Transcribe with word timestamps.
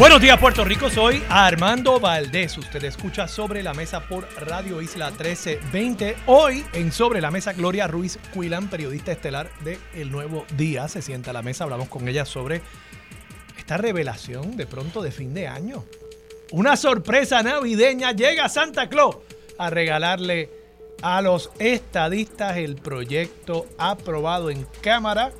Buenos 0.00 0.22
días 0.22 0.38
Puerto 0.38 0.64
Rico, 0.64 0.88
soy 0.88 1.22
Armando 1.28 2.00
Valdés. 2.00 2.56
Usted 2.56 2.82
escucha 2.84 3.28
Sobre 3.28 3.62
la 3.62 3.74
Mesa 3.74 4.00
por 4.00 4.26
Radio 4.40 4.80
Isla 4.80 5.10
1320. 5.10 6.16
Hoy 6.24 6.64
en 6.72 6.90
Sobre 6.90 7.20
la 7.20 7.30
Mesa 7.30 7.52
Gloria 7.52 7.86
Ruiz 7.86 8.18
Cuilan, 8.32 8.70
periodista 8.70 9.12
estelar 9.12 9.50
de 9.62 9.78
El 9.92 10.10
Nuevo 10.10 10.46
Día, 10.56 10.88
se 10.88 11.02
sienta 11.02 11.32
a 11.32 11.34
la 11.34 11.42
mesa. 11.42 11.64
Hablamos 11.64 11.90
con 11.90 12.08
ella 12.08 12.24
sobre 12.24 12.62
esta 13.58 13.76
revelación 13.76 14.56
de 14.56 14.66
pronto 14.66 15.02
de 15.02 15.10
fin 15.10 15.34
de 15.34 15.48
año. 15.48 15.84
Una 16.50 16.78
sorpresa 16.78 17.42
navideña. 17.42 18.12
Llega 18.12 18.48
Santa 18.48 18.88
Claus 18.88 19.16
a 19.58 19.68
regalarle 19.68 20.48
a 21.02 21.20
los 21.20 21.50
estadistas 21.58 22.56
el 22.56 22.76
proyecto 22.76 23.66
aprobado 23.76 24.48
en 24.48 24.66
Cámara, 24.80 25.30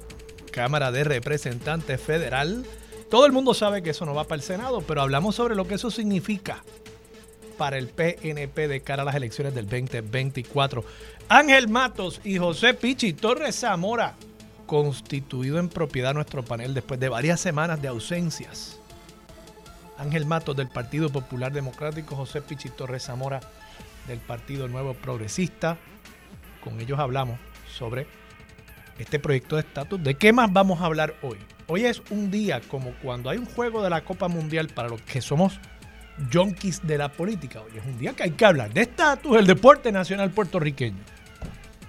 Cámara 0.52 0.92
de 0.92 1.04
Representantes 1.04 1.98
Federal 1.98 2.66
todo 3.10 3.26
el 3.26 3.32
mundo 3.32 3.54
sabe 3.54 3.82
que 3.82 3.90
eso 3.90 4.06
no 4.06 4.14
va 4.14 4.24
para 4.24 4.36
el 4.36 4.42
Senado, 4.42 4.82
pero 4.82 5.02
hablamos 5.02 5.34
sobre 5.34 5.56
lo 5.56 5.66
que 5.66 5.74
eso 5.74 5.90
significa 5.90 6.62
para 7.58 7.76
el 7.76 7.88
PNP 7.88 8.68
de 8.68 8.80
cara 8.80 9.02
a 9.02 9.04
las 9.04 9.16
elecciones 9.16 9.52
del 9.52 9.68
2024. 9.68 10.84
Ángel 11.28 11.68
Matos 11.68 12.20
y 12.24 12.38
José 12.38 12.72
Pichi 12.72 13.12
Torres 13.12 13.60
Zamora, 13.60 14.14
constituido 14.64 15.58
en 15.58 15.68
propiedad 15.68 16.14
nuestro 16.14 16.44
panel 16.44 16.72
después 16.72 17.00
de 17.00 17.08
varias 17.08 17.40
semanas 17.40 17.82
de 17.82 17.88
ausencias. 17.88 18.78
Ángel 19.98 20.24
Matos 20.24 20.56
del 20.56 20.68
Partido 20.68 21.10
Popular 21.10 21.52
Democrático, 21.52 22.14
José 22.14 22.40
Pichi 22.40 22.68
Torres 22.70 23.02
Zamora 23.02 23.40
del 24.06 24.20
Partido 24.20 24.68
Nuevo 24.68 24.94
Progresista. 24.94 25.76
Con 26.62 26.80
ellos 26.80 26.98
hablamos 26.98 27.38
sobre 27.76 28.06
este 28.98 29.18
proyecto 29.18 29.56
de 29.56 29.62
estatus. 29.62 30.02
¿De 30.02 30.14
qué 30.14 30.32
más 30.32 30.52
vamos 30.52 30.80
a 30.80 30.86
hablar 30.86 31.16
hoy? 31.22 31.38
Hoy 31.72 31.84
es 31.84 32.02
un 32.10 32.32
día 32.32 32.60
como 32.66 32.90
cuando 33.00 33.30
hay 33.30 33.38
un 33.38 33.46
juego 33.46 33.80
de 33.80 33.90
la 33.90 34.00
Copa 34.00 34.26
Mundial 34.26 34.66
para 34.74 34.88
los 34.88 35.00
que 35.02 35.20
somos 35.20 35.60
junkies 36.32 36.84
de 36.84 36.98
la 36.98 37.12
política. 37.12 37.62
Hoy 37.62 37.78
es 37.78 37.86
un 37.86 37.96
día 37.96 38.12
que 38.12 38.24
hay 38.24 38.32
que 38.32 38.44
hablar 38.44 38.74
de 38.74 38.80
estatus, 38.80 39.36
el 39.36 39.46
deporte 39.46 39.92
nacional 39.92 40.32
puertorriqueño. 40.32 40.98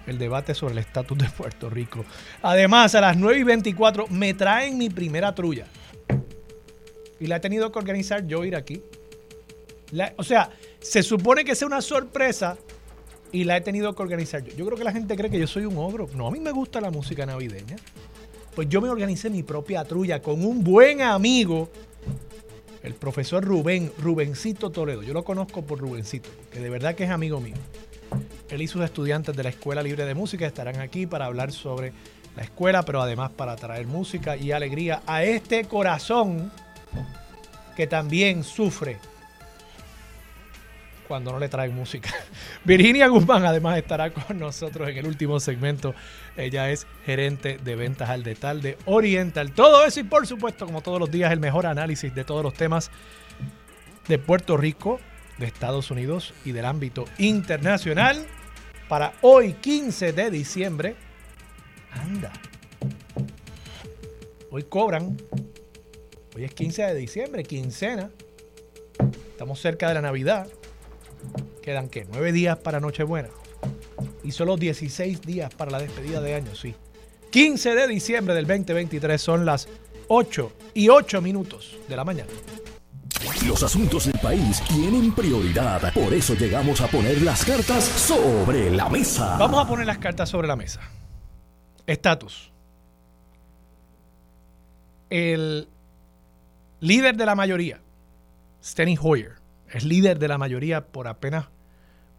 El 0.05 0.19
debate 0.19 0.53
sobre 0.53 0.73
el 0.73 0.77
estatus 0.77 1.17
de 1.17 1.27
Puerto 1.35 1.67
Rico. 1.67 2.05
Además, 2.43 2.93
a 2.93 3.01
las 3.01 3.17
9 3.17 3.39
y 3.39 3.43
24 3.43 4.05
me 4.09 4.35
traen 4.35 4.77
mi 4.77 4.91
primera 4.91 5.33
trulla. 5.33 5.65
Y 7.19 7.25
la 7.25 7.37
he 7.37 7.39
tenido 7.39 7.71
que 7.71 7.79
organizar 7.79 8.27
yo 8.27 8.45
ir 8.45 8.55
aquí. 8.55 8.83
o 10.15 10.23
sea, 10.23 10.51
se 10.79 11.01
supone 11.01 11.43
que 11.43 11.55
sea 11.55 11.65
una 11.65 11.81
sorpresa 11.81 12.55
y 13.31 13.45
la 13.45 13.57
he 13.57 13.61
tenido 13.61 13.95
que 13.95 14.03
organizar 14.03 14.43
yo. 14.43 14.55
Yo 14.55 14.63
creo 14.67 14.77
que 14.77 14.83
la 14.83 14.91
gente 14.91 15.15
cree 15.15 15.31
que 15.31 15.39
yo 15.39 15.47
soy 15.47 15.65
un 15.65 15.79
ogro. 15.79 16.07
No, 16.13 16.27
a 16.27 16.31
mí 16.31 16.39
me 16.39 16.51
gusta 16.51 16.79
la 16.79 16.91
música 16.91 17.25
navideña 17.25 17.77
pues 18.55 18.67
yo 18.69 18.81
me 18.81 18.89
organicé 18.89 19.29
mi 19.29 19.43
propia 19.43 19.83
trulla 19.85 20.21
con 20.21 20.43
un 20.43 20.63
buen 20.63 21.01
amigo, 21.01 21.69
el 22.83 22.93
profesor 22.95 23.43
Rubén, 23.43 23.91
Rubencito 23.97 24.69
Toledo. 24.69 25.03
Yo 25.03 25.13
lo 25.13 25.23
conozco 25.23 25.61
por 25.61 25.79
Rubencito, 25.79 26.29
que 26.51 26.59
de 26.59 26.69
verdad 26.69 26.95
que 26.95 27.05
es 27.05 27.09
amigo 27.09 27.39
mío. 27.39 27.55
Él 28.49 28.61
y 28.61 28.67
sus 28.67 28.83
estudiantes 28.83 29.35
de 29.35 29.43
la 29.43 29.49
Escuela 29.49 29.81
Libre 29.81 30.05
de 30.05 30.15
Música 30.15 30.45
estarán 30.45 30.79
aquí 30.79 31.07
para 31.07 31.25
hablar 31.25 31.51
sobre 31.51 31.93
la 32.35 32.43
escuela, 32.43 32.83
pero 32.83 33.01
además 33.01 33.31
para 33.31 33.55
traer 33.55 33.87
música 33.87 34.35
y 34.35 34.51
alegría 34.51 35.01
a 35.05 35.23
este 35.23 35.65
corazón 35.65 36.51
que 37.75 37.87
también 37.87 38.43
sufre 38.43 38.97
cuando 41.11 41.33
no 41.33 41.39
le 41.39 41.49
traen 41.49 41.75
música. 41.75 42.09
Virginia 42.63 43.09
Guzmán 43.09 43.43
además 43.43 43.77
estará 43.77 44.11
con 44.13 44.39
nosotros 44.39 44.87
en 44.87 44.95
el 44.95 45.05
último 45.05 45.41
segmento. 45.41 45.93
Ella 46.37 46.69
es 46.69 46.87
gerente 47.05 47.57
de 47.61 47.75
ventas 47.75 48.09
al 48.09 48.23
detal 48.23 48.61
de 48.61 48.77
Oriental. 48.85 49.51
Todo 49.51 49.83
eso 49.83 49.99
y 49.99 50.03
por 50.03 50.25
supuesto, 50.25 50.65
como 50.65 50.79
todos 50.79 51.01
los 51.01 51.11
días, 51.11 51.33
el 51.33 51.41
mejor 51.41 51.65
análisis 51.65 52.15
de 52.15 52.23
todos 52.23 52.43
los 52.43 52.53
temas 52.53 52.91
de 54.07 54.19
Puerto 54.19 54.55
Rico, 54.55 55.01
de 55.37 55.47
Estados 55.47 55.91
Unidos 55.91 56.33
y 56.45 56.53
del 56.53 56.63
ámbito 56.63 57.03
internacional. 57.17 58.25
Para 58.87 59.11
hoy, 59.19 59.51
15 59.51 60.13
de 60.13 60.31
diciembre. 60.31 60.95
Anda. 61.91 62.31
Hoy 64.49 64.63
cobran. 64.63 65.17
Hoy 66.37 66.45
es 66.45 66.53
15 66.53 66.83
de 66.83 66.95
diciembre, 66.95 67.43
quincena. 67.43 68.11
Estamos 69.33 69.59
cerca 69.59 69.89
de 69.89 69.95
la 69.95 70.01
Navidad. 70.01 70.47
Quedan 71.61 71.89
que 71.89 72.05
nueve 72.05 72.31
días 72.31 72.57
para 72.57 72.79
Nochebuena 72.79 73.29
y 74.23 74.31
solo 74.31 74.57
16 74.57 75.21
días 75.21 75.53
para 75.53 75.71
la 75.71 75.79
despedida 75.79 76.21
de 76.21 76.35
año, 76.35 76.55
sí. 76.55 76.75
15 77.29 77.75
de 77.75 77.87
diciembre 77.87 78.33
del 78.33 78.47
2023 78.47 79.21
son 79.21 79.45
las 79.45 79.67
8 80.07 80.51
y 80.73 80.89
8 80.89 81.21
minutos 81.21 81.77
de 81.87 81.95
la 81.95 82.03
mañana. 82.03 82.31
Los 83.47 83.63
asuntos 83.63 84.05
del 84.05 84.19
país 84.19 84.61
tienen 84.67 85.13
prioridad, 85.13 85.93
por 85.93 86.13
eso 86.13 86.33
llegamos 86.35 86.81
a 86.81 86.87
poner 86.87 87.21
las 87.21 87.45
cartas 87.45 87.83
sobre 87.83 88.71
la 88.71 88.89
mesa. 88.89 89.37
Vamos 89.37 89.63
a 89.63 89.67
poner 89.67 89.85
las 89.85 89.99
cartas 89.99 90.29
sobre 90.29 90.47
la 90.47 90.55
mesa. 90.55 90.81
Estatus. 91.85 92.51
El 95.09 95.67
líder 96.79 97.15
de 97.15 97.25
la 97.25 97.35
mayoría, 97.35 97.81
Steny 98.63 98.97
Hoyer, 99.01 99.40
es 99.71 99.83
líder 99.83 100.19
de 100.19 100.27
la 100.27 100.37
mayoría 100.37 100.85
por 100.87 101.07
apenas 101.07 101.45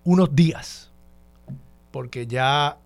unos 0.05 0.35
días, 0.35 0.91
porque 1.91 2.27
ya 2.27 2.79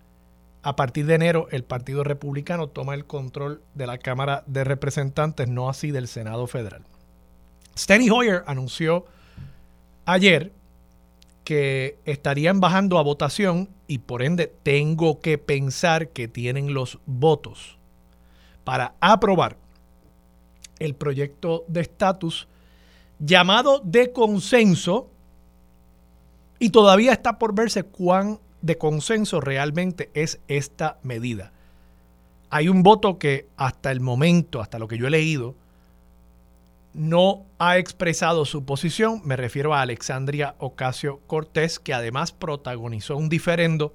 a 0.61 0.75
partir 0.75 1.05
de 1.05 1.15
enero 1.15 1.47
el 1.51 1.63
Partido 1.63 2.03
Republicano 2.03 2.67
toma 2.67 2.93
el 2.93 3.05
control 3.05 3.61
de 3.73 3.87
la 3.87 3.97
Cámara 3.97 4.43
de 4.47 4.63
Representantes, 4.63 5.47
no 5.47 5.69
así 5.69 5.91
del 5.91 6.07
Senado 6.07 6.47
Federal. 6.47 6.83
Steny 7.77 8.09
Hoyer 8.09 8.43
anunció 8.47 9.05
ayer 10.05 10.51
que 11.43 11.97
estarían 12.03 12.59
bajando 12.59 12.97
a 12.97 13.03
votación 13.03 13.69
y 13.87 13.99
por 13.99 14.21
ende 14.21 14.53
tengo 14.63 15.21
que 15.21 15.37
pensar 15.37 16.09
que 16.09 16.27
tienen 16.27 16.73
los 16.73 16.99
votos 17.05 17.77
para 18.65 18.95
aprobar 18.99 19.55
el 20.79 20.93
proyecto 20.93 21.63
de 21.69 21.81
estatus 21.81 22.49
llamado 23.19 23.81
de 23.83 24.11
consenso 24.11 25.09
y 26.59 26.69
todavía 26.69 27.13
está 27.13 27.37
por 27.37 27.53
verse 27.53 27.83
cuán 27.83 28.39
de 28.61 28.77
consenso 28.77 29.41
realmente 29.41 30.09
es 30.13 30.39
esta 30.47 30.97
medida. 31.03 31.51
Hay 32.49 32.69
un 32.69 32.81
voto 32.81 33.19
que 33.19 33.47
hasta 33.57 33.91
el 33.91 33.99
momento, 33.99 34.61
hasta 34.61 34.79
lo 34.79 34.87
que 34.87 34.97
yo 34.97 35.07
he 35.07 35.11
leído, 35.11 35.55
no 36.93 37.45
ha 37.59 37.77
expresado 37.77 38.45
su 38.45 38.65
posición. 38.65 39.21
Me 39.23 39.35
refiero 39.35 39.73
a 39.73 39.81
Alexandria 39.81 40.55
Ocasio 40.57 41.19
Cortés, 41.27 41.79
que 41.79 41.93
además 41.93 42.31
protagonizó 42.31 43.17
un 43.17 43.29
diferendo 43.29 43.93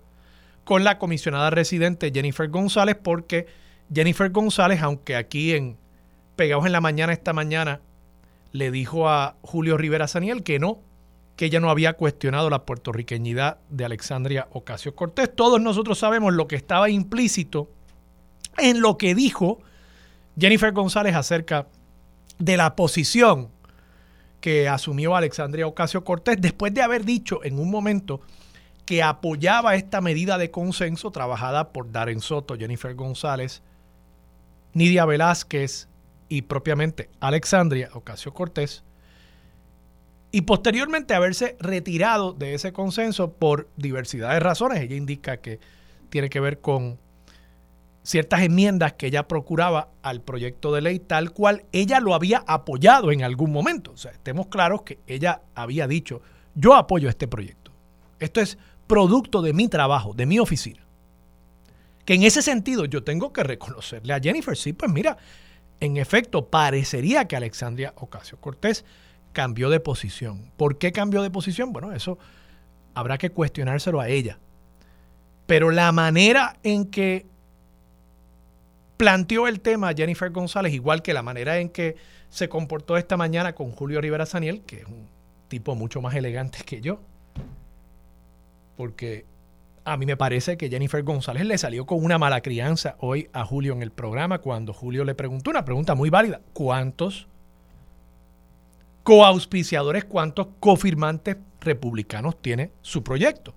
con 0.64 0.84
la 0.84 0.98
comisionada 0.98 1.50
residente 1.50 2.12
Jennifer 2.14 2.48
González, 2.48 2.96
porque 3.02 3.46
Jennifer 3.92 4.30
González, 4.30 4.80
aunque 4.82 5.16
aquí 5.16 5.52
en 5.52 5.76
Pegados 6.36 6.66
en 6.66 6.72
la 6.72 6.80
Mañana 6.80 7.12
esta 7.12 7.32
mañana 7.32 7.80
le 8.52 8.70
dijo 8.70 9.08
a 9.08 9.36
Julio 9.42 9.76
Rivera 9.76 10.06
Saniel 10.06 10.42
que 10.42 10.58
no, 10.58 10.80
que 11.36 11.46
ella 11.46 11.60
no 11.60 11.70
había 11.70 11.94
cuestionado 11.94 12.50
la 12.50 12.64
puertorriqueñidad 12.64 13.58
de 13.70 13.84
Alexandria 13.84 14.48
Ocasio 14.52 14.94
Cortés. 14.94 15.34
Todos 15.34 15.60
nosotros 15.60 15.98
sabemos 15.98 16.34
lo 16.34 16.46
que 16.46 16.56
estaba 16.56 16.90
implícito 16.90 17.70
en 18.58 18.80
lo 18.80 18.98
que 18.98 19.14
dijo 19.14 19.60
Jennifer 20.38 20.72
González 20.72 21.14
acerca 21.14 21.66
de 22.38 22.56
la 22.56 22.76
posición 22.76 23.48
que 24.40 24.68
asumió 24.68 25.16
Alexandria 25.16 25.66
Ocasio 25.66 26.04
Cortés 26.04 26.36
después 26.40 26.74
de 26.74 26.82
haber 26.82 27.04
dicho 27.04 27.42
en 27.44 27.58
un 27.58 27.70
momento 27.70 28.20
que 28.84 29.02
apoyaba 29.02 29.76
esta 29.76 30.00
medida 30.00 30.36
de 30.36 30.50
consenso 30.50 31.10
trabajada 31.10 31.72
por 31.72 31.92
Darren 31.92 32.20
Soto, 32.20 32.56
Jennifer 32.56 32.94
González, 32.94 33.62
Nidia 34.74 35.04
Velázquez 35.04 35.88
y 36.32 36.40
propiamente 36.40 37.10
Alexandria 37.20 37.90
Ocasio 37.92 38.32
Cortés, 38.32 38.84
y 40.30 40.40
posteriormente 40.40 41.12
haberse 41.12 41.58
retirado 41.60 42.32
de 42.32 42.54
ese 42.54 42.72
consenso 42.72 43.34
por 43.34 43.68
diversidad 43.76 44.32
de 44.32 44.40
razones. 44.40 44.80
Ella 44.80 44.96
indica 44.96 45.42
que 45.42 45.60
tiene 46.08 46.30
que 46.30 46.40
ver 46.40 46.62
con 46.62 46.98
ciertas 48.02 48.40
enmiendas 48.40 48.94
que 48.94 49.08
ella 49.08 49.28
procuraba 49.28 49.90
al 50.00 50.22
proyecto 50.22 50.72
de 50.72 50.80
ley 50.80 51.00
tal 51.00 51.32
cual 51.32 51.66
ella 51.70 52.00
lo 52.00 52.14
había 52.14 52.42
apoyado 52.46 53.12
en 53.12 53.24
algún 53.24 53.52
momento. 53.52 53.92
O 53.92 53.98
sea, 53.98 54.12
estemos 54.12 54.46
claros 54.46 54.84
que 54.84 55.00
ella 55.06 55.42
había 55.54 55.86
dicho, 55.86 56.22
yo 56.54 56.74
apoyo 56.76 57.10
este 57.10 57.28
proyecto. 57.28 57.72
Esto 58.20 58.40
es 58.40 58.56
producto 58.86 59.42
de 59.42 59.52
mi 59.52 59.68
trabajo, 59.68 60.14
de 60.14 60.24
mi 60.24 60.38
oficina. 60.38 60.80
Que 62.06 62.14
en 62.14 62.22
ese 62.22 62.40
sentido 62.40 62.86
yo 62.86 63.04
tengo 63.04 63.34
que 63.34 63.42
reconocerle 63.42 64.14
a 64.14 64.18
Jennifer, 64.20 64.56
sí, 64.56 64.72
pues 64.72 64.90
mira, 64.90 65.18
en 65.82 65.96
efecto, 65.96 66.46
parecería 66.46 67.26
que 67.26 67.34
Alexandria 67.34 67.92
Ocasio 67.96 68.38
Cortés 68.38 68.84
cambió 69.32 69.68
de 69.68 69.80
posición. 69.80 70.52
¿Por 70.56 70.78
qué 70.78 70.92
cambió 70.92 71.22
de 71.22 71.30
posición? 71.30 71.72
Bueno, 71.72 71.92
eso 71.92 72.18
habrá 72.94 73.18
que 73.18 73.30
cuestionárselo 73.30 74.00
a 74.00 74.08
ella. 74.08 74.38
Pero 75.46 75.72
la 75.72 75.90
manera 75.90 76.56
en 76.62 76.86
que 76.86 77.26
planteó 78.96 79.48
el 79.48 79.58
tema 79.58 79.92
Jennifer 79.92 80.30
González, 80.30 80.72
igual 80.72 81.02
que 81.02 81.14
la 81.14 81.22
manera 81.22 81.58
en 81.58 81.68
que 81.68 81.96
se 82.30 82.48
comportó 82.48 82.96
esta 82.96 83.16
mañana 83.16 83.52
con 83.56 83.72
Julio 83.72 84.00
Rivera 84.00 84.24
Saniel, 84.24 84.62
que 84.64 84.82
es 84.82 84.86
un 84.86 85.08
tipo 85.48 85.74
mucho 85.74 86.00
más 86.00 86.14
elegante 86.14 86.58
que 86.64 86.80
yo, 86.80 87.00
porque 88.76 89.26
a 89.84 89.96
mí 89.96 90.06
me 90.06 90.16
parece 90.16 90.56
que 90.56 90.68
Jennifer 90.68 91.02
González 91.02 91.44
le 91.44 91.58
salió 91.58 91.86
con 91.86 92.04
una 92.04 92.18
mala 92.18 92.40
crianza 92.40 92.96
hoy 92.98 93.28
a 93.32 93.44
Julio 93.44 93.72
en 93.72 93.82
el 93.82 93.90
programa 93.90 94.38
cuando 94.38 94.72
Julio 94.72 95.04
le 95.04 95.14
preguntó 95.14 95.50
una 95.50 95.64
pregunta 95.64 95.94
muy 95.94 96.08
válida. 96.08 96.40
¿Cuántos 96.52 97.26
coauspiciadores, 99.02 100.04
cuántos 100.04 100.48
cofirmantes 100.60 101.36
republicanos 101.60 102.40
tiene 102.40 102.70
su 102.80 103.02
proyecto? 103.02 103.54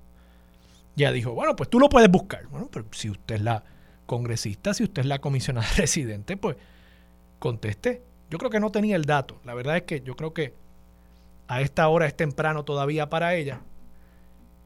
Ya 0.95 1.11
dijo, 1.11 1.33
bueno, 1.33 1.55
pues 1.55 1.69
tú 1.69 1.79
lo 1.79 1.89
puedes 1.89 2.09
buscar. 2.09 2.47
Bueno, 2.47 2.69
pero 2.71 2.85
si 2.91 3.09
usted 3.09 3.35
es 3.35 3.41
la 3.41 3.63
congresista, 4.07 4.73
si 4.73 4.83
usted 4.83 5.01
es 5.01 5.07
la 5.07 5.19
comisionada 5.19 5.67
residente, 5.77 6.37
pues 6.37 6.55
conteste. 7.37 8.01
Yo 8.31 8.39
creo 8.39 8.49
que 8.49 8.59
no 8.59 8.71
tenía 8.71 8.95
el 8.95 9.05
dato. 9.05 9.39
La 9.45 9.53
verdad 9.53 9.77
es 9.77 9.83
que 9.83 10.01
yo 10.01 10.15
creo 10.15 10.33
que 10.33 10.55
a 11.47 11.61
esta 11.61 11.87
hora 11.87 12.07
es 12.07 12.15
temprano 12.15 12.65
todavía 12.65 13.09
para 13.09 13.35
ella 13.35 13.61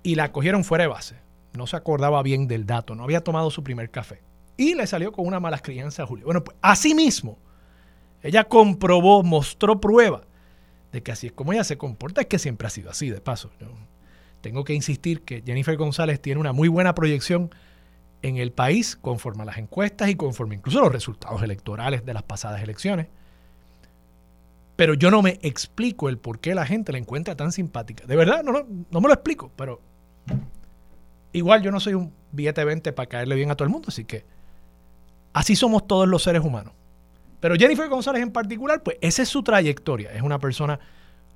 y 0.02 0.16
la 0.16 0.32
cogieron 0.32 0.64
fuera 0.64 0.86
de 0.86 0.88
base. 0.88 1.29
No 1.54 1.68
se 1.68 1.76
acordaba 1.76 2.22
bien 2.24 2.48
del 2.48 2.66
dato, 2.66 2.96
no 2.96 3.04
había 3.04 3.24
tomado 3.24 3.50
su 3.52 3.64
primer 3.64 3.90
café. 3.90 4.22
Y 4.58 4.76
le 4.76 4.88
salió 4.88 5.12
con 5.12 5.26
una 5.26 5.40
mala 5.40 5.60
crianza 5.60 6.04
a 6.04 6.06
Julio. 6.06 6.26
Bueno, 6.26 6.44
pues 6.44 6.58
así 6.62 6.94
mismo, 6.94 7.38
ella 8.22 8.44
comprobó, 8.44 9.24
mostró 9.24 9.80
prueba 9.80 10.24
de 10.92 11.04
que 11.04 11.12
así 11.12 11.28
es 11.28 11.34
como 11.34 11.54
ella 11.54 11.64
se 11.64 11.78
comporta, 11.78 12.22
es 12.22 12.28
que 12.28 12.40
siempre 12.40 12.68
ha 12.68 12.70
sido 12.70 12.90
así, 12.90 13.10
de 13.10 13.22
paso. 13.22 13.52
tengo 14.42 14.64
que 14.64 14.74
insistir 14.74 15.22
que 15.22 15.44
Jennifer 15.46 15.76
González 15.78 16.22
tiene 16.22 16.40
una 16.40 16.54
muy 16.54 16.68
buena 16.68 16.96
proyección 16.96 17.54
en 18.22 18.38
el 18.38 18.52
país 18.52 18.96
conforme 18.96 19.44
a 19.44 19.46
las 19.46 19.58
encuestas 19.58 20.10
y 20.10 20.16
conforme 20.16 20.56
incluso 20.56 20.80
a 20.80 20.84
los 20.84 20.92
resultados 20.92 21.42
electorales 21.42 22.06
de 22.06 22.14
las 22.14 22.24
pasadas 22.24 22.62
elecciones. 22.62 23.08
Pero 24.76 24.94
yo 24.94 25.12
no 25.12 25.22
me 25.22 25.40
explico 25.42 26.10
el 26.10 26.18
por 26.18 26.40
qué 26.40 26.56
la 26.56 26.66
gente 26.66 26.92
la 26.92 26.98
encuentra 26.98 27.36
tan 27.36 27.52
simpática. 27.52 28.06
De 28.06 28.16
verdad, 28.16 28.44
no, 28.44 28.52
no, 28.52 28.66
no 28.90 29.02
me 29.02 29.08
lo 29.08 29.14
explico, 29.14 29.52
pero 29.56 29.82
igual 31.34 31.62
yo 31.62 31.72
no 31.72 31.80
soy 31.80 31.94
un 31.94 32.14
billete 32.32 32.64
20 32.64 32.94
para 32.94 33.08
caerle 33.08 33.36
bien 33.36 33.52
a 33.52 33.56
todo 33.56 33.66
el 33.66 33.72
mundo, 33.72 33.88
así 33.90 34.06
que 34.06 34.26
así 35.34 35.56
somos 35.56 35.88
todos 35.88 36.08
los 36.08 36.24
seres 36.24 36.44
humanos. 36.44 36.74
Pero 37.40 37.56
Jennifer 37.56 37.88
González 37.88 38.22
en 38.22 38.32
particular, 38.32 38.84
pues 38.84 38.98
esa 39.02 39.22
es 39.22 39.30
su 39.30 39.44
trayectoria. 39.44 40.12
Es 40.12 40.22
una 40.22 40.40
persona 40.40 40.80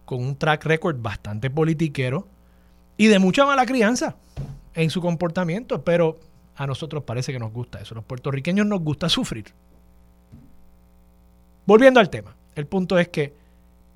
con 0.05 0.21
un 0.21 0.35
track 0.35 0.65
record 0.65 0.97
bastante 1.01 1.49
politiquero 1.49 2.27
y 2.97 3.07
de 3.07 3.19
mucha 3.19 3.45
mala 3.45 3.65
crianza 3.65 4.15
en 4.73 4.89
su 4.89 5.01
comportamiento, 5.01 5.83
pero 5.83 6.19
a 6.55 6.67
nosotros 6.67 7.03
parece 7.03 7.31
que 7.31 7.39
nos 7.39 7.53
gusta 7.53 7.79
eso. 7.79 7.95
Los 7.95 8.03
puertorriqueños 8.03 8.67
nos 8.67 8.81
gusta 8.81 9.09
sufrir. 9.09 9.45
Volviendo 11.65 11.99
al 11.99 12.09
tema, 12.09 12.35
el 12.55 12.67
punto 12.67 12.99
es 12.99 13.07
que 13.07 13.33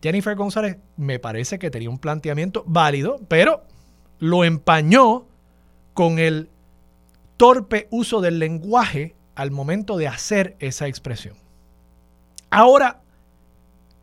Jennifer 0.01 0.35
González 0.35 0.77
me 0.95 1.19
parece 1.19 1.59
que 1.59 1.69
tenía 1.69 1.89
un 1.89 1.99
planteamiento 1.99 2.63
válido, 2.65 3.19
pero 3.27 3.63
lo 4.19 4.43
empañó 4.45 5.25
con 5.97 6.19
el 6.19 6.51
torpe 7.37 7.87
uso 7.89 8.21
del 8.21 8.37
lenguaje 8.37 9.15
al 9.33 9.49
momento 9.49 9.97
de 9.97 10.07
hacer 10.07 10.55
esa 10.59 10.87
expresión. 10.87 11.35
Ahora 12.51 13.01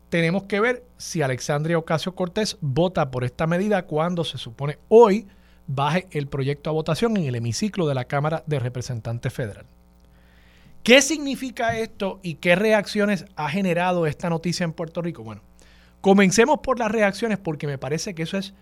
tenemos 0.09 0.43
que 0.43 0.59
ver 0.59 0.83
si 0.97 1.21
Alexandria 1.21 1.77
Ocasio 1.77 2.13
Cortés 2.13 2.57
vota 2.59 3.11
por 3.11 3.23
esta 3.23 3.47
medida 3.47 3.85
cuando 3.85 4.25
se 4.25 4.37
supone 4.37 4.77
hoy 4.89 5.25
baje 5.67 6.09
el 6.11 6.27
proyecto 6.27 6.69
a 6.69 6.73
votación 6.73 7.15
en 7.15 7.27
el 7.27 7.35
hemiciclo 7.35 7.87
de 7.87 7.95
la 7.95 8.03
Cámara 8.03 8.43
de 8.45 8.59
Representantes 8.59 9.31
Federal. 9.31 9.65
¿Qué 10.83 11.01
significa 11.01 11.77
esto 11.77 12.19
y 12.23 12.35
qué 12.35 12.57
reacciones 12.57 13.23
ha 13.37 13.47
generado 13.47 14.05
esta 14.05 14.29
noticia 14.29 14.65
en 14.65 14.73
Puerto 14.73 15.01
Rico? 15.01 15.23
Bueno, 15.23 15.43
comencemos 16.01 16.59
por 16.59 16.77
las 16.77 16.91
reacciones 16.91 17.37
porque 17.37 17.67
me 17.67 17.77
parece 17.77 18.13
que 18.13 18.23
eso 18.23 18.37
es 18.37 18.53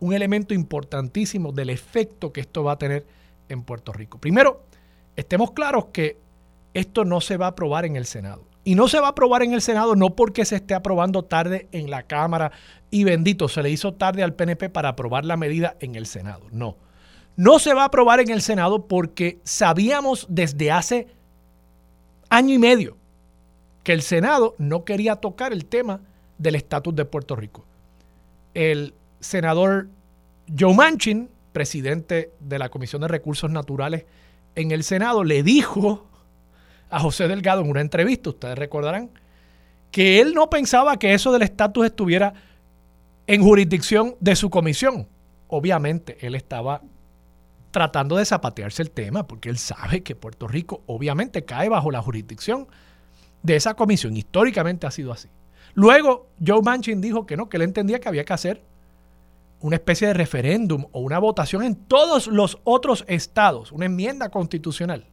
un 0.00 0.12
elemento 0.12 0.54
importantísimo 0.54 1.52
del 1.52 1.70
efecto 1.70 2.32
que 2.32 2.40
esto 2.40 2.64
va 2.64 2.72
a 2.72 2.78
tener 2.78 3.06
en 3.48 3.62
Puerto 3.62 3.92
Rico. 3.92 4.18
Primero, 4.18 4.64
estemos 5.16 5.52
claros 5.52 5.86
que 5.92 6.18
esto 6.74 7.04
no 7.04 7.20
se 7.20 7.36
va 7.36 7.46
a 7.46 7.50
aprobar 7.50 7.84
en 7.84 7.96
el 7.96 8.06
Senado. 8.06 8.44
Y 8.64 8.74
no 8.74 8.88
se 8.88 9.00
va 9.00 9.06
a 9.06 9.10
aprobar 9.10 9.42
en 9.42 9.52
el 9.52 9.62
Senado 9.62 9.96
no 9.96 10.14
porque 10.14 10.44
se 10.44 10.56
esté 10.56 10.74
aprobando 10.74 11.24
tarde 11.24 11.68
en 11.72 11.90
la 11.90 12.02
Cámara 12.02 12.52
y 12.90 13.04
bendito, 13.04 13.48
se 13.48 13.62
le 13.62 13.70
hizo 13.70 13.94
tarde 13.94 14.22
al 14.22 14.34
PNP 14.34 14.68
para 14.68 14.90
aprobar 14.90 15.24
la 15.24 15.36
medida 15.36 15.76
en 15.80 15.94
el 15.94 16.06
Senado. 16.06 16.46
No. 16.50 16.76
No 17.36 17.58
se 17.58 17.72
va 17.72 17.82
a 17.82 17.86
aprobar 17.86 18.20
en 18.20 18.30
el 18.30 18.42
Senado 18.42 18.86
porque 18.86 19.38
sabíamos 19.44 20.26
desde 20.28 20.70
hace 20.70 21.06
año 22.28 22.54
y 22.54 22.58
medio 22.58 22.96
que 23.82 23.92
el 23.92 24.02
Senado 24.02 24.54
no 24.58 24.84
quería 24.84 25.16
tocar 25.16 25.52
el 25.52 25.64
tema 25.64 26.00
del 26.36 26.54
estatus 26.54 26.94
de 26.94 27.04
Puerto 27.06 27.36
Rico. 27.36 27.64
El 28.52 28.94
senador 29.20 29.88
Joe 30.58 30.74
Manchin, 30.74 31.30
presidente 31.52 32.32
de 32.40 32.58
la 32.58 32.68
Comisión 32.68 33.02
de 33.02 33.08
Recursos 33.08 33.50
Naturales 33.50 34.06
en 34.54 34.72
el 34.72 34.82
Senado, 34.82 35.24
le 35.24 35.42
dijo 35.42 36.06
a 36.90 36.98
José 36.98 37.28
Delgado 37.28 37.62
en 37.62 37.70
una 37.70 37.80
entrevista, 37.80 38.30
ustedes 38.30 38.58
recordarán, 38.58 39.10
que 39.90 40.20
él 40.20 40.34
no 40.34 40.50
pensaba 40.50 40.98
que 40.98 41.14
eso 41.14 41.32
del 41.32 41.42
estatus 41.42 41.86
estuviera 41.86 42.34
en 43.26 43.42
jurisdicción 43.42 44.16
de 44.20 44.36
su 44.36 44.50
comisión. 44.50 45.08
Obviamente, 45.48 46.16
él 46.20 46.34
estaba 46.34 46.82
tratando 47.70 48.16
de 48.16 48.24
zapatearse 48.24 48.82
el 48.82 48.90
tema 48.90 49.26
porque 49.26 49.48
él 49.48 49.58
sabe 49.58 50.02
que 50.02 50.16
Puerto 50.16 50.48
Rico 50.48 50.82
obviamente 50.86 51.44
cae 51.44 51.68
bajo 51.68 51.90
la 51.90 52.02
jurisdicción 52.02 52.66
de 53.42 53.56
esa 53.56 53.74
comisión. 53.74 54.16
Históricamente 54.16 54.86
ha 54.86 54.90
sido 54.90 55.12
así. 55.12 55.28
Luego, 55.74 56.28
Joe 56.44 56.62
Manchin 56.62 57.00
dijo 57.00 57.26
que 57.26 57.36
no, 57.36 57.48
que 57.48 57.56
él 57.56 57.62
entendía 57.62 58.00
que 58.00 58.08
había 58.08 58.24
que 58.24 58.32
hacer 58.32 58.62
una 59.60 59.76
especie 59.76 60.08
de 60.08 60.14
referéndum 60.14 60.86
o 60.92 61.00
una 61.00 61.18
votación 61.18 61.62
en 61.62 61.74
todos 61.74 62.26
los 62.26 62.58
otros 62.64 63.04
estados, 63.08 63.72
una 63.72 63.86
enmienda 63.86 64.30
constitucional 64.30 65.06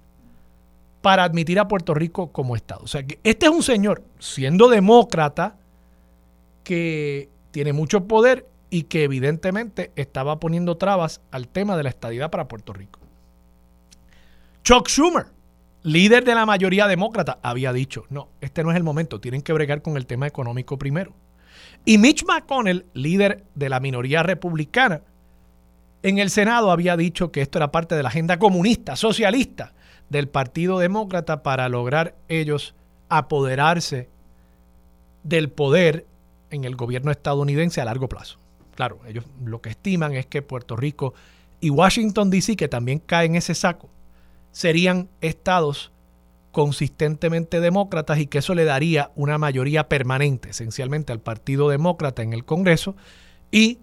para 1.02 1.24
admitir 1.24 1.60
a 1.60 1.68
Puerto 1.68 1.94
Rico 1.94 2.32
como 2.32 2.56
Estado. 2.56 2.82
O 2.84 2.88
sea 2.88 3.04
que 3.04 3.20
este 3.24 3.46
es 3.46 3.52
un 3.52 3.64
señor, 3.64 4.04
siendo 4.20 4.70
demócrata, 4.70 5.58
que 6.64 7.30
tiene 7.52 7.72
mucho 7.74 8.08
poder 8.08 8.48
y 8.70 8.84
que 8.84 9.04
evidentemente 9.04 9.92
estaba 9.96 10.40
poniendo 10.40 10.78
trabas 10.78 11.22
al 11.32 11.48
tema 11.48 11.78
de 11.78 11.84
la 11.84 11.90
estadidad 11.90 12.30
para 12.30 12.48
Puerto 12.48 12.74
Rico. 12.74 13.00
Chuck 14.64 14.90
Schumer, 14.90 15.28
líder 15.84 16.26
de 16.26 16.36
la 16.36 16.46
mayoría 16.46 16.88
demócrata, 16.88 17.40
había 17.42 17.72
dicho, 17.72 18.06
no, 18.10 18.28
este 18.42 18.64
no 18.64 18.72
es 18.72 18.78
el 18.78 18.84
momento, 18.84 19.22
tienen 19.22 19.42
que 19.42 19.54
bregar 19.54 19.82
con 19.82 19.96
el 19.96 20.06
tema 20.06 20.28
económico 20.28 20.78
primero. 20.78 21.14
Y 21.88 22.00
Mitch 22.00 22.26
McConnell, 22.26 22.86
líder 22.94 23.46
de 23.56 23.70
la 23.70 23.80
minoría 23.80 24.22
republicana, 24.22 25.04
en 26.04 26.18
el 26.18 26.30
Senado 26.30 26.70
había 26.70 26.98
dicho 26.98 27.32
que 27.32 27.42
esto 27.42 27.60
era 27.60 27.72
parte 27.72 27.96
de 27.96 28.04
la 28.04 28.10
agenda 28.10 28.38
comunista, 28.38 28.98
socialista, 28.98 29.72
del 30.10 30.28
Partido 30.28 30.80
Demócrata 30.80 31.44
para 31.44 31.70
lograr 31.70 32.14
ellos 32.28 32.76
apoderarse 33.08 34.10
del 35.24 35.50
poder 35.50 36.06
en 36.50 36.66
el 36.66 36.76
gobierno 36.76 37.10
estadounidense 37.10 37.80
a 37.80 37.86
largo 37.86 38.10
plazo. 38.10 38.38
Claro, 38.76 39.00
ellos 39.08 39.24
lo 39.46 39.62
que 39.62 39.70
estiman 39.70 40.14
es 40.14 40.26
que 40.26 40.42
Puerto 40.42 40.76
Rico 40.76 41.14
y 41.62 41.70
Washington, 41.70 42.30
D.C., 42.30 42.58
que 42.58 42.68
también 42.68 43.00
caen 43.00 43.32
en 43.32 43.38
ese 43.38 43.56
saco, 43.56 43.88
serían 44.52 45.08
estados 45.22 45.94
consistentemente 46.58 47.60
demócratas 47.60 48.18
y 48.18 48.26
que 48.26 48.40
eso 48.40 48.56
le 48.56 48.66
daría 48.66 49.12
una 49.14 49.38
mayoría 49.38 49.88
permanente 49.88 50.50
esencialmente 50.50 51.14
al 51.14 51.20
Partido 51.20 51.70
Demócrata 51.70 52.24
en 52.24 52.34
el 52.34 52.46
Congreso 52.46 52.96
y 53.52 53.78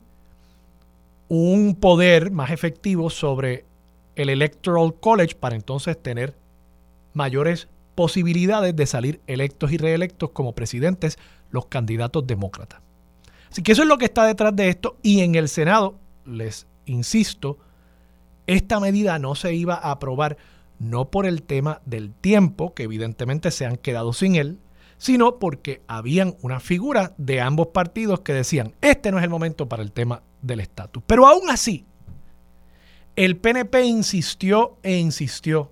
un 1.29 1.77
poder 1.77 2.33
más 2.33 2.51
efectivo 2.51 3.11
sobre 3.11 3.65
el 4.17 4.29
Electoral 4.29 4.93
College 4.99 5.37
para 5.37 5.55
entonces 5.55 5.97
tener 6.03 6.35
mayores 7.13 7.69
posibilidades 7.95 8.75
de 8.75 8.87
salir 8.87 9.21
electos 9.29 9.71
y 9.71 9.77
reelectos 9.77 10.31
como 10.31 10.53
presidentes 10.53 11.17
los 11.53 11.67
candidatos 11.67 12.27
demócratas. 12.27 12.81
Así 13.53 13.63
que 13.63 13.71
eso 13.71 13.83
es 13.83 13.89
lo 13.89 13.99
que 13.99 14.07
está 14.07 14.27
detrás 14.27 14.57
de 14.57 14.69
esto 14.69 14.97
y 15.01 15.21
en 15.21 15.37
el 15.37 15.49
Senado, 15.49 15.95
les 16.27 16.67
insisto, 16.87 17.57
esta 18.49 18.81
medida 18.81 19.21
no 19.21 19.37
se 19.37 19.55
iba 19.55 19.75
a 19.75 19.93
aprobar 19.93 20.37
no 20.79 21.11
por 21.11 21.27
el 21.27 21.43
tema 21.43 21.81
del 21.87 22.13
tiempo, 22.13 22.75
que 22.75 22.85
evidentemente 22.85 23.51
se 23.51 23.67
han 23.67 23.77
quedado 23.77 24.13
sin 24.13 24.35
él, 24.35 24.59
sino 24.99 25.39
porque 25.39 25.83
habían 25.87 26.37
una 26.43 26.61
figura 26.61 27.15
de 27.19 27.41
ambos 27.41 27.69
partidos 27.69 28.21
que 28.21 28.33
decían, 28.33 28.75
este 28.81 29.11
no 29.11 29.19
es 29.19 29.25
el 29.25 29.31
momento 29.31 29.69
para 29.69 29.83
el 29.83 29.93
tema 29.93 30.23
del 30.43 30.61
estatus. 30.61 31.03
Pero 31.07 31.27
aún 31.27 31.51
así, 31.51 31.85
El 33.17 33.37
PNP 33.37 33.85
insistió 33.85 34.77
e 34.83 34.97
insistió 34.97 35.71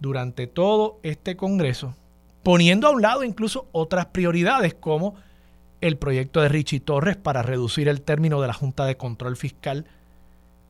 durante 0.00 0.46
todo 0.46 0.98
este 1.02 1.34
Congreso, 1.34 1.94
poniendo 2.42 2.88
a 2.88 2.90
un 2.90 3.00
lado 3.00 3.24
incluso 3.24 3.68
otras 3.72 4.06
prioridades 4.06 4.74
como 4.74 5.14
el 5.80 5.96
proyecto 5.96 6.42
de 6.42 6.50
Richie 6.50 6.80
Torres 6.80 7.16
para 7.16 7.42
reducir 7.42 7.88
el 7.88 8.02
término 8.02 8.40
de 8.40 8.48
la 8.48 8.52
Junta 8.52 8.84
de 8.84 8.98
Control 8.98 9.36
Fiscal 9.36 9.86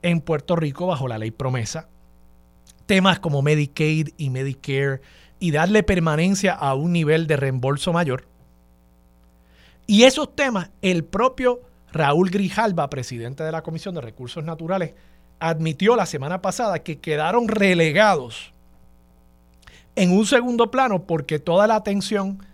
en 0.02 0.20
Puerto 0.20 0.54
Rico 0.54 0.86
bajo 0.86 1.08
la 1.08 1.18
ley 1.18 1.32
promesa, 1.32 1.88
temas 2.92 3.20
como 3.20 3.40
Medicaid 3.40 4.10
y 4.18 4.28
Medicare 4.28 5.00
y 5.40 5.50
darle 5.50 5.82
permanencia 5.82 6.52
a 6.52 6.74
un 6.74 6.92
nivel 6.92 7.26
de 7.26 7.38
reembolso 7.38 7.90
mayor. 7.90 8.26
Y 9.86 10.02
esos 10.02 10.36
temas, 10.36 10.68
el 10.82 11.02
propio 11.02 11.62
Raúl 11.90 12.28
Grijalba, 12.28 12.90
presidente 12.90 13.44
de 13.44 13.50
la 13.50 13.62
Comisión 13.62 13.94
de 13.94 14.02
Recursos 14.02 14.44
Naturales, 14.44 14.92
admitió 15.40 15.96
la 15.96 16.04
semana 16.04 16.42
pasada 16.42 16.80
que 16.80 16.98
quedaron 16.98 17.48
relegados 17.48 18.52
en 19.96 20.12
un 20.12 20.26
segundo 20.26 20.70
plano 20.70 21.04
porque 21.04 21.38
toda 21.38 21.66
la 21.66 21.76
atención 21.76 22.44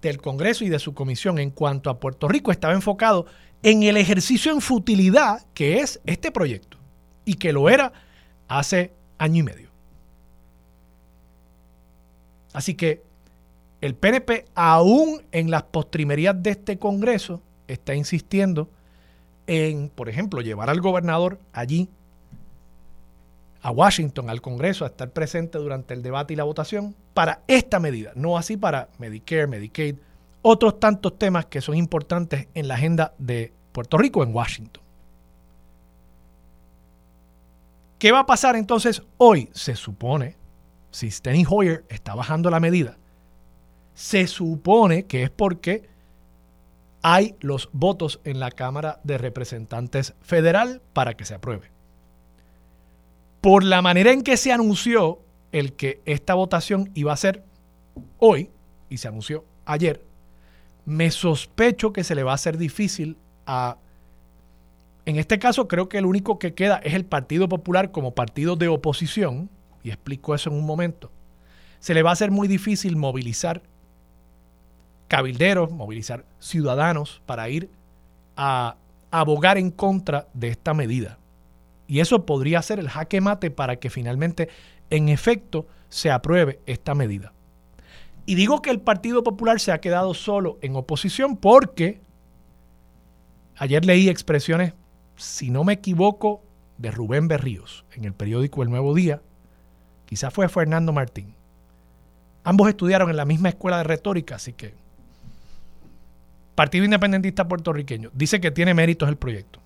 del 0.00 0.22
Congreso 0.22 0.64
y 0.64 0.70
de 0.70 0.78
su 0.78 0.94
comisión 0.94 1.38
en 1.38 1.50
cuanto 1.50 1.90
a 1.90 2.00
Puerto 2.00 2.28
Rico 2.28 2.50
estaba 2.50 2.72
enfocado 2.72 3.26
en 3.62 3.82
el 3.82 3.98
ejercicio 3.98 4.52
en 4.52 4.62
futilidad 4.62 5.44
que 5.52 5.80
es 5.80 6.00
este 6.06 6.32
proyecto 6.32 6.78
y 7.26 7.34
que 7.34 7.52
lo 7.52 7.68
era 7.68 7.92
hace 8.48 8.98
año 9.20 9.40
y 9.40 9.42
medio. 9.42 9.68
Así 12.52 12.74
que 12.74 13.02
el 13.80 13.94
PNP, 13.94 14.46
aún 14.54 15.22
en 15.30 15.50
las 15.50 15.62
postrimerías 15.64 16.42
de 16.42 16.50
este 16.50 16.78
Congreso, 16.78 17.40
está 17.68 17.94
insistiendo 17.94 18.68
en, 19.46 19.90
por 19.90 20.08
ejemplo, 20.08 20.40
llevar 20.40 20.70
al 20.70 20.80
gobernador 20.80 21.38
allí 21.52 21.88
a 23.62 23.70
Washington, 23.70 24.30
al 24.30 24.40
Congreso, 24.40 24.84
a 24.84 24.88
estar 24.88 25.10
presente 25.10 25.58
durante 25.58 25.92
el 25.92 26.02
debate 26.02 26.32
y 26.32 26.36
la 26.36 26.44
votación 26.44 26.96
para 27.12 27.42
esta 27.46 27.78
medida, 27.78 28.12
no 28.14 28.38
así 28.38 28.56
para 28.56 28.88
Medicare, 28.98 29.46
Medicaid, 29.46 29.96
otros 30.40 30.80
tantos 30.80 31.18
temas 31.18 31.46
que 31.46 31.60
son 31.60 31.76
importantes 31.76 32.48
en 32.54 32.68
la 32.68 32.74
agenda 32.74 33.12
de 33.18 33.52
Puerto 33.72 33.98
Rico 33.98 34.22
en 34.22 34.34
Washington. 34.34 34.82
¿Qué 38.00 38.10
va 38.10 38.20
a 38.20 38.26
pasar 38.26 38.56
entonces 38.56 39.02
hoy? 39.18 39.48
Se 39.52 39.76
supone, 39.76 40.36
si 40.90 41.08
Steny 41.08 41.46
Hoyer 41.48 41.84
está 41.88 42.16
bajando 42.16 42.50
la 42.50 42.58
medida, 42.58 42.98
se 43.94 44.26
supone 44.26 45.04
que 45.04 45.22
es 45.22 45.30
porque 45.30 45.88
hay 47.02 47.36
los 47.38 47.68
votos 47.72 48.20
en 48.24 48.40
la 48.40 48.50
Cámara 48.50 48.98
de 49.04 49.18
Representantes 49.18 50.14
Federal 50.20 50.82
para 50.92 51.14
que 51.14 51.24
se 51.24 51.34
apruebe 51.34 51.70
por 53.40 53.64
la 53.64 53.82
manera 53.82 54.12
en 54.12 54.22
que 54.22 54.36
se 54.36 54.52
anunció 54.52 55.20
el 55.52 55.72
que 55.72 56.00
esta 56.04 56.34
votación 56.34 56.90
iba 56.94 57.12
a 57.12 57.16
ser 57.16 57.44
hoy, 58.18 58.50
y 58.88 58.98
se 58.98 59.08
anunció 59.08 59.44
ayer, 59.64 60.04
me 60.84 61.10
sospecho 61.10 61.92
que 61.92 62.04
se 62.04 62.14
le 62.14 62.22
va 62.22 62.32
a 62.32 62.36
hacer 62.36 62.58
difícil 62.58 63.16
a... 63.46 63.78
En 65.10 65.18
este 65.18 65.40
caso 65.40 65.66
creo 65.66 65.88
que 65.88 65.98
el 65.98 66.06
único 66.06 66.38
que 66.38 66.54
queda 66.54 66.76
es 66.84 66.94
el 66.94 67.04
Partido 67.04 67.48
Popular 67.48 67.90
como 67.90 68.14
partido 68.14 68.54
de 68.54 68.68
oposición, 68.68 69.50
y 69.82 69.88
explico 69.88 70.36
eso 70.36 70.50
en 70.50 70.56
un 70.56 70.64
momento. 70.64 71.10
Se 71.80 71.94
le 71.94 72.04
va 72.04 72.10
a 72.10 72.12
hacer 72.12 72.30
muy 72.30 72.46
difícil 72.46 72.94
movilizar 72.94 73.60
cabilderos, 75.08 75.72
movilizar 75.72 76.26
ciudadanos 76.38 77.22
para 77.26 77.48
ir 77.48 77.70
a 78.36 78.76
abogar 79.10 79.58
en 79.58 79.72
contra 79.72 80.28
de 80.32 80.46
esta 80.46 80.74
medida. 80.74 81.18
Y 81.88 81.98
eso 81.98 82.24
podría 82.24 82.62
ser 82.62 82.78
el 82.78 82.88
jaque 82.88 83.20
mate 83.20 83.50
para 83.50 83.80
que 83.80 83.90
finalmente, 83.90 84.48
en 84.90 85.08
efecto, 85.08 85.66
se 85.88 86.12
apruebe 86.12 86.60
esta 86.66 86.94
medida. 86.94 87.32
Y 88.26 88.36
digo 88.36 88.62
que 88.62 88.70
el 88.70 88.80
Partido 88.80 89.24
Popular 89.24 89.58
se 89.58 89.72
ha 89.72 89.80
quedado 89.80 90.14
solo 90.14 90.60
en 90.62 90.76
oposición 90.76 91.36
porque 91.36 92.00
ayer 93.56 93.84
leí 93.84 94.08
expresiones, 94.08 94.74
si 95.22 95.50
no 95.50 95.64
me 95.64 95.74
equivoco, 95.74 96.42
de 96.78 96.90
Rubén 96.90 97.28
Berríos 97.28 97.84
en 97.92 98.04
el 98.04 98.14
periódico 98.14 98.62
El 98.62 98.70
Nuevo 98.70 98.94
Día. 98.94 99.20
Quizás 100.06 100.32
fue 100.32 100.48
Fernando 100.48 100.92
Martín. 100.92 101.34
Ambos 102.42 102.68
estudiaron 102.68 103.10
en 103.10 103.16
la 103.16 103.26
misma 103.26 103.50
escuela 103.50 103.76
de 103.78 103.84
retórica, 103.84 104.36
así 104.36 104.54
que 104.54 104.74
Partido 106.54 106.84
Independentista 106.84 107.46
Puertorriqueño 107.46 108.10
dice 108.14 108.40
que 108.40 108.50
tiene 108.50 108.72
méritos 108.72 109.08
el 109.08 109.16
proyecto. 109.16 109.60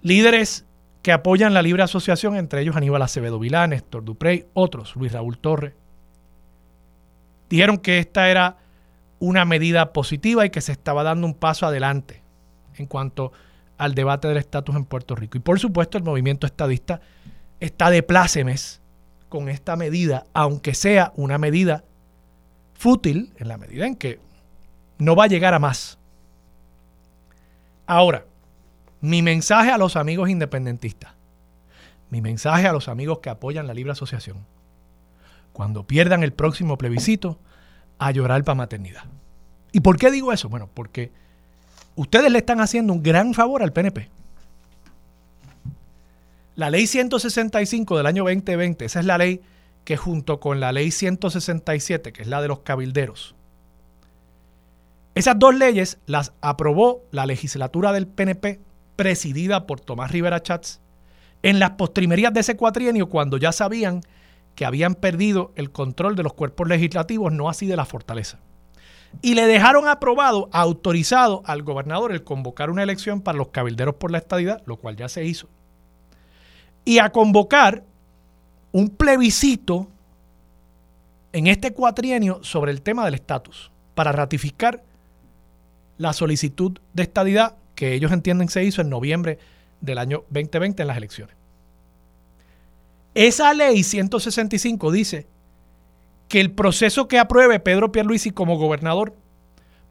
Líderes 0.00 0.64
que 1.02 1.12
apoyan 1.12 1.54
la 1.54 1.62
libre 1.62 1.82
asociación, 1.82 2.36
entre 2.36 2.62
ellos 2.62 2.76
Aníbal 2.76 3.02
Acevedo 3.02 3.38
Vilán, 3.38 3.70
Néstor 3.70 4.04
Duprey, 4.04 4.46
otros, 4.54 4.96
Luis 4.96 5.12
Raúl 5.12 5.38
Torres. 5.38 5.74
Dijeron 7.50 7.78
que 7.78 7.98
esta 7.98 8.30
era 8.30 8.56
una 9.18 9.44
medida 9.44 9.92
positiva 9.92 10.46
y 10.46 10.50
que 10.50 10.60
se 10.60 10.72
estaba 10.72 11.02
dando 11.02 11.26
un 11.26 11.34
paso 11.34 11.66
adelante 11.66 12.22
en 12.76 12.86
cuanto 12.86 13.32
al 13.78 13.94
debate 13.94 14.28
del 14.28 14.36
estatus 14.36 14.76
en 14.76 14.84
Puerto 14.84 15.14
Rico. 15.14 15.38
Y 15.38 15.40
por 15.40 15.58
supuesto 15.58 15.96
el 15.96 16.04
movimiento 16.04 16.46
estadista 16.46 17.00
está 17.60 17.90
de 17.90 18.02
plácemes 18.02 18.80
con 19.28 19.48
esta 19.48 19.76
medida, 19.76 20.26
aunque 20.34 20.74
sea 20.74 21.12
una 21.16 21.38
medida 21.38 21.84
fútil 22.74 23.32
en 23.36 23.48
la 23.48 23.56
medida 23.56 23.86
en 23.86 23.96
que 23.96 24.20
no 24.98 25.16
va 25.16 25.24
a 25.24 25.28
llegar 25.28 25.54
a 25.54 25.58
más. 25.58 25.98
Ahora, 27.86 28.24
mi 29.00 29.22
mensaje 29.22 29.70
a 29.70 29.78
los 29.78 29.96
amigos 29.96 30.28
independentistas, 30.28 31.12
mi 32.10 32.20
mensaje 32.20 32.66
a 32.66 32.72
los 32.72 32.88
amigos 32.88 33.20
que 33.20 33.30
apoyan 33.30 33.66
la 33.66 33.74
libre 33.74 33.92
asociación, 33.92 34.44
cuando 35.52 35.86
pierdan 35.86 36.22
el 36.22 36.32
próximo 36.32 36.76
plebiscito, 36.78 37.38
a 37.98 38.10
llorar 38.10 38.44
para 38.44 38.54
maternidad. 38.54 39.04
¿Y 39.72 39.80
por 39.80 39.98
qué 39.98 40.10
digo 40.10 40.32
eso? 40.32 40.48
Bueno, 40.48 40.68
porque 40.72 41.10
ustedes 41.98 42.30
le 42.30 42.38
están 42.38 42.60
haciendo 42.60 42.92
un 42.92 43.02
gran 43.02 43.34
favor 43.34 43.62
al 43.62 43.72
PNP. 43.72 44.08
La 46.54 46.70
ley 46.70 46.86
165 46.86 47.96
del 47.96 48.06
año 48.06 48.22
2020, 48.22 48.84
esa 48.84 49.00
es 49.00 49.06
la 49.06 49.18
ley 49.18 49.40
que 49.84 49.96
junto 49.96 50.38
con 50.38 50.60
la 50.60 50.70
ley 50.70 50.92
167, 50.92 52.12
que 52.12 52.22
es 52.22 52.28
la 52.28 52.40
de 52.40 52.48
los 52.48 52.60
cabilderos, 52.60 53.34
esas 55.16 55.38
dos 55.38 55.56
leyes 55.56 55.98
las 56.06 56.32
aprobó 56.40 57.02
la 57.10 57.26
legislatura 57.26 57.92
del 57.92 58.06
PNP 58.06 58.60
presidida 58.94 59.66
por 59.66 59.80
Tomás 59.80 60.12
Rivera 60.12 60.40
Chats, 60.40 60.80
en 61.42 61.58
las 61.58 61.70
postrimerías 61.70 62.32
de 62.32 62.40
ese 62.40 62.56
cuatrienio 62.56 63.08
cuando 63.08 63.38
ya 63.38 63.50
sabían 63.50 64.02
que 64.54 64.64
habían 64.64 64.94
perdido 64.94 65.52
el 65.56 65.72
control 65.72 66.14
de 66.14 66.22
los 66.22 66.34
cuerpos 66.34 66.68
legislativos, 66.68 67.32
no 67.32 67.48
así 67.48 67.66
de 67.66 67.76
la 67.76 67.84
fortaleza. 67.84 68.38
Y 69.20 69.34
le 69.34 69.46
dejaron 69.46 69.88
aprobado, 69.88 70.48
autorizado 70.52 71.42
al 71.44 71.62
gobernador 71.62 72.12
el 72.12 72.24
convocar 72.24 72.70
una 72.70 72.82
elección 72.82 73.20
para 73.20 73.38
los 73.38 73.48
cabilderos 73.48 73.96
por 73.96 74.10
la 74.10 74.18
estadidad, 74.18 74.62
lo 74.66 74.76
cual 74.76 74.96
ya 74.96 75.08
se 75.08 75.24
hizo. 75.24 75.48
Y 76.84 76.98
a 76.98 77.10
convocar 77.10 77.84
un 78.72 78.90
plebiscito 78.90 79.88
en 81.32 81.46
este 81.46 81.72
cuatrienio 81.72 82.40
sobre 82.42 82.72
el 82.72 82.82
tema 82.82 83.04
del 83.04 83.14
estatus, 83.14 83.70
para 83.94 84.12
ratificar 84.12 84.84
la 85.96 86.12
solicitud 86.12 86.78
de 86.92 87.02
estadidad 87.02 87.56
que 87.74 87.94
ellos 87.94 88.12
entienden 88.12 88.48
se 88.48 88.64
hizo 88.64 88.80
en 88.80 88.88
noviembre 88.88 89.38
del 89.80 89.98
año 89.98 90.24
2020 90.30 90.82
en 90.82 90.88
las 90.88 90.96
elecciones. 90.96 91.36
Esa 93.14 93.52
ley 93.54 93.82
165 93.82 94.92
dice 94.92 95.26
que 96.28 96.40
el 96.40 96.52
proceso 96.52 97.08
que 97.08 97.18
apruebe 97.18 97.58
Pedro 97.58 97.90
Pierluisi 97.90 98.30
como 98.30 98.58
gobernador 98.58 99.14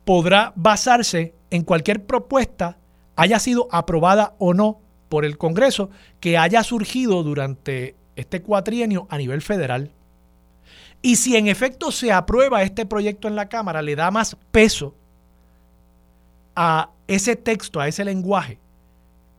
podrá 0.05 0.53
basarse 0.55 1.33
en 1.49 1.63
cualquier 1.63 2.05
propuesta 2.05 2.77
haya 3.15 3.39
sido 3.39 3.67
aprobada 3.71 4.35
o 4.37 4.53
no 4.53 4.79
por 5.09 5.25
el 5.25 5.37
Congreso 5.37 5.89
que 6.19 6.37
haya 6.37 6.63
surgido 6.63 7.23
durante 7.23 7.95
este 8.15 8.41
cuatrienio 8.41 9.07
a 9.09 9.17
nivel 9.17 9.41
federal. 9.41 9.91
Y 11.01 11.17
si 11.17 11.35
en 11.35 11.47
efecto 11.47 11.91
se 11.91 12.11
aprueba 12.11 12.63
este 12.63 12.85
proyecto 12.85 13.27
en 13.27 13.35
la 13.35 13.49
Cámara, 13.49 13.81
le 13.81 13.95
da 13.95 14.11
más 14.11 14.35
peso 14.51 14.95
a 16.55 16.89
ese 17.07 17.35
texto, 17.35 17.79
a 17.79 17.87
ese 17.87 18.03
lenguaje, 18.03 18.59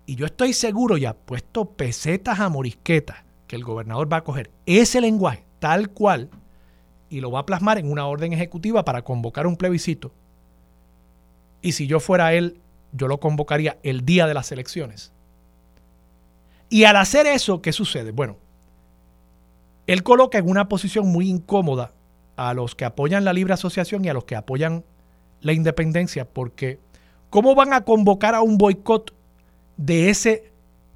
y 0.06 0.14
yo 0.14 0.24
estoy 0.24 0.54
seguro 0.54 0.96
y 0.96 1.06
puesto 1.26 1.66
pesetas 1.66 2.40
a 2.40 2.48
morisquetas 2.48 3.18
que 3.46 3.56
el 3.56 3.64
gobernador 3.64 4.10
va 4.10 4.18
a 4.18 4.24
coger 4.24 4.50
ese 4.64 5.02
lenguaje 5.02 5.44
tal 5.58 5.90
cual 5.90 6.30
y 7.10 7.20
lo 7.20 7.30
va 7.30 7.40
a 7.40 7.46
plasmar 7.46 7.78
en 7.78 7.90
una 7.90 8.06
orden 8.06 8.32
ejecutiva 8.32 8.84
para 8.84 9.02
convocar 9.02 9.46
un 9.46 9.56
plebiscito. 9.56 10.12
Y 11.62 11.72
si 11.72 11.86
yo 11.86 12.00
fuera 12.00 12.32
él, 12.34 12.60
yo 12.92 13.08
lo 13.08 13.20
convocaría 13.20 13.78
el 13.82 14.04
día 14.04 14.26
de 14.26 14.34
las 14.34 14.52
elecciones. 14.52 15.12
Y 16.70 16.84
al 16.84 16.96
hacer 16.96 17.26
eso, 17.26 17.62
¿qué 17.62 17.72
sucede? 17.72 18.12
Bueno, 18.12 18.36
él 19.86 20.02
coloca 20.02 20.38
en 20.38 20.48
una 20.48 20.68
posición 20.68 21.06
muy 21.08 21.28
incómoda 21.28 21.92
a 22.36 22.54
los 22.54 22.74
que 22.74 22.84
apoyan 22.84 23.24
la 23.24 23.32
libre 23.32 23.54
asociación 23.54 24.04
y 24.04 24.08
a 24.08 24.14
los 24.14 24.24
que 24.24 24.36
apoyan 24.36 24.84
la 25.40 25.52
independencia, 25.52 26.28
porque 26.28 26.78
¿Cómo 27.30 27.54
van 27.54 27.72
a 27.74 27.82
convocar 27.82 28.34
a 28.34 28.40
un 28.40 28.56
boicot 28.56 29.12
de 29.76 30.08
ese 30.08 30.50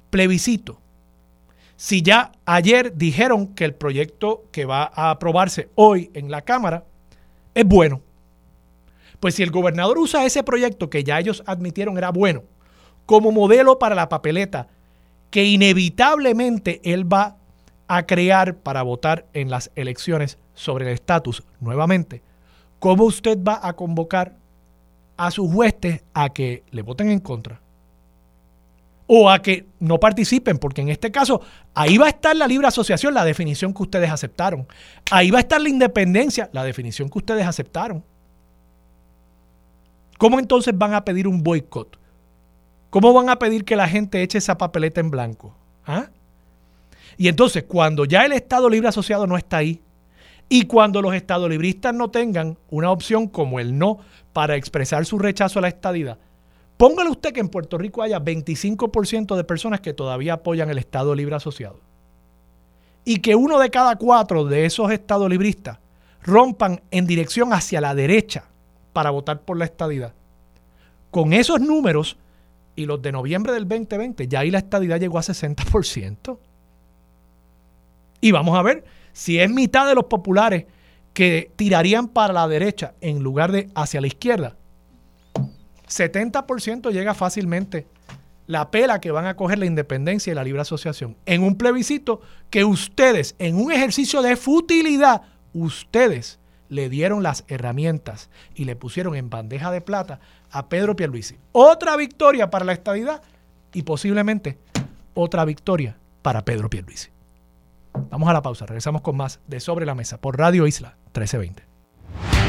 plebiscito 0.09 0.79
si 1.75 2.01
ya 2.01 2.31
ayer 2.45 2.95
dijeron 2.95 3.47
que 3.47 3.65
el 3.65 3.73
proyecto 3.73 4.45
que 4.51 4.65
va 4.65 4.91
a 4.93 5.09
aprobarse 5.09 5.69
hoy 5.75 6.11
en 6.13 6.31
la 6.31 6.41
Cámara 6.41 6.85
es 7.53 7.65
bueno. 7.65 8.01
Pues 9.19 9.35
si 9.35 9.43
el 9.43 9.51
gobernador 9.51 9.97
usa 9.97 10.25
ese 10.25 10.43
proyecto 10.43 10.89
que 10.89 11.03
ya 11.03 11.19
ellos 11.19 11.43
admitieron 11.45 11.97
era 11.97 12.11
bueno 12.11 12.43
como 13.05 13.31
modelo 13.31 13.79
para 13.79 13.95
la 13.95 14.09
papeleta 14.09 14.67
que 15.29 15.45
inevitablemente 15.45 16.79
él 16.83 17.11
va 17.11 17.37
a 17.87 18.05
crear 18.05 18.57
para 18.57 18.83
votar 18.83 19.25
en 19.33 19.49
las 19.49 19.71
elecciones 19.75 20.37
sobre 20.53 20.85
el 20.85 20.93
estatus 20.93 21.43
nuevamente, 21.59 22.21
¿cómo 22.79 23.05
usted 23.05 23.37
va 23.37 23.59
a 23.63 23.73
convocar 23.73 24.35
a 25.17 25.31
sus 25.31 25.51
huestes 25.51 26.03
a 26.13 26.29
que 26.29 26.63
le 26.71 26.81
voten 26.81 27.09
en 27.09 27.19
contra? 27.19 27.62
O 29.05 29.29
a 29.29 29.41
que 29.41 29.65
no 29.79 29.99
participen, 29.99 30.57
porque 30.57 30.81
en 30.81 30.89
este 30.89 31.11
caso 31.11 31.41
ahí 31.73 31.97
va 31.97 32.05
a 32.05 32.09
estar 32.09 32.35
la 32.35 32.47
libre 32.47 32.67
asociación, 32.67 33.13
la 33.13 33.25
definición 33.25 33.73
que 33.73 33.83
ustedes 33.83 34.09
aceptaron. 34.09 34.65
Ahí 35.11 35.29
va 35.29 35.39
a 35.39 35.41
estar 35.41 35.61
la 35.61 35.69
independencia, 35.69 36.49
la 36.53 36.63
definición 36.63 37.09
que 37.09 37.17
ustedes 37.17 37.45
aceptaron. 37.45 38.03
¿Cómo 40.17 40.39
entonces 40.39 40.77
van 40.77 40.93
a 40.93 41.03
pedir 41.03 41.27
un 41.27 41.43
boicot? 41.43 41.99
¿Cómo 42.89 43.11
van 43.11 43.29
a 43.29 43.39
pedir 43.39 43.65
que 43.65 43.75
la 43.75 43.87
gente 43.87 44.21
eche 44.21 44.37
esa 44.37 44.57
papeleta 44.57 45.01
en 45.01 45.09
blanco? 45.09 45.55
¿Ah? 45.85 46.07
Y 47.17 47.27
entonces, 47.27 47.63
cuando 47.63 48.05
ya 48.05 48.25
el 48.25 48.31
Estado 48.31 48.69
Libre 48.69 48.87
Asociado 48.87 49.27
no 49.27 49.37
está 49.37 49.57
ahí, 49.57 49.81
y 50.49 50.65
cuando 50.65 51.01
los 51.01 51.15
Estados 51.15 51.49
libristas 51.49 51.93
no 51.93 52.11
tengan 52.11 52.57
una 52.69 52.91
opción 52.91 53.27
como 53.27 53.59
el 53.59 53.77
no 53.77 53.99
para 54.33 54.55
expresar 54.55 55.05
su 55.05 55.17
rechazo 55.17 55.59
a 55.59 55.63
la 55.63 55.67
estadidad, 55.67 56.19
póngale 56.83 57.09
usted 57.11 57.31
que 57.31 57.39
en 57.39 57.47
Puerto 57.47 57.77
Rico 57.77 58.01
haya 58.01 58.19
25% 58.19 59.37
de 59.37 59.45
personas 59.45 59.79
que 59.79 59.93
todavía 59.93 60.33
apoyan 60.33 60.69
el 60.69 60.77
Estado 60.77 61.15
Libre 61.15 61.33
Asociado. 61.33 61.79
Y 63.05 63.19
que 63.19 63.35
uno 63.35 63.57
de 63.57 63.69
cada 63.69 63.95
cuatro 63.95 64.43
de 64.43 64.65
esos 64.65 64.91
Estados 64.91 65.29
libristas 65.29 65.79
rompan 66.21 66.81
en 66.91 67.07
dirección 67.07 67.53
hacia 67.53 67.79
la 67.79 67.95
derecha 67.95 68.49
para 68.91 69.11
votar 69.11 69.43
por 69.43 69.55
la 69.55 69.63
estadidad. 69.63 70.13
Con 71.09 71.31
esos 71.31 71.61
números 71.61 72.17
y 72.75 72.85
los 72.85 73.01
de 73.01 73.13
noviembre 73.13 73.53
del 73.53 73.65
2020, 73.65 74.27
ya 74.27 74.41
ahí 74.41 74.51
la 74.51 74.57
estadidad 74.57 74.99
llegó 74.99 75.17
a 75.17 75.21
60%. 75.21 76.37
Y 78.19 78.31
vamos 78.33 78.59
a 78.59 78.61
ver 78.61 78.83
si 79.13 79.39
es 79.39 79.49
mitad 79.49 79.87
de 79.87 79.95
los 79.95 80.07
populares 80.07 80.65
que 81.13 81.49
tirarían 81.55 82.09
para 82.09 82.33
la 82.33 82.45
derecha 82.49 82.93
en 82.99 83.23
lugar 83.23 83.53
de 83.53 83.69
hacia 83.73 84.01
la 84.01 84.07
izquierda. 84.07 84.57
70% 85.87 86.91
llega 86.91 87.13
fácilmente 87.13 87.87
la 88.47 88.71
pela 88.71 88.99
que 88.99 89.11
van 89.11 89.25
a 89.25 89.35
coger 89.35 89.59
la 89.59 89.65
independencia 89.65 90.31
y 90.31 90.35
la 90.35 90.43
libre 90.43 90.61
asociación 90.61 91.15
en 91.25 91.43
un 91.43 91.55
plebiscito 91.55 92.21
que 92.49 92.65
ustedes, 92.65 93.35
en 93.39 93.55
un 93.55 93.71
ejercicio 93.71 94.21
de 94.21 94.35
futilidad, 94.35 95.21
ustedes 95.53 96.39
le 96.69 96.89
dieron 96.89 97.23
las 97.23 97.45
herramientas 97.47 98.29
y 98.55 98.65
le 98.65 98.75
pusieron 98.75 99.15
en 99.15 99.29
bandeja 99.29 99.71
de 99.71 99.81
plata 99.81 100.19
a 100.49 100.69
Pedro 100.69 100.95
Pierluisi. 100.95 101.37
Otra 101.51 101.95
victoria 101.95 102.49
para 102.49 102.65
la 102.65 102.73
estadidad 102.73 103.21
y 103.73 103.83
posiblemente 103.83 104.57
otra 105.13 105.45
victoria 105.45 105.97
para 106.21 106.43
Pedro 106.43 106.69
Pierluisi. 106.69 107.09
Vamos 108.09 108.27
a 108.27 108.33
la 108.33 108.41
pausa, 108.41 108.65
regresamos 108.65 109.01
con 109.01 109.15
más 109.17 109.39
de 109.47 109.59
Sobre 109.59 109.85
la 109.85 109.95
Mesa 109.95 110.19
por 110.19 110.37
Radio 110.37 110.65
Isla 110.65 110.97
1320. 111.13 111.72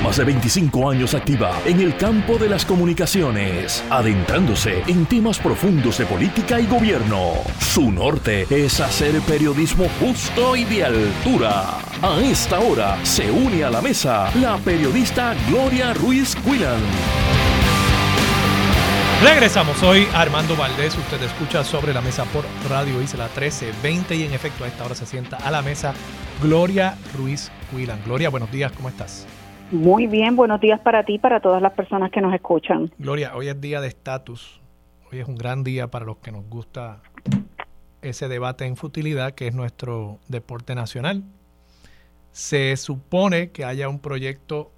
Más 0.04 0.18
de 0.18 0.24
25 0.24 0.90
años 0.90 1.14
activa 1.14 1.58
en 1.64 1.80
el 1.80 1.96
campo 1.96 2.36
de 2.36 2.48
las 2.48 2.66
comunicaciones, 2.66 3.82
adentrándose 3.88 4.82
en 4.86 5.06
temas 5.06 5.38
profundos 5.38 5.96
de 5.96 6.04
política 6.04 6.60
y 6.60 6.66
gobierno. 6.66 7.32
Su 7.58 7.90
norte 7.90 8.46
es 8.50 8.80
hacer 8.80 9.18
periodismo 9.22 9.86
justo 10.00 10.56
y 10.56 10.64
de 10.64 10.84
altura. 10.84 11.78
A 12.02 12.20
esta 12.20 12.60
hora 12.60 12.98
se 13.02 13.30
une 13.30 13.64
a 13.64 13.70
la 13.70 13.80
mesa 13.80 14.30
la 14.34 14.58
periodista 14.58 15.34
Gloria 15.48 15.94
Ruiz 15.94 16.36
Quilan. 16.36 16.82
Regresamos, 19.22 19.82
hoy 19.82 20.06
Armando 20.12 20.54
Valdés, 20.54 20.98
usted 20.98 21.22
escucha 21.22 21.64
sobre 21.64 21.94
la 21.94 22.02
mesa 22.02 22.24
por 22.26 22.44
Radio 22.68 23.00
Isla 23.00 23.24
1320 23.24 24.16
y 24.16 24.24
en 24.24 24.34
efecto 24.34 24.64
a 24.64 24.68
esta 24.68 24.84
hora 24.84 24.94
se 24.94 25.06
sienta 25.06 25.38
a 25.38 25.50
la 25.50 25.62
mesa 25.62 25.94
Gloria 26.42 26.98
Ruiz 27.16 27.50
Quilan. 27.70 28.02
Gloria, 28.04 28.28
buenos 28.28 28.52
días, 28.52 28.70
¿cómo 28.72 28.90
estás? 28.90 29.26
Muy 29.70 30.06
bien, 30.06 30.36
buenos 30.36 30.60
días 30.60 30.80
para 30.80 31.04
ti, 31.04 31.18
para 31.18 31.40
todas 31.40 31.62
las 31.62 31.72
personas 31.72 32.10
que 32.10 32.20
nos 32.20 32.34
escuchan. 32.34 32.92
Gloria, 32.98 33.34
hoy 33.34 33.48
es 33.48 33.60
día 33.60 33.80
de 33.80 33.88
estatus, 33.88 34.60
hoy 35.10 35.20
es 35.20 35.26
un 35.26 35.36
gran 35.36 35.64
día 35.64 35.90
para 35.90 36.04
los 36.04 36.18
que 36.18 36.32
nos 36.32 36.48
gusta 36.48 37.00
ese 38.02 38.28
debate 38.28 38.66
en 38.66 38.76
futilidad 38.76 39.32
que 39.32 39.48
es 39.48 39.54
nuestro 39.54 40.18
deporte 40.28 40.74
nacional. 40.74 41.24
Se 42.32 42.76
supone 42.76 43.50
que 43.50 43.64
haya 43.64 43.88
un 43.88 44.00
proyecto 44.00 44.70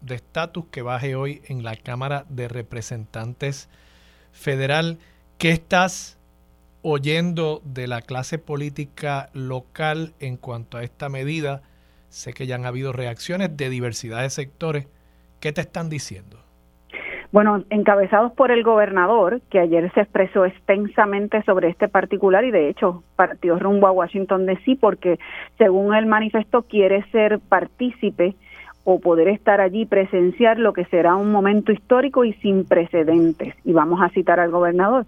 de 0.00 0.14
estatus 0.14 0.66
que 0.70 0.82
baje 0.82 1.16
hoy 1.16 1.42
en 1.46 1.62
la 1.62 1.76
Cámara 1.76 2.24
de 2.28 2.48
Representantes 2.48 3.68
Federal. 4.32 4.98
¿Qué 5.38 5.50
estás 5.50 6.18
oyendo 6.82 7.60
de 7.64 7.86
la 7.86 8.00
clase 8.02 8.38
política 8.38 9.30
local 9.32 10.14
en 10.20 10.36
cuanto 10.36 10.78
a 10.78 10.84
esta 10.84 11.08
medida? 11.08 11.62
Sé 12.14 12.32
que 12.32 12.46
ya 12.46 12.54
han 12.54 12.64
habido 12.64 12.92
reacciones 12.92 13.56
de 13.56 13.68
diversidad 13.68 14.22
de 14.22 14.30
sectores. 14.30 14.86
¿Qué 15.40 15.52
te 15.52 15.62
están 15.62 15.90
diciendo? 15.90 16.38
Bueno, 17.32 17.64
encabezados 17.70 18.30
por 18.34 18.52
el 18.52 18.62
gobernador, 18.62 19.40
que 19.50 19.58
ayer 19.58 19.92
se 19.94 20.02
expresó 20.02 20.44
extensamente 20.44 21.42
sobre 21.42 21.70
este 21.70 21.88
particular 21.88 22.44
y 22.44 22.52
de 22.52 22.68
hecho 22.68 23.02
partió 23.16 23.58
rumbo 23.58 23.88
a 23.88 23.90
Washington 23.90 24.46
DC 24.46 24.78
porque, 24.80 25.18
según 25.58 25.92
él 25.92 26.06
manifestó, 26.06 26.62
quiere 26.62 27.04
ser 27.10 27.40
partícipe 27.40 28.36
o 28.84 29.00
poder 29.00 29.26
estar 29.26 29.60
allí 29.60 29.84
presenciar 29.84 30.60
lo 30.60 30.72
que 30.72 30.84
será 30.84 31.16
un 31.16 31.32
momento 31.32 31.72
histórico 31.72 32.24
y 32.24 32.34
sin 32.34 32.64
precedentes. 32.64 33.56
Y 33.64 33.72
vamos 33.72 34.00
a 34.00 34.10
citar 34.10 34.38
al 34.38 34.52
gobernador. 34.52 35.04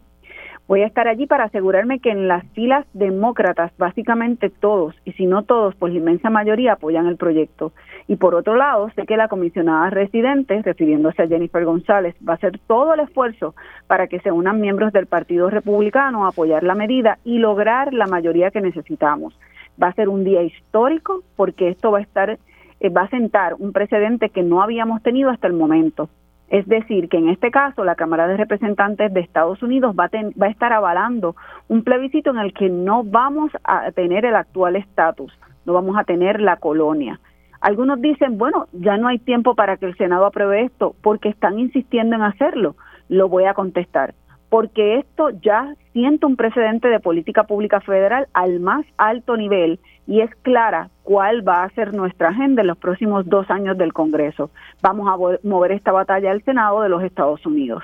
Voy 0.68 0.83
a 0.83 0.87
estar 0.87 1.07
allí 1.07 1.26
para 1.26 1.44
asegurarme 1.44 2.00
que 2.00 2.11
en 2.11 2.26
las 2.26 2.44
filas 2.48 2.85
demócratas, 2.92 3.70
básicamente 3.79 4.50
todos, 4.50 4.96
y 5.05 5.12
si 5.12 5.26
no 5.26 5.44
todos, 5.44 5.76
pues 5.76 5.92
la 5.92 6.00
inmensa 6.00 6.29
mayoría 6.29 6.72
apoyan 6.72 7.07
el 7.07 7.16
proyecto. 7.16 7.72
Y 8.09 8.16
por 8.16 8.35
otro 8.35 8.57
lado, 8.57 8.90
sé 8.96 9.07
que 9.07 9.16
la 9.16 9.29
comisionada 9.29 9.90
residente, 9.90 10.61
refiriéndose 10.62 11.22
a 11.22 11.29
Jennifer 11.29 11.64
González, 11.64 12.16
va 12.29 12.33
a 12.33 12.37
hacer 12.37 12.59
todo 12.66 12.94
el 12.94 13.00
esfuerzo 13.00 13.55
para 13.87 14.09
que 14.09 14.18
se 14.18 14.33
unan 14.33 14.61
miembros 14.61 14.92
del 14.92 15.07
Partido 15.07 15.50
Republicano 15.50 16.24
a 16.24 16.31
apoyar 16.31 16.64
la 16.64 16.74
medida 16.74 17.18
y 17.24 17.38
lograr 17.38 17.94
la 17.94 18.09
mayoría 18.09 18.50
que 18.50 18.61
necesitamos. 18.61 19.38
Va 19.81 19.88
a 19.88 19.94
ser 19.94 20.09
un 20.09 20.24
día 20.24 20.42
histórico 20.42 21.22
porque 21.37 21.68
esto 21.68 21.92
va 21.92 21.98
a 21.98 22.02
estar 22.02 22.38
eh, 22.81 22.88
va 22.90 23.02
a 23.02 23.11
sentar 23.11 23.55
un 23.59 23.72
precedente 23.72 24.31
que 24.31 24.42
no 24.42 24.62
habíamos 24.62 25.02
tenido 25.02 25.31
hasta 25.31 25.46
el 25.46 25.52
momento. 25.52 26.09
Es 26.48 26.66
decir, 26.66 27.09
que 27.09 27.18
en 27.18 27.28
este 27.28 27.50
caso 27.50 27.85
la 27.85 27.96
Cámara 27.96 28.28
de 28.28 28.37
Representantes 28.37 29.12
de 29.12 29.20
Estados 29.20 29.62
Unidos 29.62 29.96
va 29.98 30.04
a, 30.04 30.11
va 30.40 30.46
a 30.46 30.50
estar 30.50 30.72
avalando 30.72 31.35
un 31.68 31.82
plebiscito 31.82 32.30
en 32.30 32.38
el 32.38 32.52
que 32.52 32.68
no 32.68 33.02
vamos 33.02 33.50
a 33.64 33.90
tener 33.92 34.24
el 34.24 34.37
actual 34.37 34.76
estatus, 34.76 35.32
no 35.64 35.72
vamos 35.72 35.96
a 35.98 36.04
tener 36.04 36.40
la 36.40 36.56
colonia. 36.56 37.18
Algunos 37.61 38.00
dicen, 38.00 38.38
bueno, 38.38 38.66
ya 38.72 38.96
no 38.96 39.09
hay 39.09 39.18
tiempo 39.18 39.54
para 39.54 39.76
que 39.76 39.87
el 39.87 39.96
Senado 39.96 40.26
apruebe 40.26 40.62
esto 40.62 40.94
porque 41.02 41.28
están 41.28 41.59
insistiendo 41.59 42.14
en 42.14 42.22
hacerlo. 42.22 42.76
Lo 43.09 43.28
voy 43.28 43.44
a 43.44 43.54
contestar 43.54 44.14
porque 44.48 44.98
esto 44.98 45.30
ya 45.42 45.74
siente 45.92 46.26
un 46.26 46.37
precedente 46.37 46.88
de 46.88 47.00
política 47.00 47.44
pública 47.44 47.80
federal 47.80 48.28
al 48.32 48.61
más 48.61 48.85
alto 48.96 49.37
nivel 49.37 49.80
y 50.07 50.21
es 50.21 50.31
clara 50.42 50.88
cuál 51.03 51.47
va 51.47 51.64
a 51.64 51.71
ser 51.71 51.95
nuestra 51.95 52.29
agenda 52.29 52.62
en 52.62 52.69
los 52.69 52.79
próximos 52.79 53.29
dos 53.29 53.51
años 53.51 53.77
del 53.77 53.92
Congreso. 53.92 54.51
Vamos 54.83 55.09
a 55.09 55.47
mover 55.47 55.73
esta 55.73 55.92
batalla 55.92 56.31
al 56.31 56.42
Senado 56.42 56.83
de 56.83 56.88
los 56.88 57.03
Estados 57.03 57.45
Unidos. 57.45 57.83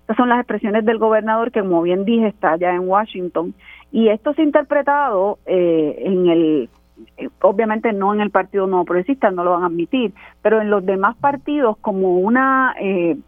Estas 0.00 0.16
son 0.16 0.28
las 0.28 0.38
expresiones 0.38 0.84
del 0.84 0.98
gobernador 0.98 1.50
que, 1.50 1.60
como 1.60 1.82
bien 1.82 2.04
dije, 2.04 2.28
está 2.28 2.52
allá 2.52 2.72
en 2.72 2.88
Washington 2.88 3.54
y 3.90 4.08
esto 4.08 4.34
se 4.34 4.42
ha 4.42 4.44
interpretado 4.44 5.38
eh, 5.46 6.02
en 6.04 6.26
el 6.28 6.68
obviamente 7.42 7.92
no 7.92 8.14
en 8.14 8.20
el 8.20 8.30
Partido 8.30 8.66
Nuevo 8.66 8.84
Progresista, 8.84 9.30
no 9.30 9.44
lo 9.44 9.52
van 9.52 9.64
a 9.64 9.66
admitir, 9.66 10.14
pero 10.42 10.60
en 10.62 10.70
los 10.70 10.84
demás 10.84 11.16
partidos 11.16 11.76
como 11.78 12.18
una 12.18 12.74
eh, 12.80 13.18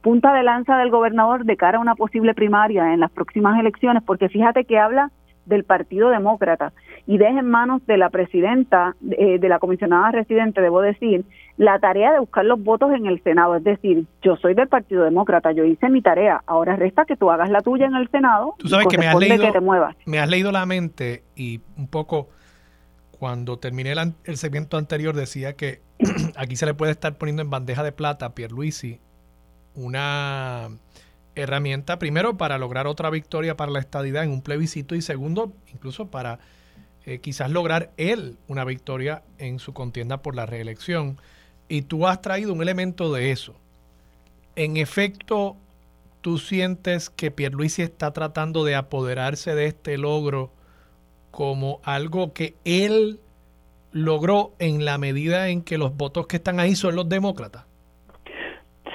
punta 0.00 0.32
de 0.32 0.42
lanza 0.42 0.76
del 0.76 0.90
gobernador 0.90 1.44
de 1.44 1.56
cara 1.56 1.78
a 1.78 1.80
una 1.80 1.94
posible 1.94 2.34
primaria 2.34 2.92
en 2.92 3.00
las 3.00 3.10
próximas 3.10 3.58
elecciones, 3.58 4.02
porque 4.02 4.28
fíjate 4.28 4.64
que 4.64 4.78
habla 4.78 5.10
del 5.52 5.64
Partido 5.64 6.08
Demócrata 6.10 6.72
y 7.06 7.18
deja 7.18 7.38
en 7.38 7.50
manos 7.50 7.84
de 7.86 7.96
la 7.96 8.10
presidenta, 8.10 8.94
eh, 9.10 9.38
de 9.38 9.48
la 9.48 9.58
comisionada 9.58 10.10
residente, 10.12 10.60
debo 10.60 10.80
decir, 10.80 11.24
la 11.56 11.78
tarea 11.78 12.12
de 12.12 12.20
buscar 12.20 12.44
los 12.44 12.62
votos 12.62 12.92
en 12.92 13.06
el 13.06 13.22
Senado. 13.22 13.56
Es 13.56 13.64
decir, 13.64 14.06
yo 14.22 14.36
soy 14.36 14.54
del 14.54 14.68
Partido 14.68 15.04
Demócrata, 15.04 15.52
yo 15.52 15.64
hice 15.64 15.88
mi 15.88 16.00
tarea, 16.00 16.42
ahora 16.46 16.76
resta 16.76 17.04
que 17.04 17.16
tú 17.16 17.30
hagas 17.30 17.50
la 17.50 17.60
tuya 17.60 17.86
en 17.86 17.94
el 17.94 18.08
Senado. 18.10 18.54
Tú 18.58 18.68
sabes 18.68 18.86
que 18.86 18.98
me 18.98 19.08
has, 19.08 19.16
leído, 19.16 19.52
te 19.52 19.60
muevas. 19.60 19.96
me 20.06 20.18
has 20.18 20.28
leído 20.28 20.52
la 20.52 20.64
mente 20.66 21.24
y 21.36 21.60
un 21.76 21.88
poco 21.88 22.28
cuando 23.18 23.58
terminé 23.58 23.92
el, 23.92 24.14
el 24.24 24.36
segmento 24.36 24.76
anterior 24.76 25.14
decía 25.14 25.54
que 25.54 25.80
aquí 26.36 26.56
se 26.56 26.66
le 26.66 26.74
puede 26.74 26.92
estar 26.92 27.14
poniendo 27.18 27.42
en 27.42 27.50
bandeja 27.50 27.82
de 27.82 27.92
plata 27.92 28.26
a 28.26 28.34
Pierluisi 28.34 29.00
una 29.74 30.68
herramienta, 31.34 31.98
primero, 31.98 32.36
para 32.36 32.58
lograr 32.58 32.86
otra 32.86 33.10
victoria 33.10 33.56
para 33.56 33.72
la 33.72 33.80
estadidad 33.80 34.24
en 34.24 34.30
un 34.30 34.42
plebiscito 34.42 34.94
y 34.94 35.02
segundo, 35.02 35.52
incluso 35.72 36.10
para 36.10 36.38
eh, 37.04 37.18
quizás 37.18 37.50
lograr 37.50 37.90
él 37.96 38.36
una 38.48 38.64
victoria 38.64 39.22
en 39.38 39.58
su 39.58 39.72
contienda 39.72 40.22
por 40.22 40.36
la 40.36 40.46
reelección. 40.46 41.18
Y 41.68 41.82
tú 41.82 42.06
has 42.06 42.20
traído 42.20 42.52
un 42.52 42.62
elemento 42.62 43.12
de 43.12 43.30
eso. 43.30 43.54
En 44.56 44.76
efecto, 44.76 45.56
tú 46.20 46.38
sientes 46.38 47.10
que 47.10 47.30
Pierluisi 47.30 47.82
está 47.82 48.12
tratando 48.12 48.64
de 48.64 48.74
apoderarse 48.74 49.54
de 49.54 49.66
este 49.66 49.96
logro 49.98 50.52
como 51.30 51.80
algo 51.82 52.32
que 52.32 52.54
él 52.64 53.18
logró 53.92 54.54
en 54.58 54.84
la 54.84 54.98
medida 54.98 55.48
en 55.48 55.62
que 55.62 55.78
los 55.78 55.96
votos 55.96 56.26
que 56.26 56.36
están 56.36 56.60
ahí 56.60 56.74
son 56.74 56.96
los 56.96 57.08
demócratas? 57.08 57.64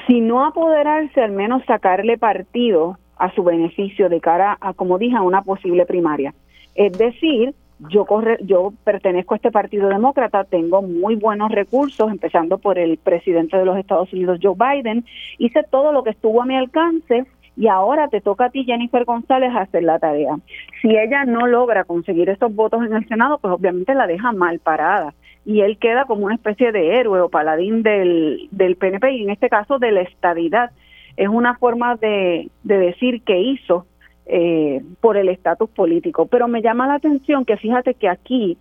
Si 0.07 0.21
no 0.21 0.45
apoderarse, 0.45 1.21
al 1.21 1.33
menos 1.33 1.63
sacarle 1.65 2.17
partido 2.17 2.97
a 3.17 3.29
su 3.33 3.43
beneficio 3.43 4.07
de 4.07 4.21
cara 4.21 4.57
a, 4.61 4.73
como 4.73 4.97
dije, 4.97 5.17
a 5.17 5.21
una 5.21 5.41
posible 5.41 5.85
primaria. 5.85 6.33
Es 6.75 6.97
decir, 6.97 7.53
yo 7.89 8.05
yo 8.41 8.73
pertenezco 8.83 9.33
a 9.33 9.37
este 9.37 9.51
Partido 9.51 9.89
Demócrata, 9.89 10.45
tengo 10.45 10.81
muy 10.81 11.15
buenos 11.15 11.51
recursos, 11.51 12.09
empezando 12.09 12.57
por 12.57 12.79
el 12.79 12.97
presidente 12.97 13.57
de 13.57 13.65
los 13.65 13.77
Estados 13.77 14.11
Unidos, 14.13 14.39
Joe 14.41 14.55
Biden, 14.55 15.05
hice 15.37 15.63
todo 15.69 15.91
lo 15.91 16.03
que 16.03 16.11
estuvo 16.11 16.41
a 16.41 16.45
mi 16.45 16.55
alcance 16.55 17.25
y 17.55 17.67
ahora 17.67 18.07
te 18.07 18.21
toca 18.21 18.45
a 18.45 18.49
ti, 18.49 18.63
Jennifer 18.63 19.03
González, 19.03 19.51
hacer 19.55 19.83
la 19.83 19.99
tarea. 19.99 20.37
Si 20.81 20.89
ella 20.89 21.25
no 21.25 21.47
logra 21.47 21.83
conseguir 21.83 22.29
esos 22.29 22.53
votos 22.55 22.85
en 22.85 22.93
el 22.93 23.07
Senado, 23.07 23.39
pues 23.39 23.53
obviamente 23.53 23.93
la 23.93 24.07
deja 24.07 24.31
mal 24.31 24.59
parada 24.59 25.13
y 25.47 25.61
él 25.61 25.77
queda 25.77 26.03
como 26.03 26.25
una 26.25 26.35
especie 26.35 26.73
de 26.73 26.99
héroe 26.99 27.21
o 27.21 27.29
paladín 27.29 27.81
del, 27.81 28.49
del 28.51 28.75
PNP 28.75 29.13
y 29.13 29.23
en 29.23 29.29
este 29.29 29.47
caso 29.47 29.79
de 29.79 29.93
la 29.93 30.01
estadidad. 30.01 30.71
Es 31.15 31.29
una 31.29 31.57
forma 31.57 31.95
de, 31.95 32.49
de 32.63 32.77
decir 32.77 33.21
que 33.23 33.39
hizo 33.39 33.85
eh, 34.25 34.83
por 34.99 35.15
el 35.15 35.29
estatus 35.29 35.69
político. 35.69 36.25
Pero 36.25 36.49
me 36.49 36.61
llama 36.61 36.85
la 36.85 36.95
atención 36.95 37.45
que 37.45 37.55
fíjate 37.55 37.93
que 37.93 38.09
aquí 38.09 38.57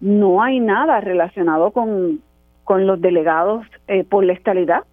no 0.00 0.42
hay 0.42 0.60
nada 0.60 1.00
relacionado 1.00 1.70
con, 1.70 2.20
con 2.62 2.86
los 2.86 3.00
delegados 3.00 3.64
eh, 3.86 4.04
por 4.04 4.22
la 4.22 4.34
estadidad. 4.34 4.84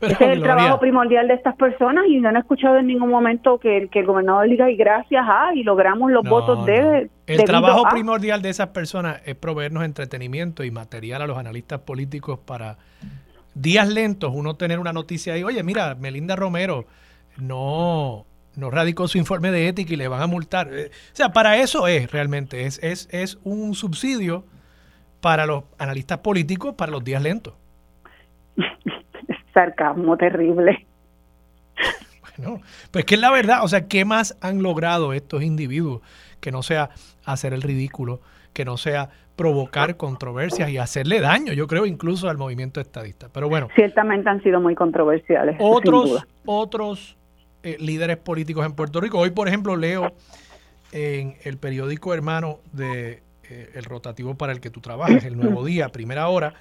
Ese 0.00 0.12
es 0.12 0.20
el 0.20 0.42
trabajo 0.42 0.80
primordial 0.80 1.28
de 1.28 1.34
estas 1.34 1.56
personas 1.56 2.04
y 2.08 2.18
no 2.20 2.28
han 2.28 2.36
escuchado 2.36 2.78
en 2.78 2.86
ningún 2.86 3.10
momento 3.10 3.58
que, 3.58 3.88
el 3.92 4.06
gobernador 4.06 4.48
diga 4.48 4.70
y 4.70 4.76
gracias 4.76 5.24
a 5.28 5.54
y 5.54 5.62
logramos 5.62 6.10
los 6.10 6.24
votos 6.24 6.66
de... 6.66 7.10
El 7.26 7.44
trabajo 7.44 7.84
primordial 7.90 8.42
de 8.42 8.50
esas 8.50 8.68
personas 8.68 9.20
es 9.24 9.34
proveernos 9.34 9.84
entretenimiento 9.84 10.64
y 10.64 10.70
material 10.70 11.22
a 11.22 11.26
los 11.26 11.38
analistas 11.38 11.80
políticos 11.80 12.38
para 12.44 12.78
días 13.54 13.88
lentos 13.88 14.32
uno 14.34 14.54
tener 14.54 14.78
una 14.78 14.92
noticia 14.92 15.34
ahí, 15.34 15.44
oye, 15.44 15.62
mira, 15.62 15.94
Melinda 15.94 16.36
Romero 16.36 16.86
no, 17.36 18.24
no 18.56 18.70
radicó 18.70 19.08
su 19.08 19.18
informe 19.18 19.50
de 19.50 19.68
ética 19.68 19.92
y 19.92 19.96
le 19.96 20.08
van 20.08 20.22
a 20.22 20.26
multar. 20.26 20.68
Eh, 20.72 20.90
o 20.90 21.16
sea, 21.16 21.30
para 21.30 21.56
eso 21.58 21.86
es 21.86 22.10
realmente, 22.10 22.66
es, 22.66 22.78
es, 22.82 23.08
es 23.10 23.38
un 23.44 23.74
subsidio 23.74 24.44
para 25.20 25.46
los 25.46 25.64
analistas 25.78 26.18
políticos 26.18 26.74
para 26.76 26.92
los 26.92 27.04
días 27.04 27.22
lentos. 27.22 27.54
sarcasmo 29.52 30.16
terrible. 30.16 30.86
Bueno, 32.36 32.60
pues 32.90 33.04
que 33.04 33.16
es 33.16 33.20
la 33.20 33.30
verdad, 33.30 33.62
o 33.62 33.68
sea, 33.68 33.88
¿qué 33.88 34.04
más 34.04 34.38
han 34.40 34.62
logrado 34.62 35.12
estos 35.12 35.42
individuos 35.42 36.00
que 36.40 36.50
no 36.50 36.62
sea 36.62 36.90
hacer 37.24 37.52
el 37.52 37.62
ridículo, 37.62 38.20
que 38.52 38.64
no 38.64 38.76
sea 38.76 39.10
provocar 39.36 39.96
controversias 39.96 40.68
y 40.70 40.78
hacerle 40.78 41.20
daño, 41.20 41.52
yo 41.52 41.66
creo 41.66 41.86
incluso 41.86 42.28
al 42.28 42.36
movimiento 42.36 42.80
estadista. 42.80 43.28
Pero 43.32 43.48
bueno. 43.48 43.68
Ciertamente 43.74 44.28
han 44.28 44.42
sido 44.42 44.60
muy 44.60 44.74
controversiales. 44.74 45.56
Otros, 45.58 46.24
otros 46.44 47.16
eh, 47.62 47.76
líderes 47.80 48.18
políticos 48.18 48.66
en 48.66 48.72
Puerto 48.72 49.00
Rico. 49.00 49.18
Hoy, 49.18 49.30
por 49.30 49.48
ejemplo, 49.48 49.76
leo 49.76 50.12
en 50.92 51.36
el 51.44 51.56
periódico 51.56 52.12
hermano 52.12 52.58
de 52.72 53.22
eh, 53.48 53.70
El 53.74 53.84
Rotativo 53.84 54.34
para 54.34 54.52
el 54.52 54.60
que 54.60 54.70
tú 54.70 54.80
trabajas, 54.80 55.24
El 55.24 55.36
Nuevo 55.36 55.64
Día, 55.64 55.88
Primera 55.88 56.28
Hora, 56.28 56.54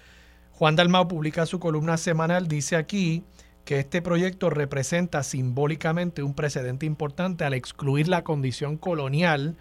Juan 0.62 0.76
Dalmau 0.76 1.08
publica 1.08 1.48
su 1.48 1.60
columna 1.60 1.98
semanal, 1.98 2.48
dice 2.48 2.76
aquí 2.76 3.24
que 3.66 3.80
este 3.80 4.04
proyecto 4.04 4.52
representa 4.52 5.24
simbólicamente 5.24 6.22
un 6.22 6.36
precedente 6.36 6.86
importante 6.86 7.44
al 7.44 7.56
excluir 7.56 8.08
la 8.08 8.24
condición 8.24 8.78
colonial. 8.78 9.56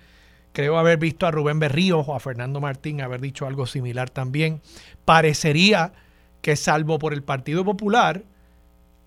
Creo 0.53 0.77
haber 0.77 0.99
visto 0.99 1.27
a 1.27 1.31
Rubén 1.31 1.59
Berrío 1.59 2.01
o 2.01 2.15
a 2.15 2.21
Fernando 2.21 2.61
Martín 2.61 3.01
haber 3.01 3.23
dicho 3.23 3.47
algo 3.47 3.65
similar 3.65 4.11
también. 4.11 4.61
Parecería 5.07 5.95
que 6.43 6.55
salvo 6.55 6.99
por 6.99 7.15
el 7.15 7.23
Partido 7.23 7.65
Popular, 7.65 8.23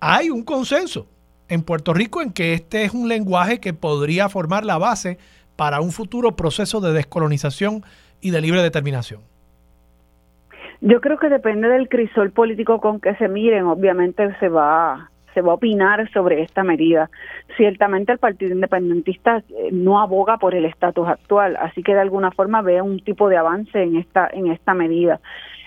hay 0.00 0.30
un 0.30 0.42
consenso 0.42 1.06
en 1.48 1.62
Puerto 1.62 1.94
Rico 1.94 2.22
en 2.22 2.32
que 2.32 2.54
este 2.54 2.82
es 2.82 2.92
un 2.92 3.08
lenguaje 3.08 3.60
que 3.60 3.72
podría 3.72 4.28
formar 4.28 4.64
la 4.64 4.78
base 4.78 5.16
para 5.54 5.80
un 5.80 5.92
futuro 5.92 6.34
proceso 6.34 6.80
de 6.80 6.92
descolonización 6.92 7.84
y 8.20 8.30
de 8.30 8.40
libre 8.40 8.64
determinación. 8.64 9.33
Yo 10.86 11.00
creo 11.00 11.16
que 11.16 11.30
depende 11.30 11.66
del 11.68 11.88
crisol 11.88 12.30
político 12.30 12.78
con 12.78 13.00
que 13.00 13.14
se 13.14 13.26
miren, 13.26 13.64
obviamente 13.64 14.36
se 14.38 14.50
va 14.50 15.08
se 15.32 15.40
va 15.40 15.52
a 15.52 15.54
opinar 15.54 16.08
sobre 16.12 16.42
esta 16.42 16.62
medida. 16.62 17.08
Ciertamente 17.56 18.12
el 18.12 18.18
Partido 18.18 18.52
Independentista 18.52 19.42
eh, 19.48 19.70
no 19.72 19.98
aboga 19.98 20.36
por 20.36 20.54
el 20.54 20.66
estatus 20.66 21.08
actual, 21.08 21.56
así 21.56 21.82
que 21.82 21.94
de 21.94 22.00
alguna 22.00 22.30
forma 22.32 22.60
ve 22.60 22.82
un 22.82 23.00
tipo 23.00 23.30
de 23.30 23.38
avance 23.38 23.82
en 23.82 23.96
esta 23.96 24.28
en 24.30 24.48
esta 24.48 24.74
medida. 24.74 25.20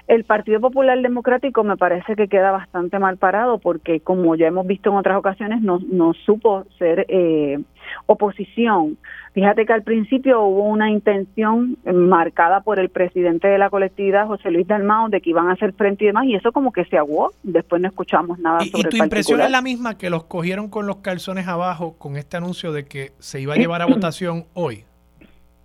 El 0.08 0.24
Partido 0.24 0.62
Popular 0.62 1.02
Democrático 1.02 1.66
me 1.66 1.76
parece 1.76 2.16
que 2.16 2.30
queda 2.30 2.52
bastante 2.52 2.98
mal 2.98 3.18
parado 3.18 3.58
porque, 3.58 4.00
como 4.00 4.36
ya 4.36 4.48
hemos 4.48 4.66
visto 4.66 4.90
en 4.90 4.96
otras 4.96 5.18
ocasiones, 5.18 5.62
no, 5.62 5.80
no 5.92 6.14
supo 6.14 6.64
ser 6.80 7.06
eh, 7.10 7.60
oposición. 8.06 8.98
Fíjate 9.34 9.66
que 9.66 9.74
al 9.74 9.84
principio 9.84 10.42
hubo 10.44 10.64
una 10.64 10.90
intención 10.90 11.78
marcada 11.84 12.62
por 12.62 12.80
el 12.80 12.88
presidente 12.88 13.50
de 13.50 13.58
la 13.58 13.70
colectividad, 13.70 14.28
José 14.28 14.50
Luis 14.50 14.66
Dalmao, 14.66 15.10
de 15.10 15.20
que 15.20 15.32
iban 15.32 15.50
a 15.50 15.54
hacer 15.54 15.74
frente 15.74 16.06
y 16.06 16.08
demás, 16.08 16.26
y 16.26 16.36
eso 16.36 16.54
como 16.54 16.72
que 16.72 16.86
se 16.86 16.98
aguó. 16.98 17.34
Después 17.44 17.82
no 17.82 17.90
escuchamos 17.90 18.40
nada 18.40 18.62
sobre 18.62 18.88
¿Y 18.88 18.90
tu 18.90 19.04
impresión 19.04 19.42
es 19.42 19.52
la 19.52 19.62
misma 19.62 19.98
que 19.98 20.10
los 20.10 20.24
cogieron 20.24 20.70
con 20.70 20.88
los 20.88 20.98
calzones 20.98 21.48
abajo 21.50 21.98
con 21.98 22.16
este 22.16 22.38
anuncio 22.38 22.72
de 22.72 22.86
que 22.86 23.12
se 23.20 23.42
iba 23.42 23.56
a 23.56 23.58
llevar 23.58 23.82
a 23.82 23.86
votación 23.86 24.46
hoy? 24.54 24.86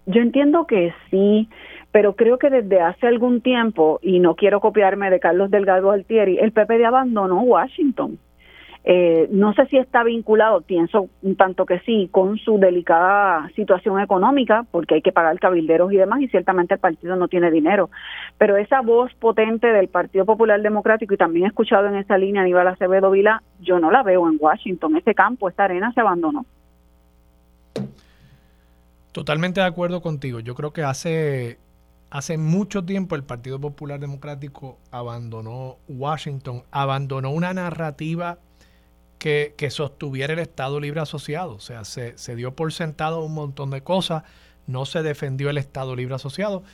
Yo 0.07 0.21
entiendo 0.21 0.67
que 0.67 0.93
sí 1.11 1.49
pero 1.93 2.17
creo 2.17 2.39
que 2.39 2.51
desde 2.51 2.81
hace 2.81 3.07
algún 3.07 3.43
tiempo, 3.43 4.01
y 4.03 4.19
no 4.19 4.35
quiero 4.35 4.61
copiarme 4.61 5.11
de 5.11 5.21
Carlos 5.21 5.51
Delgado 5.51 5.91
Altieri, 5.91 6.39
el 6.39 6.53
PPD 6.53 6.85
abandonó 6.87 7.43
Washington. 7.43 8.19
Eh, 8.85 9.29
no 9.31 9.53
sé 9.53 9.67
si 9.67 9.77
está 9.77 10.03
vinculado, 10.03 10.63
pienso 10.63 11.09
un 11.23 11.37
tanto 11.37 11.67
que 11.67 11.79
sí, 11.81 12.09
con 12.11 12.39
su 12.39 12.59
delicada 12.59 13.49
situación 13.55 14.01
económica, 14.01 14.65
porque 14.71 14.95
hay 14.95 15.03
que 15.03 15.13
pagar 15.13 15.39
cabilderos 15.39 15.93
y 15.93 15.99
demás, 15.99 16.21
y 16.21 16.29
ciertamente 16.29 16.75
el 16.75 16.81
partido 16.81 17.15
no 17.15 17.29
tiene 17.29 17.51
dinero. 17.51 17.91
Pero 18.39 18.57
esa 18.57 18.81
voz 18.81 19.13
potente 19.15 19.69
del 19.69 19.89
Partido 19.89 20.25
Popular 20.25 20.61
Democrático, 20.63 21.15
y 21.15 21.19
también 21.19 21.45
he 21.45 21.49
escuchado 21.49 21.87
en 21.87 21.97
esa 21.97 22.19
línea 22.19 22.43
Aníbal 22.43 22.69
Acevedo 22.69 23.11
Vila, 23.11 23.43
yo 23.61 23.79
no 23.79 23.91
la 23.91 24.03
veo 24.03 24.29
en 24.29 24.39
Washington. 24.41 24.97
Ese 24.97 25.15
campo, 25.15 25.49
esta 25.49 25.65
arena 25.65 25.93
se 25.93 26.01
abandonó. 26.01 26.45
Totalmente 29.13 29.61
de 29.61 29.67
acuerdo 29.67 30.01
contigo. 30.01 30.41
Yo 30.41 30.55
creo 30.55 30.73
que 30.73 30.83
hace 30.83 31.59
Hace 32.13 32.37
mucho 32.37 32.85
tiempo 32.85 33.17
el 33.17 33.25
Partido 33.25 33.59
Popular 33.59 33.99
Democrático 33.99 34.79
abandonó 34.91 35.79
Washington, 35.89 36.63
abandonó 36.71 37.31
una 37.31 37.55
narrativa 37.55 38.39
que, 39.19 39.55
sostuviera 39.71 40.35
el 40.35 40.39
Estado 40.39 40.79
Libre 40.79 41.01
Asociado. 41.01 41.55
O 41.55 41.61
sea, 41.61 41.87
se, 41.87 42.19
se, 42.19 42.37
dio 42.37 42.55
por 42.55 42.71
sentado 42.71 43.25
un 43.25 43.33
montón 43.33 43.71
de 43.71 43.81
cosas, 43.81 44.25
no 44.67 44.85
se 44.85 45.03
defendió 45.03 45.49
el 45.49 45.57
Estado 45.57 45.97
Libre 45.97 46.17
Asociado 46.17 46.65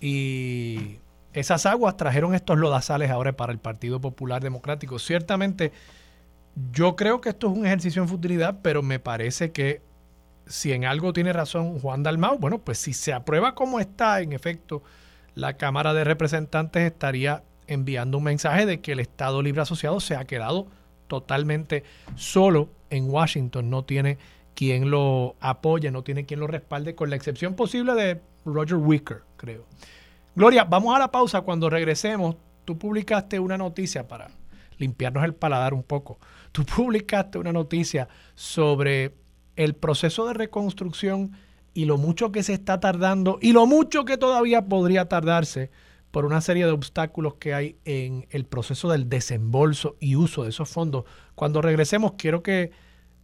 y 0.00 0.98
esas 1.32 1.66
aguas 1.66 1.96
trajeron 1.96 2.32
estos 2.36 2.56
lodazales 2.56 3.10
ahora 3.10 3.36
para 3.36 3.50
el 3.50 3.58
Partido 3.58 4.00
Popular 4.00 4.40
Democrático. 4.40 5.00
Ciertamente, 5.00 5.72
yo 6.70 6.94
creo 6.94 7.20
que 7.20 7.30
esto 7.30 7.50
es 7.50 7.58
un 7.58 7.66
ejercicio 7.66 8.02
en 8.02 8.08
futilidad, 8.08 8.60
pero 8.62 8.84
me 8.84 9.00
parece 9.00 9.50
que 9.50 9.82
si 10.46 10.72
en 10.72 10.84
algo 10.84 11.12
tiene 11.12 11.32
razón 11.32 11.78
Juan 11.78 12.02
Dalmau, 12.02 12.38
bueno, 12.38 12.58
pues 12.58 12.78
si 12.78 12.92
se 12.92 13.12
aprueba 13.12 13.54
como 13.54 13.80
está, 13.80 14.20
en 14.20 14.32
efecto, 14.32 14.82
la 15.34 15.56
Cámara 15.56 15.92
de 15.92 16.04
Representantes 16.04 16.82
estaría 16.82 17.42
enviando 17.66 18.18
un 18.18 18.24
mensaje 18.24 18.64
de 18.64 18.80
que 18.80 18.92
el 18.92 19.00
Estado 19.00 19.42
Libre 19.42 19.62
Asociado 19.62 20.00
se 20.00 20.16
ha 20.16 20.24
quedado 20.24 20.68
totalmente 21.08 21.84
solo 22.14 22.68
en 22.90 23.10
Washington, 23.10 23.70
no 23.70 23.84
tiene 23.84 24.18
quien 24.54 24.90
lo 24.90 25.36
apoye, 25.40 25.90
no 25.90 26.02
tiene 26.02 26.24
quien 26.24 26.40
lo 26.40 26.46
respalde, 26.46 26.94
con 26.94 27.10
la 27.10 27.16
excepción 27.16 27.54
posible 27.54 27.94
de 27.94 28.20
Roger 28.44 28.76
Wicker, 28.76 29.22
creo. 29.36 29.66
Gloria, 30.34 30.64
vamos 30.64 30.94
a 30.94 30.98
la 30.98 31.10
pausa. 31.10 31.42
Cuando 31.42 31.68
regresemos, 31.68 32.36
tú 32.64 32.78
publicaste 32.78 33.38
una 33.38 33.58
noticia 33.58 34.06
para 34.06 34.28
limpiarnos 34.78 35.24
el 35.24 35.34
paladar 35.34 35.74
un 35.74 35.82
poco. 35.82 36.18
Tú 36.52 36.64
publicaste 36.64 37.38
una 37.38 37.52
noticia 37.52 38.08
sobre 38.34 39.14
el 39.56 39.74
proceso 39.74 40.26
de 40.26 40.34
reconstrucción 40.34 41.32
y 41.74 41.84
lo 41.84 41.98
mucho 41.98 42.32
que 42.32 42.42
se 42.42 42.54
está 42.54 42.80
tardando 42.80 43.38
y 43.42 43.52
lo 43.52 43.66
mucho 43.66 44.04
que 44.04 44.16
todavía 44.16 44.66
podría 44.66 45.08
tardarse 45.08 45.70
por 46.10 46.24
una 46.24 46.40
serie 46.40 46.64
de 46.64 46.72
obstáculos 46.72 47.34
que 47.34 47.52
hay 47.52 47.76
en 47.84 48.26
el 48.30 48.46
proceso 48.46 48.88
del 48.90 49.08
desembolso 49.08 49.96
y 50.00 50.16
uso 50.16 50.44
de 50.44 50.50
esos 50.50 50.68
fondos. 50.68 51.04
Cuando 51.34 51.60
regresemos, 51.60 52.12
quiero 52.16 52.42
que 52.42 52.70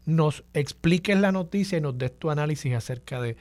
nos 0.05 0.45
expliques 0.53 1.18
la 1.18 1.33
noticia 1.33 1.79
y 1.79 1.81
nos 1.81 1.97
des 1.97 2.18
tu 2.18 2.31
análisis 2.31 2.75
acerca 2.75 3.21
de 3.21 3.37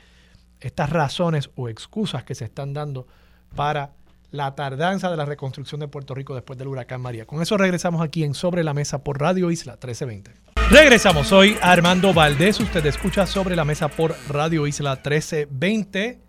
estas 0.60 0.90
razones 0.90 1.50
o 1.56 1.68
excusas 1.68 2.24
que 2.24 2.36
se 2.36 2.46
están 2.46 2.74
dando 2.74 3.08
para 3.56 3.94
la 4.32 4.56
tardanza 4.56 5.12
de 5.12 5.18
la 5.18 5.26
reconstrucción 5.26 5.82
de 5.82 5.88
Puerto 5.88 6.16
Rico 6.16 6.34
después 6.34 6.58
del 6.58 6.70
huracán 6.70 7.02
María. 7.02 7.26
Con 7.26 7.42
eso 7.42 7.58
regresamos 7.58 8.02
aquí 8.02 8.24
en 8.24 8.34
Sobre 8.34 8.64
la 8.64 8.74
Mesa 8.74 9.04
por 9.04 9.20
Radio 9.20 9.52
Isla 9.52 9.74
1320. 9.74 10.34
Regresamos, 10.70 11.28
soy 11.28 11.58
Armando 11.62 12.14
Valdés, 12.14 12.60
usted 12.62 12.86
escucha 12.86 13.28
Sobre 13.28 13.58
la 13.58 13.66
Mesa 13.66 13.90
por 13.90 14.16
Radio 14.30 14.68
Isla 14.68 14.96
1320. 14.96 16.22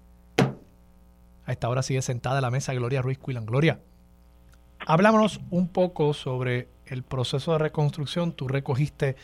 A 1.44 1.52
esta 1.52 1.68
hora 1.68 1.82
sigue 1.82 2.02
sentada 2.02 2.38
a 2.38 2.40
la 2.40 2.50
mesa 2.50 2.74
Gloria 2.74 3.02
Ruiz 3.02 3.18
Cuilan. 3.18 3.46
Gloria, 3.46 3.80
hablámonos 4.84 5.40
un 5.50 5.68
poco 5.68 6.12
sobre 6.14 6.68
el 6.86 7.04
proceso 7.04 7.52
de 7.52 7.58
reconstrucción. 7.58 8.32
Tú 8.32 8.48
recogiste 8.48 9.16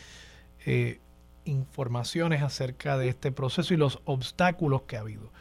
eh, 0.65 0.99
informaciones 1.45 2.43
acerca 2.43 2.97
de 2.97 3.09
este 3.09 3.31
proceso 3.31 3.73
y 3.73 3.77
los 3.77 3.99
obstáculos 4.05 4.83
que 4.83 4.97
ha 4.97 5.01
habido. 5.01 5.31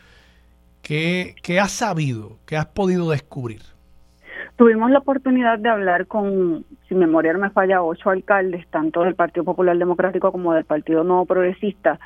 ¿Qué, 0.83 1.35
has 1.61 1.73
sabido? 1.73 2.39
¿Qué 2.47 2.57
has 2.57 2.67
podido 2.67 3.11
descubrir? 3.11 3.61
Tuvimos 4.57 4.91
la 4.91 4.99
oportunidad 4.99 5.59
de 5.59 5.69
hablar 5.69 6.07
con, 6.07 6.65
si 6.89 6.95
memoria 6.95 7.33
no 7.33 7.39
me 7.39 7.51
falla, 7.51 7.83
ocho 7.83 8.11
alcaldes, 8.11 8.67
tanto 8.69 9.03
del 9.03 9.15
Partido 9.15 9.45
Popular 9.45 9.77
Democrático 9.77 10.33
como 10.33 10.53
del 10.53 10.65
Partido 10.65 11.05
Nuevo 11.05 11.27
Progresista, 11.27 12.01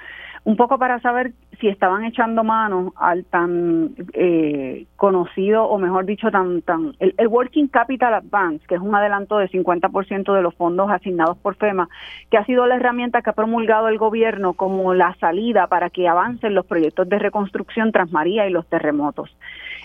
un 0.44 0.56
poco 0.56 0.78
para 0.78 1.00
saber 1.00 1.32
si 1.60 1.68
estaban 1.68 2.04
echando 2.04 2.42
mano 2.42 2.92
al 2.96 3.24
tan 3.24 3.94
eh, 4.12 4.86
conocido, 4.96 5.64
o 5.64 5.78
mejor 5.78 6.04
dicho, 6.04 6.30
tan 6.32 6.62
tan 6.62 6.94
el, 6.98 7.14
Working 7.28 7.68
Capital 7.68 8.14
Advance, 8.14 8.66
que 8.66 8.74
es 8.74 8.80
un 8.80 8.94
adelanto 8.94 9.38
de 9.38 9.48
50% 9.48 10.34
de 10.34 10.42
los 10.42 10.54
fondos 10.54 10.90
asignados 10.90 11.38
por 11.38 11.54
FEMA, 11.54 11.88
que 12.30 12.38
ha 12.38 12.44
sido 12.44 12.66
la 12.66 12.76
herramienta 12.76 13.22
que 13.22 13.30
ha 13.30 13.34
promulgado 13.34 13.86
el 13.88 13.98
gobierno 13.98 14.54
como 14.54 14.94
la 14.94 15.14
salida 15.20 15.68
para 15.68 15.90
que 15.90 16.08
avancen 16.08 16.54
los 16.54 16.66
proyectos 16.66 17.08
de 17.08 17.20
reconstrucción 17.20 17.92
tras 17.92 18.10
María 18.10 18.48
y 18.48 18.50
los 18.50 18.66
terremotos. 18.66 19.36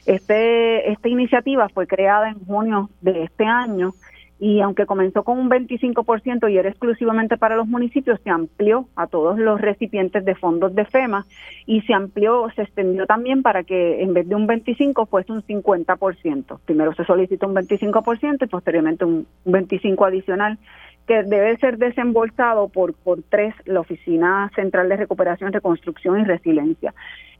Este, 0.07 0.91
esta 0.91 1.09
iniciativa 1.09 1.69
fue 1.69 1.85
creada 1.85 2.29
en 2.29 2.43
junio 2.45 2.89
de 3.01 3.23
este 3.23 3.45
año 3.45 3.91
y 4.39 4.59
aunque 4.61 4.85
comenzó 4.85 5.23
con 5.23 5.39
un 5.39 5.49
25% 5.49 6.51
y 6.51 6.57
era 6.57 6.69
exclusivamente 6.69 7.37
para 7.37 7.55
los 7.55 7.67
municipios, 7.67 8.19
se 8.23 8.29
amplió 8.29 8.87
a 8.95 9.07
todos 9.07 9.39
los 9.39 9.59
recipientes 9.59 10.23
de 10.23 10.35
fondos 10.35 10.75
de 10.75 10.85
FEMA 10.85 11.25
y 11.65 11.81
se 11.81 11.93
amplió, 11.93 12.47
se 12.55 12.61
extendió 12.61 13.07
también 13.07 13.41
para 13.41 13.63
que 13.63 14.01
en 14.01 14.13
vez 14.13 14.27
de 14.27 14.35
un 14.35 14.45
25 14.45 15.07
fuese 15.07 15.31
un 15.31 15.41
50%. 15.41 16.59
Primero 16.65 16.93
se 16.93 17.05
solicitó 17.05 17.47
un 17.47 17.55
25% 17.55 18.43
y 18.43 18.47
posteriormente 18.47 19.05
un 19.05 19.25
25 19.45 20.05
adicional 20.05 20.59
que 21.07 21.23
debe 21.23 21.57
ser 21.57 21.77
desembolsado 21.77 22.67
por, 22.67 22.93
por 22.93 23.23
tres, 23.23 23.55
la 23.65 23.79
Oficina 23.79 24.51
Central 24.55 24.89
de 24.89 24.97
Recuperación, 24.97 25.53
Reconstrucción 25.53 26.19
y 26.19 26.25
Resiliencia. 26.25 26.93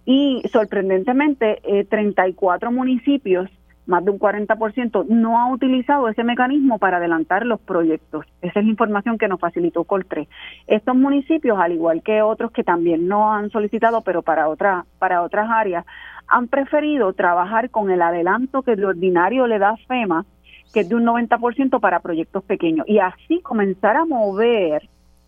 Y 0.06 0.42
sorprendentemente, 0.52 1.60
eh, 1.64 1.84
34 1.84 2.72
municipios 2.72 3.50
más 3.88 4.04
de 4.04 4.12
un 4.12 4.20
40%, 4.20 5.06
no 5.08 5.40
ha 5.40 5.52
utilizado 5.52 6.08
ese 6.10 6.24
mecanismo 6.24 6.78
para 6.78 6.98
adelantar 6.98 7.46
los 7.46 7.60
proyectos. 7.60 8.26
Esa 8.42 8.60
es 8.60 8.66
la 8.66 8.72
información 8.72 9.18
que 9.18 9.28
nos 9.28 9.40
facilitó 9.40 9.86
Coltre. 9.86 10.28
Estos 10.68 10.96
municipios, 10.96 11.58
al 11.58 11.72
igual 11.72 12.04
que 12.04 12.22
otros 12.22 12.52
que 12.52 12.64
también 12.64 13.08
no 13.08 13.34
han 13.34 13.50
solicitado, 13.50 14.02
pero 14.02 14.22
para, 14.22 14.50
otra, 14.50 14.86
para 15.00 15.24
otras 15.24 15.50
áreas, 15.50 15.86
han 16.28 16.48
preferido 16.48 17.14
trabajar 17.14 17.70
con 17.70 17.90
el 17.90 18.02
adelanto 18.02 18.62
que 18.62 18.76
de 18.76 18.86
ordinario 18.86 19.48
le 19.48 19.58
da 19.58 19.78
FEMA, 19.88 20.26
que 20.74 20.82
es 20.82 20.90
de 20.90 20.96
un 20.96 21.06
90% 21.06 21.80
para 21.80 22.02
proyectos 22.02 22.44
pequeños, 22.44 22.86
y 22.90 23.00
así 23.00 23.40
comenzar 23.42 23.96
a 23.96 24.06
mover 24.06 24.88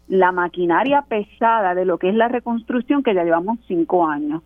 la 0.09 0.31
maquinaria 0.31 1.03
pesada 1.03 1.75
de 1.75 1.85
lo 1.85 1.97
que 1.97 2.09
es 2.09 2.15
la 2.15 2.27
reconstrucción 2.27 3.03
que 3.03 3.13
ya 3.13 3.23
llevamos 3.23 3.59
cinco 3.67 4.05
años 4.05 4.41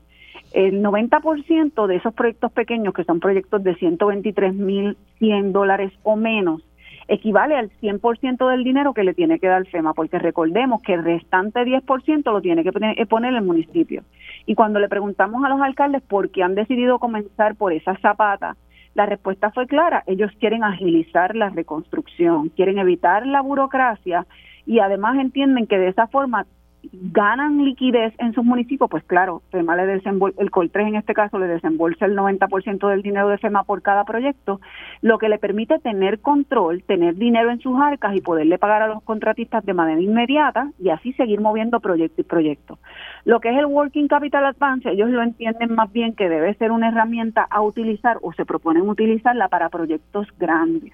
el 0.54 0.84
90% 0.84 1.88
de 1.88 1.96
esos 1.96 2.14
proyectos 2.14 2.52
pequeños, 2.52 2.94
que 2.94 3.04
son 3.04 3.20
proyectos 3.20 3.64
de 3.64 3.76
123.100 3.76 5.52
dólares 5.52 5.92
o 6.04 6.16
menos, 6.16 6.62
equivale 7.08 7.56
al 7.56 7.72
100% 7.82 8.50
del 8.50 8.64
dinero 8.64 8.94
que 8.94 9.04
le 9.04 9.14
tiene 9.14 9.40
que 9.40 9.48
dar 9.48 9.66
FEMA, 9.66 9.94
porque 9.94 10.20
recordemos 10.20 10.82
que 10.82 10.94
el 10.94 11.04
restante 11.04 11.60
10% 11.60 12.32
lo 12.32 12.42
tiene 12.42 12.64
que 12.64 12.72
eh, 12.98 13.06
poner 13.06 13.34
el 13.34 13.42
municipio. 13.42 14.04
Y 14.46 14.56
cuando 14.56 14.80
le 14.80 14.90
preguntamos 14.90 15.44
a 15.44 15.50
los 15.50 15.60
alcaldes 15.62 16.02
por 16.02 16.30
qué 16.30 16.44
han 16.44 16.56
decidido 16.56 17.00
comenzar 17.00 17.56
por 17.56 17.74
esa 17.74 17.98
zapata, 17.98 18.56
la 18.94 19.08
respuesta 19.08 19.52
fue 19.52 19.66
clara, 19.66 20.04
ellos 20.06 20.32
quieren 20.40 20.64
agilizar 20.64 21.36
la 21.36 21.50
reconstrucción, 21.50 22.50
quieren 22.50 22.78
evitar 22.78 23.26
la 23.26 23.42
burocracia 23.42 24.28
y 24.68 24.80
además 24.80 25.18
entienden 25.18 25.66
que 25.66 25.80
de 25.80 25.88
esa 25.88 26.08
forma 26.08 26.46
ganan 26.92 27.64
liquidez 27.64 28.14
en 28.18 28.34
sus 28.34 28.44
municipios, 28.44 28.90
pues 28.90 29.04
claro, 29.04 29.42
FEMA 29.52 29.76
le 29.76 29.94
el 29.94 30.02
COL3 30.02 30.88
en 30.88 30.96
este 30.96 31.14
caso 31.14 31.40
le 31.40 31.48
desembolsa 31.48 32.06
el 32.06 32.16
90% 32.16 32.90
del 32.90 33.02
dinero 33.02 33.30
de 33.30 33.38
FEMA 33.38 33.64
por 33.64 33.82
cada 33.82 34.04
proyecto, 34.04 34.60
lo 35.02 35.18
que 35.18 35.30
le 35.30 35.38
permite 35.38 35.80
tener 35.80 36.20
control, 36.20 36.84
tener 36.84 37.16
dinero 37.16 37.52
en 37.52 37.60
sus 37.60 37.80
arcas 37.80 38.16
y 38.16 38.22
poderle 38.22 38.58
pagar 38.58 38.82
a 38.82 38.88
los 38.88 39.04
contratistas 39.04 39.66
de 39.66 39.74
manera 39.74 40.02
inmediata 40.02 40.72
y 40.80 40.90
así 40.90 41.14
seguir 41.14 41.40
moviendo 41.40 41.80
proyecto 41.80 42.22
y 42.22 42.26
proyecto. 42.26 42.80
Lo 43.26 43.40
que 43.40 43.50
es 43.50 43.58
el 43.58 43.66
Working 43.66 44.08
Capital 44.08 44.46
Advance, 44.46 44.90
ellos 44.90 45.10
lo 45.10 45.22
entienden 45.22 45.74
más 45.76 45.92
bien 45.92 46.14
que 46.14 46.30
debe 46.30 46.54
ser 46.56 46.72
una 46.72 46.90
herramienta 46.90 47.48
a 47.50 47.62
utilizar 47.62 48.18
o 48.22 48.34
se 48.34 48.46
proponen 48.46 48.90
utilizarla 48.90 49.48
para 49.48 49.70
proyectos 49.70 50.28
grandes, 50.38 50.94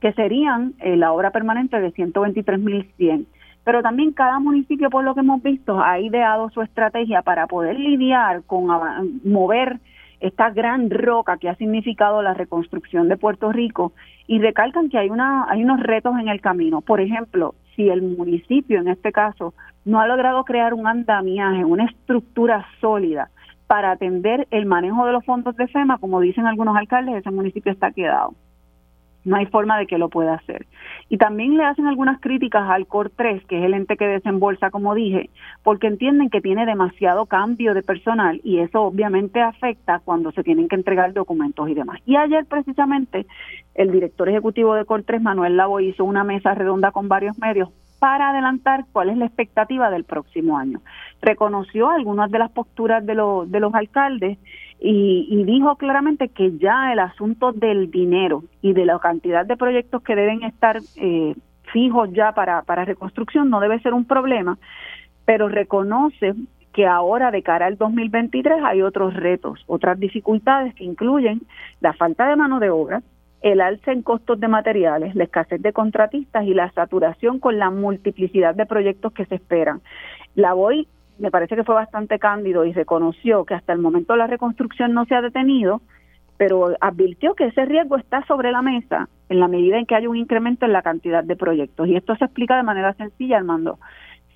que 0.00 0.12
serían 0.12 0.74
eh, 0.80 0.96
la 0.96 1.12
obra 1.12 1.30
permanente 1.30 1.80
de 1.80 1.92
123.100 1.92 3.26
pero 3.64 3.82
también 3.82 4.12
cada 4.12 4.38
municipio, 4.38 4.90
por 4.90 5.04
lo 5.04 5.14
que 5.14 5.20
hemos 5.20 5.42
visto, 5.42 5.82
ha 5.82 6.00
ideado 6.00 6.50
su 6.50 6.62
estrategia 6.62 7.22
para 7.22 7.46
poder 7.46 7.78
lidiar 7.78 8.42
con 8.44 8.68
mover 9.24 9.78
esta 10.20 10.50
gran 10.50 10.90
roca 10.90 11.38
que 11.38 11.48
ha 11.48 11.54
significado 11.56 12.22
la 12.22 12.34
reconstrucción 12.34 13.08
de 13.08 13.16
Puerto 13.16 13.52
Rico 13.52 13.92
y 14.26 14.38
recalcan 14.38 14.88
que 14.90 14.98
hay 14.98 15.08
una 15.08 15.46
hay 15.48 15.64
unos 15.64 15.80
retos 15.80 16.14
en 16.20 16.28
el 16.28 16.40
camino. 16.40 16.82
Por 16.82 17.00
ejemplo, 17.00 17.54
si 17.74 17.88
el 17.88 18.02
municipio 18.02 18.80
en 18.80 18.88
este 18.88 19.12
caso 19.12 19.54
no 19.84 20.00
ha 20.00 20.06
logrado 20.06 20.44
crear 20.44 20.74
un 20.74 20.86
andamiaje, 20.86 21.64
una 21.64 21.86
estructura 21.86 22.66
sólida 22.80 23.30
para 23.66 23.92
atender 23.92 24.46
el 24.50 24.66
manejo 24.66 25.06
de 25.06 25.12
los 25.12 25.24
fondos 25.24 25.56
de 25.56 25.68
FEMA, 25.68 25.98
como 25.98 26.20
dicen 26.20 26.46
algunos 26.46 26.76
alcaldes, 26.76 27.16
ese 27.16 27.30
municipio 27.30 27.72
está 27.72 27.90
quedado 27.92 28.34
no 29.24 29.36
hay 29.36 29.46
forma 29.46 29.78
de 29.78 29.86
que 29.86 29.98
lo 29.98 30.08
pueda 30.08 30.34
hacer. 30.34 30.66
Y 31.08 31.18
también 31.18 31.56
le 31.56 31.64
hacen 31.64 31.86
algunas 31.86 32.20
críticas 32.20 32.68
al 32.70 32.86
COR 32.86 33.10
3, 33.10 33.44
que 33.46 33.58
es 33.58 33.64
el 33.64 33.74
ente 33.74 33.96
que 33.96 34.06
desembolsa, 34.06 34.70
como 34.70 34.94
dije, 34.94 35.30
porque 35.62 35.86
entienden 35.86 36.30
que 36.30 36.40
tiene 36.40 36.66
demasiado 36.66 37.26
cambio 37.26 37.74
de 37.74 37.82
personal 37.82 38.40
y 38.44 38.58
eso 38.58 38.82
obviamente 38.82 39.40
afecta 39.40 40.00
cuando 40.04 40.32
se 40.32 40.42
tienen 40.42 40.68
que 40.68 40.76
entregar 40.76 41.12
documentos 41.12 41.68
y 41.68 41.74
demás. 41.74 42.00
Y 42.06 42.16
ayer 42.16 42.46
precisamente 42.46 43.26
el 43.74 43.90
director 43.90 44.28
ejecutivo 44.28 44.74
de 44.74 44.84
COR 44.84 45.02
3, 45.02 45.20
Manuel 45.22 45.56
Lavo, 45.56 45.80
hizo 45.80 46.04
una 46.04 46.24
mesa 46.24 46.54
redonda 46.54 46.90
con 46.92 47.08
varios 47.08 47.38
medios 47.38 47.70
para 48.00 48.30
adelantar 48.30 48.86
cuál 48.92 49.10
es 49.10 49.18
la 49.18 49.26
expectativa 49.26 49.90
del 49.90 50.04
próximo 50.04 50.58
año. 50.58 50.80
Reconoció 51.20 51.90
algunas 51.90 52.30
de 52.30 52.38
las 52.38 52.50
posturas 52.50 53.04
de, 53.06 53.14
de 53.14 53.60
los 53.60 53.74
alcaldes 53.74 54.38
y, 54.80 55.44
dijo 55.44 55.76
claramente 55.76 56.28
que 56.28 56.56
ya 56.56 56.92
el 56.92 56.98
asunto 56.98 57.52
del 57.52 57.90
dinero 57.90 58.44
y 58.62 58.72
de 58.72 58.86
la 58.86 58.98
cantidad 58.98 59.44
de 59.44 59.58
proyectos 59.58 60.02
que 60.02 60.16
deben 60.16 60.42
estar 60.42 60.78
eh, 60.96 61.34
fijos 61.72 62.10
ya 62.12 62.32
para, 62.32 62.62
para 62.62 62.86
reconstrucción 62.86 63.50
no 63.50 63.60
debe 63.60 63.80
ser 63.80 63.92
un 63.92 64.06
problema, 64.06 64.58
pero 65.26 65.48
reconoce 65.48 66.34
que 66.72 66.86
ahora 66.86 67.30
de 67.30 67.42
cara 67.42 67.66
al 67.66 67.76
2023 67.76 68.62
hay 68.64 68.80
otros 68.80 69.12
retos, 69.14 69.62
otras 69.66 70.00
dificultades 70.00 70.74
que 70.74 70.84
incluyen 70.84 71.42
la 71.80 71.92
falta 71.92 72.26
de 72.28 72.36
mano 72.36 72.60
de 72.60 72.70
obra, 72.70 73.02
el 73.42 73.60
alza 73.60 73.92
en 73.92 74.02
costos 74.02 74.38
de 74.38 74.48
materiales, 74.48 75.14
la 75.14 75.24
escasez 75.24 75.62
de 75.62 75.72
contratistas 75.72 76.44
y 76.44 76.54
la 76.54 76.70
saturación 76.72 77.38
con 77.38 77.58
la 77.58 77.70
multiplicidad 77.70 78.54
de 78.54 78.66
proyectos 78.66 79.12
que 79.12 79.24
se 79.26 79.36
esperan. 79.36 79.80
La 80.34 80.52
voy 80.52 80.86
me 81.20 81.30
parece 81.30 81.54
que 81.54 81.64
fue 81.64 81.74
bastante 81.74 82.18
cándido 82.18 82.64
y 82.64 82.72
reconoció 82.72 83.44
que 83.44 83.54
hasta 83.54 83.74
el 83.74 83.78
momento 83.78 84.16
la 84.16 84.26
reconstrucción 84.26 84.94
no 84.94 85.04
se 85.04 85.14
ha 85.14 85.20
detenido, 85.20 85.82
pero 86.38 86.74
advirtió 86.80 87.34
que 87.34 87.48
ese 87.48 87.66
riesgo 87.66 87.96
está 87.96 88.24
sobre 88.24 88.50
la 88.50 88.62
mesa 88.62 89.08
en 89.28 89.38
la 89.38 89.46
medida 89.46 89.78
en 89.78 89.84
que 89.84 89.94
hay 89.94 90.06
un 90.06 90.16
incremento 90.16 90.64
en 90.64 90.72
la 90.72 90.80
cantidad 90.80 91.22
de 91.22 91.36
proyectos. 91.36 91.86
Y 91.88 91.96
esto 91.96 92.16
se 92.16 92.24
explica 92.24 92.56
de 92.56 92.62
manera 92.62 92.94
sencilla, 92.94 93.36
Armando. 93.36 93.78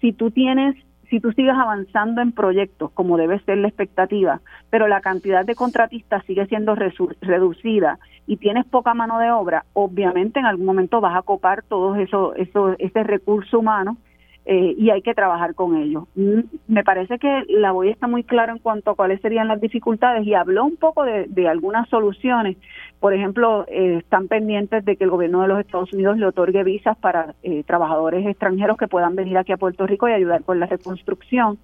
Si 0.02 0.12
tú 0.12 0.30
tienes 0.30 0.76
si 1.14 1.20
tú 1.20 1.30
sigues 1.30 1.54
avanzando 1.54 2.22
en 2.22 2.32
proyectos 2.32 2.90
como 2.90 3.16
debe 3.16 3.38
ser 3.44 3.58
la 3.58 3.68
expectativa, 3.68 4.40
pero 4.68 4.88
la 4.88 5.00
cantidad 5.00 5.44
de 5.44 5.54
contratistas 5.54 6.24
sigue 6.24 6.44
siendo 6.46 6.74
reducida 6.74 8.00
y 8.26 8.38
tienes 8.38 8.66
poca 8.66 8.94
mano 8.94 9.20
de 9.20 9.30
obra, 9.30 9.64
obviamente 9.74 10.40
en 10.40 10.46
algún 10.46 10.66
momento 10.66 11.00
vas 11.00 11.16
a 11.16 11.22
copar 11.22 11.62
todo 11.62 11.94
eso, 11.94 12.34
eso 12.34 12.74
ese 12.80 13.04
recurso 13.04 13.60
humano 13.60 13.96
eh, 14.46 14.74
y 14.76 14.90
hay 14.90 15.00
que 15.00 15.14
trabajar 15.14 15.54
con 15.54 15.76
ellos. 15.76 16.04
Mm, 16.16 16.40
me 16.68 16.84
parece 16.84 17.18
que 17.18 17.44
la 17.48 17.72
voy 17.72 17.88
está 17.88 18.06
muy 18.06 18.24
clara 18.24 18.52
en 18.52 18.58
cuanto 18.58 18.90
a 18.90 18.94
cuáles 18.94 19.20
serían 19.22 19.48
las 19.48 19.58
dificultades 19.58 20.26
y 20.26 20.34
habló 20.34 20.66
un 20.66 20.76
poco 20.76 21.04
de, 21.04 21.48
algunas 21.48 21.88
soluciones. 21.88 22.58
Por 23.00 23.14
ejemplo, 23.14 23.64
eh, 23.68 23.98
están 23.98 24.28
pendientes 24.28 24.84
de 24.84 24.96
que 24.96 25.04
el 25.04 25.10
gobierno 25.10 25.42
de 25.42 25.48
los 25.48 25.60
Estados 25.60 25.92
Unidos 25.94 26.18
le 26.18 26.26
otorgue 26.26 26.62
visas 26.62 26.96
para 26.98 27.34
eh, 27.42 27.64
trabajadores 27.64 28.26
extranjeros 28.26 28.76
que 28.76 28.86
puedan 28.86 29.16
venir 29.16 29.38
aquí 29.38 29.52
a 29.52 29.56
Puerto 29.56 29.86
Rico 29.86 30.08
y 30.08 30.12
ayudar 30.12 30.42
con 30.44 30.60
la 30.60 30.66
reconstrucción. 30.66 31.58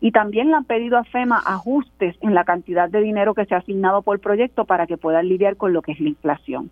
Y 0.00 0.12
también 0.12 0.48
le 0.48 0.56
han 0.56 0.64
pedido 0.64 0.98
a 0.98 1.04
FEMA 1.04 1.38
ajustes 1.38 2.16
en 2.20 2.34
la 2.34 2.44
cantidad 2.44 2.90
de 2.90 3.00
dinero 3.00 3.34
que 3.34 3.46
se 3.46 3.54
ha 3.54 3.58
asignado 3.58 4.02
por 4.02 4.20
proyecto 4.20 4.66
para 4.66 4.86
que 4.86 4.98
puedan 4.98 5.26
lidiar 5.26 5.56
con 5.56 5.72
lo 5.72 5.80
que 5.80 5.92
es 5.92 6.00
la 6.00 6.10
inflación. 6.10 6.70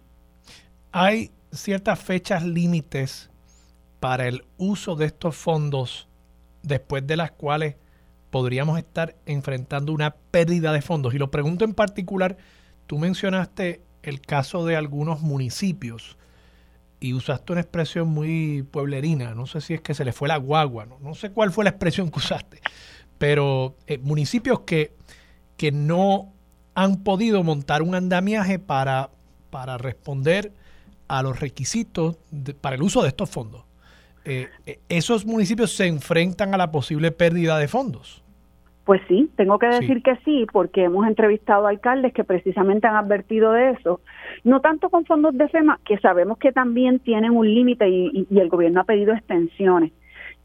Hay 0.93 1.31
ciertas 1.51 2.03
fechas 2.03 2.45
límites 2.45 3.31
para 4.05 4.29
el 4.29 4.45
uso 4.59 4.97
de 4.97 5.07
estos 5.07 5.35
fondos 5.35 6.09
después 6.63 7.07
de 7.07 7.17
las 7.17 7.31
cuales 7.31 7.77
podríamos 8.29 8.77
estar 8.77 9.17
enfrentando 9.25 9.95
una 9.95 10.15
pérdida 10.31 10.75
de 10.75 10.83
fondos. 10.83 11.15
Y 11.15 11.19
lo 11.19 11.31
pregunto 11.31 11.65
en 11.65 11.73
particular, 11.73 12.37
tú 12.87 12.99
mencionaste 12.99 13.81
el 14.03 14.21
caso 14.21 14.67
de 14.67 14.77
algunos 14.77 15.23
municipios 15.23 16.19
y 17.01 17.15
usaste 17.15 17.53
una 17.53 17.63
expresión 17.63 18.09
muy 18.09 18.63
pueblerina, 18.71 19.35
no 19.35 19.47
sé 19.47 19.63
si 19.63 19.73
es 19.73 19.81
que 19.81 19.95
se 19.95 20.05
le 20.05 20.13
fue 20.13 20.29
la 20.29 20.37
guagua, 20.37 20.85
no, 20.85 21.15
sé 21.15 21.31
cuál 21.31 21.51
fue 21.51 21.65
la 21.65 21.71
expresión 21.71 22.11
que 22.11 22.19
usaste, 22.19 22.61
pero 23.17 23.75
eh, 23.87 23.97
municipios 23.97 24.61
que, 24.67 24.93
que 25.57 25.73
no 25.73 26.31
han 26.75 27.05
podido 27.05 27.43
montar 27.43 27.81
un 27.81 27.95
andamiaje 27.95 28.59
para, 28.59 29.09
para 29.49 29.79
responder 29.79 30.53
a 31.09 31.23
los 31.23 31.41
requisitos 31.41 32.19
para 32.61 32.77
el 32.77 32.83
uso 32.83 33.01
de 33.01 33.09
estos 33.09 33.31
fondos. 33.31 33.65
Eh, 34.25 34.49
eh, 34.67 34.79
¿Esos 34.89 35.27
municipios 35.27 35.73
se 35.73 35.87
enfrentan 35.87 36.55
a 36.55 36.57
la 36.57 36.71
posible 36.71 37.11
pérdida 37.13 37.59
de 37.59 37.69
fondos? 37.69 38.25
Pues 38.85 39.01
sí, 39.09 39.31
tengo 39.37 39.59
que 39.59 39.67
decir 39.67 40.03
que 40.03 40.17
sí, 40.25 40.47
porque 40.53 40.85
hemos 40.85 41.07
entrevistado 41.07 41.67
alcaldes 41.67 42.13
que 42.13 42.23
precisamente 42.23 42.87
han 42.87 42.97
advertido 42.97 43.53
de 43.53 43.71
eso, 43.71 44.01
no 44.45 44.61
tanto 44.61 44.91
con 44.91 45.07
fondos 45.07 45.37
de 45.37 45.49
FEMA, 45.49 45.81
que 45.87 45.97
sabemos 45.99 46.37
que 46.37 46.53
también 46.53 46.99
tienen 46.99 47.31
un 47.31 47.53
límite 47.53 47.89
y, 47.89 48.27
el 48.31 48.49
gobierno 48.51 48.83
ha 48.83 48.85
pedido 48.85 49.15
extensiones. 49.15 49.93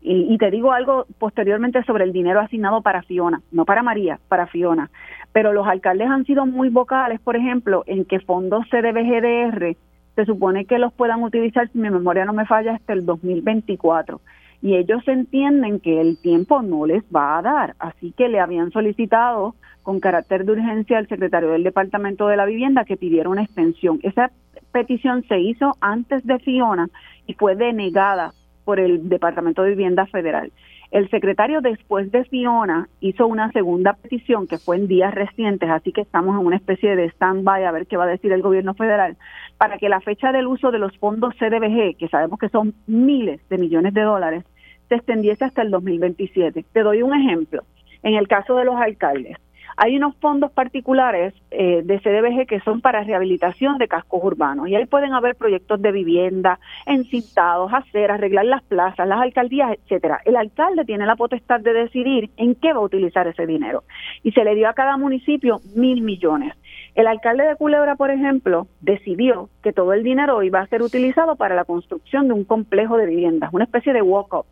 Y, 0.01 0.37
te 0.37 0.49
digo 0.49 0.71
algo 0.71 1.05
posteriormente 1.17 1.83
sobre 1.83 2.05
el 2.05 2.13
dinero 2.13 2.39
asignado 2.39 2.81
para 2.81 3.01
Fiona, 3.01 3.41
no 3.51 3.65
para 3.65 3.83
María, 3.83 4.17
para 4.29 4.47
Fiona. 4.47 4.89
Pero 5.33 5.51
los 5.51 5.67
alcaldes 5.67 6.07
han 6.07 6.25
sido 6.25 6.45
muy 6.45 6.69
vocales, 6.69 7.19
por 7.19 7.35
ejemplo, 7.35 7.83
en 7.85 8.05
que 8.05 8.21
fondos 8.21 8.65
CDBGDR 8.69 9.75
se 10.19 10.25
supone 10.25 10.65
que 10.65 10.79
los 10.79 10.91
puedan 10.91 11.23
utilizar, 11.23 11.69
si 11.71 11.77
mi 11.77 11.89
memoria 11.89 12.25
no 12.25 12.33
me 12.33 12.45
falla, 12.45 12.75
hasta 12.75 12.91
el 12.91 13.05
2024 13.05 14.19
y 14.61 14.75
ellos 14.75 15.07
entienden 15.07 15.79
que 15.79 16.01
el 16.01 16.17
tiempo 16.17 16.61
no 16.61 16.85
les 16.85 17.03
va 17.03 17.37
a 17.37 17.41
dar, 17.41 17.75
así 17.79 18.11
que 18.17 18.27
le 18.27 18.39
habían 18.39 18.71
solicitado 18.71 19.55
con 19.83 20.01
carácter 20.01 20.43
de 20.43 20.51
urgencia 20.51 20.97
al 20.97 21.07
secretario 21.07 21.51
del 21.51 21.63
Departamento 21.63 22.27
de 22.27 22.35
la 22.35 22.45
Vivienda 22.45 22.83
que 22.83 22.97
pidiera 22.97 23.29
una 23.29 23.43
extensión. 23.43 23.99
Esa 24.03 24.31
petición 24.71 25.23
se 25.27 25.39
hizo 25.39 25.77
antes 25.79 26.25
de 26.25 26.39
Fiona 26.39 26.87
y 27.25 27.33
fue 27.35 27.55
denegada 27.55 28.33
por 28.65 28.79
el 28.79 29.07
Departamento 29.07 29.63
de 29.63 29.69
Vivienda 29.69 30.05
Federal. 30.07 30.51
El 30.91 31.07
secretario 31.11 31.61
después 31.61 32.11
de 32.11 32.23
Fiona 32.25 32.89
hizo 32.99 33.27
una 33.27 33.51
segunda 33.51 33.93
petición 33.93 34.47
que 34.47 34.57
fue 34.57 34.75
en 34.75 34.87
días 34.87 35.13
recientes, 35.13 35.69
así 35.69 35.91
que 35.91 36.01
estamos 36.01 36.39
en 36.39 36.45
una 36.45 36.55
especie 36.55 36.95
de 36.95 37.09
stand-by 37.11 37.63
a 37.63 37.71
ver 37.71 37.85
qué 37.85 37.95
va 37.95 38.05
a 38.05 38.07
decir 38.07 38.31
el 38.31 38.41
gobierno 38.41 38.73
federal, 38.73 39.15
para 39.59 39.77
que 39.77 39.87
la 39.87 40.01
fecha 40.01 40.31
del 40.31 40.47
uso 40.47 40.71
de 40.71 40.79
los 40.79 40.97
fondos 40.97 41.35
CDBG, 41.35 41.95
que 41.97 42.07
sabemos 42.09 42.39
que 42.39 42.49
son 42.49 42.73
miles 42.87 43.39
de 43.49 43.59
millones 43.59 43.93
de 43.93 44.01
dólares, 44.01 44.45
se 44.87 44.95
extendiese 44.95 45.45
hasta 45.45 45.61
el 45.61 45.69
2027. 45.69 46.65
Te 46.73 46.81
doy 46.81 47.03
un 47.03 47.13
ejemplo. 47.13 47.63
En 48.01 48.15
el 48.15 48.27
caso 48.27 48.55
de 48.55 48.65
los 48.65 48.75
alcaldes, 48.75 49.37
hay 49.77 49.97
unos 49.97 50.15
fondos 50.17 50.51
particulares 50.51 51.33
eh, 51.51 51.81
de 51.83 51.99
CDBG 51.99 52.47
que 52.47 52.59
son 52.61 52.81
para 52.81 53.03
rehabilitación 53.03 53.77
de 53.77 53.87
cascos 53.87 54.23
urbanos 54.23 54.67
y 54.67 54.75
ahí 54.75 54.85
pueden 54.85 55.13
haber 55.13 55.35
proyectos 55.35 55.81
de 55.81 55.91
vivienda, 55.91 56.59
encintados, 56.85 57.71
hacer, 57.73 58.11
arreglar 58.11 58.45
las 58.45 58.63
plazas, 58.63 59.07
las 59.07 59.21
alcaldías, 59.21 59.71
etcétera. 59.71 60.21
El 60.25 60.35
alcalde 60.35 60.85
tiene 60.85 61.05
la 61.05 61.15
potestad 61.15 61.59
de 61.59 61.73
decidir 61.73 62.29
en 62.37 62.55
qué 62.55 62.73
va 62.73 62.79
a 62.79 62.83
utilizar 62.83 63.27
ese 63.27 63.45
dinero 63.45 63.83
y 64.23 64.31
se 64.31 64.43
le 64.43 64.55
dio 64.55 64.69
a 64.69 64.73
cada 64.73 64.97
municipio 64.97 65.59
mil 65.75 66.01
millones. 66.01 66.53
El 66.95 67.07
alcalde 67.07 67.43
de 67.43 67.55
Culebra, 67.55 67.95
por 67.95 68.11
ejemplo, 68.11 68.67
decidió 68.81 69.49
que 69.63 69.73
todo 69.73 69.93
el 69.93 70.03
dinero 70.03 70.43
iba 70.43 70.59
a 70.59 70.67
ser 70.67 70.81
utilizado 70.81 71.35
para 71.35 71.55
la 71.55 71.65
construcción 71.65 72.27
de 72.27 72.33
un 72.33 72.43
complejo 72.43 72.97
de 72.97 73.05
viviendas, 73.05 73.53
una 73.53 73.63
especie 73.63 73.93
de 73.93 74.01
walk-up 74.01 74.45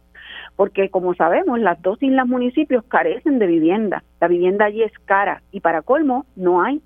porque 0.57 0.89
como 0.89 1.13
sabemos, 1.13 1.59
las 1.59 1.81
dos 1.81 2.01
islas 2.01 2.27
municipios 2.27 2.83
carecen 2.85 3.39
de 3.39 3.47
vivienda. 3.47 4.03
La 4.19 4.27
vivienda 4.27 4.65
allí 4.65 4.83
es 4.83 4.91
cara 5.05 5.41
y 5.51 5.59
para 5.59 5.81
colmo 5.81 6.25
no 6.35 6.61
hay. 6.61 6.81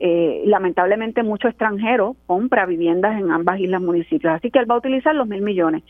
Eh, 0.00 0.42
lamentablemente 0.46 1.24
mucho 1.24 1.48
extranjero 1.48 2.14
compra 2.26 2.66
viviendas 2.66 3.18
en 3.18 3.32
ambas 3.32 3.58
islas 3.58 3.82
municipios, 3.82 4.32
así 4.32 4.48
que 4.48 4.60
él 4.60 4.70
va 4.70 4.76
a 4.76 4.78
utilizar 4.78 5.14
los 5.14 5.26
mil 5.26 5.42
millones. 5.42 5.82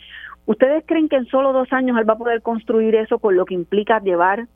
¿Ustedes 0.46 0.82
creen 0.86 1.10
que 1.10 1.16
en 1.16 1.26
solo 1.26 1.52
dos 1.52 1.70
años 1.74 1.98
él 1.98 2.08
va 2.08 2.14
a 2.14 2.18
poder 2.18 2.40
construir 2.40 2.94
eso 2.94 3.18
con 3.18 3.36
lo 3.36 3.44
que 3.44 3.52
implica 3.52 4.00
llevar 4.00 4.46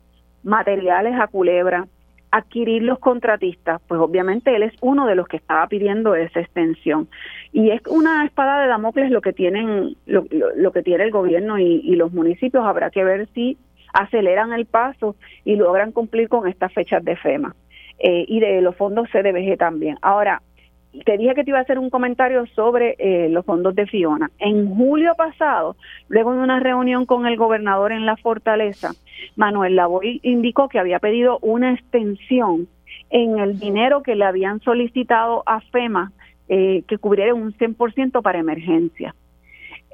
materiales 0.42 1.20
a 1.20 1.26
Culebra, 1.26 1.86
adquirir 2.32 2.82
los 2.82 2.98
contratistas, 2.98 3.80
pues 3.86 4.00
obviamente 4.00 4.56
él 4.56 4.62
es 4.62 4.72
uno 4.80 5.06
de 5.06 5.14
los 5.14 5.28
que 5.28 5.36
estaba 5.36 5.66
pidiendo 5.66 6.14
esa 6.14 6.40
extensión. 6.40 7.08
Y 7.52 7.70
es 7.70 7.82
una 7.86 8.24
espada 8.24 8.62
de 8.62 8.68
Damocles 8.68 9.10
lo 9.10 9.20
que 9.20 9.34
tienen, 9.34 9.96
lo, 10.06 10.24
lo, 10.30 10.72
que 10.72 10.82
tiene 10.82 11.04
el 11.04 11.10
gobierno 11.10 11.58
y, 11.58 11.94
los 11.94 12.10
municipios. 12.12 12.64
Habrá 12.64 12.90
que 12.90 13.04
ver 13.04 13.28
si 13.34 13.58
aceleran 13.92 14.52
el 14.52 14.66
paso 14.66 15.16
y 15.44 15.56
logran 15.56 15.92
cumplir 15.92 16.28
con 16.28 16.48
estas 16.48 16.72
fechas 16.72 17.04
de 17.04 17.16
FEMA 17.16 17.54
eh, 17.98 18.24
y 18.26 18.40
de 18.40 18.60
los 18.60 18.76
fondos 18.76 19.08
CDBG 19.10 19.58
también. 19.58 19.98
Ahora, 20.02 20.42
te 21.04 21.16
dije 21.16 21.34
que 21.34 21.44
te 21.44 21.50
iba 21.50 21.58
a 21.58 21.62
hacer 21.62 21.78
un 21.78 21.90
comentario 21.90 22.46
sobre 22.54 22.96
eh, 22.98 23.28
los 23.30 23.46
fondos 23.46 23.74
de 23.74 23.86
Fiona. 23.86 24.30
En 24.38 24.74
julio 24.74 25.14
pasado, 25.16 25.76
luego 26.08 26.34
de 26.34 26.40
una 26.40 26.60
reunión 26.60 27.06
con 27.06 27.26
el 27.26 27.36
gobernador 27.36 27.92
en 27.92 28.04
la 28.04 28.16
fortaleza, 28.16 28.92
Manuel 29.36 29.76
Lavoy 29.76 30.20
indicó 30.22 30.68
que 30.68 30.78
había 30.78 30.98
pedido 30.98 31.38
una 31.40 31.72
extensión 31.72 32.68
en 33.10 33.38
el 33.38 33.58
dinero 33.58 34.02
que 34.02 34.16
le 34.16 34.24
habían 34.24 34.60
solicitado 34.60 35.42
a 35.46 35.60
FEMA 35.60 36.12
eh, 36.48 36.82
que 36.86 36.98
cubriera 36.98 37.34
un 37.34 37.54
100% 37.54 38.20
para 38.22 38.38
emergencia. 38.38 39.14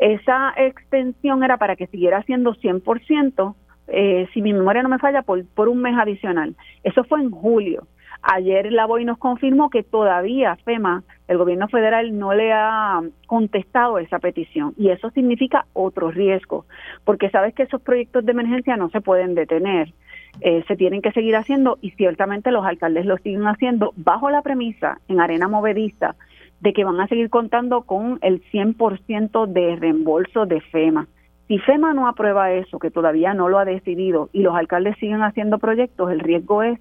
Esa 0.00 0.54
extensión 0.56 1.42
era 1.42 1.56
para 1.56 1.76
que 1.76 1.87
siguiera 1.88 2.22
siendo 2.22 2.54
100%, 2.54 3.54
eh, 3.88 4.29
si 4.33 4.42
mi 4.42 4.53
memoria 4.53 4.83
no 4.83 4.88
me 4.88 4.98
falla, 4.98 5.22
por, 5.22 5.68
un 5.68 5.81
mes 5.81 5.96
adicional. 5.98 6.55
Eso 6.85 7.05
fue 7.05 7.20
en 7.20 7.31
julio. 7.31 7.87
Ayer 8.22 8.72
la 8.72 8.87
BOI 8.87 9.05
nos 9.05 9.18
confirmó 9.18 9.70
que 9.70 9.83
todavía 9.83 10.57
FEMA, 10.64 11.05
el 11.29 11.38
gobierno 11.38 11.68
federal, 11.68 12.18
no 12.18 12.35
le 12.35 12.53
ha 12.53 13.01
contestado 13.27 13.98
esa 13.98 14.18
petición. 14.18 14.74
Y 14.77 14.90
eso 14.90 15.11
significa 15.11 15.66
otro 15.72 16.11
riesgo, 16.11 16.66
porque 17.05 17.31
sabes 17.31 17.55
que 17.55 17.62
esos 17.62 17.81
proyectos 17.81 18.24
de 18.24 18.33
emergencia 18.33 18.77
no 18.77 18.90
se 18.90 19.01
pueden 19.01 19.35
detener. 19.35 19.92
Eh, 20.40 20.64
se 20.68 20.77
tienen 20.77 21.01
que 21.01 21.12
seguir 21.12 21.37
haciendo 21.37 21.79
y 21.81 21.90
ciertamente 21.92 22.51
los 22.51 22.64
alcaldes 22.64 23.07
lo 23.07 23.16
siguen 23.18 23.46
haciendo 23.46 23.92
bajo 23.96 24.31
la 24.31 24.42
premisa 24.42 25.01
en 25.09 25.20
arena 25.20 25.48
movediza 25.48 26.16
de 26.61 26.72
que 26.72 26.85
van 26.85 27.01
a 27.01 27.07
seguir 27.07 27.31
contando 27.31 27.83
con 27.83 28.18
el 28.22 28.42
100% 28.51 29.46
de 29.46 29.77
reembolso 29.77 30.46
de 30.46 30.61
FEMA. 30.61 31.07
Si 31.48 31.58
FEMA 31.58 31.94
no 31.94 32.06
aprueba 32.06 32.52
eso, 32.52 32.78
que 32.78 32.90
todavía 32.90 33.32
no 33.32 33.48
lo 33.48 33.58
ha 33.58 33.64
decidido, 33.64 34.28
y 34.32 34.42
los 34.42 34.54
alcaldes 34.54 34.96
siguen 34.98 35.22
haciendo 35.22 35.58
proyectos, 35.58 36.12
el 36.12 36.20
riesgo 36.20 36.62
es 36.62 36.78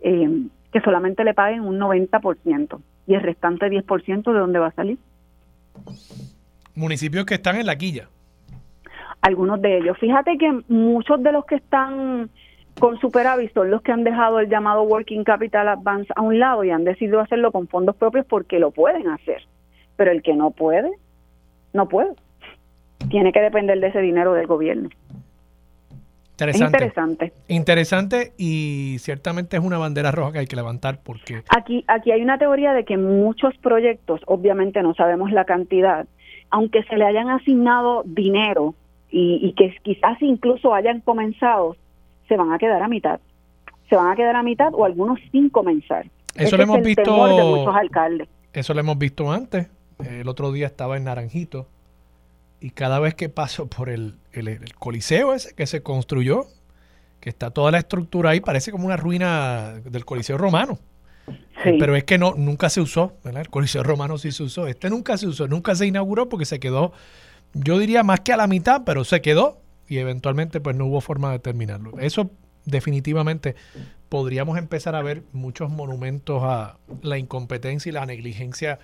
eh, 0.00 0.46
que 0.72 0.80
solamente 0.80 1.22
le 1.22 1.34
paguen 1.34 1.60
un 1.60 1.78
90% 1.78 2.80
y 3.06 3.14
el 3.14 3.20
restante 3.20 3.66
10% 3.66 4.32
de 4.32 4.38
dónde 4.38 4.58
va 4.58 4.68
a 4.68 4.72
salir. 4.72 4.98
Municipios 6.74 7.26
que 7.26 7.34
están 7.34 7.56
en 7.56 7.66
la 7.66 7.76
quilla. 7.76 8.08
Algunos 9.20 9.60
de 9.60 9.78
ellos. 9.78 9.98
Fíjate 9.98 10.38
que 10.38 10.62
muchos 10.68 11.22
de 11.22 11.32
los 11.32 11.44
que 11.44 11.56
están 11.56 12.30
con 12.78 12.98
superávit 13.00 13.52
son 13.52 13.70
los 13.70 13.82
que 13.82 13.92
han 13.92 14.04
dejado 14.04 14.40
el 14.40 14.48
llamado 14.48 14.82
Working 14.84 15.24
Capital 15.24 15.68
Advance 15.68 16.10
a 16.16 16.22
un 16.22 16.38
lado 16.38 16.64
y 16.64 16.70
han 16.70 16.84
decidido 16.84 17.20
hacerlo 17.20 17.52
con 17.52 17.68
fondos 17.68 17.96
propios 17.96 18.24
porque 18.26 18.58
lo 18.58 18.70
pueden 18.70 19.08
hacer. 19.08 19.42
Pero 19.96 20.10
el 20.10 20.22
que 20.22 20.34
no 20.34 20.52
puede, 20.52 20.90
no 21.74 21.86
puede. 21.88 22.14
Tiene 23.10 23.32
que 23.32 23.40
depender 23.40 23.78
de 23.80 23.88
ese 23.88 24.00
dinero 24.00 24.32
del 24.32 24.46
gobierno. 24.46 24.88
Interesante. 26.32 27.32
interesante. 27.48 28.32
y 28.38 28.96
ciertamente 28.98 29.58
es 29.58 29.62
una 29.62 29.76
bandera 29.76 30.10
roja 30.10 30.32
que 30.32 30.38
hay 30.38 30.46
que 30.46 30.56
levantar 30.56 31.00
porque... 31.02 31.42
Aquí, 31.54 31.84
aquí 31.86 32.12
hay 32.12 32.22
una 32.22 32.38
teoría 32.38 32.72
de 32.72 32.84
que 32.84 32.96
muchos 32.96 33.54
proyectos, 33.58 34.22
obviamente 34.26 34.82
no 34.82 34.94
sabemos 34.94 35.32
la 35.32 35.44
cantidad, 35.44 36.06
aunque 36.48 36.82
se 36.84 36.96
le 36.96 37.04
hayan 37.04 37.28
asignado 37.28 38.04
dinero 38.06 38.74
y, 39.10 39.38
y 39.42 39.52
que 39.52 39.76
quizás 39.82 40.16
incluso 40.22 40.72
hayan 40.72 41.00
comenzado, 41.00 41.76
se 42.26 42.36
van 42.36 42.52
a 42.52 42.58
quedar 42.58 42.82
a 42.82 42.88
mitad. 42.88 43.20
Se 43.90 43.96
van 43.96 44.10
a 44.10 44.16
quedar 44.16 44.36
a 44.36 44.42
mitad 44.42 44.72
o 44.72 44.86
algunos 44.86 45.18
sin 45.32 45.50
comenzar. 45.50 46.06
Eso 46.34 46.56
lo 46.56 46.62
hemos 46.62 46.80
visto. 46.80 47.26
De 47.26 47.44
muchos 47.44 47.74
alcaldes. 47.74 48.28
Eso 48.52 48.72
lo 48.72 48.80
hemos 48.80 48.96
visto 48.96 49.30
antes. 49.30 49.68
El 50.08 50.28
otro 50.28 50.52
día 50.52 50.66
estaba 50.66 50.96
en 50.96 51.04
Naranjito 51.04 51.66
y 52.60 52.70
cada 52.70 52.98
vez 52.98 53.14
que 53.14 53.28
paso 53.28 53.66
por 53.66 53.88
el, 53.88 54.18
coliseo 54.78 55.34
ese 55.34 55.54
que 55.54 55.66
se 55.66 55.82
construyó, 55.82 56.46
que 57.20 57.30
está 57.30 57.50
toda 57.50 57.70
la 57.70 57.78
estructura 57.78 58.30
ahí, 58.30 58.40
parece 58.40 58.70
como 58.70 58.86
una 58.86 58.96
ruina 58.96 59.80
del 59.84 60.04
coliseo 60.04 60.38
romano. 60.38 60.78
Pero 61.62 61.94
es 61.94 62.04
que 62.04 62.18
no, 62.18 62.34
nunca 62.36 62.70
se 62.70 62.80
usó, 62.80 63.12
¿verdad? 63.22 63.42
El 63.42 63.50
coliseo 63.50 63.82
romano 63.82 64.18
sí 64.18 64.32
se 64.32 64.42
usó. 64.42 64.66
Este 64.66 64.90
nunca 64.90 65.16
se 65.16 65.26
usó, 65.26 65.46
nunca 65.46 65.74
se 65.74 65.86
inauguró 65.86 66.28
porque 66.28 66.46
se 66.46 66.58
quedó, 66.58 66.92
yo 67.52 67.78
diría 67.78 68.02
más 68.02 68.20
que 68.20 68.32
a 68.32 68.36
la 68.36 68.46
mitad, 68.46 68.82
pero 68.84 69.04
se 69.04 69.20
quedó 69.20 69.60
y 69.86 69.98
eventualmente 69.98 70.60
pues 70.60 70.76
no 70.76 70.86
hubo 70.86 71.00
forma 71.00 71.32
de 71.32 71.38
terminarlo. 71.38 71.98
Eso 71.98 72.30
definitivamente 72.64 73.56
podríamos 74.08 74.58
empezar 74.58 74.94
a 74.94 75.02
ver 75.02 75.22
muchos 75.32 75.70
monumentos 75.70 76.42
a 76.44 76.78
la 77.02 77.18
incompetencia 77.18 77.90
y 77.90 77.92
la 77.92 78.06
negligencia 78.06 78.78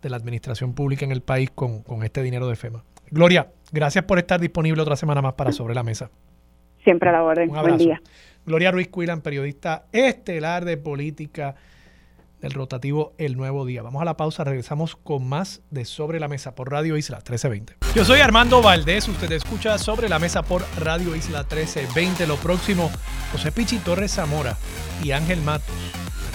de 0.00 0.10
la 0.10 0.16
administración 0.16 0.74
pública 0.74 1.04
en 1.04 1.12
el 1.12 1.22
país 1.22 1.50
con, 1.54 1.84
este 2.02 2.22
dinero 2.22 2.48
de 2.48 2.56
FEMA. 2.56 2.84
Gloria, 3.12 3.48
gracias 3.70 4.06
por 4.06 4.18
estar 4.18 4.40
disponible 4.40 4.80
otra 4.80 4.96
semana 4.96 5.20
más 5.20 5.34
para 5.34 5.52
Sobre 5.52 5.74
la 5.74 5.82
Mesa. 5.82 6.10
Siempre 6.82 7.10
a 7.10 7.12
la 7.12 7.22
orden. 7.22 7.50
Buen 7.50 7.76
día. 7.76 8.00
Gloria 8.46 8.70
Ruiz 8.70 8.88
Cuilan, 8.88 9.20
periodista 9.20 9.84
estelar 9.92 10.64
de 10.64 10.78
política 10.78 11.54
del 12.40 12.52
rotativo 12.52 13.12
El 13.18 13.36
Nuevo 13.36 13.66
Día. 13.66 13.82
Vamos 13.82 14.00
a 14.00 14.06
la 14.06 14.16
pausa, 14.16 14.44
regresamos 14.44 14.96
con 14.96 15.28
más 15.28 15.62
de 15.70 15.84
Sobre 15.84 16.20
la 16.20 16.26
Mesa 16.26 16.54
por 16.54 16.72
Radio 16.72 16.96
Isla 16.96 17.18
1320. 17.18 17.74
Yo 17.94 18.04
soy 18.06 18.20
Armando 18.20 18.62
Valdés, 18.62 19.06
usted 19.06 19.30
escucha 19.30 19.76
Sobre 19.76 20.08
la 20.08 20.18
Mesa 20.18 20.42
por 20.42 20.64
Radio 20.80 21.14
Isla 21.14 21.40
1320. 21.40 22.26
Lo 22.26 22.36
próximo, 22.36 22.90
José 23.30 23.52
Pichi 23.52 23.76
Torres 23.76 24.12
Zamora 24.12 24.56
y 25.04 25.10
Ángel 25.12 25.42
Matos, 25.42 25.76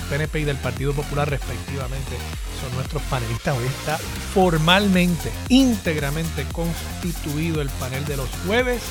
PNP 0.09 0.39
y 0.39 0.43
del 0.45 0.57
Partido 0.57 0.93
Popular 0.93 1.29
respectivamente, 1.29 2.17
son 2.61 2.73
nuestros 2.75 3.01
panelistas. 3.03 3.57
Hoy 3.57 3.65
está 3.65 3.97
formalmente, 4.33 5.31
íntegramente 5.49 6.45
constituido 6.51 7.61
el 7.61 7.69
panel 7.69 8.05
de 8.05 8.17
los 8.17 8.29
jueves 8.45 8.81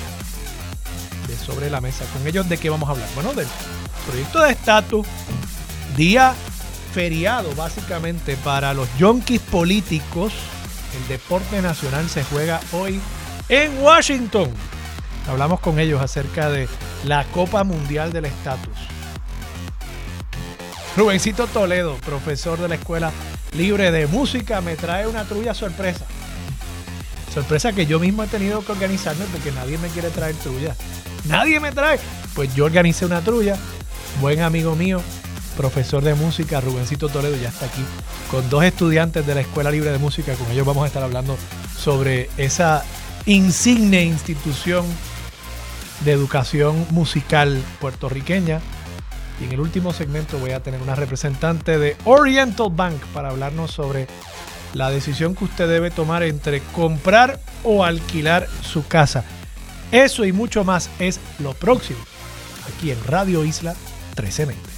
de 1.26 1.36
Sobre 1.36 1.70
la 1.70 1.80
Mesa. 1.80 2.04
¿Con 2.12 2.26
ellos 2.26 2.48
de 2.48 2.58
qué 2.58 2.70
vamos 2.70 2.88
a 2.88 2.92
hablar? 2.92 3.08
Bueno, 3.14 3.32
del 3.34 3.48
proyecto 4.06 4.40
de 4.40 4.52
estatus, 4.52 5.06
día 5.96 6.34
feriado 6.92 7.54
básicamente 7.54 8.36
para 8.36 8.72
los 8.72 8.88
yonkis 8.96 9.40
políticos. 9.40 10.32
El 10.96 11.08
deporte 11.08 11.60
nacional 11.60 12.08
se 12.08 12.24
juega 12.24 12.60
hoy 12.72 13.00
en 13.48 13.82
Washington. 13.82 14.50
Hablamos 15.28 15.60
con 15.60 15.78
ellos 15.78 16.00
acerca 16.00 16.48
de 16.48 16.68
la 17.04 17.24
Copa 17.24 17.64
Mundial 17.64 18.12
del 18.12 18.26
Estatus. 18.26 18.75
Rubencito 20.96 21.46
Toledo, 21.46 21.96
profesor 22.06 22.58
de 22.58 22.68
la 22.68 22.76
Escuela 22.76 23.12
Libre 23.52 23.90
de 23.90 24.06
Música, 24.06 24.62
me 24.62 24.76
trae 24.76 25.06
una 25.06 25.24
trulla 25.24 25.52
sorpresa. 25.52 26.06
Sorpresa 27.34 27.74
que 27.74 27.84
yo 27.84 28.00
mismo 28.00 28.22
he 28.22 28.26
tenido 28.26 28.64
que 28.64 28.72
organizarme 28.72 29.26
porque 29.30 29.52
nadie 29.52 29.76
me 29.76 29.88
quiere 29.88 30.08
traer 30.08 30.34
trulla. 30.36 30.74
Nadie 31.26 31.60
me 31.60 31.70
trae. 31.70 32.00
Pues 32.34 32.54
yo 32.54 32.64
organicé 32.64 33.04
una 33.04 33.20
trulla. 33.20 33.56
Buen 34.22 34.40
amigo 34.40 34.74
mío, 34.74 35.02
profesor 35.58 36.02
de 36.02 36.14
música, 36.14 36.62
Rubencito 36.62 37.10
Toledo, 37.10 37.36
ya 37.36 37.50
está 37.50 37.66
aquí 37.66 37.84
con 38.30 38.48
dos 38.48 38.64
estudiantes 38.64 39.26
de 39.26 39.34
la 39.34 39.42
Escuela 39.42 39.70
Libre 39.70 39.90
de 39.90 39.98
Música. 39.98 40.32
Con 40.32 40.50
ellos 40.50 40.66
vamos 40.66 40.84
a 40.84 40.86
estar 40.86 41.02
hablando 41.02 41.36
sobre 41.78 42.30
esa 42.38 42.82
insigne 43.26 44.02
institución 44.02 44.86
de 46.06 46.12
educación 46.12 46.86
musical 46.90 47.62
puertorriqueña. 47.80 48.62
Y 49.40 49.44
en 49.44 49.52
el 49.52 49.60
último 49.60 49.92
segmento 49.92 50.38
voy 50.38 50.52
a 50.52 50.62
tener 50.62 50.80
una 50.80 50.94
representante 50.94 51.78
de 51.78 51.96
Oriental 52.04 52.68
Bank 52.70 53.00
para 53.12 53.30
hablarnos 53.30 53.70
sobre 53.70 54.06
la 54.74 54.90
decisión 54.90 55.34
que 55.34 55.44
usted 55.44 55.68
debe 55.68 55.90
tomar 55.90 56.22
entre 56.22 56.60
comprar 56.74 57.40
o 57.64 57.84
alquilar 57.84 58.48
su 58.62 58.86
casa. 58.86 59.24
Eso 59.92 60.24
y 60.24 60.32
mucho 60.32 60.64
más 60.64 60.90
es 60.98 61.20
lo 61.38 61.54
próximo 61.54 62.00
aquí 62.66 62.90
en 62.90 63.02
Radio 63.04 63.44
Isla 63.44 63.72
1320. 64.16 64.75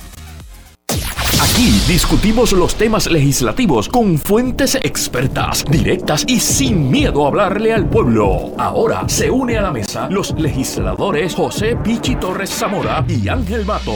Aquí 1.40 1.70
discutimos 1.86 2.50
los 2.52 2.74
temas 2.74 3.08
legislativos 3.08 3.88
con 3.88 4.18
fuentes 4.18 4.74
expertas, 4.74 5.64
directas 5.70 6.24
y 6.26 6.40
sin 6.40 6.90
miedo 6.90 7.24
a 7.24 7.28
hablarle 7.28 7.72
al 7.72 7.88
pueblo. 7.88 8.52
Ahora 8.58 9.08
se 9.08 9.30
une 9.30 9.56
a 9.56 9.62
la 9.62 9.70
mesa 9.70 10.08
los 10.10 10.32
legisladores 10.36 11.36
José 11.36 11.76
Pichi 11.76 12.16
Torres 12.16 12.50
Zamora 12.50 13.04
y 13.06 13.28
Ángel 13.28 13.64
Mato. 13.64 13.94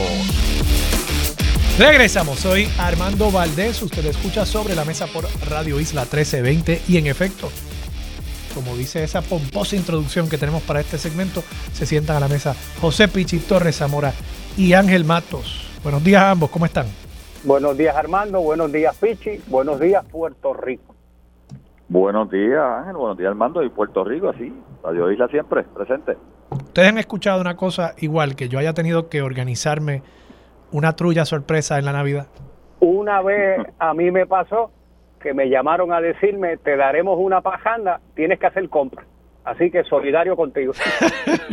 Regresamos, 1.78 2.38
soy 2.38 2.68
Armando 2.78 3.32
Valdés, 3.32 3.82
usted 3.82 4.06
escucha 4.06 4.46
sobre 4.46 4.76
la 4.76 4.84
mesa 4.84 5.08
por 5.08 5.26
Radio 5.48 5.80
Isla 5.80 6.02
1320 6.02 6.82
y 6.86 6.96
en 6.98 7.08
efecto, 7.08 7.50
como 8.54 8.76
dice 8.76 9.02
esa 9.02 9.20
pomposa 9.20 9.74
introducción 9.74 10.28
que 10.28 10.38
tenemos 10.38 10.62
para 10.62 10.80
este 10.80 10.96
segmento, 10.96 11.42
se 11.72 11.86
sientan 11.86 12.18
a 12.18 12.20
la 12.20 12.28
mesa 12.28 12.54
José 12.80 13.08
Pichi 13.08 13.38
Torres 13.38 13.78
Zamora 13.78 14.12
y 14.56 14.74
Ángel 14.74 15.04
Matos. 15.04 15.66
Buenos 15.82 16.04
días 16.04 16.22
a 16.22 16.30
ambos, 16.30 16.48
¿cómo 16.48 16.66
están? 16.66 17.01
Buenos 17.44 17.76
días 17.76 17.96
Armando, 17.96 18.40
buenos 18.40 18.70
días 18.70 18.96
Pichi, 18.98 19.40
buenos 19.48 19.80
días 19.80 20.04
Puerto 20.04 20.54
Rico. 20.54 20.94
Buenos 21.88 22.30
días 22.30 22.62
Ángel, 22.62 22.94
buenos 22.94 23.18
días 23.18 23.30
Armando 23.30 23.64
y 23.64 23.68
Puerto 23.68 24.04
Rico, 24.04 24.28
así, 24.28 24.52
Radio 24.84 25.10
Isla 25.10 25.26
siempre, 25.26 25.64
presente. 25.64 26.16
Ustedes 26.50 26.88
han 26.90 26.98
escuchado 26.98 27.40
una 27.40 27.56
cosa 27.56 27.94
igual, 27.98 28.36
que 28.36 28.48
yo 28.48 28.60
haya 28.60 28.74
tenido 28.74 29.08
que 29.08 29.22
organizarme 29.22 30.04
una 30.70 30.94
trulla 30.94 31.24
sorpresa 31.24 31.80
en 31.80 31.84
la 31.84 31.92
Navidad. 31.92 32.28
Una 32.78 33.20
vez 33.22 33.58
a 33.80 33.92
mí 33.92 34.12
me 34.12 34.24
pasó 34.24 34.70
que 35.20 35.34
me 35.34 35.48
llamaron 35.48 35.92
a 35.92 36.00
decirme, 36.00 36.58
te 36.58 36.76
daremos 36.76 37.18
una 37.18 37.40
pajanda, 37.40 38.00
tienes 38.14 38.38
que 38.38 38.46
hacer 38.46 38.68
compra. 38.68 39.04
Así 39.44 39.68
que 39.72 39.82
solidario 39.84 40.36
contigo. 40.36 40.72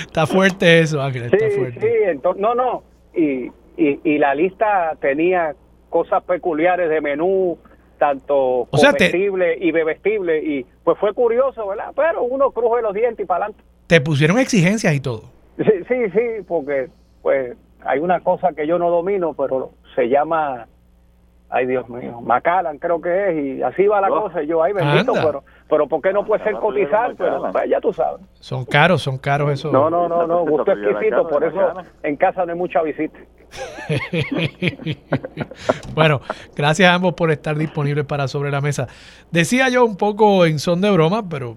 está 0.00 0.26
fuerte 0.26 0.80
eso, 0.80 1.02
Ángel. 1.02 1.24
Está 1.24 1.38
sí, 1.38 1.56
fuerte. 1.56 1.80
sí, 1.80 1.88
entonces, 2.06 2.40
no, 2.40 2.54
no 2.54 2.93
y, 3.14 3.52
y, 3.76 4.18
la 4.18 4.34
lista 4.34 4.96
tenía 5.00 5.54
cosas 5.90 6.22
peculiares 6.24 6.88
de 6.90 7.00
menú, 7.00 7.58
tanto 7.98 8.36
o 8.36 8.66
comestible 8.66 9.56
y 9.60 9.70
bebestible, 9.70 10.42
y 10.42 10.66
pues 10.82 10.98
fue 10.98 11.12
curioso, 11.14 11.66
¿verdad? 11.68 11.92
Pero 11.94 12.22
uno 12.22 12.50
cruje 12.50 12.82
los 12.82 12.94
dientes 12.94 13.24
y 13.24 13.26
para 13.26 13.46
adelante. 13.46 13.64
¿Te 13.86 14.00
pusieron 14.00 14.38
exigencias 14.38 14.94
y 14.94 15.00
todo? 15.00 15.22
Sí, 15.58 15.72
sí, 15.88 16.10
sí, 16.12 16.42
porque 16.46 16.88
pues 17.22 17.56
hay 17.84 18.00
una 18.00 18.20
cosa 18.20 18.52
que 18.52 18.66
yo 18.66 18.78
no 18.78 18.90
domino, 18.90 19.34
pero 19.34 19.70
se 19.94 20.08
llama 20.08 20.66
ay 21.54 21.66
Dios 21.66 21.88
mío, 21.88 22.20
Macallan 22.20 22.78
creo 22.78 23.00
que 23.00 23.28
es, 23.28 23.44
y 23.58 23.62
así 23.62 23.86
va 23.86 24.00
la 24.00 24.10
oh. 24.10 24.22
cosa, 24.22 24.42
y 24.42 24.48
yo, 24.48 24.62
ay 24.62 24.72
bendito, 24.72 25.12
pero, 25.14 25.44
pero 25.68 25.86
¿por 25.86 26.02
qué 26.02 26.12
no 26.12 26.24
puede 26.24 26.44
ser 26.44 26.54
cotizar? 26.54 27.14
Pero 27.16 27.50
pues, 27.50 27.70
ya 27.70 27.80
tú 27.80 27.92
sabes. 27.92 28.20
Son 28.40 28.64
caros, 28.64 29.02
son 29.02 29.18
caros 29.18 29.52
esos. 29.52 29.72
No, 29.72 29.88
no, 29.88 30.08
no, 30.08 30.26
no, 30.26 30.44
gusto 30.44 30.72
exquisito, 30.72 31.26
por 31.28 31.44
eso 31.44 31.74
en 32.02 32.16
casa 32.16 32.44
no 32.44 32.52
hay 32.52 32.58
mucha 32.58 32.82
visita. 32.82 33.18
bueno, 35.94 36.20
gracias 36.56 36.90
a 36.90 36.94
ambos 36.94 37.14
por 37.14 37.30
estar 37.30 37.56
disponibles 37.56 38.04
para 38.04 38.28
Sobre 38.28 38.50
la 38.50 38.60
Mesa. 38.60 38.88
Decía 39.30 39.68
yo 39.68 39.84
un 39.84 39.96
poco 39.96 40.44
en 40.44 40.58
son 40.58 40.80
de 40.80 40.90
broma, 40.90 41.28
pero 41.28 41.56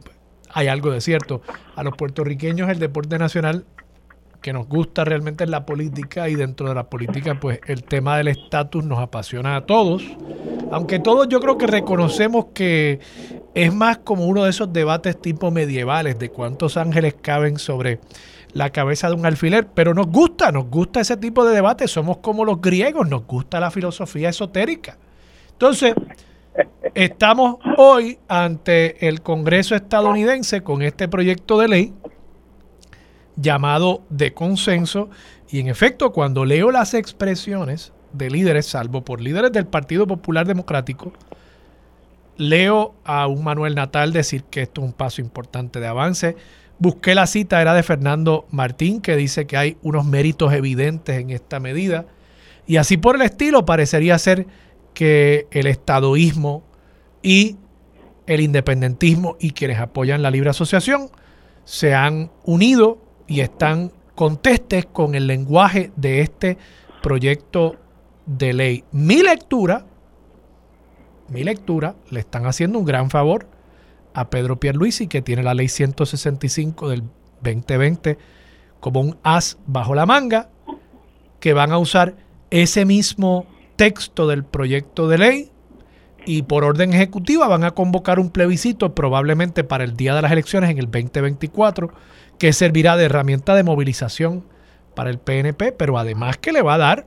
hay 0.53 0.67
algo 0.67 0.91
de 0.91 1.01
cierto. 1.01 1.41
A 1.75 1.83
los 1.83 1.95
puertorriqueños 1.95 2.69
el 2.69 2.79
deporte 2.79 3.17
nacional 3.17 3.65
que 4.41 4.53
nos 4.53 4.67
gusta 4.67 5.03
realmente 5.03 5.43
es 5.43 5.49
la 5.49 5.65
política 5.65 6.29
y 6.29 6.35
dentro 6.35 6.69
de 6.69 6.75
la 6.75 6.89
política 6.89 7.39
pues 7.39 7.59
el 7.67 7.83
tema 7.83 8.17
del 8.17 8.27
estatus 8.29 8.83
nos 8.83 8.99
apasiona 8.99 9.55
a 9.55 9.65
todos, 9.65 10.03
aunque 10.71 10.99
todos 10.99 11.27
yo 11.27 11.39
creo 11.39 11.57
que 11.57 11.67
reconocemos 11.67 12.47
que 12.53 12.99
es 13.53 13.73
más 13.73 13.97
como 13.99 14.25
uno 14.25 14.43
de 14.43 14.51
esos 14.51 14.71
debates 14.71 15.19
tipo 15.19 15.51
medievales 15.51 16.19
de 16.19 16.29
cuántos 16.29 16.77
ángeles 16.77 17.15
caben 17.21 17.57
sobre 17.57 17.99
la 18.53 18.71
cabeza 18.71 19.09
de 19.09 19.15
un 19.15 19.25
alfiler, 19.25 19.67
pero 19.67 19.93
nos 19.93 20.07
gusta, 20.07 20.51
nos 20.51 20.69
gusta 20.69 21.01
ese 21.01 21.17
tipo 21.17 21.45
de 21.45 21.53
debate, 21.53 21.87
somos 21.87 22.17
como 22.17 22.45
los 22.45 22.61
griegos, 22.61 23.07
nos 23.07 23.25
gusta 23.25 23.59
la 23.59 23.71
filosofía 23.71 24.29
esotérica. 24.29 24.97
Entonces, 25.51 25.93
estamos 26.93 27.57
hoy 27.77 28.17
ante 28.27 29.07
el 29.07 29.21
Congreso 29.21 29.75
estadounidense 29.75 30.61
con 30.61 30.81
este 30.81 31.07
proyecto 31.07 31.59
de 31.59 31.67
ley 31.67 31.93
llamado 33.37 34.01
de 34.09 34.33
consenso. 34.33 35.09
Y 35.49 35.59
en 35.61 35.69
efecto, 35.69 36.11
cuando 36.11 36.43
leo 36.43 36.71
las 36.71 36.93
expresiones 36.93 37.93
de 38.11 38.29
líderes, 38.29 38.65
salvo 38.65 39.05
por 39.05 39.21
líderes 39.21 39.53
del 39.53 39.67
Partido 39.67 40.05
Popular 40.05 40.45
Democrático, 40.45 41.13
leo 42.35 42.95
a 43.05 43.27
un 43.27 43.43
Manuel 43.43 43.75
Natal 43.75 44.11
decir 44.11 44.43
que 44.43 44.63
esto 44.63 44.81
es 44.81 44.87
un 44.87 44.93
paso 44.93 45.21
importante 45.21 45.79
de 45.79 45.87
avance. 45.87 46.35
Busqué 46.79 47.15
la 47.15 47.25
cita, 47.25 47.61
era 47.61 47.73
de 47.73 47.83
Fernando 47.83 48.45
Martín, 48.51 49.01
que 49.01 49.15
dice 49.15 49.47
que 49.47 49.57
hay 49.57 49.77
unos 49.81 50.05
méritos 50.05 50.53
evidentes 50.53 51.19
en 51.19 51.29
esta 51.29 51.59
medida. 51.59 52.05
Y 52.67 52.77
así 52.77 52.97
por 52.97 53.15
el 53.15 53.21
estilo, 53.21 53.65
parecería 53.65 54.17
ser 54.19 54.45
que 54.93 55.47
el 55.51 55.67
estadoísmo 55.67 56.63
y 57.23 57.57
el 58.27 58.41
independentismo 58.41 59.37
y 59.39 59.51
quienes 59.51 59.79
apoyan 59.79 60.21
la 60.21 60.31
libre 60.31 60.49
asociación 60.49 61.09
se 61.63 61.95
han 61.95 62.31
unido 62.43 63.06
y 63.27 63.41
están 63.41 63.91
contestes 64.15 64.85
con 64.85 65.15
el 65.15 65.27
lenguaje 65.27 65.91
de 65.95 66.21
este 66.21 66.57
proyecto 67.03 67.75
de 68.25 68.53
ley. 68.53 68.83
Mi 68.91 69.21
lectura, 69.21 69.85
mi 71.29 71.43
lectura, 71.43 71.95
le 72.09 72.21
están 72.21 72.45
haciendo 72.45 72.79
un 72.79 72.85
gran 72.85 73.09
favor 73.09 73.47
a 74.13 74.29
Pedro 74.29 74.59
Pierluisi, 74.59 75.07
que 75.07 75.21
tiene 75.21 75.43
la 75.43 75.53
ley 75.53 75.67
165 75.67 76.89
del 76.89 77.03
2020 77.41 78.17
como 78.79 79.01
un 79.01 79.17
as 79.23 79.57
bajo 79.67 79.93
la 79.93 80.05
manga, 80.05 80.49
que 81.39 81.53
van 81.53 81.71
a 81.71 81.77
usar 81.77 82.15
ese 82.49 82.85
mismo 82.85 83.45
texto 83.75 84.27
del 84.27 84.43
proyecto 84.43 85.07
de 85.07 85.17
ley 85.17 85.51
y 86.25 86.41
por 86.41 86.65
orden 86.65 86.93
ejecutiva 86.93 87.47
van 87.47 87.63
a 87.63 87.71
convocar 87.71 88.19
un 88.19 88.29
plebiscito 88.29 88.93
probablemente 88.93 89.63
para 89.63 89.85
el 89.85 89.95
día 89.95 90.13
de 90.13 90.21
las 90.21 90.31
elecciones 90.31 90.69
en 90.69 90.77
el 90.77 90.85
2024 90.85 91.91
que 92.37 92.53
servirá 92.53 92.97
de 92.97 93.05
herramienta 93.05 93.55
de 93.55 93.63
movilización 93.63 94.43
para 94.95 95.09
el 95.09 95.19
PNP, 95.19 95.71
pero 95.73 95.97
además 95.97 96.37
que 96.37 96.51
le 96.51 96.61
va 96.61 96.75
a 96.75 96.79
dar 96.79 97.05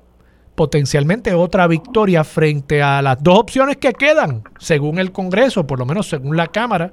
potencialmente 0.54 1.32
otra 1.34 1.66
victoria 1.66 2.22
frente 2.22 2.82
a 2.82 3.00
las 3.02 3.22
dos 3.22 3.38
opciones 3.38 3.78
que 3.78 3.92
quedan, 3.92 4.42
según 4.58 4.98
el 4.98 5.12
Congreso, 5.12 5.66
por 5.66 5.78
lo 5.78 5.86
menos 5.86 6.08
según 6.08 6.36
la 6.36 6.48
Cámara, 6.48 6.92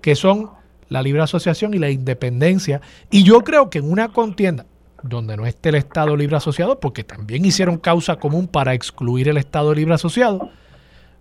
que 0.00 0.14
son 0.14 0.50
la 0.88 1.02
libre 1.02 1.22
asociación 1.22 1.74
y 1.74 1.78
la 1.78 1.90
independencia. 1.90 2.80
Y 3.10 3.24
yo 3.24 3.42
creo 3.42 3.68
que 3.68 3.78
en 3.78 3.90
una 3.90 4.08
contienda 4.08 4.66
donde 5.02 5.36
no 5.36 5.44
esté 5.44 5.70
el 5.70 5.74
Estado 5.74 6.16
libre 6.16 6.36
asociado, 6.36 6.80
porque 6.80 7.04
también 7.04 7.44
hicieron 7.44 7.78
causa 7.78 8.16
común 8.16 8.46
para 8.46 8.74
excluir 8.74 9.28
el 9.28 9.36
Estado 9.36 9.74
libre 9.74 9.94
asociado, 9.94 10.50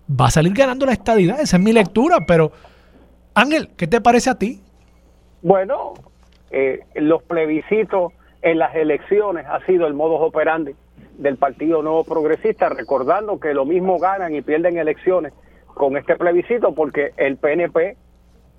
va 0.09 0.27
a 0.27 0.31
salir 0.31 0.53
ganando 0.53 0.85
la 0.85 0.93
estadidad. 0.93 1.39
Esa 1.41 1.57
es 1.57 1.63
mi 1.63 1.73
lectura, 1.73 2.19
pero 2.27 2.51
Ángel, 3.33 3.69
¿qué 3.75 3.87
te 3.87 3.99
parece 3.99 4.29
a 4.29 4.35
ti? 4.35 4.61
Bueno, 5.41 5.93
eh, 6.53 6.81
los 6.93 7.23
plebiscitos 7.23 8.13
en 8.43 8.59
las 8.59 8.75
elecciones 8.75 9.47
ha 9.47 9.59
sido 9.65 9.87
el 9.87 9.95
modus 9.95 10.21
operandi 10.21 10.75
del 11.17 11.37
Partido 11.37 11.81
Nuevo 11.81 12.03
Progresista, 12.03 12.69
recordando 12.69 13.39
que 13.39 13.55
lo 13.55 13.65
mismo 13.65 13.97
ganan 13.97 14.35
y 14.35 14.41
pierden 14.41 14.77
elecciones 14.77 15.33
con 15.73 15.97
este 15.97 16.15
plebiscito, 16.15 16.75
porque 16.75 17.11
el 17.17 17.37
PNP, 17.37 17.97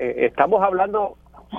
eh, 0.01 0.15
estamos 0.27 0.61
hablando 0.61 1.15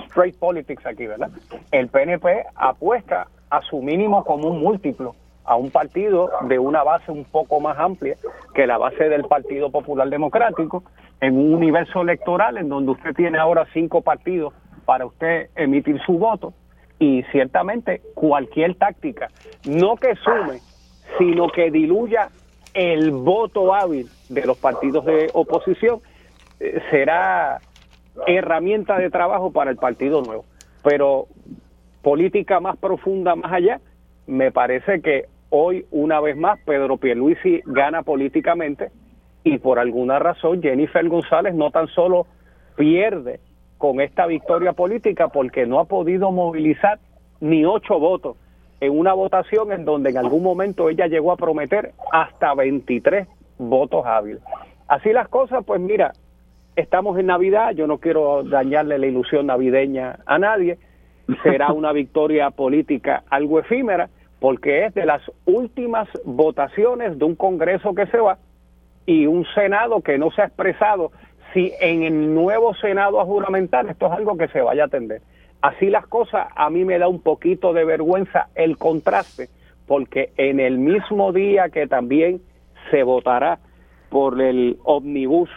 straight 0.08 0.38
politics 0.38 0.84
aquí, 0.84 1.06
¿verdad? 1.06 1.30
El 1.70 1.88
PNP 1.88 2.44
apuesta 2.54 3.28
a 3.48 3.62
su 3.62 3.80
mínimo 3.80 4.22
común 4.22 4.60
múltiplo 4.60 5.14
a 5.46 5.56
un 5.56 5.70
partido 5.70 6.30
de 6.42 6.58
una 6.58 6.82
base 6.82 7.10
un 7.10 7.24
poco 7.24 7.60
más 7.60 7.78
amplia 7.78 8.16
que 8.54 8.66
la 8.66 8.76
base 8.76 9.08
del 9.08 9.24
Partido 9.24 9.70
Popular 9.70 10.10
Democrático, 10.10 10.82
en 11.20 11.38
un 11.38 11.54
universo 11.54 12.02
electoral 12.02 12.58
en 12.58 12.68
donde 12.68 12.92
usted 12.92 13.14
tiene 13.14 13.38
ahora 13.38 13.66
cinco 13.72 14.02
partidos 14.02 14.52
para 14.86 15.04
usted 15.04 15.50
emitir 15.56 16.00
su 16.06 16.18
voto 16.18 16.54
y 16.98 17.22
ciertamente 17.24 18.00
cualquier 18.14 18.76
táctica, 18.76 19.28
no 19.66 19.96
que 19.96 20.14
sume, 20.16 20.60
sino 21.18 21.48
que 21.48 21.70
diluya 21.70 22.30
el 22.72 23.10
voto 23.10 23.74
hábil 23.74 24.08
de 24.28 24.46
los 24.46 24.56
partidos 24.56 25.04
de 25.04 25.30
oposición, 25.34 26.00
eh, 26.60 26.80
será 26.90 27.60
herramienta 28.26 28.98
de 28.98 29.10
trabajo 29.10 29.50
para 29.50 29.70
el 29.70 29.76
Partido 29.76 30.22
Nuevo. 30.22 30.44
Pero 30.82 31.26
política 32.02 32.60
más 32.60 32.76
profunda, 32.78 33.34
más 33.34 33.52
allá, 33.52 33.80
me 34.26 34.50
parece 34.52 35.02
que 35.02 35.26
hoy, 35.50 35.84
una 35.90 36.20
vez 36.20 36.36
más, 36.36 36.58
Pedro 36.64 36.96
Pierluisi 36.96 37.60
gana 37.66 38.02
políticamente 38.02 38.90
y 39.44 39.58
por 39.58 39.78
alguna 39.78 40.18
razón 40.18 40.62
Jennifer 40.62 41.08
González 41.08 41.54
no 41.54 41.70
tan 41.70 41.88
solo 41.88 42.26
pierde 42.76 43.40
con 43.78 44.00
esta 44.00 44.26
victoria 44.26 44.72
política 44.72 45.28
porque 45.28 45.66
no 45.66 45.80
ha 45.80 45.84
podido 45.84 46.32
movilizar 46.32 46.98
ni 47.40 47.64
ocho 47.64 47.98
votos 47.98 48.36
en 48.80 48.98
una 48.98 49.12
votación 49.12 49.72
en 49.72 49.84
donde 49.84 50.10
en 50.10 50.18
algún 50.18 50.42
momento 50.42 50.88
ella 50.88 51.06
llegó 51.06 51.32
a 51.32 51.36
prometer 51.36 51.92
hasta 52.12 52.54
23 52.54 53.26
votos 53.58 54.04
hábiles. 54.06 54.42
Así 54.88 55.12
las 55.12 55.28
cosas, 55.28 55.64
pues 55.64 55.80
mira, 55.80 56.12
estamos 56.76 57.18
en 57.18 57.26
Navidad, 57.26 57.72
yo 57.72 57.86
no 57.86 57.98
quiero 57.98 58.42
dañarle 58.42 58.98
la 58.98 59.06
ilusión 59.06 59.46
navideña 59.46 60.18
a 60.26 60.38
nadie, 60.38 60.78
será 61.42 61.72
una 61.72 61.92
victoria 61.94 62.50
política 62.50 63.24
algo 63.30 63.58
efímera, 63.58 64.08
porque 64.40 64.84
es 64.84 64.94
de 64.94 65.06
las 65.06 65.22
últimas 65.46 66.08
votaciones 66.24 67.18
de 67.18 67.24
un 67.24 67.34
Congreso 67.34 67.94
que 67.94 68.06
se 68.06 68.18
va 68.18 68.38
y 69.06 69.26
un 69.26 69.46
Senado 69.54 70.02
que 70.02 70.18
no 70.18 70.30
se 70.30 70.42
ha 70.42 70.46
expresado 70.46 71.12
si 71.56 71.72
en 71.80 72.02
el 72.02 72.34
nuevo 72.34 72.74
Senado 72.74 73.18
a 73.18 73.24
juramentar 73.24 73.86
esto 73.86 74.08
es 74.08 74.12
algo 74.12 74.36
que 74.36 74.48
se 74.48 74.60
vaya 74.60 74.82
a 74.82 74.86
atender. 74.86 75.22
Así 75.62 75.86
las 75.88 76.06
cosas, 76.06 76.48
a 76.54 76.68
mí 76.68 76.84
me 76.84 76.98
da 76.98 77.08
un 77.08 77.22
poquito 77.22 77.72
de 77.72 77.82
vergüenza 77.82 78.48
el 78.54 78.76
contraste, 78.76 79.48
porque 79.86 80.32
en 80.36 80.60
el 80.60 80.76
mismo 80.76 81.32
día 81.32 81.70
que 81.70 81.86
también 81.86 82.42
se 82.90 83.02
votará 83.04 83.58
por 84.10 84.38
el 84.42 84.76
omnibus, 84.84 85.48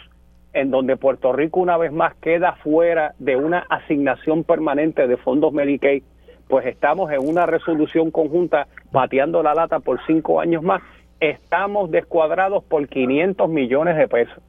en 0.54 0.72
donde 0.72 0.96
Puerto 0.96 1.34
Rico 1.34 1.60
una 1.60 1.76
vez 1.76 1.92
más 1.92 2.16
queda 2.16 2.54
fuera 2.64 3.14
de 3.20 3.36
una 3.36 3.66
asignación 3.70 4.46
permanente 4.46 5.06
de 5.06 5.18
fondos 5.18 5.52
Medicaid, 5.52 6.04
pues 6.48 6.66
estamos 6.66 7.12
en 7.12 7.28
una 7.28 7.46
resolución 7.46 8.10
conjunta 8.10 8.68
pateando 8.94 9.44
la 9.44 9.54
lata 9.54 9.82
por 9.82 10.00
cinco 10.08 10.40
años 10.40 10.64
más, 10.64 10.82
estamos 11.20 11.92
descuadrados 11.92 12.64
por 12.64 12.88
500 12.88 13.50
millones 13.50 13.98
de 13.98 14.08
pesos. 14.08 14.42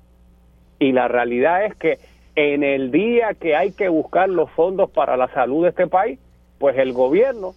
Y 0.80 0.92
la 0.92 1.06
realidad 1.06 1.66
es 1.66 1.76
que 1.76 1.98
en 2.34 2.64
el 2.64 2.90
día 2.90 3.34
que 3.34 3.54
hay 3.54 3.70
que 3.72 3.88
buscar 3.88 4.28
los 4.28 4.50
fondos 4.50 4.90
para 4.90 5.16
la 5.16 5.28
salud 5.28 5.62
de 5.62 5.68
este 5.68 5.86
país, 5.86 6.18
pues 6.58 6.76
el 6.78 6.92
gobierno 6.92 7.54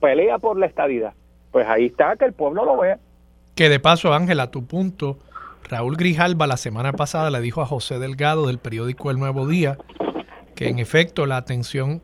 pelea 0.00 0.38
por 0.38 0.56
la 0.56 0.66
estadidad. 0.66 1.12
Pues 1.50 1.66
ahí 1.66 1.86
está, 1.86 2.16
que 2.16 2.24
el 2.24 2.32
pueblo 2.32 2.64
lo 2.64 2.78
vea. 2.78 2.98
Que 3.56 3.68
de 3.68 3.80
paso, 3.80 4.12
Ángel, 4.12 4.38
a 4.40 4.50
tu 4.50 4.64
punto, 4.64 5.18
Raúl 5.68 5.96
Grijalba 5.96 6.46
la 6.46 6.56
semana 6.56 6.92
pasada 6.92 7.30
le 7.30 7.40
dijo 7.40 7.62
a 7.62 7.66
José 7.66 7.98
Delgado 7.98 8.46
del 8.46 8.58
periódico 8.58 9.10
El 9.10 9.18
Nuevo 9.18 9.46
Día 9.48 9.76
que 10.54 10.68
en 10.68 10.78
efecto 10.78 11.26
la 11.26 11.36
atención 11.36 12.00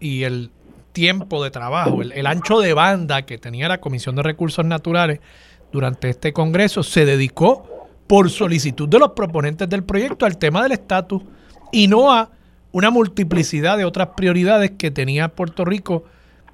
y 0.00 0.24
el 0.24 0.50
tiempo 0.92 1.44
de 1.44 1.50
trabajo, 1.50 2.02
el, 2.02 2.12
el 2.12 2.26
ancho 2.26 2.60
de 2.60 2.72
banda 2.72 3.22
que 3.22 3.38
tenía 3.38 3.68
la 3.68 3.78
Comisión 3.78 4.16
de 4.16 4.22
Recursos 4.22 4.64
Naturales 4.64 5.20
durante 5.70 6.08
este 6.08 6.32
Congreso 6.32 6.82
se 6.82 7.04
dedicó 7.04 7.75
por 8.06 8.30
solicitud 8.30 8.88
de 8.88 8.98
los 8.98 9.12
proponentes 9.12 9.68
del 9.68 9.84
proyecto 9.84 10.26
al 10.26 10.38
tema 10.38 10.62
del 10.62 10.72
estatus 10.72 11.22
y 11.72 11.88
no 11.88 12.12
a 12.12 12.30
una 12.72 12.90
multiplicidad 12.90 13.78
de 13.78 13.84
otras 13.84 14.08
prioridades 14.16 14.72
que 14.72 14.90
tenía 14.90 15.28
Puerto 15.28 15.64
Rico 15.64 16.04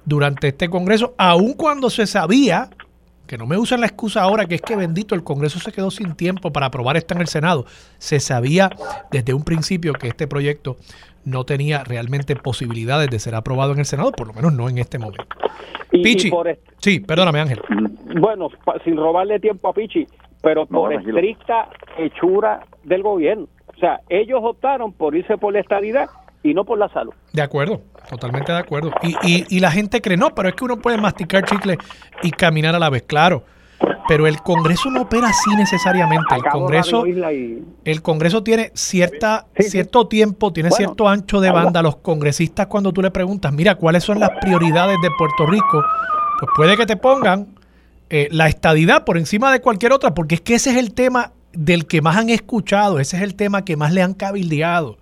durante 0.05 0.49
este 0.49 0.69
Congreso, 0.69 1.13
aun 1.17 1.53
cuando 1.53 1.89
se 1.89 2.07
sabía, 2.07 2.69
que 3.27 3.37
no 3.37 3.45
me 3.45 3.57
usen 3.57 3.81
la 3.81 3.87
excusa 3.87 4.21
ahora, 4.21 4.45
que 4.45 4.55
es 4.55 4.61
que 4.61 4.75
bendito, 4.75 5.15
el 5.15 5.23
Congreso 5.23 5.59
se 5.59 5.71
quedó 5.71 5.91
sin 5.91 6.15
tiempo 6.15 6.51
para 6.51 6.67
aprobar 6.67 6.97
esto 6.97 7.13
en 7.13 7.21
el 7.21 7.27
Senado. 7.27 7.65
Se 7.97 8.19
sabía 8.19 8.69
desde 9.11 9.33
un 9.33 9.43
principio 9.43 9.93
que 9.93 10.07
este 10.07 10.27
proyecto 10.27 10.77
no 11.25 11.45
tenía 11.45 11.83
realmente 11.83 12.35
posibilidades 12.35 13.09
de 13.09 13.19
ser 13.19 13.35
aprobado 13.35 13.71
en 13.73 13.79
el 13.79 13.85
Senado, 13.85 14.11
por 14.11 14.27
lo 14.27 14.33
menos 14.33 14.53
no 14.53 14.69
en 14.69 14.77
este 14.77 14.99
momento. 14.99 15.25
Pichi, 15.89 16.31
sí, 16.79 16.99
perdóname 16.99 17.39
Ángel. 17.39 17.61
Bueno, 18.19 18.49
sin 18.83 18.97
robarle 18.97 19.39
tiempo 19.39 19.69
a 19.69 19.73
Pichi, 19.73 20.07
pero 20.43 20.65
por 20.65 20.93
estricta 20.93 21.69
hechura 21.97 22.59
del 22.83 23.01
gobierno. 23.01 23.47
O 23.75 23.79
sea, 23.79 24.01
ellos 24.09 24.41
optaron 24.43 24.91
por 24.91 25.15
irse 25.15 25.37
por 25.37 25.53
la 25.53 25.61
estabilidad 25.61 26.09
y 26.43 26.53
no 26.53 26.65
por 26.65 26.77
la 26.77 26.89
salud. 26.89 27.13
De 27.31 27.41
acuerdo, 27.41 27.81
totalmente 28.09 28.51
de 28.51 28.57
acuerdo. 28.57 28.91
Y, 29.01 29.15
y, 29.23 29.45
y 29.49 29.59
la 29.61 29.71
gente 29.71 30.01
cree, 30.01 30.17
no, 30.17 30.35
pero 30.35 30.49
es 30.49 30.55
que 30.55 30.65
uno 30.65 30.77
puede 30.77 30.97
masticar 30.97 31.45
chicle 31.45 31.77
y 32.21 32.31
caminar 32.31 32.75
a 32.75 32.79
la 32.79 32.89
vez, 32.89 33.03
claro. 33.03 33.43
Pero 34.05 34.27
el 34.27 34.41
Congreso 34.41 34.89
no 34.91 35.03
opera 35.03 35.29
así 35.29 35.55
necesariamente. 35.55 36.35
El 36.35 36.43
Congreso, 36.43 37.05
el 37.05 38.01
Congreso 38.01 38.43
tiene 38.43 38.71
cierta, 38.73 39.45
cierto 39.57 40.07
tiempo, 40.09 40.51
tiene 40.51 40.71
cierto 40.71 41.07
ancho 41.07 41.39
de 41.39 41.51
banda. 41.51 41.81
Los 41.81 41.97
congresistas, 41.97 42.67
cuando 42.67 42.91
tú 42.91 43.01
le 43.01 43.11
preguntas, 43.11 43.53
mira, 43.53 43.75
¿cuáles 43.75 44.03
son 44.03 44.19
las 44.19 44.31
prioridades 44.41 44.97
de 45.01 45.09
Puerto 45.17 45.45
Rico? 45.45 45.81
Pues 46.39 46.51
puede 46.55 46.75
que 46.75 46.85
te 46.85 46.97
pongan 46.97 47.55
eh, 48.15 48.27
la 48.29 48.47
estadidad 48.47 49.05
por 49.05 49.17
encima 49.17 49.51
de 49.51 49.59
cualquier 49.59 49.91
otra, 49.91 50.13
porque 50.13 50.35
es 50.35 50.41
que 50.41 50.53
ese 50.53 50.69
es 50.69 50.77
el 50.77 50.93
tema 50.93 51.33
del 51.51 51.87
que 51.87 51.99
más 52.03 52.15
han 52.15 52.29
escuchado, 52.29 52.99
ese 52.99 53.17
es 53.17 53.23
el 53.23 53.33
tema 53.33 53.65
que 53.65 53.75
más 53.75 53.91
le 53.91 54.03
han 54.03 54.13
cabildeado. 54.13 54.99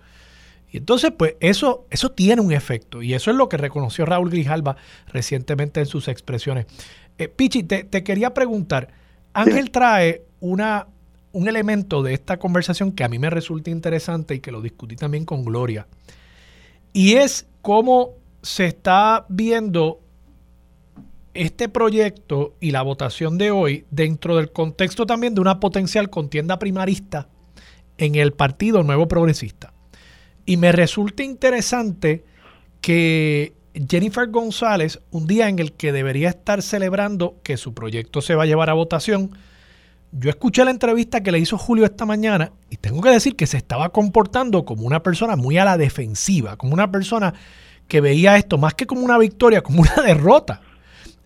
Y 0.70 0.78
entonces, 0.78 1.12
pues 1.14 1.34
eso, 1.40 1.84
eso 1.90 2.10
tiene 2.12 2.40
un 2.40 2.52
efecto, 2.52 3.02
y 3.02 3.12
eso 3.12 3.30
es 3.30 3.36
lo 3.36 3.50
que 3.50 3.58
reconoció 3.58 4.06
Raúl 4.06 4.30
Grijalba 4.30 4.76
recientemente 5.08 5.80
en 5.80 5.84
sus 5.84 6.08
expresiones. 6.08 6.64
Eh, 7.18 7.28
Pichi, 7.28 7.64
te, 7.64 7.84
te, 7.84 8.02
quería 8.02 8.32
preguntar, 8.32 8.88
Ángel 9.34 9.70
trae 9.70 10.22
una, 10.40 10.86
un 11.32 11.48
elemento 11.48 12.02
de 12.02 12.14
esta 12.14 12.38
conversación 12.38 12.92
que 12.92 13.04
a 13.04 13.08
mí 13.08 13.18
me 13.18 13.28
resulta 13.28 13.68
interesante 13.68 14.36
y 14.36 14.40
que 14.40 14.52
lo 14.52 14.62
discutí 14.62 14.96
también 14.96 15.26
con 15.26 15.44
Gloria, 15.44 15.86
y 16.94 17.16
es 17.16 17.46
cómo 17.60 18.12
se 18.40 18.64
está 18.64 19.26
viendo 19.28 20.01
este 21.34 21.68
proyecto 21.68 22.56
y 22.60 22.70
la 22.70 22.82
votación 22.82 23.38
de 23.38 23.50
hoy 23.50 23.86
dentro 23.90 24.36
del 24.36 24.52
contexto 24.52 25.06
también 25.06 25.34
de 25.34 25.40
una 25.40 25.60
potencial 25.60 26.10
contienda 26.10 26.58
primarista 26.58 27.28
en 27.98 28.14
el 28.14 28.32
Partido 28.32 28.82
Nuevo 28.82 29.08
Progresista. 29.08 29.72
Y 30.44 30.56
me 30.56 30.72
resulta 30.72 31.22
interesante 31.22 32.24
que 32.80 33.54
Jennifer 33.88 34.28
González, 34.28 35.00
un 35.10 35.26
día 35.26 35.48
en 35.48 35.58
el 35.58 35.72
que 35.72 35.92
debería 35.92 36.28
estar 36.28 36.62
celebrando 36.62 37.40
que 37.42 37.56
su 37.56 37.74
proyecto 37.74 38.20
se 38.20 38.34
va 38.34 38.42
a 38.42 38.46
llevar 38.46 38.68
a 38.70 38.74
votación, 38.74 39.30
yo 40.10 40.28
escuché 40.28 40.64
la 40.64 40.70
entrevista 40.70 41.22
que 41.22 41.32
le 41.32 41.38
hizo 41.38 41.56
Julio 41.56 41.86
esta 41.86 42.04
mañana 42.04 42.52
y 42.68 42.76
tengo 42.76 43.00
que 43.00 43.08
decir 43.08 43.34
que 43.34 43.46
se 43.46 43.56
estaba 43.56 43.88
comportando 43.90 44.66
como 44.66 44.82
una 44.82 45.02
persona 45.02 45.36
muy 45.36 45.56
a 45.56 45.64
la 45.64 45.78
defensiva, 45.78 46.56
como 46.56 46.74
una 46.74 46.90
persona 46.90 47.32
que 47.88 48.02
veía 48.02 48.36
esto 48.36 48.58
más 48.58 48.74
que 48.74 48.86
como 48.86 49.02
una 49.02 49.16
victoria, 49.16 49.62
como 49.62 49.80
una 49.80 50.02
derrota. 50.04 50.60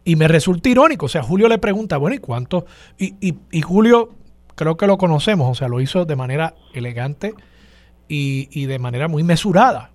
Y 0.07 0.15
me 0.15 0.29
resulta 0.29 0.69
irónico. 0.69 1.07
O 1.07 1.09
sea, 1.09 1.25
Julio 1.25 1.49
le 1.49 1.59
pregunta, 1.59 1.97
bueno, 1.97 2.15
¿y 2.15 2.21
cuánto? 2.21 2.65
Y, 2.97 3.17
y, 3.51 3.61
Julio 3.61 4.15
creo 4.55 4.77
que 4.77 4.87
lo 4.87 4.99
conocemos, 4.99 5.51
o 5.51 5.55
sea, 5.57 5.67
lo 5.67 5.81
hizo 5.81 6.05
de 6.05 6.15
manera 6.15 6.55
elegante 6.73 7.35
y, 8.07 8.67
de 8.67 8.79
manera 8.79 9.09
muy 9.09 9.25
mesurada. 9.25 9.91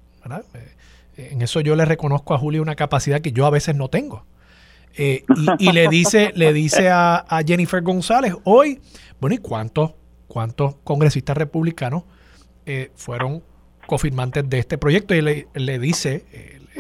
Eh, 1.16 1.30
en 1.32 1.42
eso 1.42 1.62
yo 1.62 1.78
le 1.78 1.86
reconozco 1.86 2.34
a 2.34 2.38
Julio 2.38 2.62
una 2.62 2.76
capacidad 2.76 3.22
que 3.22 3.32
yo 3.32 3.46
a 3.46 3.52
veces 3.52 3.74
no 3.78 3.88
tengo. 3.88 4.26
Eh, 4.98 5.24
y, 5.60 5.72
le 5.72 5.88
dice, 5.88 6.34
le 6.36 6.52
dice 6.52 6.90
a, 6.90 7.26
Jennifer 7.48 7.82
González 7.82 8.36
hoy, 8.44 8.82
bueno, 9.22 9.36
¿y 9.36 9.38
cuántos, 9.38 9.94
cuántos 10.28 10.76
congresistas 10.84 11.38
republicanos 11.38 12.04
eh, 12.66 12.92
fueron 12.96 13.44
confirmantes 13.88 14.50
de 14.50 14.60
este 14.60 14.78
proyecto? 14.78 15.16
Y 15.16 15.22
le, 15.22 15.80
dice 15.80 16.26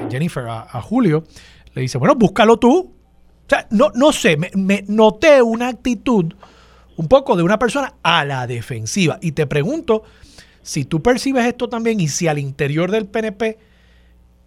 Jennifer 0.09 0.43
a, 0.49 0.81
Julio, 0.81 1.23
le 1.73 1.83
dice, 1.83 1.97
bueno, 1.97 2.15
búscalo 2.15 2.57
tú. 2.57 3.00
Sea, 3.51 3.67
no, 3.69 3.91
no 3.95 4.13
sé, 4.13 4.37
me, 4.37 4.49
me 4.55 4.85
noté 4.87 5.41
una 5.41 5.67
actitud 5.67 6.33
un 6.95 7.07
poco 7.09 7.35
de 7.35 7.43
una 7.43 7.59
persona 7.59 7.95
a 8.01 8.23
la 8.23 8.47
defensiva. 8.47 9.19
Y 9.21 9.33
te 9.33 9.45
pregunto 9.45 10.03
si 10.61 10.85
tú 10.85 11.01
percibes 11.03 11.45
esto 11.45 11.67
también 11.67 11.99
y 11.99 12.07
si 12.07 12.29
al 12.29 12.39
interior 12.39 12.91
del 12.91 13.07
PNP 13.07 13.57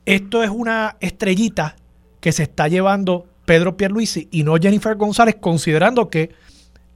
esto 0.07 0.43
es 0.43 0.49
una 0.49 0.97
estrellita 1.01 1.77
que 2.21 2.33
se 2.33 2.45
está 2.45 2.67
llevando 2.67 3.27
Pedro 3.45 3.77
Pierluisi 3.77 4.27
y 4.31 4.43
no 4.43 4.57
Jennifer 4.57 4.97
González, 4.97 5.37
considerando 5.39 6.09
que 6.09 6.35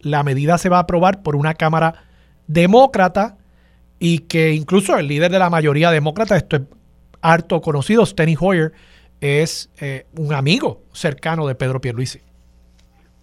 la 0.01 0.23
medida 0.23 0.57
se 0.57 0.71
va 0.71 0.79
a 0.79 0.85
aprobar 0.85 1.23
por 1.23 1.37
una 1.37 1.53
Cámara 1.53 2.05
demócrata 2.47 3.37
y 3.99 4.21
que 4.21 4.55
incluso 4.55 4.97
el 4.97 5.09
líder 5.09 5.31
de 5.31 5.41
la 5.41 5.51
mayoría 5.51 5.91
demócrata, 5.91 6.39
esto 6.39 6.57
es 6.57 6.63
harto 7.21 7.61
conocido, 7.61 8.07
Steny 8.07 8.35
Hoyer, 8.41 8.73
es 9.21 9.71
eh, 9.81 10.07
un 10.17 10.33
amigo 10.33 10.83
cercano 10.93 11.47
de 11.47 11.55
Pedro 11.55 11.81
Pierluisi. 11.81 12.21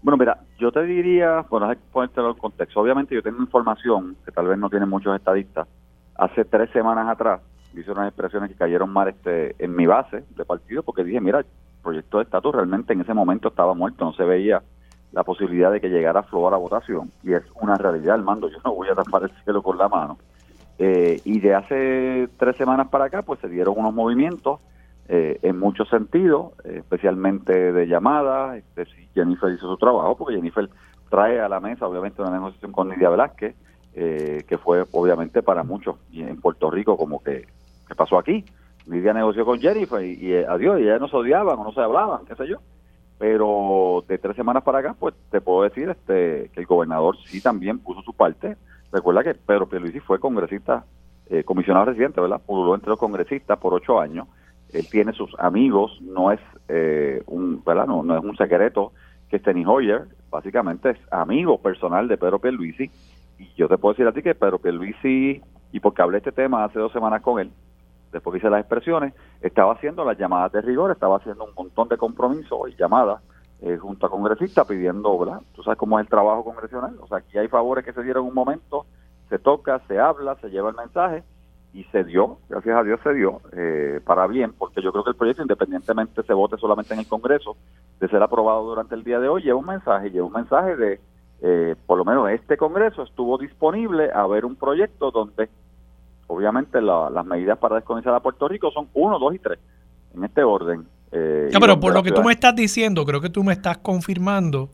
Bueno, 0.01 0.17
mira, 0.17 0.39
yo 0.59 0.71
te 0.71 0.83
diría, 0.83 1.45
bueno, 1.49 1.67
hay 1.67 1.77
que 1.77 1.81
ponértelo 1.91 2.37
contexto. 2.37 2.79
Obviamente 2.79 3.15
yo 3.15 3.23
tengo 3.23 3.41
información 3.41 4.15
que 4.23 4.31
tal 4.31 4.47
vez 4.47 4.57
no 4.57 4.69
tienen 4.69 4.89
muchos 4.89 5.15
estadistas. 5.15 5.67
Hace 6.15 6.45
tres 6.45 6.69
semanas 6.71 7.09
atrás 7.09 7.41
hice 7.73 7.91
unas 7.91 8.07
expresiones 8.07 8.49
que 8.49 8.55
cayeron 8.55 8.91
mal 8.91 9.09
este, 9.09 9.55
en 9.59 9.75
mi 9.75 9.85
base 9.85 10.23
de 10.29 10.45
partido 10.45 10.83
porque 10.83 11.03
dije, 11.03 11.19
mira, 11.19 11.39
el 11.39 11.45
proyecto 11.83 12.17
de 12.17 12.23
estatus 12.23 12.55
realmente 12.55 12.93
en 12.93 13.01
ese 13.01 13.13
momento 13.13 13.49
estaba 13.49 13.73
muerto, 13.73 14.05
no 14.05 14.13
se 14.13 14.23
veía 14.23 14.61
la 15.11 15.23
posibilidad 15.23 15.71
de 15.71 15.81
que 15.81 15.89
llegara 15.89 16.21
a 16.21 16.23
fluir 16.23 16.53
a 16.53 16.57
votación 16.57 17.11
y 17.23 17.33
es 17.33 17.43
una 17.61 17.75
realidad, 17.75 18.17
mando, 18.19 18.49
yo 18.49 18.57
no 18.63 18.73
voy 18.73 18.89
a 18.89 18.95
tapar 18.95 19.23
el 19.23 19.31
cielo 19.43 19.61
con 19.61 19.77
la 19.77 19.87
mano. 19.87 20.17
Eh, 20.77 21.21
y 21.23 21.39
de 21.39 21.55
hace 21.55 22.29
tres 22.37 22.57
semanas 22.57 22.89
para 22.89 23.05
acá, 23.05 23.21
pues 23.21 23.39
se 23.39 23.47
dieron 23.47 23.75
unos 23.77 23.93
movimientos 23.93 24.59
eh, 25.07 25.39
en 25.41 25.59
muchos 25.59 25.87
sentidos, 25.89 26.53
especialmente 26.63 27.71
de 27.71 27.87
llamadas, 27.87 28.57
este, 28.57 28.85
si 28.85 29.07
Jennifer 29.13 29.51
hizo 29.51 29.67
su 29.67 29.77
trabajo, 29.77 30.17
porque 30.17 30.35
Jennifer 30.35 30.69
trae 31.09 31.39
a 31.39 31.47
la 31.47 31.59
mesa, 31.59 31.87
obviamente, 31.87 32.21
una 32.21 32.31
negociación 32.31 32.71
con 32.71 32.89
Nidia 32.89 33.09
Velázquez, 33.09 33.55
eh, 33.93 34.43
que 34.47 34.57
fue 34.57 34.83
obviamente 34.91 35.41
para 35.41 35.63
muchos 35.63 35.95
y 36.11 36.21
en 36.21 36.41
Puerto 36.41 36.69
Rico 36.69 36.97
como 36.97 37.23
que, 37.23 37.47
¿qué 37.87 37.95
pasó 37.95 38.17
aquí? 38.17 38.43
Lidia 38.87 39.13
negoció 39.13 39.45
con 39.45 39.59
Jennifer 39.59 40.03
y, 40.03 40.13
y 40.15 40.33
eh, 40.33 40.45
adiós, 40.47 40.81
y 40.81 40.85
ya 40.85 40.99
no 40.99 41.07
se 41.07 41.15
odiaban 41.15 41.57
o 41.57 41.63
no 41.63 41.71
se 41.71 41.81
hablaban, 41.81 42.25
qué 42.25 42.35
sé 42.35 42.47
yo. 42.47 42.57
Pero 43.17 44.03
de 44.07 44.17
tres 44.17 44.35
semanas 44.35 44.63
para 44.63 44.79
acá, 44.79 44.95
pues 44.99 45.15
te 45.31 45.39
puedo 45.39 45.63
decir 45.63 45.89
este 45.89 46.49
que 46.53 46.59
el 46.59 46.65
gobernador 46.65 47.15
sí 47.25 47.41
también 47.41 47.79
puso 47.79 48.01
su 48.01 48.13
parte. 48.13 48.57
Recuerda 48.91 49.23
que 49.23 49.33
Pedro 49.33 49.69
Pierluisi 49.69 50.01
fue 50.01 50.19
congresista, 50.19 50.83
eh, 51.29 51.43
comisionado 51.43 51.85
residente, 51.85 52.19
¿verdad? 52.19 52.41
Pululó 52.45 52.75
entre 52.75 52.89
los 52.89 52.99
congresistas 52.99 53.57
por 53.57 53.73
ocho 53.73 53.99
años. 53.99 54.27
Él 54.73 54.87
tiene 54.89 55.13
sus 55.13 55.33
amigos, 55.39 55.99
no 56.01 56.31
es 56.31 56.39
eh, 56.67 57.23
un, 57.27 57.63
¿verdad? 57.63 57.87
No, 57.87 58.01
es 58.17 58.23
un 58.23 58.35
secreto 58.35 58.91
que 59.29 59.39
Steny 59.39 59.65
Hoyer 59.65 60.05
básicamente 60.29 60.91
es 60.91 60.97
amigo 61.11 61.57
personal 61.59 62.07
de 62.07 62.17
Pedro 62.17 62.39
Pierluisi 62.39 62.91
y 63.37 63.53
yo 63.55 63.67
te 63.67 63.77
puedo 63.77 63.93
decir 63.93 64.07
a 64.07 64.11
ti 64.11 64.21
que 64.21 64.35
Pedro 64.35 64.59
Pierluisi, 64.59 65.41
y 65.71 65.79
porque 65.79 66.01
hablé 66.01 66.17
este 66.19 66.31
tema 66.31 66.63
hace 66.63 66.79
dos 66.79 66.91
semanas 66.91 67.21
con 67.21 67.39
él, 67.39 67.51
después 68.11 68.33
que 68.33 68.37
hice 68.39 68.49
las 68.49 68.61
expresiones, 68.61 69.13
estaba 69.41 69.73
haciendo 69.73 70.05
las 70.05 70.17
llamadas 70.17 70.51
de 70.53 70.61
rigor, 70.61 70.91
estaba 70.91 71.17
haciendo 71.17 71.45
un 71.45 71.53
montón 71.55 71.89
de 71.89 71.97
compromisos 71.97 72.69
y 72.69 72.75
llamadas 72.75 73.21
eh, 73.61 73.77
junto 73.77 74.05
a 74.05 74.09
congresistas 74.09 74.67
pidiendo, 74.67 75.17
¿verdad? 75.17 75.41
Tú 75.53 75.63
sabes 75.63 75.77
cómo 75.77 75.99
es 75.99 76.03
el 76.05 76.09
trabajo 76.09 76.43
congresional, 76.43 76.95
o 76.99 77.07
sea, 77.07 77.17
aquí 77.17 77.37
hay 77.37 77.47
favores 77.47 77.83
que 77.83 77.93
se 77.93 78.03
dieron 78.03 78.25
un 78.25 78.33
momento, 78.33 78.85
se 79.29 79.39
toca, 79.39 79.81
se 79.87 79.99
habla, 79.99 80.35
se 80.35 80.49
lleva 80.49 80.69
el 80.69 80.75
mensaje 80.75 81.23
y 81.75 81.83
se 81.91 82.05
dio, 82.05 82.37
gracias 82.47 82.77
a 82.77 82.83
Dios 82.83 82.99
se 83.03 83.13
dio, 83.13 83.41
eh, 83.51 83.99
para 84.05 84.27
bien, 84.27 84.53
porque 84.57 84.81
yo 84.81 84.93
creo 84.93 85.03
que 85.03 85.09
el 85.09 85.17
proyecto, 85.17 85.41
independientemente 85.41 86.23
se 86.23 86.33
vote 86.33 86.55
solamente 86.57 86.93
en 86.93 87.01
el 87.01 87.07
Congreso, 87.07 87.57
de 87.99 88.07
ser 88.07 88.23
aprobado 88.23 88.63
durante 88.63 88.95
el 88.95 89.03
día 89.03 89.19
de 89.19 89.27
hoy, 89.27 89.43
lleva 89.43 89.59
un 89.59 89.65
mensaje, 89.65 90.09
lleva 90.09 90.25
un 90.25 90.33
mensaje 90.33 90.77
de 90.77 90.99
eh, 91.41 91.75
por 91.85 91.97
lo 91.97 92.05
menos 92.05 92.29
este 92.29 92.55
Congreso 92.55 93.03
estuvo 93.03 93.37
disponible 93.37 94.09
a 94.13 94.25
ver 94.25 94.45
un 94.45 94.55
proyecto 94.55 95.11
donde 95.11 95.49
obviamente 96.27 96.81
las 96.81 97.25
medidas 97.25 97.57
para 97.59 97.75
descolonizar 97.75 98.15
a 98.15 98.21
Puerto 98.21 98.47
Rico 98.47 98.71
son 98.71 98.87
uno, 98.93 99.19
dos 99.19 99.35
y 99.35 99.39
tres, 99.39 99.59
en 100.15 100.23
este 100.23 100.43
orden. 100.43 100.85
Eh, 101.11 101.49
pero 101.59 101.77
por 101.77 101.93
lo 101.93 102.03
que 102.03 102.11
tú 102.11 102.23
me 102.23 102.31
estás 102.31 102.55
diciendo, 102.55 103.05
creo 103.05 103.19
que 103.19 103.29
tú 103.29 103.43
me 103.43 103.51
estás 103.51 103.79
confirmando 103.79 104.69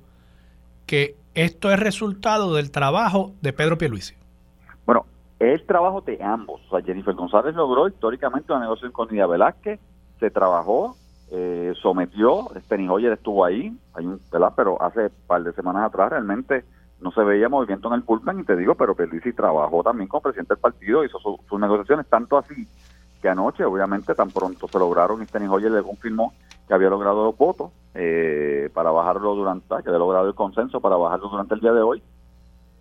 que 0.85 1.15
esto 1.33 1.71
es 1.71 1.79
resultado 1.79 2.53
del 2.53 2.69
trabajo 2.69 3.31
de 3.41 3.53
Pedro 3.53 3.77
Pierluisi. 3.79 4.20
El 5.41 5.65
trabajo 5.65 6.01
de 6.01 6.23
ambos. 6.23 6.61
O 6.67 6.69
sea, 6.69 6.85
Jennifer 6.85 7.15
González 7.15 7.55
logró 7.55 7.87
históricamente 7.87 8.51
una 8.51 8.61
negociación 8.61 8.91
con 8.91 9.07
Nidia 9.07 9.25
Velázquez, 9.25 9.79
se 10.19 10.29
trabajó, 10.29 10.95
eh, 11.31 11.73
sometió, 11.81 12.47
Steny 12.65 12.87
Hoyer 12.87 13.13
estuvo 13.13 13.43
ahí, 13.43 13.75
hay 13.95 14.05
un, 14.05 14.21
¿verdad? 14.31 14.53
pero 14.55 14.79
hace 14.79 15.05
un 15.05 15.11
par 15.25 15.41
de 15.41 15.51
semanas 15.53 15.85
atrás 15.85 16.11
realmente 16.11 16.63
no 16.99 17.11
se 17.11 17.23
veía 17.23 17.49
movimiento 17.49 17.87
en 17.87 17.95
el 17.95 18.03
pulpen 18.03 18.39
y 18.39 18.43
te 18.43 18.55
digo, 18.55 18.75
pero 18.75 18.93
Pierluisi 18.93 19.33
trabajó 19.33 19.81
también 19.81 20.07
con 20.07 20.21
presidente 20.21 20.53
del 20.53 20.61
partido, 20.61 21.03
hizo 21.03 21.17
sus 21.17 21.59
negociaciones, 21.59 22.05
tanto 22.05 22.37
así 22.37 22.67
que 23.19 23.27
anoche, 23.27 23.65
obviamente, 23.65 24.13
tan 24.13 24.29
pronto 24.29 24.67
se 24.67 24.77
lograron 24.77 25.23
y 25.23 25.25
Steny 25.25 25.47
Hoyer 25.47 25.71
le 25.71 25.81
confirmó 25.81 26.33
que 26.67 26.75
había 26.75 26.89
logrado 26.89 27.25
los 27.25 27.35
votos 27.35 27.71
eh, 27.95 28.69
para 28.75 28.91
bajarlo 28.91 29.33
durante, 29.33 29.67
que 29.67 29.89
había 29.89 29.97
logrado 29.97 30.27
el 30.27 30.35
consenso 30.35 30.79
para 30.81 30.97
bajarlo 30.97 31.29
durante 31.29 31.55
el 31.55 31.61
día 31.61 31.73
de 31.73 31.81
hoy. 31.81 32.03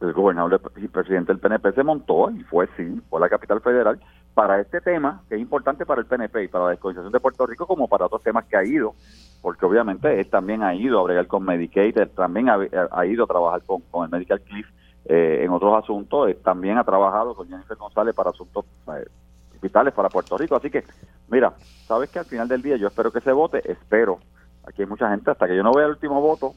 El 0.00 0.12
gobernador 0.12 0.60
y 0.76 0.88
presidente 0.88 1.32
del 1.32 1.40
PNP 1.40 1.72
se 1.72 1.82
montó 1.82 2.30
y 2.30 2.42
fue, 2.44 2.68
sí, 2.76 3.00
fue 3.10 3.20
la 3.20 3.28
capital 3.28 3.60
federal 3.60 4.00
para 4.34 4.60
este 4.60 4.80
tema, 4.80 5.22
que 5.28 5.34
es 5.34 5.40
importante 5.40 5.84
para 5.84 6.00
el 6.00 6.06
PNP 6.06 6.44
y 6.44 6.48
para 6.48 6.64
la 6.64 6.70
descolonización 6.70 7.12
de 7.12 7.20
Puerto 7.20 7.46
Rico, 7.46 7.66
como 7.66 7.88
para 7.88 8.06
otros 8.06 8.22
temas 8.22 8.44
que 8.46 8.56
ha 8.56 8.64
ido, 8.64 8.94
porque 9.42 9.66
obviamente 9.66 10.20
él 10.20 10.30
también 10.30 10.62
ha 10.62 10.74
ido 10.74 11.00
a 11.00 11.02
bregar 11.02 11.26
con 11.26 11.44
Medicaid, 11.44 11.96
también 12.14 12.48
ha, 12.48 13.06
ido 13.06 13.24
a 13.24 13.26
trabajar 13.26 13.62
con, 13.62 13.82
el 14.04 14.10
Medical 14.10 14.40
Cliff 14.40 14.66
eh, 15.04 15.42
en 15.44 15.50
otros 15.50 15.82
asuntos, 15.82 16.28
él 16.28 16.36
también 16.42 16.78
ha 16.78 16.84
trabajado 16.84 17.34
con 17.34 17.48
Jennifer 17.48 17.76
González 17.76 18.14
para 18.14 18.30
asuntos 18.30 18.64
eh, 18.88 19.04
hospitales 19.52 19.92
para 19.92 20.08
Puerto 20.08 20.38
Rico. 20.38 20.56
Así 20.56 20.70
que, 20.70 20.84
mira, 21.28 21.52
sabes 21.86 22.10
que 22.10 22.18
al 22.18 22.24
final 22.24 22.48
del 22.48 22.62
día 22.62 22.76
yo 22.76 22.86
espero 22.86 23.12
que 23.12 23.20
se 23.20 23.32
vote, 23.32 23.60
espero. 23.70 24.18
Aquí 24.66 24.82
hay 24.82 24.88
mucha 24.88 25.10
gente, 25.10 25.30
hasta 25.30 25.46
que 25.46 25.56
yo 25.56 25.62
no 25.62 25.72
vea 25.72 25.86
el 25.86 25.92
último 25.92 26.20
voto, 26.20 26.54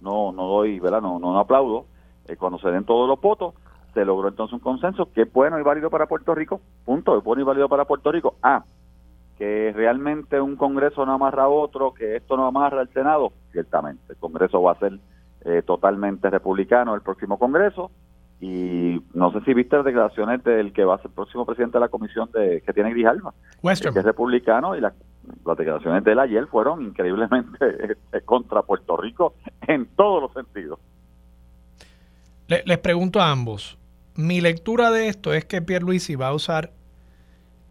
no 0.00 0.32
no 0.32 0.46
doy, 0.46 0.78
¿verdad? 0.80 1.00
No, 1.00 1.18
no, 1.18 1.38
aplaudo. 1.38 1.86
Eh, 2.28 2.36
cuando 2.36 2.58
se 2.58 2.70
den 2.70 2.84
todos 2.84 3.08
los 3.08 3.20
votos, 3.20 3.54
se 3.94 4.04
logró 4.04 4.28
entonces 4.28 4.52
un 4.52 4.60
consenso 4.60 5.10
que 5.12 5.22
es 5.22 5.32
bueno 5.32 5.58
y 5.58 5.62
válido 5.62 5.90
para 5.90 6.06
Puerto 6.06 6.34
Rico, 6.34 6.60
punto, 6.84 7.16
es 7.18 7.24
bueno 7.24 7.42
y 7.42 7.44
válido 7.44 7.68
para 7.68 7.84
Puerto 7.84 8.12
Rico. 8.12 8.36
Ah, 8.42 8.64
que 9.38 9.72
realmente 9.74 10.40
un 10.40 10.56
Congreso 10.56 11.06
no 11.06 11.12
amarra 11.12 11.44
a 11.44 11.48
otro, 11.48 11.94
que 11.94 12.16
esto 12.16 12.36
no 12.36 12.46
amarra 12.46 12.80
al 12.80 12.88
Senado, 12.88 13.32
ciertamente, 13.52 14.02
el 14.12 14.16
Congreso 14.16 14.60
va 14.60 14.72
a 14.72 14.78
ser 14.78 14.98
eh, 15.44 15.62
totalmente 15.62 16.28
republicano 16.28 16.94
el 16.94 17.02
próximo 17.02 17.38
Congreso 17.38 17.92
y 18.40 19.00
no 19.14 19.32
sé 19.32 19.40
si 19.40 19.54
viste 19.54 19.76
las 19.76 19.84
declaraciones 19.84 20.42
del 20.44 20.72
que 20.72 20.84
va 20.84 20.94
a 20.94 20.98
ser 20.98 21.06
el 21.06 21.14
próximo 21.14 21.46
presidente 21.46 21.78
de 21.78 21.80
la 21.80 21.88
comisión 21.88 22.30
de 22.32 22.62
que 22.64 22.72
tiene 22.72 22.90
Grijalva, 22.90 23.32
que 23.92 23.98
es 24.00 24.04
republicano 24.04 24.76
y 24.76 24.80
las 24.80 24.94
declaraciones 25.56 26.04
de 26.04 26.12
él 26.12 26.18
ayer 26.18 26.46
fueron 26.46 26.82
increíblemente 26.82 27.58
eh, 28.12 28.20
contra 28.24 28.62
Puerto 28.62 28.96
Rico 28.96 29.34
en 29.66 29.86
todos 29.94 30.22
los 30.22 30.32
sentidos. 30.32 30.78
Les 32.48 32.78
pregunto 32.78 33.20
a 33.20 33.30
ambos, 33.30 33.78
mi 34.14 34.40
lectura 34.40 34.90
de 34.90 35.08
esto 35.08 35.34
es 35.34 35.44
que 35.44 35.62
Pierluisi 35.62 36.14
va 36.16 36.28
a 36.28 36.34
usar 36.34 36.72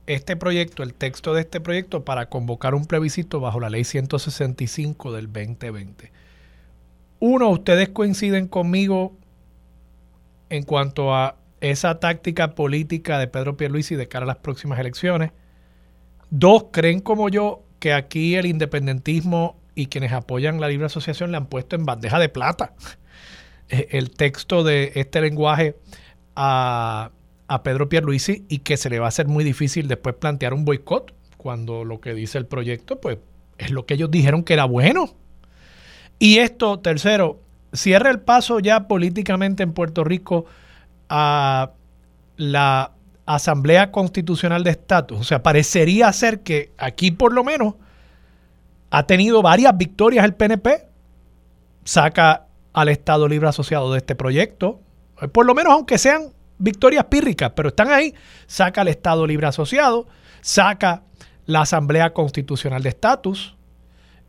este 0.05 0.37
proyecto, 0.37 0.83
el 0.83 0.93
texto 0.93 1.33
de 1.33 1.41
este 1.41 1.59
proyecto, 1.59 2.05
para 2.05 2.29
convocar 2.29 2.75
un 2.75 2.85
plebiscito 2.85 3.39
bajo 3.39 3.59
la 3.59 3.69
ley 3.69 3.83
165 3.83 5.11
del 5.11 5.25
2020. 5.25 6.11
Uno, 7.19 7.49
ustedes 7.49 7.89
coinciden 7.89 8.47
conmigo 8.47 9.17
en 10.49 10.63
cuanto 10.63 11.13
a 11.13 11.35
esa 11.59 11.99
táctica 11.99 12.55
política 12.55 13.19
de 13.19 13.27
Pedro 13.27 13.57
Pierluisi 13.57 13.95
de 13.95 14.07
cara 14.07 14.23
a 14.23 14.27
las 14.27 14.37
próximas 14.37 14.79
elecciones. 14.79 15.31
Dos, 16.29 16.67
creen 16.71 17.01
como 17.01 17.29
yo 17.29 17.63
que 17.79 17.93
aquí 17.93 18.35
el 18.35 18.45
independentismo 18.45 19.57
y 19.75 19.87
quienes 19.87 20.13
apoyan 20.13 20.61
la 20.61 20.67
libre 20.67 20.85
asociación 20.85 21.31
le 21.31 21.37
han 21.37 21.47
puesto 21.47 21.75
en 21.75 21.85
bandeja 21.85 22.19
de 22.19 22.29
plata 22.29 22.73
el 23.69 24.11
texto 24.11 24.63
de 24.63 24.91
este 24.95 25.21
lenguaje 25.21 25.75
a, 26.35 27.11
a 27.47 27.63
Pedro 27.63 27.89
Pierluisi 27.89 28.45
y 28.49 28.59
que 28.59 28.77
se 28.77 28.89
le 28.89 28.99
va 28.99 29.05
a 29.05 29.09
hacer 29.09 29.27
muy 29.27 29.43
difícil 29.43 29.87
después 29.87 30.15
plantear 30.15 30.53
un 30.53 30.65
boicot 30.65 31.13
cuando 31.37 31.85
lo 31.85 31.99
que 31.99 32.13
dice 32.13 32.37
el 32.37 32.45
proyecto 32.45 32.99
pues 32.99 33.19
es 33.57 33.71
lo 33.71 33.85
que 33.85 33.95
ellos 33.95 34.11
dijeron 34.11 34.43
que 34.43 34.53
era 34.53 34.65
bueno. 34.65 35.13
Y 36.19 36.39
esto, 36.39 36.79
tercero, 36.79 37.39
cierra 37.73 38.09
el 38.09 38.19
paso 38.19 38.59
ya 38.59 38.87
políticamente 38.87 39.63
en 39.63 39.73
Puerto 39.73 40.03
Rico 40.03 40.45
a 41.09 41.71
la 42.37 42.91
Asamblea 43.25 43.91
Constitucional 43.91 44.63
de 44.63 44.71
Estatus. 44.71 45.19
O 45.19 45.23
sea, 45.23 45.43
parecería 45.43 46.11
ser 46.13 46.41
que 46.41 46.71
aquí 46.77 47.11
por 47.11 47.33
lo 47.33 47.43
menos 47.43 47.75
ha 48.89 49.03
tenido 49.03 49.41
varias 49.41 49.77
victorias 49.77 50.25
el 50.25 50.33
PNP, 50.33 50.87
saca 51.83 52.46
al 52.77 52.89
Estado 52.89 53.27
Libre 53.27 53.47
Asociado 53.47 53.91
de 53.91 53.97
este 53.97 54.13
proyecto, 54.13 54.79
por 55.31 55.47
lo 55.47 55.55
menos 55.55 55.73
aunque 55.73 55.97
sean 55.97 56.27
victorias 56.59 57.05
pírricas, 57.05 57.51
pero 57.55 57.69
están 57.69 57.89
ahí, 57.89 58.13
saca 58.45 58.81
al 58.81 58.87
Estado 58.87 59.25
Libre 59.25 59.47
Asociado, 59.47 60.05
saca 60.41 61.01
la 61.47 61.61
Asamblea 61.61 62.13
Constitucional 62.13 62.83
de 62.83 62.89
Estatus 62.89 63.57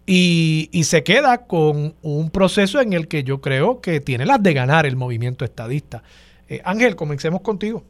y, 0.07 0.70
se 0.84 1.05
queda 1.05 1.46
con 1.46 1.94
un 2.01 2.30
proceso 2.30 2.80
en 2.80 2.94
el 2.94 3.07
que 3.07 3.22
yo 3.22 3.42
creo 3.42 3.82
que 3.82 4.01
tiene 4.01 4.24
las 4.24 4.42
de 4.42 4.55
ganar 4.55 4.86
el 4.86 4.96
movimiento 4.96 5.44
estadista. 5.44 6.03
Eh, 6.49 6.62
Ángel, 6.64 6.96
comencemos 6.96 7.42
contigo. 7.42 7.84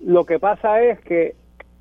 Lo 0.00 0.26
que 0.26 0.40
pasa 0.40 0.82
es 0.82 0.98
que 1.02 1.36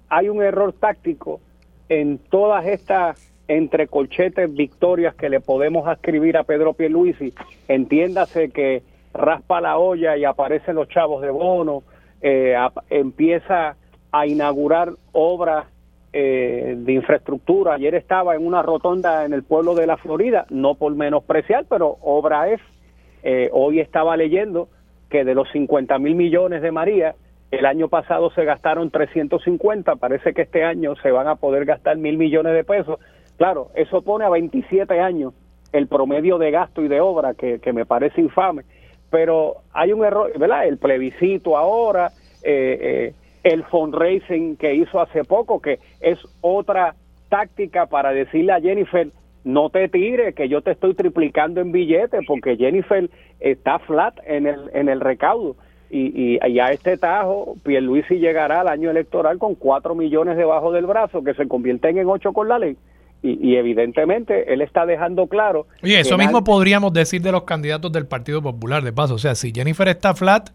hay 0.07 0.29
un 0.29 0.43
error 0.43 0.71
táctico 0.73 1.41
en 1.89 2.19
todas 2.19 2.67
estas 2.67 3.28
entre 3.49 3.87
colchetes 3.87 4.53
victorias 4.53 5.15
que 5.15 5.27
le 5.27 5.41
podemos 5.41 5.91
escribir 5.91 6.37
a 6.37 6.43
Pedro 6.43 6.73
Pierluisi. 6.73 7.33
Entiéndase 7.67 8.51
que 8.51 8.83
raspa 9.11 9.59
la 9.59 9.79
olla 9.79 10.15
y 10.15 10.23
aparecen 10.23 10.75
los 10.75 10.87
chavos 10.87 11.23
de 11.23 11.31
bono, 11.31 11.81
eh, 12.21 12.55
empieza 12.91 13.75
a 14.11 14.27
inaugurar 14.27 14.91
obras 15.13 15.65
eh, 16.13 16.75
de 16.77 16.93
infraestructura. 16.93 17.73
Ayer 17.73 17.95
estaba 17.95 18.35
en 18.35 18.45
una 18.45 18.61
rotonda 18.61 19.25
en 19.25 19.33
el 19.33 19.41
pueblo 19.41 19.73
de 19.73 19.87
la 19.87 19.97
Florida, 19.97 20.45
no 20.51 20.75
por 20.75 20.93
menospreciar, 20.93 21.65
pero 21.67 21.97
obra 22.01 22.49
es. 22.49 22.61
Eh, 23.23 23.49
hoy 23.51 23.79
estaba 23.79 24.15
leyendo 24.15 24.69
que 25.09 25.25
de 25.25 25.33
los 25.33 25.49
50 25.51 25.97
mil 25.97 26.13
millones 26.13 26.61
de 26.61 26.71
María, 26.71 27.15
el 27.49 27.65
año 27.65 27.87
pasado 27.87 28.29
se 28.29 28.45
gastaron 28.45 28.91
350, 28.91 29.95
parece 29.95 30.35
que 30.35 30.43
este 30.43 30.63
año 30.63 30.95
se 30.97 31.09
van 31.09 31.27
a 31.27 31.35
poder 31.35 31.65
gastar 31.65 31.97
mil 31.97 32.15
millones 32.15 32.53
de 32.53 32.63
pesos. 32.63 32.99
Claro, 33.39 33.69
eso 33.73 34.01
pone 34.01 34.25
a 34.25 34.29
27 34.29 34.99
años 34.99 35.33
el 35.71 35.87
promedio 35.87 36.37
de 36.37 36.51
gasto 36.51 36.83
y 36.83 36.89
de 36.89 36.99
obra, 36.99 37.35
que, 37.35 37.61
me 37.71 37.85
parece 37.85 38.19
infame. 38.19 38.63
Pero 39.09 39.55
hay 39.71 39.93
un 39.93 40.03
error, 40.03 40.37
¿verdad? 40.37 40.67
El 40.67 40.77
plebiscito 40.77 41.55
ahora, 41.55 42.11
eh, 42.43 42.77
eh, 42.81 43.13
el 43.45 43.63
fundraising 43.63 44.57
que 44.57 44.75
hizo 44.75 44.99
hace 44.99 45.23
poco, 45.23 45.61
que 45.61 45.79
es 46.01 46.19
otra 46.41 46.95
táctica 47.29 47.85
para 47.85 48.11
decirle 48.11 48.51
a 48.51 48.59
Jennifer, 48.59 49.07
no 49.45 49.69
te 49.69 49.87
tires, 49.87 50.35
que 50.35 50.49
yo 50.49 50.61
te 50.61 50.71
estoy 50.71 50.93
triplicando 50.93 51.61
en 51.61 51.71
billetes, 51.71 52.25
porque 52.27 52.57
Jennifer 52.57 53.09
está 53.39 53.79
flat 53.79 54.19
en 54.25 54.47
el, 54.47 54.69
en 54.73 54.89
el 54.89 54.99
recaudo. 54.99 55.55
Y, 55.89 56.37
y, 56.45 56.59
a 56.59 56.71
este 56.73 56.97
tajo, 56.97 57.55
Pierluisi 57.63 58.19
llegará 58.19 58.59
al 58.59 58.67
año 58.67 58.91
electoral 58.91 59.39
con 59.39 59.55
cuatro 59.55 59.95
millones 59.95 60.35
debajo 60.35 60.73
del 60.73 60.85
brazo, 60.85 61.23
que 61.23 61.33
se 61.35 61.47
convierten 61.47 61.97
en 61.97 62.09
ocho 62.09 62.33
con 62.33 62.49
la 62.49 62.59
ley. 62.59 62.75
Y, 63.21 63.57
evidentemente 63.57 64.53
él 64.53 64.61
está 64.61 64.85
dejando 64.85 65.27
claro. 65.27 65.67
Oye, 65.83 65.99
eso 65.99 66.17
mismo 66.17 66.43
podríamos 66.43 66.93
decir 66.93 67.21
de 67.21 67.33
los 67.33 67.43
candidatos 67.43 67.91
del 67.91 68.07
Partido 68.07 68.41
Popular, 68.41 68.81
de 68.81 68.93
paso. 68.93 69.15
O 69.15 69.17
sea, 69.17 69.35
si 69.35 69.51
Jennifer 69.51 69.89
está 69.89 70.13
flat, 70.13 70.51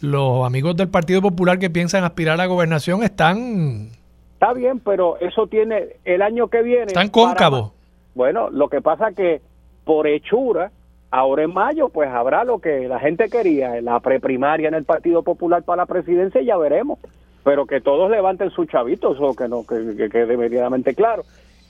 los 0.00 0.44
amigos 0.44 0.76
del 0.76 0.88
Partido 0.88 1.22
Popular 1.22 1.60
que 1.60 1.70
piensan 1.70 2.02
aspirar 2.02 2.34
a 2.34 2.38
la 2.38 2.46
gobernación 2.46 3.04
están. 3.04 3.90
Está 4.34 4.52
bien, 4.52 4.80
pero 4.80 5.16
eso 5.20 5.46
tiene 5.46 5.96
el 6.04 6.22
año 6.22 6.48
que 6.48 6.62
viene. 6.62 6.86
Están 6.86 7.08
cóncavos. 7.08 7.72
Bueno, 8.14 8.50
lo 8.50 8.68
que 8.68 8.80
pasa 8.80 9.12
que 9.12 9.40
por 9.84 10.08
hechura, 10.08 10.72
ahora 11.10 11.44
en 11.44 11.54
mayo, 11.54 11.88
pues 11.88 12.08
habrá 12.08 12.42
lo 12.44 12.58
que 12.58 12.88
la 12.88 12.98
gente 12.98 13.28
quería, 13.28 13.80
la 13.80 14.00
preprimaria 14.00 14.68
en 14.68 14.74
el 14.74 14.84
Partido 14.84 15.22
Popular 15.22 15.62
para 15.62 15.82
la 15.82 15.86
presidencia, 15.86 16.40
y 16.40 16.46
ya 16.46 16.56
veremos. 16.56 16.98
Pero 17.44 17.64
que 17.66 17.80
todos 17.80 18.10
levanten 18.10 18.50
sus 18.50 18.66
chavitos, 18.66 19.18
o 19.20 19.34
que 19.34 19.46
no, 19.46 19.64
que 19.64 20.08
quede 20.10 20.36
medianamente 20.36 20.94
claro. 20.94 21.22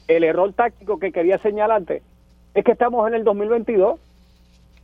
El 0.09 0.25
error 0.25 0.53
táctico 0.53 0.99
que 0.99 1.13
quería 1.13 1.39
señalarte 1.39 2.03
es 2.55 2.65
que 2.65 2.73
estamos 2.73 3.07
en 3.09 3.15
el 3.15 3.25
2022 3.25 4.01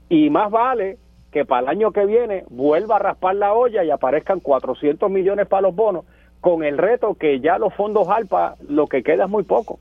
y 0.09 0.31
más 0.31 0.51
vale 0.51 0.99
que 1.31 1.45
para 1.45 1.63
el 1.63 1.69
año 1.69 1.93
que 1.93 2.05
viene 2.05 2.45
vuelva 2.51 2.97
a 2.97 2.99
raspar 2.99 3.35
la 3.37 3.55
olla 3.55 3.85
y 3.85 3.91
aparezcan 3.91 4.41
400 4.41 5.11
millones 5.11 5.47
para 5.47 5.63
los 5.63 5.75
bonos, 5.75 6.05
con 6.41 6.65
el 6.65 6.77
reto 6.77 7.15
que 7.15 7.41
ya 7.41 7.59
los 7.59 7.73
fondos 7.75 8.09
ALPA 8.09 8.57
lo 8.69 8.87
que 8.87 9.03
queda 9.03 9.25
es 9.25 9.31
muy 9.31 9.45
poco 9.45 9.79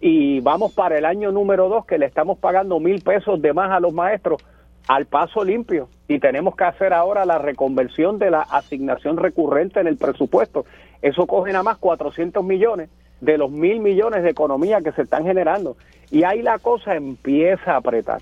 y 0.00 0.40
vamos 0.40 0.72
para 0.72 0.96
el 0.96 1.04
año 1.04 1.32
número 1.32 1.68
dos 1.68 1.84
que 1.84 1.98
le 1.98 2.06
estamos 2.06 2.38
pagando 2.38 2.78
mil 2.78 3.02
pesos 3.02 3.42
de 3.42 3.52
más 3.52 3.70
a 3.70 3.80
los 3.80 3.92
maestros 3.92 4.42
al 4.86 5.06
paso 5.06 5.44
limpio 5.44 5.88
y 6.06 6.18
tenemos 6.18 6.56
que 6.56 6.64
hacer 6.64 6.92
ahora 6.92 7.24
la 7.24 7.38
reconversión 7.38 8.18
de 8.18 8.30
la 8.30 8.40
asignación 8.40 9.16
recurrente 9.16 9.80
en 9.80 9.86
el 9.86 9.98
presupuesto. 9.98 10.64
Eso 11.02 11.26
coge 11.26 11.52
nada 11.52 11.64
más 11.64 11.78
400 11.78 12.42
millones 12.44 12.88
de 13.20 13.38
los 13.38 13.50
mil 13.50 13.80
millones 13.80 14.22
de 14.22 14.30
economía 14.30 14.80
que 14.80 14.92
se 14.92 15.02
están 15.02 15.24
generando. 15.24 15.76
Y 16.10 16.24
ahí 16.24 16.42
la 16.42 16.58
cosa 16.58 16.94
empieza 16.94 17.72
a 17.72 17.76
apretar. 17.76 18.20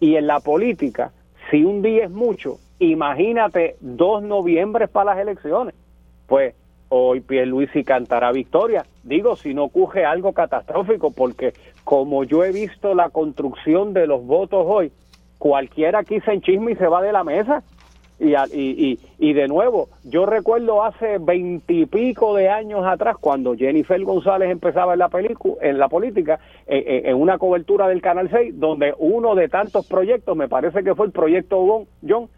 Y 0.00 0.16
en 0.16 0.26
la 0.26 0.40
política, 0.40 1.12
si 1.50 1.64
un 1.64 1.82
día 1.82 2.04
es 2.04 2.10
mucho, 2.10 2.58
imagínate 2.78 3.76
dos 3.80 4.22
noviembres 4.22 4.88
para 4.90 5.14
las 5.14 5.22
elecciones. 5.22 5.74
Pues 6.26 6.54
hoy 6.88 7.20
Pierluisi 7.20 7.84
cantará 7.84 8.32
victoria. 8.32 8.84
Digo, 9.02 9.36
si 9.36 9.54
no 9.54 9.64
ocurre 9.64 10.04
algo 10.04 10.32
catastrófico, 10.32 11.10
porque 11.10 11.54
como 11.84 12.24
yo 12.24 12.44
he 12.44 12.52
visto 12.52 12.94
la 12.94 13.10
construcción 13.10 13.92
de 13.92 14.06
los 14.06 14.24
votos 14.24 14.64
hoy, 14.66 14.92
cualquiera 15.38 16.00
aquí 16.00 16.20
se 16.20 16.32
enchisma 16.32 16.70
y 16.70 16.76
se 16.76 16.86
va 16.86 17.02
de 17.02 17.12
la 17.12 17.24
mesa. 17.24 17.62
Y, 18.18 18.34
y, 18.52 18.98
y, 19.18 19.32
de 19.32 19.48
nuevo, 19.48 19.88
yo 20.04 20.24
recuerdo 20.24 20.84
hace 20.84 21.18
veintipico 21.18 22.36
de 22.36 22.48
años 22.48 22.86
atrás, 22.86 23.16
cuando 23.20 23.56
Jennifer 23.56 24.00
González 24.04 24.50
empezaba 24.50 24.92
en 24.92 25.00
la, 25.00 25.10
en 25.60 25.78
la 25.78 25.88
política, 25.88 26.38
eh, 26.66 26.84
eh, 26.86 27.02
en 27.06 27.16
una 27.16 27.38
cobertura 27.38 27.88
del 27.88 28.00
Canal 28.00 28.30
6, 28.30 28.60
donde 28.60 28.94
uno 28.98 29.34
de 29.34 29.48
tantos 29.48 29.86
proyectos, 29.86 30.36
me 30.36 30.48
parece 30.48 30.84
que 30.84 30.94
fue 30.94 31.06
el 31.06 31.12
proyecto 31.12 31.86
John, 32.06 32.28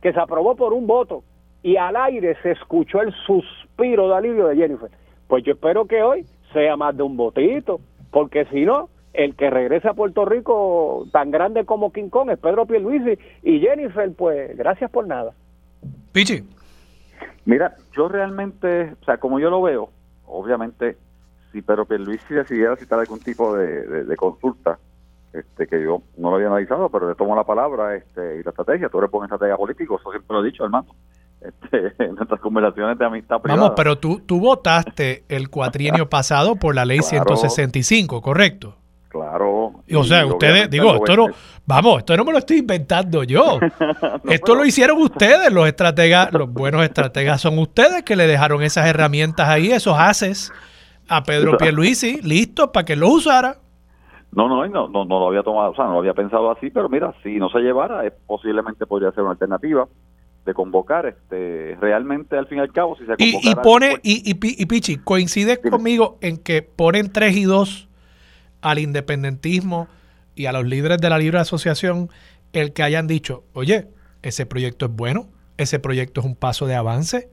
que 0.00 0.12
se 0.12 0.20
aprobó 0.20 0.54
por 0.54 0.72
un 0.72 0.86
voto, 0.86 1.24
y 1.64 1.76
al 1.76 1.96
aire 1.96 2.36
se 2.42 2.52
escuchó 2.52 3.00
el 3.00 3.12
suspiro 3.26 4.08
de 4.08 4.14
alivio 4.14 4.46
de 4.46 4.56
Jennifer. 4.56 4.90
Pues 5.26 5.42
yo 5.42 5.54
espero 5.54 5.86
que 5.86 6.02
hoy 6.02 6.26
sea 6.52 6.76
más 6.76 6.96
de 6.96 7.02
un 7.02 7.16
votito, 7.16 7.80
porque 8.12 8.44
si 8.52 8.64
no, 8.64 8.88
el 9.14 9.36
que 9.36 9.48
regresa 9.48 9.90
a 9.90 9.94
Puerto 9.94 10.24
Rico 10.24 11.06
tan 11.12 11.30
grande 11.30 11.64
como 11.64 11.92
King 11.92 12.10
Kong 12.10 12.30
es 12.30 12.38
Pedro 12.38 12.66
Pierluisi 12.66 13.18
y 13.42 13.60
Jennifer, 13.60 14.12
pues 14.12 14.56
gracias 14.56 14.90
por 14.90 15.06
nada. 15.06 15.32
Pichi. 16.12 16.42
Mira, 17.44 17.76
yo 17.96 18.08
realmente, 18.08 18.94
o 19.00 19.04
sea, 19.04 19.18
como 19.18 19.38
yo 19.38 19.50
lo 19.50 19.62
veo, 19.62 19.88
obviamente, 20.26 20.96
si 21.52 21.62
Pedro 21.62 21.86
Pierluisi 21.86 22.34
decidiera 22.34 22.76
citar 22.76 22.98
algún 22.98 23.20
tipo 23.20 23.56
de, 23.56 24.16
consulta, 24.16 24.78
este, 25.32 25.66
que 25.66 25.82
yo 25.82 26.02
no 26.16 26.30
lo 26.30 26.36
había 26.36 26.48
analizado, 26.48 26.88
pero 26.88 27.08
le 27.08 27.14
tomo 27.14 27.36
la 27.36 27.44
palabra 27.44 27.94
este, 27.94 28.38
y 28.38 28.42
la 28.42 28.50
estrategia, 28.50 28.88
tú 28.88 28.98
eres 28.98 29.10
buen 29.10 29.24
estratega 29.24 29.56
político, 29.56 29.98
eso 30.00 30.10
siempre 30.10 30.34
lo 30.36 30.42
he 30.42 30.46
dicho, 30.46 30.64
hermano. 30.64 30.86
Este, 31.40 31.92
en 32.04 32.14
nuestras 32.16 32.40
conversaciones 32.40 32.98
de 32.98 33.04
amistad 33.04 33.40
privada. 33.40 33.60
Vamos, 33.60 33.74
pero 33.76 33.98
tú, 33.98 34.20
tú 34.20 34.40
votaste 34.40 35.24
el 35.28 35.50
cuatrienio 35.50 36.08
pasado 36.10 36.56
por 36.56 36.74
la 36.74 36.84
ley 36.84 37.02
165, 37.02 38.20
¿correcto? 38.22 38.78
Claro. 39.14 39.74
O 39.94 40.02
sea, 40.02 40.26
ustedes, 40.26 40.68
digo, 40.68 40.96
esto 40.96 41.16
no, 41.16 41.26
vamos, 41.64 41.98
esto 41.98 42.16
no 42.16 42.24
me 42.24 42.32
lo 42.32 42.38
estoy 42.38 42.58
inventando 42.58 43.22
yo. 43.22 43.60
esto 44.28 44.56
lo 44.56 44.64
hicieron 44.64 45.00
ustedes, 45.00 45.52
los 45.52 45.68
estrategas, 45.68 46.32
los 46.32 46.52
buenos 46.52 46.82
estrategas 46.82 47.40
son 47.40 47.56
ustedes 47.60 48.02
que 48.02 48.16
le 48.16 48.26
dejaron 48.26 48.60
esas 48.64 48.88
herramientas 48.88 49.48
ahí, 49.48 49.70
esos 49.70 49.96
haces 49.96 50.52
a 51.08 51.22
Pedro 51.22 51.56
Pierluisi, 51.56 52.22
listos 52.22 52.70
para 52.72 52.84
que 52.84 52.96
lo 52.96 53.08
usara. 53.10 53.58
No, 54.32 54.48
no, 54.48 54.66
no, 54.66 54.88
no, 54.88 55.04
no 55.04 55.20
lo 55.20 55.28
había 55.28 55.44
tomado, 55.44 55.70
o 55.70 55.76
sea, 55.76 55.84
no 55.84 55.92
lo 55.92 55.98
había 56.00 56.14
pensado 56.14 56.50
así, 56.50 56.70
pero 56.70 56.88
mira, 56.88 57.14
si 57.22 57.36
no 57.36 57.48
se 57.50 57.60
llevara, 57.60 58.02
posiblemente 58.26 58.84
podría 58.84 59.12
ser 59.12 59.22
una 59.22 59.30
alternativa 59.30 59.86
de 60.44 60.54
convocar 60.54 61.06
este 61.06 61.78
realmente 61.80 62.36
al 62.36 62.48
fin 62.48 62.58
y 62.58 62.60
al 62.62 62.72
cabo 62.72 62.96
si 62.96 63.06
se 63.06 63.14
y, 63.16 63.48
y 63.48 63.54
pone 63.54 63.96
y, 64.02 64.30
y, 64.30 64.36
y, 64.62 64.66
Pichi 64.66 64.98
coincide 64.98 65.58
conmigo 65.58 66.18
en 66.20 66.36
que 66.36 66.60
ponen 66.60 67.10
3 67.10 67.36
y 67.36 67.44
2 67.44 67.88
al 68.64 68.78
independentismo 68.78 69.88
y 70.34 70.46
a 70.46 70.52
los 70.52 70.64
líderes 70.64 70.98
de 70.98 71.10
la 71.10 71.18
libre 71.18 71.38
asociación 71.38 72.10
el 72.52 72.72
que 72.72 72.82
hayan 72.82 73.06
dicho 73.06 73.44
oye 73.52 73.88
ese 74.22 74.46
proyecto 74.46 74.86
es 74.86 74.92
bueno 74.92 75.28
ese 75.58 75.78
proyecto 75.78 76.20
es 76.20 76.26
un 76.26 76.34
paso 76.34 76.66
de 76.66 76.74
avance 76.74 77.28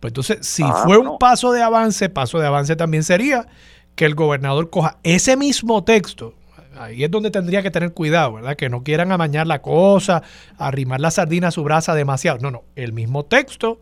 pues 0.00 0.10
entonces 0.10 0.38
si 0.40 0.62
ah, 0.64 0.82
fue 0.84 0.96
un 0.96 1.18
paso 1.18 1.52
de 1.52 1.62
avance 1.62 2.08
paso 2.08 2.38
de 2.38 2.46
avance 2.46 2.74
también 2.74 3.04
sería 3.04 3.46
que 3.94 4.06
el 4.06 4.14
gobernador 4.14 4.70
coja 4.70 4.98
ese 5.02 5.36
mismo 5.36 5.84
texto 5.84 6.34
ahí 6.78 7.04
es 7.04 7.10
donde 7.10 7.30
tendría 7.30 7.62
que 7.62 7.70
tener 7.70 7.92
cuidado, 7.92 8.32
¿verdad? 8.32 8.56
Que 8.56 8.70
no 8.70 8.82
quieran 8.82 9.12
amañar 9.12 9.46
la 9.46 9.60
cosa, 9.60 10.22
arrimar 10.56 11.00
la 11.00 11.10
sardina 11.10 11.48
a 11.48 11.50
su 11.50 11.62
brasa 11.62 11.94
demasiado. 11.94 12.38
No, 12.40 12.50
no, 12.50 12.64
el 12.76 12.94
mismo 12.94 13.26
texto 13.26 13.78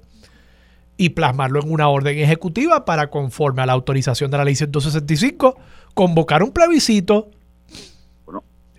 y 1.01 1.11
plasmarlo 1.11 1.63
en 1.63 1.73
una 1.73 1.89
orden 1.89 2.19
ejecutiva 2.19 2.85
para, 2.85 3.09
conforme 3.09 3.63
a 3.63 3.67
la 3.67 3.73
autorización 3.73 4.31
de 4.31 4.37
la 4.37 4.45
ley 4.45 4.55
165, 4.55 5.59
convocar 5.95 6.43
un 6.43 6.53
plebiscito 6.53 7.31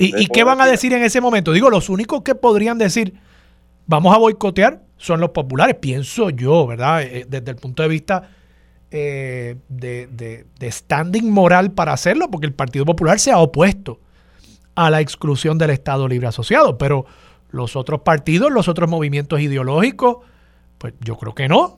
¿Y, 0.03 0.27
qué 0.27 0.43
van 0.43 0.59
a 0.61 0.65
decir 0.65 0.93
en 0.93 1.03
ese 1.03 1.21
momento? 1.21 1.51
Digo, 1.51 1.69
los 1.69 1.89
únicos 1.89 2.23
que 2.23 2.33
podrían 2.33 2.77
decir, 2.77 3.13
vamos 3.85 4.15
a 4.15 4.17
boicotear, 4.17 4.81
son 4.97 5.19
los 5.19 5.29
populares, 5.29 5.75
pienso 5.75 6.29
yo, 6.31 6.65
¿verdad? 6.65 7.03
Eh, 7.03 7.25
desde 7.27 7.51
el 7.51 7.57
punto 7.57 7.83
de 7.83 7.89
vista 7.89 8.29
eh, 8.89 9.57
de, 9.69 10.45
standing 10.63 11.29
moral 11.31 11.71
para 11.71 11.93
hacerlo, 11.93 12.29
porque 12.31 12.47
el 12.47 12.53
Partido 12.53 12.85
Popular 12.85 13.19
se 13.19 13.31
ha 13.31 13.37
opuesto 13.37 13.99
a 14.73 14.89
la 14.89 15.01
exclusión 15.01 15.57
del 15.57 15.69
Estado 15.69 16.07
Libre 16.07 16.27
Asociado, 16.27 16.77
pero 16.77 17.05
los 17.51 17.75
otros 17.75 18.01
partidos, 18.01 18.51
los 18.51 18.67
otros 18.67 18.89
movimientos 18.89 19.39
ideológicos, 19.39 20.17
pues 20.79 20.95
yo 21.01 21.15
creo 21.17 21.35
que 21.35 21.47
no. 21.47 21.77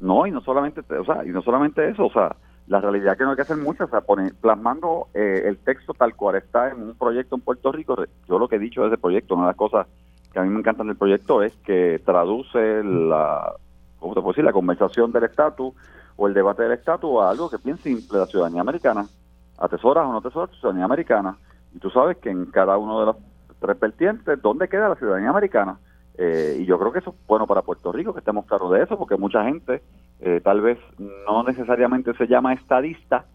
No, 0.00 0.26
y 0.26 0.30
no 0.30 0.40
solamente, 0.40 0.80
o 0.80 1.04
sea, 1.04 1.22
y 1.24 1.28
no 1.28 1.42
solamente 1.42 1.86
eso, 1.88 2.06
o 2.06 2.12
sea, 2.12 2.36
la 2.66 2.80
realidad 2.80 3.16
que 3.16 3.24
no 3.24 3.30
hay 3.30 3.36
que 3.36 3.42
hacer 3.42 3.56
mucho, 3.56 3.84
o 3.84 3.88
sea, 3.88 4.02
plasmando 4.40 5.08
eh, 5.14 5.42
el 5.44 5.58
texto 5.58 5.94
tal 5.94 6.14
cual 6.16 6.36
está 6.36 6.70
en 6.70 6.82
un 6.82 6.94
proyecto 6.94 7.36
en 7.36 7.42
Puerto 7.42 7.70
Rico, 7.70 7.96
yo 8.28 8.38
lo 8.38 8.48
que 8.48 8.56
he 8.56 8.58
dicho 8.58 8.82
de 8.82 8.88
ese 8.88 8.98
proyecto, 8.98 9.34
una 9.34 9.44
de 9.44 9.50
las 9.50 9.56
cosas 9.56 9.86
que 10.32 10.40
a 10.40 10.42
mí 10.42 10.48
me 10.48 10.58
encantan 10.58 10.88
del 10.88 10.96
proyecto 10.96 11.42
es 11.42 11.54
que 11.58 12.00
traduce 12.04 12.82
la, 12.82 13.54
¿cómo 14.00 14.14
te 14.14 14.20
puedo 14.20 14.32
decir?, 14.32 14.44
la 14.44 14.52
conversación 14.52 15.12
del 15.12 15.24
estatus 15.24 15.74
o 16.16 16.26
el 16.26 16.34
debate 16.34 16.64
del 16.64 16.72
estatus 16.72 17.22
a 17.22 17.30
algo 17.30 17.48
que 17.48 17.56
es 17.56 17.62
bien 17.62 17.78
simple, 17.78 18.18
la 18.18 18.26
ciudadanía 18.26 18.62
americana. 18.62 19.06
¿Atesoras 19.58 20.04
o 20.06 20.12
no 20.12 20.18
atesoras 20.18 20.50
la 20.50 20.58
ciudadanía 20.58 20.84
americana? 20.84 21.38
Y 21.74 21.78
tú 21.78 21.88
sabes 21.90 22.18
que 22.18 22.30
en 22.30 22.46
cada 22.46 22.76
uno 22.78 23.00
de 23.00 23.06
los 23.06 23.16
tres 23.60 23.78
vertientes, 23.78 24.42
¿dónde 24.42 24.68
queda 24.68 24.88
la 24.88 24.96
ciudadanía 24.96 25.30
americana? 25.30 25.78
Eh, 26.18 26.58
y 26.60 26.64
yo 26.64 26.78
creo 26.78 26.92
que 26.92 26.98
eso 26.98 27.10
es 27.10 27.26
bueno 27.26 27.46
para 27.46 27.62
Puerto 27.62 27.92
Rico, 27.92 28.12
que 28.12 28.20
estemos 28.20 28.46
claros 28.46 28.72
de 28.72 28.82
eso, 28.82 28.98
porque 28.98 29.16
mucha 29.16 29.44
gente 29.44 29.82
eh, 30.20 30.40
tal 30.42 30.60
vez 30.60 30.78
no 30.98 31.42
necesariamente 31.42 32.14
se 32.14 32.26
llama 32.26 32.54
estadista, 32.54 33.26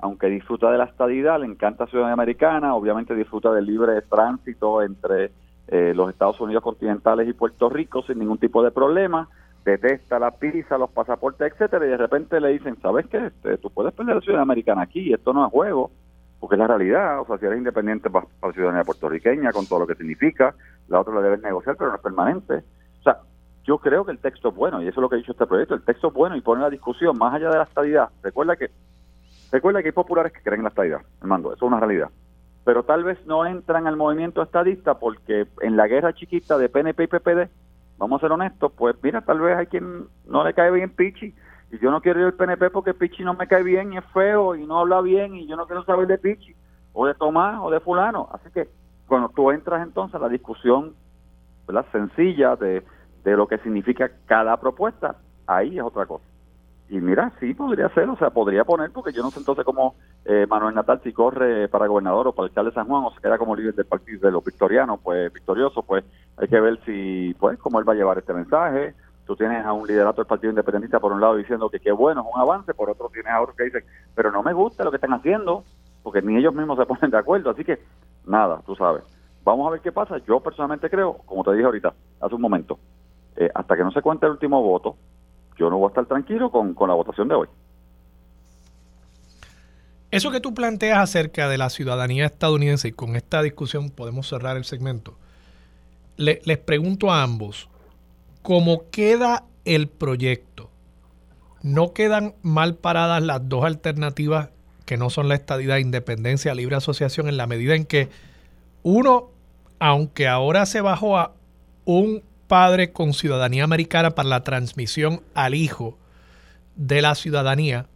aunque 0.00 0.28
disfruta 0.28 0.70
de 0.70 0.78
la 0.78 0.84
estadidad, 0.84 1.40
le 1.40 1.46
encanta 1.46 1.86
ciudadanía 1.86 2.14
americana, 2.14 2.74
obviamente 2.74 3.14
disfruta 3.14 3.52
del 3.52 3.66
libre 3.66 4.02
tránsito 4.02 4.82
entre 4.82 5.30
eh, 5.68 5.92
los 5.94 6.10
Estados 6.10 6.40
Unidos 6.40 6.62
continentales 6.62 7.28
y 7.28 7.32
Puerto 7.32 7.68
Rico 7.68 8.02
sin 8.02 8.18
ningún 8.18 8.38
tipo 8.38 8.62
de 8.62 8.70
problema, 8.70 9.28
detesta 9.64 10.18
la 10.18 10.32
pizza, 10.32 10.76
los 10.76 10.90
pasaportes, 10.90 11.52
etcétera, 11.52 11.86
y 11.86 11.90
de 11.90 11.96
repente 11.96 12.40
le 12.40 12.48
dicen, 12.48 12.76
¿sabes 12.82 13.06
qué? 13.06 13.26
Este, 13.26 13.56
tú 13.58 13.70
puedes 13.70 13.94
perder 13.94 14.16
la 14.16 14.20
ciudadanía 14.20 14.42
americana 14.42 14.82
aquí, 14.82 15.12
esto 15.12 15.32
no 15.32 15.46
es 15.46 15.52
juego, 15.52 15.90
porque 16.38 16.56
es 16.56 16.58
la 16.58 16.66
realidad, 16.66 17.20
o 17.20 17.26
sea, 17.26 17.38
si 17.38 17.46
eres 17.46 17.56
independiente 17.56 18.10
para, 18.10 18.26
la 18.42 18.52
ciudadanía 18.52 18.84
puertorriqueña, 18.84 19.52
con 19.52 19.66
todo 19.66 19.78
lo 19.78 19.86
que 19.86 19.94
significa, 19.94 20.54
la 20.88 21.00
otra 21.00 21.14
la 21.14 21.22
debes 21.22 21.40
negociar, 21.40 21.76
pero 21.78 21.88
no 21.88 21.96
es 21.96 22.02
permanente. 22.02 22.62
O 23.00 23.02
sea, 23.02 23.20
yo 23.64 23.78
creo 23.78 24.04
que 24.04 24.12
el 24.12 24.18
texto 24.18 24.50
es 24.50 24.54
bueno, 24.54 24.82
y 24.82 24.88
eso 24.88 25.00
es 25.00 25.02
lo 25.02 25.08
que 25.08 25.16
ha 25.16 25.18
dicho 25.18 25.32
este 25.32 25.46
proyecto, 25.46 25.74
el 25.74 25.82
texto 25.82 26.08
es 26.08 26.14
bueno 26.14 26.36
y 26.36 26.42
pone 26.42 26.62
la 26.62 26.70
discusión 26.70 27.16
más 27.18 27.34
allá 27.34 27.50
de 27.50 27.56
la 27.56 27.64
estadidad. 27.64 28.10
Recuerda 28.22 28.56
que 28.56 28.70
recuerda 29.50 29.82
que 29.82 29.88
hay 29.88 29.92
populares 29.92 30.32
que 30.32 30.42
creen 30.42 30.60
en 30.60 30.64
la 30.64 30.68
estadidad, 30.68 31.00
Armando, 31.20 31.52
eso 31.52 31.64
es 31.64 31.68
una 31.68 31.80
realidad. 31.80 32.10
Pero 32.64 32.82
tal 32.82 33.04
vez 33.04 33.24
no 33.26 33.44
entran 33.46 33.86
al 33.86 33.96
movimiento 33.96 34.42
estadista 34.42 34.98
porque 34.98 35.46
en 35.60 35.76
la 35.76 35.86
guerra 35.86 36.14
chiquita 36.14 36.58
de 36.58 36.68
PNP 36.68 37.04
y 37.04 37.06
PPD 37.06 37.48
vamos 37.98 38.18
a 38.18 38.24
ser 38.24 38.32
honestos, 38.32 38.72
pues 38.76 38.96
mira, 39.02 39.22
tal 39.22 39.40
vez 39.40 39.56
hay 39.56 39.66
quien 39.66 40.08
no 40.26 40.44
le 40.44 40.54
cae 40.54 40.70
bien 40.70 40.90
Pichi 40.90 41.34
y 41.70 41.78
yo 41.78 41.90
no 41.90 42.00
quiero 42.00 42.20
ir 42.20 42.26
al 42.26 42.34
PNP 42.34 42.70
porque 42.70 42.94
Pichi 42.94 43.24
no 43.24 43.34
me 43.34 43.46
cae 43.46 43.62
bien 43.62 43.92
y 43.92 43.98
es 43.98 44.04
feo 44.12 44.54
y 44.54 44.66
no 44.66 44.80
habla 44.80 45.00
bien 45.00 45.34
y 45.34 45.46
yo 45.46 45.56
no 45.56 45.66
quiero 45.66 45.84
saber 45.84 46.06
de 46.06 46.18
Pichi 46.18 46.54
o 46.92 47.06
de 47.06 47.14
Tomás 47.14 47.60
o 47.62 47.70
de 47.70 47.80
fulano. 47.80 48.28
Así 48.32 48.50
que 48.50 48.68
cuando 49.06 49.30
tú 49.30 49.50
entras 49.50 49.82
entonces 49.82 50.14
a 50.14 50.18
la 50.18 50.28
discusión 50.28 50.94
¿verdad? 51.66 51.86
sencilla 51.92 52.56
de, 52.56 52.82
de 53.24 53.36
lo 53.36 53.48
que 53.48 53.58
significa 53.58 54.10
cada 54.26 54.56
propuesta, 54.58 55.16
ahí 55.46 55.78
es 55.78 55.84
otra 55.84 56.06
cosa. 56.06 56.24
Y 56.90 57.00
mira, 57.00 57.32
sí 57.40 57.54
podría 57.54 57.88
ser, 57.88 58.08
o 58.10 58.16
sea, 58.16 58.30
podría 58.30 58.64
poner, 58.64 58.90
porque 58.92 59.12
yo 59.12 59.22
no 59.22 59.30
sé 59.30 59.40
entonces 59.40 59.64
cómo 59.64 59.94
eh, 60.26 60.46
Manuel 60.48 60.74
Natal, 60.74 61.00
si 61.02 61.12
corre 61.12 61.66
para 61.68 61.86
gobernador 61.86 62.28
o 62.28 62.32
para 62.32 62.48
alcalde 62.48 62.70
de 62.70 62.74
San 62.74 62.86
Juan, 62.86 63.04
o 63.04 63.10
se 63.14 63.20
queda 63.20 63.38
como 63.38 63.56
líder 63.56 63.74
del 63.74 63.86
partido 63.86 64.20
de 64.20 64.30
los 64.30 64.44
victorianos, 64.44 65.00
pues 65.02 65.32
victorioso, 65.32 65.82
pues 65.82 66.04
hay 66.36 66.46
que 66.46 66.60
ver 66.60 66.78
si, 66.84 67.34
pues, 67.40 67.58
cómo 67.58 67.78
él 67.78 67.88
va 67.88 67.94
a 67.94 67.96
llevar 67.96 68.18
este 68.18 68.34
mensaje. 68.34 68.94
Tú 69.26 69.34
tienes 69.34 69.64
a 69.64 69.72
un 69.72 69.86
liderato 69.86 70.20
del 70.20 70.26
Partido 70.26 70.50
Independentista 70.50 71.00
por 71.00 71.12
un 71.12 71.20
lado 71.20 71.36
diciendo 71.36 71.70
que 71.70 71.80
qué 71.80 71.90
bueno, 71.90 72.20
es 72.20 72.34
un 72.34 72.40
avance, 72.40 72.74
por 72.74 72.90
otro 72.90 73.08
tienes 73.10 73.32
a 73.32 73.40
otros 73.40 73.56
que 73.56 73.64
dicen, 73.64 73.84
pero 74.14 74.30
no 74.30 74.42
me 74.42 74.52
gusta 74.52 74.84
lo 74.84 74.90
que 74.90 74.98
están 74.98 75.14
haciendo, 75.14 75.64
porque 76.02 76.20
ni 76.20 76.36
ellos 76.36 76.54
mismos 76.54 76.78
se 76.78 76.84
ponen 76.86 77.10
de 77.10 77.16
acuerdo. 77.16 77.50
Así 77.50 77.64
que, 77.64 77.78
nada, 78.26 78.60
tú 78.66 78.76
sabes. 78.76 79.02
Vamos 79.42 79.66
a 79.66 79.70
ver 79.70 79.80
qué 79.80 79.92
pasa. 79.92 80.18
Yo 80.26 80.40
personalmente 80.40 80.90
creo, 80.90 81.14
como 81.24 81.42
te 81.42 81.52
dije 81.52 81.64
ahorita, 81.64 81.94
hace 82.20 82.34
un 82.34 82.42
momento, 82.42 82.78
eh, 83.36 83.50
hasta 83.54 83.76
que 83.76 83.82
no 83.82 83.90
se 83.90 84.02
cuente 84.02 84.26
el 84.26 84.32
último 84.32 84.62
voto, 84.62 84.96
yo 85.58 85.70
no 85.70 85.78
voy 85.78 85.86
a 85.86 85.88
estar 85.88 86.06
tranquilo 86.06 86.50
con, 86.50 86.74
la 86.88 86.94
votación 86.94 87.28
de 87.28 87.34
hoy. 87.34 87.48
Eso 90.10 90.30
que 90.30 90.40
tú 90.40 90.54
planteas 90.54 90.98
acerca 90.98 91.48
de 91.48 91.58
la 91.58 91.70
ciudadanía 91.70 92.26
estadounidense, 92.26 92.88
y 92.88 92.92
con 92.92 93.16
esta 93.16 93.42
discusión 93.42 93.90
podemos 93.90 94.28
cerrar 94.28 94.56
el 94.56 94.64
segmento, 94.64 95.16
les 96.16 96.58
pregunto 96.58 97.10
a 97.10 97.22
ambos, 97.22 97.68
¿cómo 98.42 98.90
queda 98.90 99.44
el 99.64 99.88
proyecto? 99.88 100.70
¿No 101.62 101.92
quedan 101.92 102.34
mal 102.42 102.76
paradas 102.76 103.22
las 103.22 103.48
dos 103.48 103.64
alternativas 103.64 104.50
que 104.84 104.96
no 104.96 105.10
son 105.10 105.28
la 105.28 105.34
estadidad, 105.34 105.78
independencia, 105.78 106.54
libre 106.54 106.76
asociación, 106.76 107.28
en 107.28 107.36
la 107.36 107.46
medida 107.46 107.74
en 107.74 107.86
que 107.86 108.08
uno, 108.82 109.30
aunque 109.78 110.28
ahora 110.28 110.66
se 110.66 110.80
bajó 110.80 111.16
a 111.16 111.32
un 111.84 112.22
padre 112.54 112.92
con 112.92 113.14
ciudadanía 113.14 113.64
americana 113.64 114.14
para 114.14 114.28
la 114.28 114.44
transmisión 114.44 115.22
al 115.34 115.56
hijo 115.56 115.98
de 116.76 117.02
la 117.02 117.16
ciudadanía, 117.16 117.88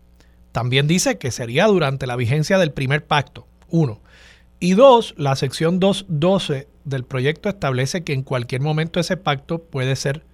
también 0.50 0.88
dice 0.88 1.16
que 1.16 1.30
sería 1.30 1.66
durante 1.66 2.08
la 2.08 2.16
vigencia 2.16 2.58
del 2.58 2.72
primer 2.72 3.06
pacto, 3.06 3.46
uno. 3.68 4.00
Y 4.58 4.72
dos, 4.72 5.14
la 5.16 5.36
sección 5.36 5.78
212 5.78 6.66
del 6.82 7.04
proyecto 7.04 7.48
establece 7.48 8.02
que 8.02 8.12
en 8.12 8.24
cualquier 8.24 8.60
momento 8.60 8.98
ese 8.98 9.16
pacto 9.16 9.62
puede 9.62 9.94
ser 9.94 10.24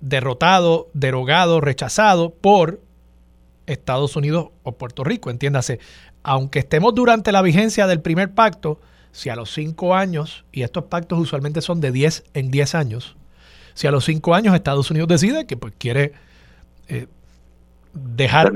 derrotado, 0.00 0.88
derogado, 0.94 1.60
rechazado 1.60 2.30
por 2.30 2.80
Estados 3.66 4.16
Unidos 4.16 4.48
o 4.62 4.72
Puerto 4.72 5.04
Rico. 5.04 5.28
Entiéndase, 5.28 5.78
aunque 6.22 6.60
estemos 6.60 6.94
durante 6.94 7.32
la 7.32 7.42
vigencia 7.42 7.86
del 7.86 8.00
primer 8.00 8.32
pacto, 8.32 8.80
si 9.12 9.28
a 9.30 9.36
los 9.36 9.52
cinco 9.52 9.94
años, 9.94 10.44
y 10.52 10.62
estos 10.62 10.84
pactos 10.84 11.18
usualmente 11.18 11.60
son 11.60 11.80
de 11.80 11.92
10 11.92 12.24
en 12.34 12.50
10 12.50 12.74
años, 12.74 13.16
si 13.74 13.86
a 13.86 13.90
los 13.90 14.04
cinco 14.04 14.34
años 14.34 14.54
Estados 14.54 14.90
Unidos 14.90 15.08
decide 15.08 15.46
que 15.46 15.56
pues 15.56 15.74
quiere 15.76 16.12
eh, 16.88 17.06
dejar 17.92 18.52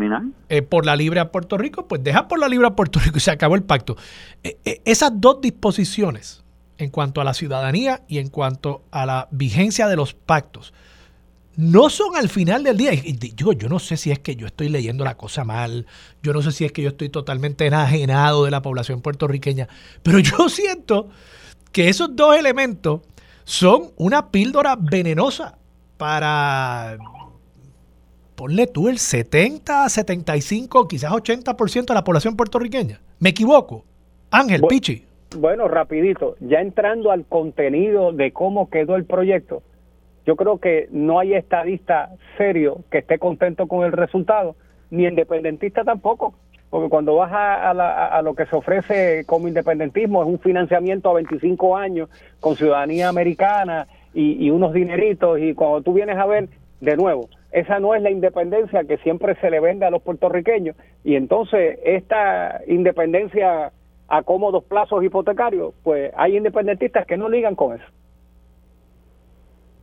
eh, 0.48 0.62
por 0.62 0.86
la 0.86 0.96
libre 0.96 1.20
a 1.20 1.30
Puerto 1.30 1.58
Rico, 1.58 1.86
pues 1.86 2.02
deja 2.02 2.28
por 2.28 2.38
la 2.38 2.48
libre 2.48 2.66
a 2.66 2.76
Puerto 2.76 3.00
Rico 3.00 3.18
y 3.18 3.20
se 3.20 3.30
acabó 3.30 3.54
el 3.54 3.62
pacto. 3.62 3.96
Eh, 4.42 4.80
esas 4.84 5.12
dos 5.14 5.40
disposiciones 5.40 6.42
en 6.78 6.90
cuanto 6.90 7.20
a 7.20 7.24
la 7.24 7.34
ciudadanía 7.34 8.02
y 8.08 8.18
en 8.18 8.28
cuanto 8.28 8.82
a 8.90 9.04
la 9.04 9.28
vigencia 9.30 9.88
de 9.88 9.96
los 9.96 10.14
pactos, 10.14 10.72
no 11.56 11.90
son 11.90 12.16
al 12.16 12.28
final 12.28 12.62
del 12.62 12.76
día. 12.76 12.92
Yo, 13.36 13.52
yo 13.52 13.68
no 13.68 13.78
sé 13.78 13.96
si 13.96 14.10
es 14.10 14.18
que 14.18 14.36
yo 14.36 14.46
estoy 14.46 14.68
leyendo 14.68 15.04
la 15.04 15.16
cosa 15.16 15.44
mal, 15.44 15.86
yo 16.22 16.32
no 16.32 16.42
sé 16.42 16.52
si 16.52 16.64
es 16.64 16.72
que 16.72 16.82
yo 16.82 16.90
estoy 16.90 17.08
totalmente 17.08 17.66
enajenado 17.66 18.44
de 18.44 18.50
la 18.50 18.62
población 18.62 19.02
puertorriqueña, 19.02 19.68
pero 20.02 20.18
yo 20.18 20.48
siento 20.48 21.08
que 21.72 21.88
esos 21.88 22.14
dos 22.14 22.36
elementos 22.36 23.00
son 23.44 23.90
una 23.96 24.30
píldora 24.30 24.76
venenosa 24.76 25.58
para, 25.96 26.98
ponle 28.36 28.66
tú, 28.66 28.88
el 28.88 28.98
70, 28.98 29.88
75, 29.88 30.88
quizás 30.88 31.10
80% 31.10 31.86
de 31.86 31.94
la 31.94 32.04
población 32.04 32.36
puertorriqueña. 32.36 33.00
¿Me 33.18 33.30
equivoco? 33.30 33.84
Ángel, 34.30 34.62
Pichi. 34.68 35.04
Bueno, 35.36 35.68
rapidito, 35.68 36.36
ya 36.40 36.60
entrando 36.60 37.10
al 37.12 37.24
contenido 37.26 38.12
de 38.12 38.32
cómo 38.32 38.70
quedó 38.70 38.96
el 38.96 39.04
proyecto, 39.04 39.62
yo 40.26 40.36
creo 40.36 40.58
que 40.58 40.88
no 40.90 41.18
hay 41.18 41.34
estadista 41.34 42.10
serio 42.36 42.80
que 42.90 42.98
esté 42.98 43.18
contento 43.18 43.66
con 43.66 43.84
el 43.84 43.92
resultado, 43.92 44.56
ni 44.90 45.06
independentista 45.06 45.84
tampoco, 45.84 46.34
porque 46.68 46.88
cuando 46.88 47.16
vas 47.16 47.32
a, 47.32 48.20
lo 48.22 48.34
que 48.34 48.46
se 48.46 48.56
ofrece 48.56 49.24
como 49.26 49.48
independentismo 49.48 50.22
es 50.22 50.28
un 50.28 50.38
financiamiento 50.38 51.10
a 51.10 51.14
25 51.14 51.76
años 51.76 52.08
con 52.38 52.56
ciudadanía 52.56 53.08
americana 53.08 53.88
y, 54.14 54.44
y 54.44 54.50
unos 54.50 54.72
dineritos, 54.72 55.40
y 55.40 55.54
cuando 55.54 55.82
tú 55.82 55.92
vienes 55.92 56.16
a 56.16 56.26
ver, 56.26 56.48
de 56.80 56.96
nuevo, 56.96 57.28
esa 57.52 57.80
no 57.80 57.94
es 57.94 58.02
la 58.02 58.10
independencia 58.10 58.84
que 58.84 58.98
siempre 58.98 59.34
se 59.40 59.50
le 59.50 59.60
vende 59.60 59.84
a 59.84 59.90
los 59.90 60.02
puertorriqueños, 60.02 60.76
y 61.02 61.16
entonces 61.16 61.78
esta 61.84 62.60
independencia 62.66 63.72
a 64.08 64.22
cómodos 64.22 64.64
plazos 64.64 65.04
hipotecarios, 65.04 65.72
pues 65.82 66.12
hay 66.16 66.36
independentistas 66.36 67.06
que 67.06 67.16
no 67.16 67.28
ligan 67.28 67.54
con 67.54 67.76
eso. 67.76 67.86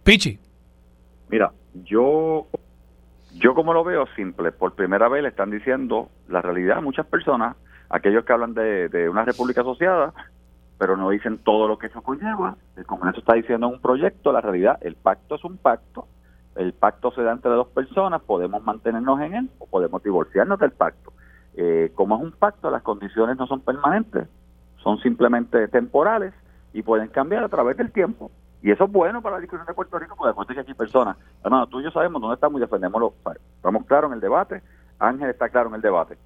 Pichi. 0.07 0.39
Mira, 1.27 1.51
yo, 1.83 2.47
yo 3.33 3.53
como 3.53 3.73
lo 3.73 3.83
veo 3.83 4.05
simple, 4.15 4.53
por 4.53 4.73
primera 4.73 5.09
vez 5.09 5.21
le 5.21 5.27
están 5.27 5.51
diciendo 5.51 6.07
la 6.29 6.41
realidad 6.41 6.77
a 6.77 6.81
muchas 6.81 7.05
personas, 7.07 7.57
aquellos 7.89 8.23
que 8.23 8.31
hablan 8.31 8.53
de, 8.53 8.87
de 8.87 9.09
una 9.09 9.25
república 9.25 9.59
asociada, 9.59 10.13
pero 10.77 10.95
no 10.95 11.09
dicen 11.09 11.39
todo 11.39 11.67
lo 11.67 11.77
que 11.77 11.87
eso 11.87 12.01
conlleva. 12.01 12.55
El 12.77 12.85
Congreso 12.85 13.19
está 13.19 13.33
diciendo 13.33 13.67
un 13.67 13.81
proyecto, 13.81 14.31
la 14.31 14.39
realidad, 14.39 14.77
el 14.79 14.95
pacto 14.95 15.35
es 15.35 15.43
un 15.43 15.57
pacto, 15.57 16.07
el 16.55 16.71
pacto 16.71 17.11
se 17.11 17.23
da 17.23 17.33
entre 17.33 17.51
dos 17.51 17.67
personas, 17.67 18.21
podemos 18.21 18.63
mantenernos 18.63 19.19
en 19.19 19.33
él 19.33 19.49
o 19.59 19.67
podemos 19.67 20.01
divorciarnos 20.01 20.57
del 20.57 20.71
pacto. 20.71 21.11
Eh, 21.57 21.91
como 21.95 22.15
es 22.15 22.23
un 22.23 22.31
pacto, 22.31 22.71
las 22.71 22.81
condiciones 22.81 23.35
no 23.35 23.45
son 23.45 23.59
permanentes. 23.59 24.29
son 24.81 24.99
simplemente 24.99 25.67
temporales 25.67 26.33
y 26.71 26.81
pueden 26.81 27.09
cambiar 27.09 27.43
a 27.43 27.49
través 27.49 27.75
del 27.75 27.91
tiempo. 27.91 28.31
Y 28.67 28.71
eso 28.71 28.83
es 28.83 28.91
bueno 28.91 29.21
para 29.21 29.37
la 29.37 29.39
discusión 29.39 29.65
de 29.65 29.73
Puerto 29.73 29.97
Rico, 29.97 30.13
porque 30.17 30.27
después 30.27 30.47
que 30.49 30.59
aquí 30.59 30.73
personas, 30.73 31.15
hermano, 31.41 31.67
tú 31.67 31.79
y 31.79 31.85
yo 31.85 31.91
sabemos 31.91 32.21
dónde 32.21 32.33
estamos 32.33 32.59
y 32.59 32.65
defendemos 32.65 33.13
estamos 33.55 33.85
claros 33.85 34.09
en 34.09 34.15
el 34.15 34.19
debate, 34.19 34.61
Ángel 34.99 35.29
está 35.29 35.47
claro 35.47 35.69
en 35.69 35.75
el 35.75 35.81
debate. 35.81 36.17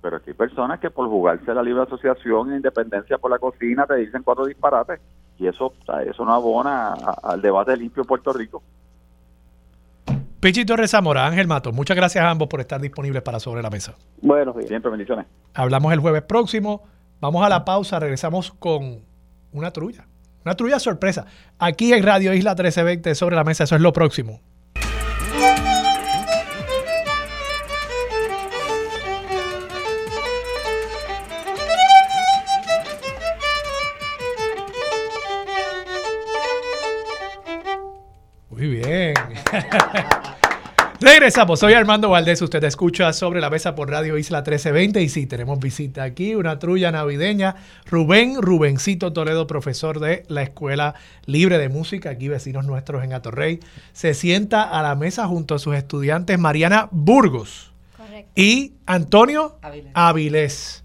Pero 0.00 0.16
aquí 0.16 0.30
hay 0.30 0.36
personas 0.36 0.80
que 0.80 0.88
por 0.88 1.06
jugarse 1.06 1.52
la 1.52 1.62
libre 1.62 1.82
asociación 1.82 2.50
e 2.50 2.56
independencia 2.56 3.18
por 3.18 3.30
la 3.30 3.38
cocina 3.38 3.84
te 3.84 3.96
dicen 3.96 4.22
cuatro 4.22 4.46
disparates 4.46 5.02
y 5.36 5.48
eso, 5.48 5.74
eso 6.06 6.24
no 6.24 6.32
abona 6.32 6.94
al 6.94 7.42
debate 7.42 7.76
limpio 7.76 8.04
en 8.04 8.06
Puerto 8.06 8.32
Rico. 8.32 8.62
Pichi 10.40 10.64
Torres 10.64 10.92
Zamora, 10.92 11.26
Ángel 11.26 11.46
Mato, 11.46 11.72
muchas 11.72 11.94
gracias 11.94 12.24
a 12.24 12.30
ambos 12.30 12.48
por 12.48 12.60
estar 12.60 12.80
disponibles 12.80 13.20
para 13.20 13.38
Sobre 13.38 13.60
la 13.60 13.68
Mesa. 13.68 13.96
Bueno, 14.22 14.54
siempre 14.62 14.90
bendiciones. 14.90 15.26
Hablamos 15.52 15.92
el 15.92 16.00
jueves 16.00 16.22
próximo. 16.22 16.84
Vamos 17.20 17.44
a 17.44 17.50
la 17.50 17.66
pausa, 17.66 18.00
regresamos 18.00 18.52
con 18.52 19.02
una 19.52 19.72
trulla. 19.72 20.06
Una 20.46 20.54
trulla 20.54 20.78
sorpresa. 20.78 21.26
Aquí 21.58 21.92
en 21.92 22.04
Radio 22.04 22.32
Isla 22.32 22.52
1320 22.52 23.16
Sobre 23.16 23.34
la 23.34 23.42
Mesa, 23.42 23.64
eso 23.64 23.74
es 23.74 23.80
lo 23.80 23.92
próximo. 23.92 24.40
Regresamos, 41.26 41.58
soy 41.58 41.72
Armando 41.72 42.08
Valdés, 42.08 42.40
usted 42.40 42.62
escucha 42.62 43.12
sobre 43.12 43.40
la 43.40 43.50
mesa 43.50 43.74
por 43.74 43.90
Radio 43.90 44.16
Isla 44.16 44.42
1320 44.42 45.02
y 45.02 45.08
sí, 45.08 45.26
tenemos 45.26 45.58
visita 45.58 46.04
aquí, 46.04 46.36
una 46.36 46.60
trulla 46.60 46.92
navideña, 46.92 47.56
Rubén 47.84 48.40
Rubencito 48.40 49.12
Toledo, 49.12 49.48
profesor 49.48 49.98
de 49.98 50.22
la 50.28 50.42
Escuela 50.42 50.94
Libre 51.24 51.58
de 51.58 51.68
Música, 51.68 52.10
aquí 52.10 52.28
vecinos 52.28 52.64
nuestros 52.64 53.02
en 53.02 53.12
Atorrey, 53.12 53.58
se 53.92 54.14
sienta 54.14 54.62
a 54.62 54.80
la 54.82 54.94
mesa 54.94 55.26
junto 55.26 55.56
a 55.56 55.58
sus 55.58 55.74
estudiantes 55.74 56.38
Mariana 56.38 56.86
Burgos 56.92 57.72
y 58.36 58.74
Antonio 58.86 59.58
Avilés. 59.94 60.80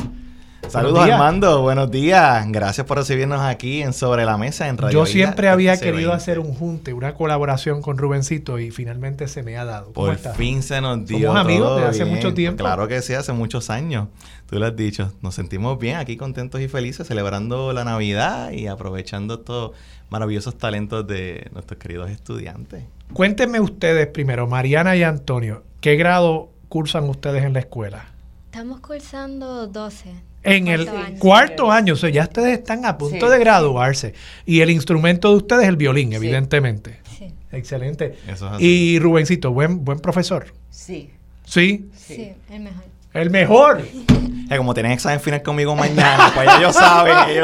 Saludos 0.70 1.00
Armando, 1.00 1.62
buenos 1.62 1.92
días. 1.92 2.46
Gracias 2.50 2.88
por 2.88 2.98
recibirnos 2.98 3.42
aquí 3.42 3.82
en 3.82 3.92
Sobre 3.94 4.24
la 4.26 4.38
Mesa 4.38 4.70
en 4.70 4.78
Radio 4.78 5.00
Yo 5.00 5.06
siempre 5.06 5.50
había 5.50 5.78
querido 5.78 6.14
hacer 6.14 6.40
un 6.40 6.54
junte, 6.54 6.94
una 6.94 7.14
colaboración 7.14 7.82
con 7.82 7.98
Rubencito 7.98 8.58
y 8.58 8.72
finalmente 8.72 9.28
se 9.28 9.44
me 9.44 9.58
ha 9.58 9.66
dado. 9.66 9.92
por 9.92 10.16
fin 10.18 10.64
se 10.64 10.80
nos 10.80 11.06
dio. 11.06 11.28
Somos 11.28 11.42
amigos 11.42 11.76
desde 11.76 11.90
hace 11.90 12.06
mucho 12.06 12.34
tiempo. 12.34 12.64
Claro 12.64 12.88
que 12.88 13.02
sí, 13.02 13.14
hace 13.14 13.34
muchos 13.34 13.70
años. 13.70 14.08
Tú 14.50 14.60
lo 14.60 14.66
has 14.66 14.76
dicho. 14.76 15.12
Nos 15.22 15.36
sentimos 15.36 15.78
bien 15.78 15.98
aquí 15.98 16.16
contentos 16.16 16.62
y 16.62 16.68
felices 16.68 17.08
celebrando 17.08 17.74
la 17.74 17.84
Navidad 17.84 18.52
y 18.52 18.68
aprovechando 18.68 19.36
estos 19.36 19.72
maravillosos 20.10 20.58
talentos 20.58 21.06
de 21.06 21.50
nuestros 21.54 21.80
queridos 21.80 22.10
estudiantes. 22.12 22.84
Cuéntenme 23.14 23.60
ustedes 23.60 24.08
primero, 24.08 24.48
Mariana 24.48 24.96
y 24.96 25.04
Antonio, 25.04 25.64
¿qué 25.82 25.96
grado 25.96 26.50
cursan 26.70 27.10
ustedes 27.10 27.44
en 27.44 27.54
la 27.54 27.60
escuela? 27.60 28.06
Estamos 28.46 28.80
cursando 28.80 29.68
12 29.68 30.31
en 30.44 30.68
el 30.68 30.90
cuarto 31.20 31.72
año, 31.72 31.94
o 31.94 31.98
sea, 31.98 32.10
ya 32.10 32.24
ustedes 32.24 32.60
están 32.60 32.86
a 32.86 32.98
punto 32.98 33.30
de 33.30 33.40
graduarse. 33.40 34.14
Y 34.46 34.62
el 34.62 34.70
instrumento 34.70 35.30
de 35.30 35.38
ustedes 35.38 35.64
es 35.64 35.70
el 35.70 35.78
violín, 35.78 36.14
evidentemente. 36.14 37.00
Sí. 37.18 37.32
Excelente. 37.52 38.18
Y 38.60 39.00
Rubencito, 39.00 39.52
buen, 39.52 39.84
buen 39.84 40.00
profesor. 40.00 40.48
Sí. 40.70 41.12
¿Sí? 41.46 41.90
Sí, 41.96 42.34
el 42.50 42.62
mejor. 42.62 42.84
El 43.14 43.30
mejor. 43.30 43.82
como 44.56 44.74
tienen 44.74 44.94
examen 44.94 45.20
final 45.20 45.42
conmigo 45.42 45.76
mañana, 45.76 46.32
pues 46.34 46.48
ellos 46.58 46.74
saben. 46.74 47.44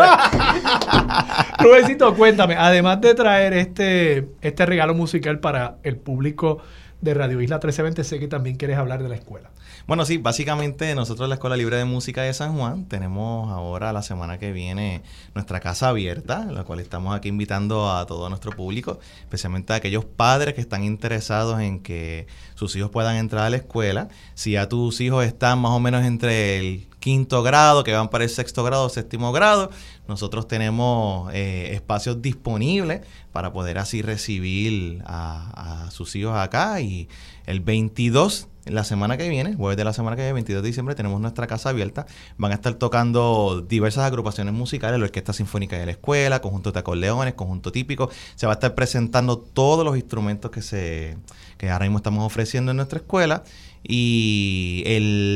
Rubencito, 1.59 2.15
cuéntame, 2.15 2.55
además 2.55 3.01
de 3.01 3.13
traer 3.15 3.53
este, 3.53 4.29
este 4.41 4.65
regalo 4.65 4.93
musical 4.93 5.39
para 5.39 5.75
el 5.83 5.97
público 5.97 6.59
de 7.01 7.13
Radio 7.13 7.41
Isla 7.41 7.57
1320, 7.57 8.03
sé 8.03 8.19
que 8.19 8.27
también 8.27 8.55
quieres 8.55 8.77
hablar 8.77 9.03
de 9.03 9.09
la 9.09 9.15
escuela. 9.15 9.49
Bueno, 9.87 10.03
sí, 10.03 10.17
básicamente 10.17 10.93
nosotros 10.95 11.27
en 11.27 11.29
la 11.29 11.35
Escuela 11.35 11.55
Libre 11.55 11.77
de 11.77 11.85
Música 11.85 12.21
de 12.21 12.33
San 12.33 12.57
Juan 12.57 12.89
tenemos 12.89 13.49
ahora 13.49 13.93
la 13.93 14.01
semana 14.01 14.37
que 14.37 14.51
viene 14.51 15.01
nuestra 15.33 15.61
casa 15.61 15.87
abierta, 15.87 16.43
la 16.43 16.65
cual 16.65 16.81
estamos 16.81 17.15
aquí 17.15 17.29
invitando 17.29 17.89
a 17.89 18.05
todo 18.05 18.27
nuestro 18.27 18.51
público, 18.51 18.99
especialmente 19.21 19.71
a 19.71 19.77
aquellos 19.77 20.03
padres 20.03 20.55
que 20.55 20.59
están 20.59 20.83
interesados 20.83 21.61
en 21.61 21.79
que 21.79 22.27
sus 22.55 22.75
hijos 22.75 22.91
puedan 22.91 23.15
entrar 23.15 23.45
a 23.45 23.49
la 23.49 23.55
escuela. 23.55 24.09
Si 24.33 24.51
ya 24.51 24.67
tus 24.67 24.99
hijos 24.99 25.25
están 25.25 25.59
más 25.59 25.71
o 25.71 25.79
menos 25.79 26.03
entre 26.03 26.59
el 26.59 26.87
quinto 27.07 27.41
grado, 27.41 27.85
que 27.85 27.93
van 27.93 28.09
para 28.09 28.25
el 28.25 28.29
sexto 28.29 28.65
grado 28.65 28.89
séptimo 28.89 29.31
grado, 29.31 29.71
nosotros 30.09 30.45
tenemos 30.45 31.33
eh, 31.33 31.69
espacios 31.71 32.21
disponibles 32.21 32.99
para 33.31 33.53
poder 33.53 33.77
así 33.77 34.01
recibir 34.01 35.01
a, 35.05 35.85
a 35.85 35.91
sus 35.91 36.17
hijos 36.17 36.35
acá 36.35 36.81
y 36.81 37.07
el 37.45 37.61
22 37.61 38.49
la 38.69 38.83
semana 38.83 39.17
que 39.17 39.29
viene, 39.29 39.55
jueves 39.55 39.77
de 39.77 39.83
la 39.83 39.93
semana 39.93 40.15
que 40.15 40.23
viene, 40.23 40.33
22 40.33 40.61
de 40.61 40.67
diciembre, 40.67 40.95
tenemos 40.95 41.19
nuestra 41.21 41.47
casa 41.47 41.69
abierta. 41.69 42.05
Van 42.37 42.51
a 42.51 42.55
estar 42.55 42.73
tocando 42.75 43.65
diversas 43.67 44.03
agrupaciones 44.03 44.53
musicales, 44.53 44.99
la 44.99 45.05
Orquesta 45.05 45.33
Sinfónica 45.33 45.77
de 45.77 45.85
la 45.85 45.91
Escuela, 45.91 46.41
conjunto 46.41 46.71
de 46.71 46.79
acordeones, 46.79 47.33
conjunto 47.33 47.71
típico. 47.71 48.09
Se 48.35 48.45
va 48.45 48.53
a 48.53 48.55
estar 48.55 48.75
presentando 48.75 49.37
todos 49.37 49.85
los 49.85 49.95
instrumentos 49.95 50.51
que, 50.51 50.61
se, 50.61 51.17
que 51.57 51.69
ahora 51.69 51.85
mismo 51.85 51.97
estamos 51.97 52.25
ofreciendo 52.25 52.71
en 52.71 52.77
nuestra 52.77 52.99
escuela. 52.99 53.43
Y 53.89 54.83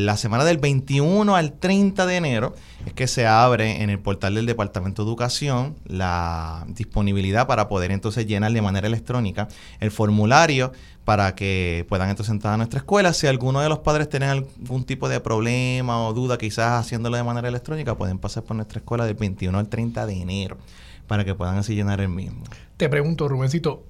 la 0.03 0.17
semana 0.17 0.43
del 0.43 0.57
21 0.57 1.37
al 1.37 1.53
30 1.53 2.05
de 2.05 2.17
enero 2.17 2.53
es 2.85 2.91
que 2.91 3.07
se 3.07 3.25
abre 3.25 3.81
en 3.81 3.89
el 3.89 3.99
portal 3.99 4.35
del 4.35 4.45
Departamento 4.45 5.03
de 5.03 5.09
Educación 5.09 5.77
la 5.85 6.65
disponibilidad 6.67 7.47
para 7.47 7.69
poder 7.69 7.91
entonces 7.91 8.27
llenar 8.27 8.51
de 8.51 8.61
manera 8.61 8.87
electrónica 8.87 9.47
el 9.79 9.89
formulario 9.89 10.73
para 11.05 11.33
que 11.33 11.85
puedan 11.87 12.09
entonces 12.09 12.31
entrar 12.33 12.55
a 12.55 12.57
nuestra 12.57 12.79
escuela. 12.79 13.13
Si 13.13 13.25
alguno 13.25 13.61
de 13.61 13.69
los 13.69 13.79
padres 13.79 14.09
tienen 14.09 14.27
algún 14.27 14.83
tipo 14.83 15.07
de 15.07 15.21
problema 15.21 16.05
o 16.05 16.13
duda, 16.13 16.37
quizás 16.37 16.81
haciéndolo 16.81 17.15
de 17.15 17.23
manera 17.23 17.47
electrónica, 17.47 17.95
pueden 17.95 18.19
pasar 18.19 18.43
por 18.43 18.57
nuestra 18.57 18.79
escuela 18.79 19.05
del 19.05 19.15
21 19.15 19.57
al 19.57 19.69
30 19.69 20.05
de 20.05 20.21
enero 20.21 20.57
para 21.07 21.23
que 21.23 21.35
puedan 21.35 21.57
así 21.57 21.73
llenar 21.73 22.01
el 22.01 22.09
mismo. 22.09 22.43
Te 22.75 22.89
pregunto, 22.89 23.29
Rubencito, 23.29 23.85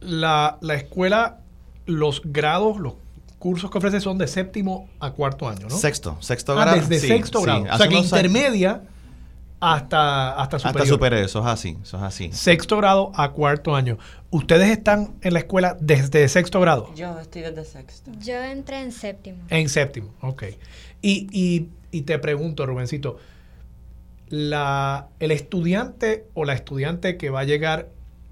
la, 0.00 0.58
la 0.62 0.74
escuela, 0.74 1.42
los 1.86 2.22
grados, 2.24 2.80
los 2.80 2.94
cursos 3.40 3.70
que 3.70 3.78
ofrece 3.78 4.00
son 4.00 4.18
de 4.18 4.28
séptimo 4.28 4.88
a 5.00 5.10
cuarto 5.12 5.48
año, 5.48 5.66
¿no? 5.68 5.76
Sexto, 5.76 6.16
sexto 6.20 6.52
ah, 6.52 6.64
grado. 6.64 6.76
desde 6.76 7.00
sexto 7.00 7.40
grado. 7.40 7.64
O 7.72 7.76
sea 7.76 7.88
que 7.88 7.96
intermedia 7.96 8.82
hasta, 9.58 10.32
hasta 10.40 10.58
superior. 10.58 10.82
Hasta 10.82 10.94
superior, 10.94 11.22
eso 11.22 11.40
es 11.40 11.46
así, 11.46 11.78
eso 11.82 11.96
es 11.96 12.02
así. 12.02 12.30
Sexto 12.32 12.76
grado 12.76 13.12
a 13.14 13.32
cuarto 13.32 13.74
año. 13.74 13.98
¿Ustedes 14.30 14.68
están 14.70 15.14
en 15.22 15.32
la 15.32 15.40
escuela 15.40 15.76
desde 15.80 16.28
sexto 16.28 16.60
grado? 16.60 16.94
Yo 16.94 17.18
estoy 17.18 17.40
desde 17.42 17.64
sexto. 17.64 18.10
Yo 18.20 18.34
entré 18.34 18.82
en 18.82 18.92
séptimo. 18.92 19.38
En 19.48 19.70
séptimo, 19.70 20.12
ok. 20.20 20.44
Y, 21.00 21.26
y, 21.32 21.68
y 21.90 22.02
te 22.02 22.18
pregunto, 22.18 22.66
Rubencito, 22.66 23.16
la, 24.28 25.08
el 25.18 25.30
estudiante 25.30 26.26
o 26.34 26.44
la 26.44 26.52
estudiante 26.52 27.16
que 27.16 27.30
va 27.30 27.40
a 27.40 27.44
llegar 27.44 27.88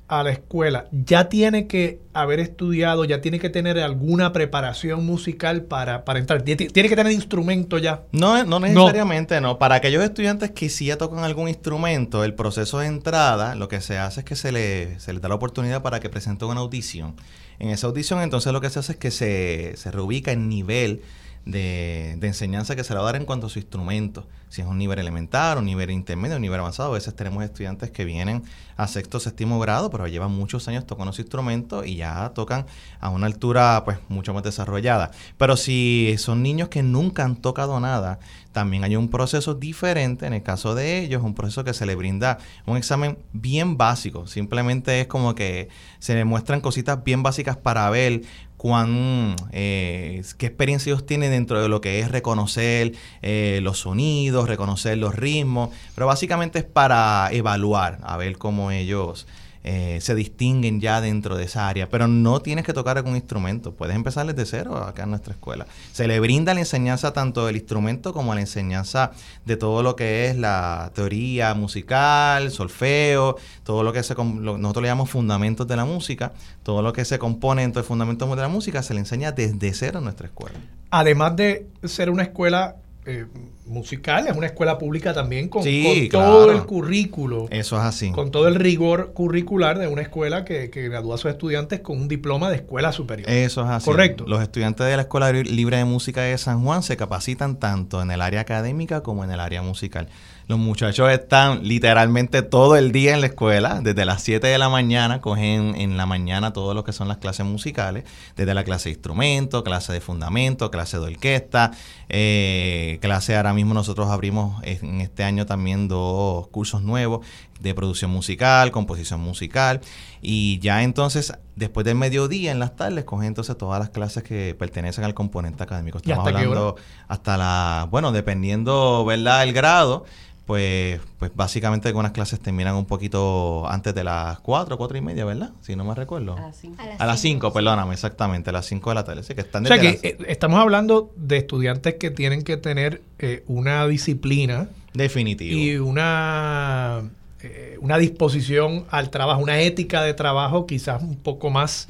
a 0.08 0.22
la 0.22 0.30
escuela, 0.30 0.86
ya 0.90 1.28
tiene 1.28 1.66
que 1.66 2.00
haber 2.14 2.40
estudiado, 2.40 3.04
ya 3.04 3.20
tiene 3.20 3.38
que 3.38 3.50
tener 3.50 3.78
alguna 3.78 4.32
preparación 4.32 5.04
musical 5.04 5.62
para, 5.64 6.06
para 6.06 6.18
entrar. 6.18 6.42
¿Tiene, 6.42 6.66
que 6.66 6.96
tener 6.96 7.12
instrumento 7.12 7.76
ya? 7.76 8.02
No, 8.10 8.42
no 8.44 8.58
necesariamente, 8.58 9.40
no. 9.42 9.58
Para 9.58 9.76
aquellos 9.76 10.02
estudiantes 10.02 10.50
que 10.50 10.70
sí 10.70 10.86
ya 10.86 10.96
tocan 10.96 11.24
algún 11.24 11.48
instrumento, 11.48 12.24
el 12.24 12.34
proceso 12.34 12.78
de 12.78 12.86
entrada, 12.86 13.54
lo 13.54 13.68
que 13.68 13.82
se 13.82 13.98
hace 13.98 14.20
es 14.20 14.24
que 14.24 14.34
se 14.34 14.50
le, 14.50 14.98
se 14.98 15.12
le 15.12 15.20
da 15.20 15.28
la 15.28 15.34
oportunidad 15.34 15.82
para 15.82 16.00
que 16.00 16.08
presente 16.08 16.46
una 16.46 16.60
audición. 16.60 17.14
En 17.58 17.68
esa 17.68 17.86
audición, 17.86 18.22
entonces, 18.22 18.52
lo 18.52 18.62
que 18.62 18.70
se 18.70 18.78
hace 18.78 18.92
es 18.92 18.98
que 18.98 19.10
se, 19.10 19.74
se 19.76 19.90
reubica 19.90 20.32
el 20.32 20.48
nivel 20.48 21.02
de, 21.48 22.18
enseñanza 22.22 22.76
que 22.76 22.84
se 22.84 22.92
le 22.92 22.98
va 22.98 23.08
a 23.08 23.12
dar 23.12 23.16
en 23.16 23.24
cuanto 23.24 23.46
a 23.46 23.50
su 23.50 23.58
instrumento. 23.58 24.26
Si 24.50 24.60
es 24.62 24.66
un 24.66 24.78
nivel 24.78 24.98
elemental, 24.98 25.58
un 25.58 25.64
nivel 25.64 25.90
intermedio, 25.90 26.36
un 26.36 26.42
nivel 26.42 26.60
avanzado. 26.60 26.90
A 26.90 26.94
veces 26.94 27.14
tenemos 27.16 27.42
estudiantes 27.42 27.90
que 27.90 28.04
vienen 28.04 28.42
a 28.76 28.86
sexto, 28.86 29.18
séptimo 29.18 29.58
grado, 29.58 29.90
pero 29.90 30.06
llevan 30.06 30.30
muchos 30.30 30.68
años 30.68 30.86
tocando 30.86 31.12
su 31.12 31.22
instrumento 31.22 31.84
y 31.84 31.96
ya 31.96 32.30
tocan 32.34 32.66
a 33.00 33.10
una 33.10 33.26
altura 33.26 33.82
pues 33.84 33.98
mucho 34.08 34.32
más 34.34 34.42
desarrollada. 34.42 35.10
Pero 35.36 35.56
si 35.56 36.14
son 36.18 36.42
niños 36.42 36.68
que 36.68 36.82
nunca 36.82 37.24
han 37.24 37.36
tocado 37.36 37.80
nada, 37.80 38.20
también 38.52 38.84
hay 38.84 38.96
un 38.96 39.08
proceso 39.08 39.54
diferente 39.54 40.26
en 40.26 40.32
el 40.32 40.42
caso 40.42 40.74
de 40.74 40.98
ellos, 40.98 41.22
un 41.22 41.34
proceso 41.34 41.64
que 41.64 41.74
se 41.74 41.86
le 41.86 41.94
brinda 41.94 42.38
un 42.66 42.76
examen 42.76 43.18
bien 43.32 43.76
básico. 43.76 44.26
Simplemente 44.26 45.00
es 45.00 45.06
como 45.06 45.34
que 45.34 45.68
se 45.98 46.14
le 46.14 46.24
muestran 46.24 46.60
cositas 46.60 47.04
bien 47.04 47.22
básicas 47.22 47.56
para 47.56 47.88
ver 47.90 48.22
cuán, 48.58 49.36
eh, 49.52 50.22
qué 50.36 50.46
experiencia 50.46 50.90
ellos 50.90 51.06
tienen 51.06 51.30
dentro 51.30 51.62
de 51.62 51.68
lo 51.68 51.80
que 51.80 52.00
es 52.00 52.10
reconocer 52.10 52.92
eh, 53.22 53.60
los 53.62 53.78
sonidos, 53.78 54.48
reconocer 54.48 54.98
los 54.98 55.14
ritmos, 55.14 55.70
pero 55.94 56.06
básicamente 56.06 56.58
es 56.58 56.64
para 56.64 57.30
evaluar, 57.32 58.00
a 58.02 58.18
ver 58.18 58.36
cómo 58.36 58.70
ellos 58.70 59.26
eh, 59.70 59.98
se 60.00 60.14
distinguen 60.14 60.80
ya 60.80 61.00
dentro 61.00 61.36
de 61.36 61.44
esa 61.44 61.68
área, 61.68 61.90
pero 61.90 62.08
no 62.08 62.40
tienes 62.40 62.64
que 62.64 62.72
tocar 62.72 62.96
algún 62.96 63.16
instrumento, 63.16 63.74
puedes 63.74 63.94
empezar 63.94 64.24
desde 64.26 64.46
cero 64.46 64.76
acá 64.78 65.02
en 65.02 65.10
nuestra 65.10 65.34
escuela. 65.34 65.66
Se 65.92 66.08
le 66.08 66.20
brinda 66.20 66.54
la 66.54 66.60
enseñanza 66.60 67.12
tanto 67.12 67.44
del 67.44 67.56
instrumento 67.56 68.14
como 68.14 68.34
la 68.34 68.40
enseñanza 68.40 69.10
de 69.44 69.58
todo 69.58 69.82
lo 69.82 69.94
que 69.94 70.26
es 70.26 70.36
la 70.36 70.90
teoría 70.94 71.52
musical, 71.52 72.50
solfeo, 72.50 73.36
todo 73.62 73.82
lo 73.82 73.92
que 73.92 74.02
se, 74.02 74.14
nosotros 74.14 74.82
le 74.82 74.88
llamamos 74.88 75.10
fundamentos 75.10 75.66
de 75.66 75.76
la 75.76 75.84
música, 75.84 76.32
todo 76.62 76.80
lo 76.80 76.94
que 76.94 77.04
se 77.04 77.18
compone 77.18 77.60
dentro 77.60 77.82
de 77.82 77.88
fundamentos 77.88 78.26
de 78.26 78.30
música 78.48 78.82
se 78.82 78.94
le 78.94 79.00
enseña 79.00 79.32
desde 79.32 79.72
cero 79.74 79.98
en 79.98 80.04
nuestra 80.04 80.26
escuela. 80.26 80.58
Además 80.90 81.36
de 81.36 81.66
ser 81.84 82.10
una 82.10 82.22
escuela 82.22 82.76
eh, 83.06 83.24
musical, 83.64 84.26
es 84.26 84.36
una 84.36 84.46
escuela 84.46 84.76
pública 84.76 85.14
también 85.14 85.48
con, 85.48 85.64
todo 86.10 86.50
el 86.52 86.64
currículo. 86.64 87.46
Eso 87.50 87.76
es 87.76 87.82
así. 87.82 88.10
Con 88.10 88.30
todo 88.30 88.48
el 88.48 88.54
rigor 88.54 89.12
curricular 89.14 89.78
de 89.78 89.86
una 89.86 90.02
escuela 90.02 90.44
que, 90.44 90.68
que, 90.68 90.88
gradúa 90.88 91.14
a 91.14 91.18
sus 91.18 91.30
estudiantes 91.30 91.80
con 91.80 91.98
un 91.98 92.08
diploma 92.08 92.50
de 92.50 92.56
escuela 92.56 92.92
superior. 92.92 93.30
Eso 93.30 93.62
es 93.62 93.70
así. 93.70 93.86
Correcto. 93.86 94.24
Los 94.26 94.42
estudiantes 94.42 94.86
de 94.86 94.96
la 94.96 95.02
Escuela 95.02 95.32
Libre 95.32 95.78
de 95.78 95.84
Música 95.86 96.22
de 96.22 96.36
San 96.36 96.62
Juan 96.62 96.82
se 96.82 96.96
capacitan 96.96 97.58
tanto 97.58 98.02
en 98.02 98.10
el 98.10 98.20
área 98.20 98.40
académica 98.40 99.02
como 99.02 99.24
en 99.24 99.30
el 99.30 99.40
área 99.40 99.62
musical. 99.62 100.08
Los 100.48 100.58
muchachos 100.58 101.10
están 101.10 101.68
literalmente 101.68 102.40
todo 102.40 102.76
el 102.76 102.90
día 102.90 103.12
en 103.12 103.20
la 103.20 103.26
escuela, 103.26 103.82
desde 103.82 104.06
las 104.06 104.22
7 104.22 104.46
de 104.46 104.56
la 104.56 104.70
mañana, 104.70 105.20
cogen 105.20 105.74
en 105.76 105.98
la 105.98 106.06
mañana 106.06 106.54
todo 106.54 106.72
lo 106.72 106.84
que 106.84 106.94
son 106.94 107.06
las 107.06 107.18
clases 107.18 107.44
musicales, 107.44 108.04
desde 108.34 108.54
la 108.54 108.64
clase 108.64 108.88
de 108.88 108.94
instrumento, 108.94 109.62
clase 109.62 109.92
de 109.92 110.00
fundamento, 110.00 110.70
clase 110.70 110.98
de 110.98 111.04
orquesta, 111.04 111.72
eh, 112.08 112.98
clase 113.02 113.36
ahora 113.36 113.52
mismo 113.52 113.74
nosotros 113.74 114.08
abrimos 114.08 114.62
en 114.64 115.02
este 115.02 115.22
año 115.22 115.44
también 115.44 115.86
dos 115.86 116.48
cursos 116.48 116.80
nuevos 116.80 117.26
de 117.60 117.74
producción 117.74 118.10
musical, 118.10 118.70
composición 118.70 119.20
musical 119.20 119.82
y 120.22 120.60
ya 120.60 120.82
entonces 120.82 121.34
después 121.56 121.84
del 121.84 121.96
mediodía 121.96 122.52
en 122.52 122.58
las 122.58 122.74
tardes 122.74 123.04
cogen 123.04 123.28
entonces 123.28 123.58
todas 123.58 123.80
las 123.80 123.90
clases 123.90 124.22
que 124.22 124.54
pertenecen 124.58 125.04
al 125.04 125.12
componente 125.12 125.62
académico. 125.62 125.98
Estamos 125.98 126.26
hablando 126.26 126.76
hasta 127.06 127.36
la, 127.36 127.86
bueno, 127.90 128.12
dependiendo, 128.12 129.04
¿verdad? 129.04 129.42
El 129.42 129.52
grado, 129.52 130.06
pues, 130.48 130.98
pues 131.18 131.30
básicamente 131.34 131.88
algunas 131.88 132.12
clases 132.12 132.40
terminan 132.40 132.74
un 132.74 132.86
poquito 132.86 133.68
antes 133.68 133.94
de 133.94 134.02
las 134.02 134.40
4, 134.40 134.78
4 134.78 134.96
y 134.96 135.00
media, 135.02 135.26
¿verdad? 135.26 135.50
Si 135.60 135.76
no 135.76 135.84
me 135.84 135.94
recuerdo. 135.94 136.38
A 136.38 136.40
las 136.40 136.56
5. 136.56 136.82
A 136.98 137.04
las 137.04 137.20
5, 137.20 137.52
perdóname, 137.52 137.92
exactamente, 137.92 138.48
a 138.48 138.54
las 138.54 138.64
5 138.64 138.88
de 138.88 138.94
la 138.94 139.04
tarde. 139.04 139.34
que 139.34 139.42
están 139.42 139.66
o 139.66 139.68
sea 139.68 139.78
que 139.78 140.00
eh, 140.02 140.16
estamos 140.26 140.58
hablando 140.58 141.12
de 141.16 141.36
estudiantes 141.36 141.96
que 141.96 142.10
tienen 142.10 142.44
que 142.44 142.56
tener 142.56 143.02
eh, 143.18 143.44
una 143.46 143.86
disciplina. 143.86 144.70
Definitivo. 144.94 145.54
Y 145.54 145.76
una, 145.76 147.02
eh, 147.42 147.76
una 147.82 147.98
disposición 147.98 148.86
al 148.88 149.10
trabajo, 149.10 149.42
una 149.42 149.60
ética 149.60 150.02
de 150.02 150.14
trabajo 150.14 150.66
quizás 150.66 151.02
un 151.02 151.16
poco 151.16 151.50
más 151.50 151.88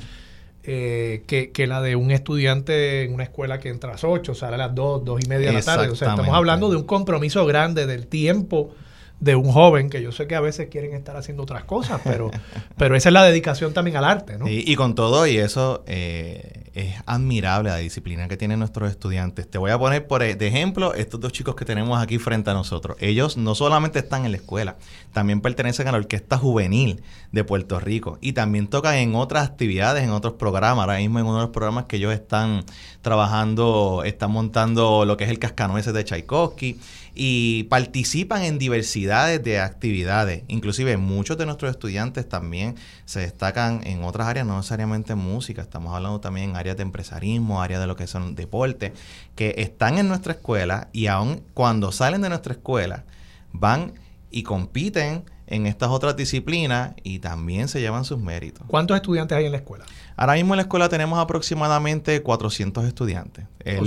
eh, 0.70 1.22
que, 1.26 1.66
la 1.66 1.80
de 1.80 1.96
un 1.96 2.10
estudiante 2.10 3.02
en 3.02 3.14
una 3.14 3.22
escuela 3.22 3.58
que 3.58 3.70
entra 3.70 3.88
a 3.88 3.92
las 3.94 4.04
8, 4.04 4.34
sale 4.34 4.56
a 4.56 4.58
las 4.58 4.74
2, 4.74 5.02
2 5.02 5.20
y 5.24 5.28
media 5.28 5.48
de 5.48 5.54
la 5.54 5.62
tarde. 5.62 5.88
O 5.88 5.96
sea, 5.96 6.10
estamos 6.10 6.34
hablando 6.34 6.68
de 6.68 6.76
un 6.76 6.82
compromiso 6.82 7.46
grande 7.46 7.86
del 7.86 8.06
tiempo 8.06 8.74
de 9.20 9.34
un 9.34 9.50
joven, 9.50 9.90
que 9.90 10.02
yo 10.02 10.12
sé 10.12 10.26
que 10.26 10.36
a 10.36 10.40
veces 10.40 10.68
quieren 10.68 10.94
estar 10.94 11.16
haciendo 11.16 11.42
otras 11.42 11.64
cosas, 11.64 12.00
pero, 12.04 12.30
pero 12.76 12.94
esa 12.94 13.08
es 13.08 13.12
la 13.12 13.24
dedicación 13.24 13.72
también 13.72 13.96
al 13.96 14.04
arte, 14.04 14.38
¿no? 14.38 14.46
y 14.48 14.74
con 14.76 14.94
todo 14.94 15.26
y 15.26 15.38
eso, 15.38 15.82
eh, 15.86 16.68
es 16.74 16.94
admirable 17.06 17.70
la 17.70 17.76
disciplina 17.76 18.28
que 18.28 18.36
tienen 18.36 18.60
nuestros 18.60 18.88
estudiantes. 18.90 19.50
Te 19.50 19.58
voy 19.58 19.72
a 19.72 19.78
poner 19.78 20.06
por 20.06 20.22
e, 20.22 20.36
de 20.36 20.46
ejemplo 20.46 20.94
estos 20.94 21.20
dos 21.20 21.32
chicos 21.32 21.56
que 21.56 21.64
tenemos 21.64 22.00
aquí 22.00 22.18
frente 22.18 22.50
a 22.50 22.54
nosotros. 22.54 22.96
Ellos 23.00 23.36
no 23.36 23.56
solamente 23.56 23.98
están 23.98 24.24
en 24.24 24.30
la 24.30 24.36
escuela, 24.36 24.76
también 25.12 25.40
pertenecen 25.40 25.88
a 25.88 25.92
la 25.92 25.98
Orquesta 25.98 26.38
Juvenil 26.38 27.02
de 27.32 27.42
Puerto 27.42 27.80
Rico 27.80 28.18
y 28.20 28.32
también 28.32 28.68
tocan 28.68 28.94
en 28.94 29.16
otras 29.16 29.48
actividades, 29.48 30.04
en 30.04 30.10
otros 30.10 30.34
programas. 30.34 30.84
Ahora 30.84 30.98
mismo 30.98 31.18
en 31.18 31.26
uno 31.26 31.36
de 31.36 31.42
los 31.42 31.50
programas 31.50 31.86
que 31.86 31.96
ellos 31.96 32.12
están 32.12 32.64
trabajando, 33.02 34.02
están 34.04 34.30
montando 34.30 35.04
lo 35.04 35.16
que 35.16 35.24
es 35.24 35.30
el 35.30 35.40
Cascanueces 35.40 35.92
de 35.92 36.04
Tchaikovsky 36.04 36.78
y 37.14 37.64
participan 37.64 38.42
en 38.42 38.58
diversidades 38.58 39.42
de 39.42 39.60
actividades. 39.60 40.42
Inclusive 40.48 40.96
muchos 40.96 41.38
de 41.38 41.46
nuestros 41.46 41.70
estudiantes 41.70 42.28
también 42.28 42.76
se 43.04 43.20
destacan 43.20 43.80
en 43.84 44.04
otras 44.04 44.28
áreas, 44.28 44.46
no 44.46 44.56
necesariamente 44.56 45.12
en 45.12 45.18
música. 45.18 45.62
Estamos 45.62 45.94
hablando 45.94 46.20
también 46.20 46.50
en 46.50 46.56
áreas 46.56 46.76
de 46.76 46.82
empresarismo, 46.82 47.62
áreas 47.62 47.80
de 47.80 47.86
lo 47.86 47.96
que 47.96 48.06
son 48.06 48.34
deportes, 48.34 48.92
que 49.34 49.54
están 49.58 49.98
en 49.98 50.08
nuestra 50.08 50.32
escuela 50.32 50.88
y 50.92 51.06
aun 51.06 51.42
cuando 51.54 51.92
salen 51.92 52.22
de 52.22 52.28
nuestra 52.28 52.52
escuela 52.52 53.04
van 53.52 53.92
y 54.30 54.42
compiten 54.42 55.24
en 55.46 55.66
estas 55.66 55.88
otras 55.88 56.14
disciplinas 56.16 56.92
y 57.02 57.20
también 57.20 57.68
se 57.68 57.80
llevan 57.80 58.04
sus 58.04 58.18
méritos. 58.18 58.64
¿Cuántos 58.66 58.96
estudiantes 58.96 59.36
hay 59.36 59.46
en 59.46 59.52
la 59.52 59.58
escuela? 59.58 59.86
Ahora 60.18 60.34
mismo 60.34 60.54
en 60.54 60.56
la 60.56 60.62
escuela 60.62 60.88
tenemos 60.88 61.16
aproximadamente 61.20 62.22
400 62.22 62.84
estudiantes. 62.86 63.44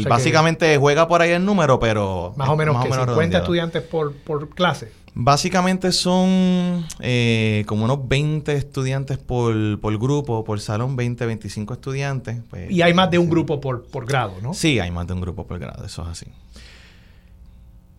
básicamente 0.08 0.78
juega 0.78 1.06
por 1.06 1.22
ahí 1.22 1.32
el 1.32 1.44
número, 1.44 1.78
pero... 1.78 2.34
Más 2.38 2.48
o 2.48 2.56
menos, 2.56 2.74
más 2.74 2.86
50 2.86 3.40
estudiantes 3.40 3.84
por, 3.84 4.50
clase. 4.56 4.94
Básicamente 5.14 5.92
son 5.92 6.86
eh, 7.02 7.66
como 7.68 7.84
unos 7.84 8.08
20 8.08 8.54
estudiantes 8.54 9.18
por, 9.18 9.54
grupo, 10.00 10.46
por 10.46 10.62
salón, 10.62 10.96
20, 10.96 11.26
25 11.26 11.74
estudiantes. 11.74 12.38
Pues, 12.50 12.72
y 12.72 12.82
hay 12.82 12.94
más 12.94 13.12
de 13.12 13.18
un 13.18 13.30
grupo 13.30 13.60
por, 13.60 13.86
por 13.88 14.06
grado, 14.06 14.36
¿no? 14.42 14.54
Sí, 14.54 14.80
hay 14.80 14.90
más 14.90 15.08
de 15.08 15.14
un 15.14 15.20
grupo 15.20 15.46
por 15.46 15.60
grado, 15.60 15.86
eso 15.86 16.04
es 16.04 16.08
así. 16.08 16.28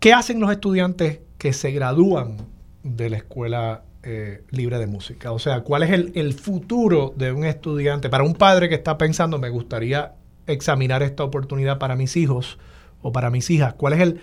¿Qué 0.01 0.14
hacen 0.14 0.41
los 0.41 0.51
estudiantes 0.51 1.18
que 1.37 1.53
se 1.53 1.70
gradúan 1.70 2.39
de 2.83 3.11
la 3.11 3.18
escuela 3.18 3.83
eh, 4.03 4.44
libre 4.50 4.78
de 4.78 4.86
música? 4.86 5.32
O 5.32 5.38
sea, 5.38 5.61
¿cuál 5.61 5.82
es 5.82 5.90
el, 5.90 6.34
futuro 6.34 7.14
de 7.16 7.32
un 7.32 7.44
estudiante? 7.44 8.09
Para 8.09 8.24
un 8.24 8.34
padre 8.34 8.68
que 8.68 8.74
está 8.74 8.98
pensando, 8.98 9.38
me 9.38 9.48
gustaría 9.48 10.14
examinar 10.46 11.03
esta 11.03 11.24
oportunidad 11.24 11.78
para 11.78 11.94
mis 11.94 12.16
hijos 12.16 12.59
o 13.00 13.12
para 13.12 13.30
mis 13.30 13.48
hijas, 13.50 13.74
¿cuál 13.74 13.92
es 13.92 14.00
el, 14.00 14.20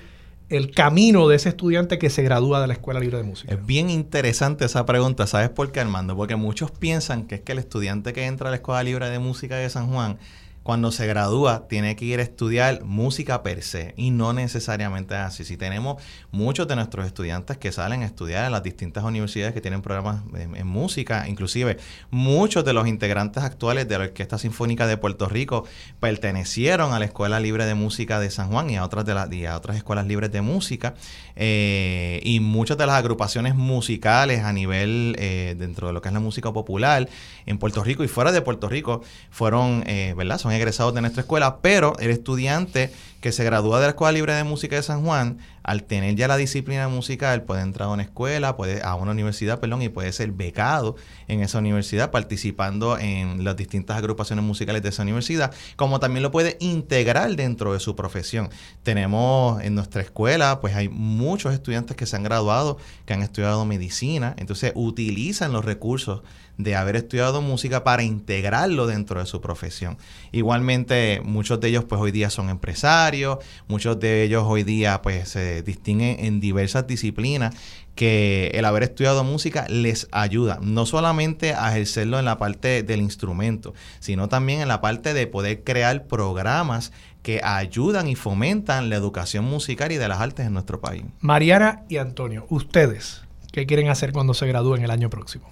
el 0.49 0.71
camino 0.71 1.27
de 1.27 1.35
ese 1.35 1.49
estudiante 1.49 1.97
que 1.97 2.09
se 2.09 2.23
gradúa 2.23 2.61
de 2.61 2.67
la 2.67 2.73
Escuela 2.73 2.99
Libre 2.99 3.17
de 3.17 3.23
Música? 3.23 3.53
Es 3.53 3.65
bien 3.65 3.89
interesante 3.89 4.65
esa 4.65 4.85
pregunta. 4.85 5.27
¿Sabes 5.27 5.49
por 5.49 5.71
qué, 5.71 5.79
Armando? 5.79 6.15
Porque 6.15 6.35
muchos 6.35 6.71
piensan 6.71 7.25
que 7.25 7.35
es 7.35 7.41
que 7.41 7.53
el 7.53 7.59
estudiante 7.59 8.13
que 8.13 8.25
entra 8.25 8.47
a 8.47 8.51
la 8.51 8.57
Escuela 8.57 8.83
Libre 8.83 9.09
de 9.09 9.19
Música 9.19 9.55
de 9.55 9.69
San 9.69 9.87
Juan 9.87 10.17
cuando 10.63 10.91
se 10.91 11.07
gradúa 11.07 11.67
tiene 11.67 11.95
que 11.95 12.05
ir 12.05 12.19
a 12.19 12.23
estudiar 12.23 12.83
música 12.83 13.41
per 13.43 13.63
se 13.63 13.93
y 13.97 14.11
no 14.11 14.33
necesariamente 14.33 15.15
es 15.15 15.21
así. 15.21 15.43
Si 15.43 15.57
tenemos 15.57 16.01
muchos 16.31 16.67
de 16.67 16.75
nuestros 16.75 17.05
estudiantes 17.05 17.57
que 17.57 17.71
salen 17.71 18.03
a 18.03 18.05
estudiar 18.05 18.45
en 18.45 18.51
las 18.51 18.63
distintas 18.63 19.03
universidades 19.03 19.53
que 19.53 19.61
tienen 19.61 19.81
programas 19.81 20.21
en, 20.35 20.67
música, 20.67 21.27
inclusive 21.27 21.77
muchos 22.11 22.63
de 22.65 22.73
los 22.73 22.87
integrantes 22.87 23.43
actuales 23.43 23.87
de 23.87 23.97
la 23.97 24.03
Orquesta 24.05 24.37
Sinfónica 24.37 24.85
de 24.85 24.97
Puerto 24.97 25.27
Rico 25.27 25.65
pertenecieron 25.99 26.93
a 26.93 26.99
la 26.99 27.05
Escuela 27.05 27.39
Libre 27.39 27.65
de 27.65 27.73
Música 27.73 28.19
de 28.19 28.29
San 28.29 28.49
Juan 28.49 28.69
y 28.69 28.77
a 28.77 28.83
otras, 28.83 29.05
de 29.05 29.13
las 29.13 29.31
y 29.31 29.45
a 29.45 29.55
otras 29.55 29.77
escuelas 29.77 30.05
libres 30.07 30.31
de 30.31 30.41
música 30.41 30.93
eh, 31.35 32.19
y 32.23 32.39
muchas 32.39 32.77
de 32.77 32.85
las 32.85 32.95
agrupaciones 32.95 33.55
musicales 33.55 34.43
a 34.43 34.53
nivel 34.53 35.15
eh, 35.19 35.55
dentro 35.57 35.87
de 35.87 35.93
lo 35.93 36.01
que 36.01 36.09
es 36.09 36.13
la 36.13 36.19
música 36.19 36.51
popular 36.51 37.09
en 37.45 37.57
Puerto 37.57 37.83
Rico 37.83 38.03
y 38.03 38.07
fuera 38.07 38.31
de 38.31 38.41
Puerto 38.41 38.69
Rico 38.69 39.01
fueron, 39.29 39.83
eh, 39.87 40.13
¿verdad? 40.15 40.37
Son 40.37 40.51
egresados 40.59 40.93
de 40.93 41.01
nuestra 41.01 41.21
escuela, 41.21 41.57
pero 41.61 41.97
el 41.99 42.11
estudiante 42.11 42.91
que 43.21 43.31
se 43.31 43.43
gradúa 43.43 43.79
de 43.79 43.87
la 43.87 43.89
Escuela 43.89 44.13
Libre 44.13 44.33
de 44.33 44.43
Música 44.43 44.75
de 44.77 44.83
San 44.83 45.03
Juan, 45.03 45.39
al 45.61 45.83
tener 45.83 46.15
ya 46.15 46.27
la 46.27 46.37
disciplina 46.37 46.87
musical, 46.87 47.43
puede 47.43 47.61
entrar 47.61 47.89
a 47.89 47.91
una 47.91 48.03
escuela, 48.03 48.55
puede 48.55 48.81
a 48.81 48.95
una 48.95 49.11
universidad, 49.11 49.59
perdón, 49.59 49.81
y 49.81 49.89
puede 49.89 50.11
ser 50.13 50.31
becado 50.31 50.95
en 51.27 51.41
esa 51.41 51.59
universidad, 51.59 52.11
participando 52.11 52.97
en 52.97 53.43
las 53.43 53.57
distintas 53.57 53.97
agrupaciones 53.97 54.45
musicales 54.45 54.81
de 54.81 54.89
esa 54.89 55.03
universidad, 55.03 55.53
como 55.75 55.99
también 55.99 56.23
lo 56.23 56.31
puede 56.31 56.57
integrar 56.61 57.35
dentro 57.35 57.73
de 57.73 57.79
su 57.81 57.95
profesión. 57.95 58.49
Tenemos 58.83 59.61
en 59.61 59.75
nuestra 59.75 60.01
escuela, 60.01 60.61
pues 60.61 60.75
hay 60.75 60.87
muchos 60.87 61.53
estudiantes 61.53 61.97
que 61.97 62.05
se 62.05 62.15
han 62.15 62.23
graduado, 62.23 62.77
que 63.05 63.13
han 63.13 63.21
estudiado 63.21 63.65
medicina, 63.65 64.33
entonces 64.37 64.71
utilizan 64.75 65.51
los 65.51 65.65
recursos 65.65 66.21
de 66.59 66.75
haber 66.75 66.97
estudiado 66.97 67.41
música 67.41 67.85
para 67.85 68.03
integrarlo 68.03 68.85
dentro 68.85 69.21
de 69.21 69.25
su 69.25 69.39
profesión. 69.39 69.97
Igualmente, 70.33 71.21
muchos 71.23 71.61
de 71.61 71.69
ellos 71.69 71.85
pues 71.85 72.01
hoy 72.01 72.11
día 72.11 72.29
son 72.29 72.49
empresarios, 72.49 73.37
muchos 73.69 73.97
de 73.99 74.23
ellos 74.23 74.43
hoy 74.45 74.63
día 74.63 75.01
pues 75.01 75.29
se 75.29 75.63
distinguen 75.63 76.17
en 76.19 76.41
diversas 76.41 76.85
disciplinas 76.85 77.55
que 77.95 78.51
el 78.53 78.65
haber 78.65 78.83
estudiado 78.83 79.23
música 79.23 79.67
les 79.69 80.09
ayuda, 80.11 80.59
no 80.61 80.85
solamente 80.85 81.53
a 81.53 81.71
ejercerlo 81.71 82.19
en 82.19 82.25
la 82.25 82.37
parte 82.37 82.83
del 82.83 82.99
instrumento, 82.99 83.73
sino 84.01 84.27
también 84.27 84.59
en 84.59 84.67
la 84.67 84.81
parte 84.81 85.13
de 85.13 85.27
poder 85.27 85.63
crear 85.63 86.07
programas 86.07 86.91
que 87.23 87.39
ayudan 87.41 88.09
y 88.09 88.15
fomentan 88.15 88.89
la 88.89 88.97
educación 88.97 89.45
musical 89.45 89.93
y 89.93 89.97
de 89.97 90.09
las 90.09 90.19
artes 90.19 90.45
en 90.45 90.53
nuestro 90.53 90.81
país. 90.81 91.03
Mariana 91.21 91.83
y 91.87 91.97
Antonio, 91.97 92.45
ustedes, 92.49 93.21
¿qué 93.53 93.65
quieren 93.65 93.87
hacer 93.87 94.11
cuando 94.11 94.33
se 94.33 94.45
gradúen 94.45 94.83
el 94.83 94.91
año 94.91 95.09
próximo? 95.09 95.47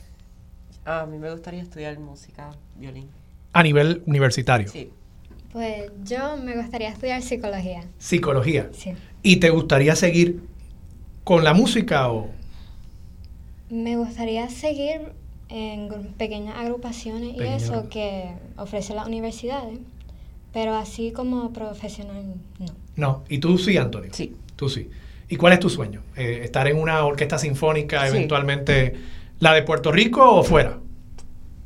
A 0.87 1.05
mí 1.05 1.17
me 1.19 1.29
gustaría 1.29 1.61
estudiar 1.61 1.99
música, 1.99 2.49
violín. 2.77 3.09
A 3.51 3.61
nivel 3.61 4.03
universitario. 4.05 4.69
Sí. 4.69 4.89
Pues 5.51 5.91
yo 6.05 6.37
me 6.37 6.55
gustaría 6.55 6.87
estudiar 6.87 7.21
psicología. 7.21 7.83
Psicología. 7.97 8.69
Sí. 8.71 8.93
¿Y 9.21 9.37
te 9.37 9.49
gustaría 9.49 9.97
seguir 9.97 10.41
con 11.25 11.43
la 11.43 11.53
música 11.53 12.09
o...? 12.09 12.29
Me 13.69 13.97
gustaría 13.97 14.49
seguir 14.49 15.11
En 15.49 16.13
pequeñas 16.17 16.55
agrupaciones 16.57 17.35
y 17.35 17.41
eso 17.41 17.87
que 17.89 18.31
ofrece 18.57 18.93
las 18.93 19.07
universidades, 19.07 19.79
pero 20.51 20.75
así 20.75 21.11
como 21.11 21.53
profesional, 21.53 22.35
no. 22.59 22.65
No, 22.97 23.23
¿y 23.29 23.37
tú 23.37 23.57
sí, 23.57 23.77
Antonio? 23.77 24.09
Sí. 24.13 24.35
Tú 24.57 24.67
sí. 24.69 24.89
¿Y 25.29 25.37
cuál 25.37 25.53
es 25.53 25.59
tu 25.59 25.69
sueño? 25.69 26.01
Eh, 26.17 26.41
¿Estar 26.43 26.67
en 26.67 26.77
una 26.77 27.05
orquesta 27.05 27.37
sinfónica, 27.37 28.07
eventualmente 28.07 28.95
la 29.39 29.53
de 29.53 29.61
Puerto 29.63 29.91
Rico 29.91 30.23
o 30.35 30.43
fuera? 30.43 30.77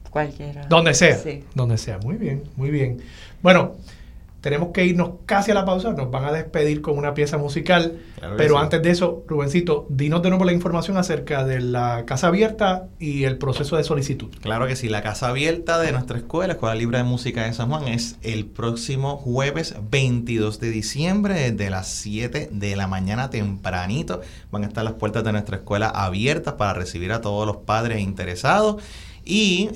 Cualquiera. 0.09 0.65
Donde 0.67 0.93
sea. 0.93 1.17
Sí. 1.17 1.43
Donde 1.55 1.77
sea. 1.77 1.97
Muy 1.99 2.17
bien, 2.17 2.43
muy 2.57 2.69
bien. 2.69 3.01
Bueno, 3.41 3.75
tenemos 4.41 4.69
que 4.73 4.85
irnos 4.85 5.11
casi 5.25 5.51
a 5.51 5.53
la 5.53 5.65
pausa, 5.65 5.93
nos 5.93 6.09
van 6.09 6.25
a 6.25 6.31
despedir 6.31 6.81
con 6.81 6.97
una 6.97 7.13
pieza 7.13 7.37
musical, 7.37 7.99
pero 8.37 8.57
antes 8.57 8.81
de 8.81 8.89
eso, 8.89 9.23
Rubencito, 9.27 9.85
dinos 9.89 10.23
de 10.23 10.29
nuevo 10.29 10.45
la 10.45 10.51
información 10.51 10.97
acerca 10.97 11.45
de 11.45 11.61
la 11.61 12.05
Casa 12.05 12.27
Abierta 12.27 12.87
y 12.99 13.23
el 13.25 13.37
proceso 13.37 13.77
de 13.77 13.83
solicitud. 13.83 14.29
Claro 14.41 14.65
que 14.65 14.75
sí, 14.75 14.89
la 14.89 15.03
Casa 15.03 15.29
Abierta 15.29 15.79
de 15.79 15.91
nuestra 15.91 16.17
escuela, 16.17 16.53
Escuela 16.53 16.75
Libre 16.75 16.97
de 16.97 17.03
Música 17.03 17.45
de 17.45 17.53
San 17.53 17.69
Juan, 17.69 17.87
es 17.87 18.17
el 18.23 18.47
próximo 18.47 19.17
jueves 19.17 19.75
22 19.89 20.59
de 20.59 20.71
diciembre, 20.71 21.35
desde 21.35 21.69
las 21.69 21.87
7 21.89 22.49
de 22.51 22.75
la 22.75 22.87
mañana 22.87 23.29
tempranito. 23.29 24.21
Van 24.51 24.63
a 24.63 24.67
estar 24.67 24.83
las 24.83 24.93
puertas 24.93 25.23
de 25.23 25.33
nuestra 25.33 25.57
escuela 25.57 25.87
abiertas 25.89 26.55
para 26.55 26.73
recibir 26.73 27.11
a 27.11 27.21
todos 27.21 27.45
los 27.45 27.57
padres 27.57 28.01
interesados. 28.01 28.81
Y 29.23 29.69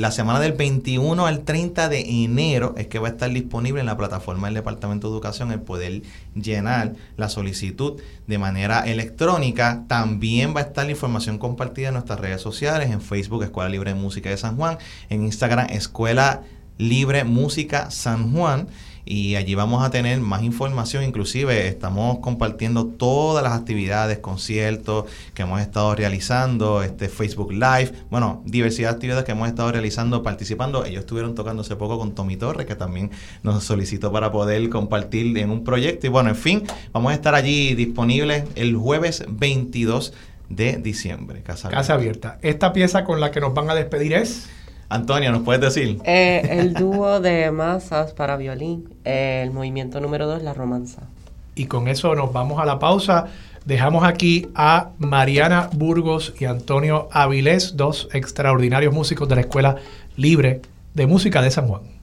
la 0.00 0.10
semana 0.10 0.40
del 0.40 0.52
21 0.52 1.26
al 1.26 1.44
30 1.44 1.90
de 1.90 2.24
enero 2.24 2.74
es 2.78 2.86
que 2.86 2.98
va 2.98 3.08
a 3.08 3.10
estar 3.10 3.30
disponible 3.30 3.80
en 3.80 3.86
la 3.86 3.98
plataforma 3.98 4.46
del 4.46 4.54
Departamento 4.54 5.08
de 5.08 5.14
Educación 5.14 5.52
el 5.52 5.60
poder 5.60 6.02
llenar 6.34 6.94
la 7.16 7.28
solicitud 7.28 8.00
de 8.26 8.38
manera 8.38 8.80
electrónica. 8.80 9.84
También 9.88 10.54
va 10.56 10.60
a 10.60 10.64
estar 10.64 10.86
la 10.86 10.92
información 10.92 11.38
compartida 11.38 11.88
en 11.88 11.94
nuestras 11.94 12.18
redes 12.18 12.40
sociales, 12.40 12.90
en 12.90 13.02
Facebook 13.02 13.42
Escuela 13.42 13.68
Libre 13.68 13.92
de 13.92 14.00
Música 14.00 14.30
de 14.30 14.38
San 14.38 14.56
Juan, 14.56 14.78
en 15.10 15.24
Instagram 15.24 15.66
Escuela 15.70 16.42
Libre 16.78 17.24
Música 17.24 17.90
San 17.90 18.32
Juan 18.32 18.68
y 19.10 19.36
allí 19.36 19.54
vamos 19.54 19.82
a 19.82 19.88
tener 19.88 20.20
más 20.20 20.42
información, 20.42 21.02
inclusive 21.02 21.66
estamos 21.66 22.18
compartiendo 22.18 22.84
todas 22.84 23.42
las 23.42 23.54
actividades, 23.54 24.18
conciertos 24.18 25.06
que 25.32 25.42
hemos 25.42 25.62
estado 25.62 25.94
realizando, 25.94 26.82
este 26.82 27.08
Facebook 27.08 27.50
Live, 27.50 27.92
bueno, 28.10 28.42
diversidad 28.44 28.90
de 28.90 28.94
actividades 28.96 29.24
que 29.24 29.32
hemos 29.32 29.48
estado 29.48 29.72
realizando, 29.72 30.22
participando. 30.22 30.84
Ellos 30.84 31.00
estuvieron 31.00 31.34
tocando 31.34 31.62
hace 31.62 31.74
poco 31.74 31.98
con 31.98 32.14
Tommy 32.14 32.36
Torres, 32.36 32.66
que 32.66 32.74
también 32.74 33.10
nos 33.42 33.64
solicitó 33.64 34.12
para 34.12 34.30
poder 34.30 34.68
compartir 34.68 35.38
en 35.38 35.50
un 35.50 35.64
proyecto. 35.64 36.06
Y 36.06 36.10
bueno, 36.10 36.28
en 36.28 36.36
fin, 36.36 36.64
vamos 36.92 37.12
a 37.12 37.14
estar 37.14 37.34
allí 37.34 37.74
disponibles 37.74 38.44
el 38.56 38.76
jueves 38.76 39.24
22 39.26 40.12
de 40.50 40.76
diciembre. 40.76 41.42
Casa, 41.42 41.70
Casa 41.70 41.94
abierta. 41.94 42.38
Esta 42.42 42.74
pieza 42.74 43.04
con 43.04 43.20
la 43.20 43.30
que 43.30 43.40
nos 43.40 43.54
van 43.54 43.70
a 43.70 43.74
despedir 43.74 44.12
es... 44.12 44.50
Antonia, 44.88 45.30
¿nos 45.30 45.42
puedes 45.42 45.60
decir? 45.60 45.98
Eh, 46.04 46.42
el 46.50 46.72
dúo 46.74 47.20
de 47.20 47.50
masas 47.50 48.12
para 48.12 48.36
violín, 48.36 48.88
el 49.04 49.50
movimiento 49.50 50.00
número 50.00 50.26
dos, 50.26 50.42
la 50.42 50.54
romanza. 50.54 51.02
Y 51.54 51.66
con 51.66 51.88
eso 51.88 52.14
nos 52.14 52.32
vamos 52.32 52.58
a 52.60 52.64
la 52.64 52.78
pausa. 52.78 53.26
Dejamos 53.64 54.04
aquí 54.04 54.48
a 54.54 54.90
Mariana 54.98 55.68
Burgos 55.74 56.32
y 56.38 56.46
Antonio 56.46 57.08
Avilés, 57.12 57.76
dos 57.76 58.08
extraordinarios 58.12 58.94
músicos 58.94 59.28
de 59.28 59.34
la 59.34 59.40
Escuela 59.42 59.76
Libre 60.16 60.62
de 60.94 61.06
Música 61.06 61.42
de 61.42 61.50
San 61.50 61.68
Juan. 61.68 61.97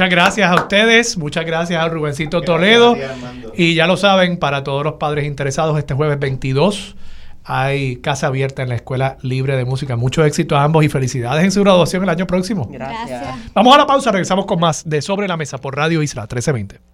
Muchas 0.00 0.12
gracias 0.12 0.50
a 0.50 0.54
ustedes, 0.54 1.18
muchas 1.18 1.44
gracias 1.44 1.78
a 1.78 1.86
Rubencito 1.86 2.40
Toledo. 2.40 2.96
y 3.54 3.74
ya 3.74 3.86
lo 3.86 3.98
saben, 3.98 4.38
para 4.38 4.64
todos 4.64 4.82
los 4.82 4.94
padres 4.94 5.26
interesados, 5.26 5.76
este 5.76 5.92
jueves 5.92 6.18
22 6.18 6.96
hay 7.44 7.96
casa 7.96 8.28
abierta 8.28 8.62
en 8.62 8.70
la 8.70 8.76
Escuela 8.76 9.18
Libre 9.20 9.58
de 9.58 9.66
Música. 9.66 9.96
Mucho 9.96 10.24
éxito 10.24 10.56
a 10.56 10.64
ambos 10.64 10.86
y 10.86 10.88
felicidades 10.88 11.44
en 11.44 11.52
su 11.52 11.60
graduación 11.60 12.02
el 12.02 12.08
año 12.08 12.26
próximo. 12.26 12.66
Gracias. 12.72 13.52
Vamos 13.52 13.74
a 13.74 13.76
la 13.76 13.86
pausa, 13.86 14.10
regresamos 14.10 14.46
con 14.46 14.58
más 14.58 14.88
de 14.88 15.02
Sobre 15.02 15.28
la 15.28 15.36
Mesa 15.36 15.58
por 15.58 15.76
Radio 15.76 16.02
Isla 16.02 16.22
1320. 16.22 16.89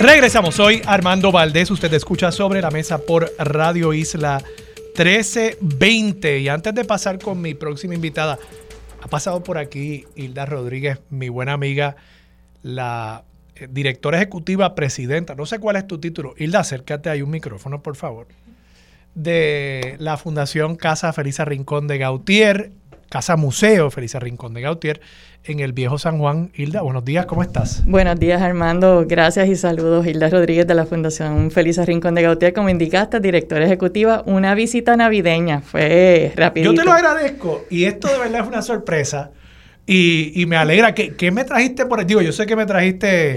Regresamos 0.00 0.60
hoy, 0.60 0.80
Armando 0.86 1.32
Valdés. 1.32 1.72
Usted 1.72 1.92
escucha 1.92 2.30
sobre 2.30 2.62
la 2.62 2.70
mesa 2.70 2.98
por 2.98 3.32
Radio 3.36 3.92
Isla 3.92 4.40
1320. 4.96 6.38
Y 6.38 6.48
antes 6.48 6.72
de 6.72 6.84
pasar 6.84 7.18
con 7.18 7.40
mi 7.40 7.54
próxima 7.54 7.96
invitada, 7.96 8.38
ha 9.02 9.08
pasado 9.08 9.42
por 9.42 9.58
aquí 9.58 10.06
Hilda 10.14 10.46
Rodríguez, 10.46 11.00
mi 11.10 11.28
buena 11.28 11.54
amiga, 11.54 11.96
la 12.62 13.24
eh, 13.56 13.66
directora 13.68 14.18
ejecutiva 14.18 14.76
presidenta. 14.76 15.34
No 15.34 15.46
sé 15.46 15.58
cuál 15.58 15.74
es 15.74 15.88
tu 15.88 15.98
título. 15.98 16.32
Hilda, 16.38 16.60
acércate 16.60 17.10
ahí 17.10 17.20
un 17.20 17.30
micrófono, 17.30 17.82
por 17.82 17.96
favor. 17.96 18.28
De 19.16 19.96
la 19.98 20.16
Fundación 20.16 20.76
Casa 20.76 21.12
Felisa 21.12 21.44
Rincón 21.44 21.88
de 21.88 21.98
Gautier, 21.98 22.70
Casa 23.08 23.36
Museo 23.36 23.90
Felisa 23.90 24.20
Rincón 24.20 24.52
de 24.54 24.60
Gautier 24.60 25.00
en 25.44 25.60
el 25.60 25.72
Viejo 25.72 25.98
San 25.98 26.18
Juan. 26.18 26.50
Hilda, 26.54 26.82
buenos 26.82 27.04
días, 27.04 27.24
¿cómo 27.26 27.42
estás? 27.42 27.82
Buenos 27.86 28.18
días, 28.20 28.42
Armando. 28.42 29.04
Gracias 29.08 29.48
y 29.48 29.56
saludos. 29.56 30.06
Hilda 30.06 30.28
Rodríguez 30.28 30.66
de 30.66 30.74
la 30.74 30.84
Fundación 30.84 31.50
Felisa 31.50 31.84
Rincón 31.84 32.14
de 32.14 32.22
Gautier, 32.22 32.52
como 32.52 32.68
indicaste, 32.68 33.20
directora 33.20 33.64
ejecutiva. 33.64 34.22
Una 34.26 34.54
visita 34.54 34.94
navideña, 34.96 35.62
fue 35.62 36.32
rápido. 36.36 36.72
Yo 36.72 36.78
te 36.78 36.84
lo 36.84 36.92
agradezco 36.92 37.64
y 37.70 37.84
esto 37.84 38.08
de 38.08 38.18
verdad 38.18 38.42
es 38.42 38.46
una 38.46 38.62
sorpresa 38.62 39.30
y, 39.86 40.44
me 40.46 40.56
alegra. 40.56 40.94
¿Qué, 40.94 41.14
¿Qué, 41.14 41.30
me 41.30 41.44
trajiste 41.44 41.86
por 41.86 42.04
Digo, 42.04 42.20
yo 42.20 42.32
sé 42.32 42.44
que 42.44 42.56
me 42.56 42.66
trajiste 42.66 43.36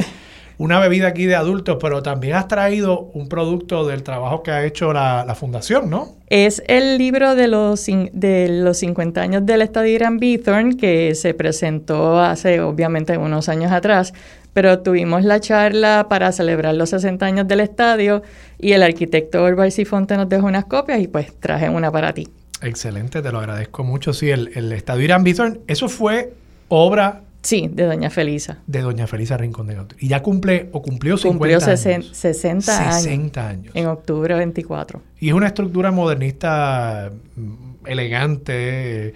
una 0.61 0.79
bebida 0.79 1.07
aquí 1.07 1.25
de 1.25 1.33
adultos, 1.33 1.77
pero 1.81 2.03
también 2.03 2.35
has 2.35 2.47
traído 2.47 3.09
un 3.15 3.27
producto 3.27 3.87
del 3.87 4.03
trabajo 4.03 4.43
que 4.43 4.51
ha 4.51 4.63
hecho 4.63 4.93
la, 4.93 5.33
fundación, 5.33 5.89
¿no? 5.89 6.09
Es 6.27 6.61
el 6.67 6.99
libro 6.99 7.33
de 7.33 7.47
los, 7.47 7.87
de 7.87 8.47
los 8.47 8.77
50 8.77 9.19
años 9.19 9.43
del 9.43 9.63
Estadio 9.63 9.95
Irán 9.95 10.19
Bithorn, 10.19 10.77
que 10.77 11.15
se 11.15 11.33
presentó 11.33 12.19
hace 12.19 12.61
obviamente 12.61 13.17
unos 13.17 13.49
años 13.49 13.71
atrás, 13.71 14.13
pero 14.53 14.81
tuvimos 14.81 15.23
la 15.23 15.39
charla 15.39 16.05
para 16.07 16.31
celebrar 16.31 16.75
los 16.75 16.91
60 16.91 17.25
años 17.25 17.47
del 17.47 17.61
estadio 17.61 18.21
y 18.59 18.73
el 18.73 18.83
arquitecto 18.83 19.43
Orval 19.43 19.71
Sifonte 19.71 20.15
nos 20.15 20.29
dejó 20.29 20.45
unas 20.45 20.65
copias 20.65 20.99
y 20.99 21.07
pues 21.07 21.33
traje 21.39 21.69
una 21.69 21.91
para 21.91 22.13
ti. 22.13 22.27
Excelente, 22.61 23.23
te 23.23 23.31
lo 23.31 23.39
agradezco 23.39 23.83
mucho. 23.83 24.13
Sí, 24.13 24.29
el, 24.29 24.51
el 24.53 24.71
Estadio 24.73 25.05
Irán 25.05 25.23
Bithorn, 25.23 25.61
eso 25.65 25.89
fue 25.89 26.33
obra 26.67 27.21
Sí, 27.41 27.69
de 27.73 27.85
doña 27.85 28.09
Felisa. 28.09 28.59
De 28.67 28.81
doña 28.81 29.07
Felisa 29.07 29.35
Rincón 29.35 29.67
de 29.67 29.75
Gautir. 29.75 29.97
Y 29.99 30.07
ya 30.07 30.21
cumple 30.21 30.69
o 30.71 30.81
cumplió 30.81 31.17
50 31.17 31.37
cumplió 31.37 31.57
años. 31.57 32.09
60 32.11 32.79
años. 32.79 33.03
60 33.03 33.47
años. 33.47 33.75
En 33.75 33.87
octubre 33.87 34.35
24. 34.35 35.01
Y 35.19 35.29
es 35.29 35.33
una 35.33 35.47
estructura 35.47 35.91
modernista 35.91 37.11
mm, 37.35 37.87
elegante, 37.87 39.13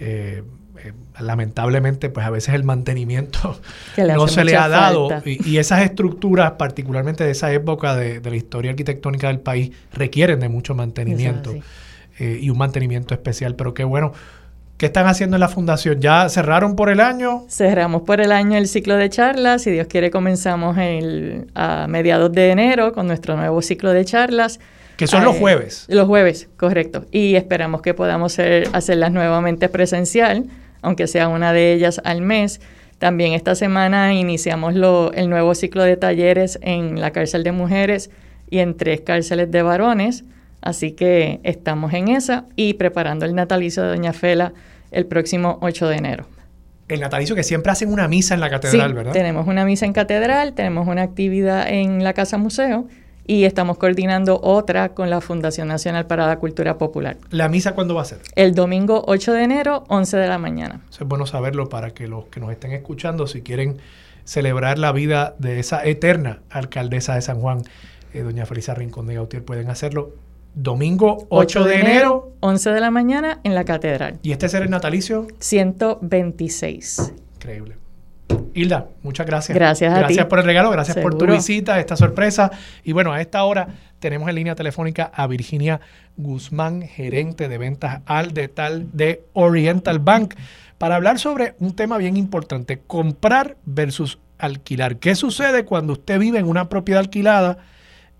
eh, 0.00 0.42
eh, 0.84 0.92
lamentablemente, 1.18 2.10
pues 2.10 2.26
a 2.26 2.30
veces 2.30 2.54
el 2.54 2.64
mantenimiento 2.64 3.58
no 3.96 4.28
se 4.28 4.44
le 4.44 4.56
ha 4.56 4.68
dado. 4.68 5.08
Y, 5.24 5.56
esas 5.56 5.82
estructuras, 5.82 6.52
particularmente 6.52 7.24
de 7.24 7.30
esa 7.30 7.52
época 7.52 7.96
de, 7.96 8.20
la 8.20 8.36
historia 8.36 8.70
arquitectónica 8.70 9.28
del 9.28 9.40
país, 9.40 9.72
requieren 9.92 10.40
de 10.40 10.48
mucho 10.48 10.74
mantenimiento 10.74 11.54
eh, 12.18 12.38
y 12.40 12.50
un 12.50 12.58
mantenimiento 12.58 13.14
especial. 13.14 13.56
Pero 13.56 13.74
qué 13.74 13.84
bueno. 13.84 14.12
¿Qué 14.84 14.88
están 14.88 15.06
haciendo 15.06 15.36
en 15.36 15.40
la 15.40 15.48
fundación? 15.48 15.98
¿Ya 15.98 16.28
cerraron 16.28 16.76
por 16.76 16.90
el 16.90 17.00
año? 17.00 17.46
Cerramos 17.48 18.02
por 18.02 18.20
el 18.20 18.30
año 18.32 18.58
el 18.58 18.68
ciclo 18.68 18.96
de 18.96 19.08
charlas. 19.08 19.62
Si 19.62 19.70
Dios 19.70 19.86
quiere, 19.86 20.10
comenzamos 20.10 20.76
el, 20.76 21.50
a 21.54 21.86
mediados 21.88 22.30
de 22.32 22.50
enero 22.50 22.92
con 22.92 23.06
nuestro 23.06 23.34
nuevo 23.34 23.62
ciclo 23.62 23.94
de 23.94 24.04
charlas. 24.04 24.60
Que 24.98 25.06
son 25.06 25.24
los 25.24 25.36
eh, 25.36 25.38
jueves. 25.38 25.86
Los 25.88 26.06
jueves, 26.06 26.50
correcto. 26.58 27.06
Y 27.10 27.34
esperamos 27.34 27.80
que 27.80 27.94
podamos 27.94 28.38
hacerlas 28.38 29.10
nuevamente 29.10 29.70
presencial 29.70 30.50
aunque 30.82 31.06
sea 31.06 31.28
una 31.28 31.54
de 31.54 31.72
ellas 31.72 32.02
al 32.04 32.20
mes. 32.20 32.60
También 32.98 33.32
esta 33.32 33.54
semana 33.54 34.12
iniciamos 34.12 34.74
el 35.14 35.30
nuevo 35.30 35.54
ciclo 35.54 35.82
de 35.82 35.96
talleres 35.96 36.58
en 36.60 37.00
la 37.00 37.10
cárcel 37.10 37.42
de 37.42 37.52
mujeres 37.52 38.10
y 38.50 38.58
en 38.58 38.76
tres 38.76 39.00
cárceles 39.00 39.50
de 39.50 39.62
varones. 39.62 40.24
Así 40.60 40.92
que 40.92 41.40
estamos 41.42 41.94
en 41.94 42.08
esa 42.08 42.44
y 42.54 42.74
preparando 42.74 43.24
el 43.24 43.34
natalicio 43.34 43.82
de 43.82 43.88
Doña 43.88 44.12
Fela 44.12 44.52
el 44.94 45.06
próximo 45.06 45.58
8 45.60 45.88
de 45.88 45.96
enero. 45.96 46.26
El 46.88 47.00
natalicio 47.00 47.34
que 47.34 47.42
siempre 47.42 47.72
hacen 47.72 47.92
una 47.92 48.08
misa 48.08 48.34
en 48.34 48.40
la 48.40 48.50
catedral, 48.50 48.90
sí, 48.90 48.94
¿verdad? 48.94 49.12
Tenemos 49.12 49.46
una 49.46 49.64
misa 49.64 49.86
en 49.86 49.92
catedral, 49.92 50.52
tenemos 50.54 50.86
una 50.86 51.02
actividad 51.02 51.68
en 51.68 52.04
la 52.04 52.12
Casa 52.12 52.36
Museo 52.36 52.86
y 53.26 53.44
estamos 53.44 53.78
coordinando 53.78 54.38
otra 54.42 54.90
con 54.90 55.08
la 55.08 55.20
Fundación 55.20 55.68
Nacional 55.68 56.06
para 56.06 56.26
la 56.26 56.38
Cultura 56.38 56.76
Popular. 56.76 57.16
¿La 57.30 57.48
misa 57.48 57.74
cuándo 57.74 57.94
va 57.94 58.02
a 58.02 58.04
ser? 58.04 58.18
El 58.36 58.54
domingo 58.54 59.02
8 59.06 59.32
de 59.32 59.42
enero, 59.44 59.84
11 59.88 60.16
de 60.16 60.28
la 60.28 60.38
mañana. 60.38 60.82
es 60.90 60.98
bueno 61.06 61.24
saberlo 61.26 61.68
para 61.68 61.92
que 61.92 62.06
los 62.06 62.26
que 62.26 62.40
nos 62.40 62.52
estén 62.52 62.72
escuchando, 62.72 63.26
si 63.26 63.40
quieren 63.40 63.78
celebrar 64.24 64.78
la 64.78 64.92
vida 64.92 65.34
de 65.38 65.60
esa 65.60 65.84
eterna 65.84 66.40
alcaldesa 66.50 67.14
de 67.14 67.22
San 67.22 67.40
Juan, 67.40 67.62
eh, 68.12 68.20
doña 68.20 68.46
Felisa 68.46 68.74
Rincón 68.74 69.06
de 69.06 69.14
Gautier, 69.14 69.42
pueden 69.42 69.70
hacerlo. 69.70 70.12
Domingo 70.54 71.26
8, 71.30 71.64
de, 71.64 71.80
enero, 71.80 72.32
11 72.40 72.70
de 72.70 72.80
la 72.80 72.90
mañana 72.90 73.40
en 73.42 73.54
la 73.54 73.64
catedral. 73.64 74.18
¿Y 74.22 74.32
este 74.32 74.48
será 74.48 74.64
el 74.64 74.70
natalicio? 74.70 75.26
126. 75.40 77.12
Increíble. 77.36 77.76
Hilda, 78.54 78.86
muchas 79.02 79.26
gracias. 79.26 79.54
Gracias 79.54 79.92
a 79.92 79.98
Gracias 79.98 80.26
por 80.26 80.38
el 80.38 80.44
regalo, 80.44 80.70
gracias 80.70 80.96
por 80.98 81.18
tu 81.18 81.26
visita, 81.26 81.80
esta 81.80 81.96
sorpresa. 81.96 82.50
Y 82.84 82.92
bueno, 82.92 83.12
a 83.12 83.20
esta 83.20 83.42
hora 83.44 83.68
tenemos 83.98 84.28
en 84.28 84.36
línea 84.36 84.54
telefónica 84.54 85.10
a 85.12 85.26
Virginia 85.26 85.80
Guzmán, 86.16 86.82
gerente 86.82 87.48
de 87.48 87.58
ventas 87.58 88.02
al 88.06 88.32
detal 88.32 88.88
de 88.92 89.24
Oriental 89.32 89.98
Bank, 89.98 90.34
para 90.78 90.96
hablar 90.96 91.18
sobre 91.18 91.54
un 91.58 91.74
tema 91.74 91.98
bien 91.98 92.16
importante, 92.16 92.80
comprar 92.86 93.56
versus 93.64 94.18
alquilar. 94.38 94.96
¿Qué 94.96 95.14
sucede 95.14 95.64
cuando 95.64 95.94
usted 95.94 96.18
vive 96.18 96.38
en 96.38 96.46
una 96.46 96.68
propiedad 96.68 97.00
alquilada 97.00 97.58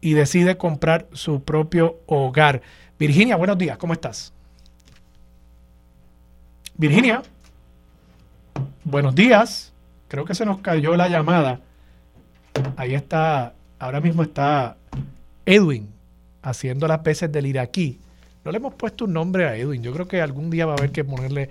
y 0.05 0.13
decide 0.13 0.59
comprar 0.59 1.09
su 1.15 1.43
propio 1.43 1.99
hogar? 2.05 2.61
Virginia, 2.99 3.37
buenos 3.37 3.57
días, 3.57 3.79
¿cómo 3.79 3.95
estás? 3.95 4.35
Virginia, 6.77 7.23
buenos 8.85 9.15
días. 9.15 9.73
Creo 10.09 10.27
que 10.27 10.35
se 10.35 10.45
nos 10.45 10.59
cayó 10.59 10.95
la 10.95 11.09
llamada. 11.09 11.61
Ahí 12.77 12.95
está, 12.95 13.55
ahora 13.79 14.03
mismo 14.03 14.23
está 14.23 14.77
Edwin 15.47 15.89
haciendo 16.43 16.87
las 16.87 17.03
veces 17.03 17.33
del 17.33 17.47
iraquí. 17.47 17.99
No 18.45 18.53
le 18.53 18.59
hemos 18.59 18.75
puesto 18.75 19.07
un 19.07 19.15
nombre 19.15 19.49
a 19.49 19.57
Edwin. 19.57 19.83
Yo 19.83 19.95
creo 19.95 20.07
que 20.07 20.21
algún 20.21 20.51
día 20.51 20.67
va 20.67 20.75
a 20.75 20.77
haber 20.77 20.93
que 20.93 21.03
ponerle 21.03 21.49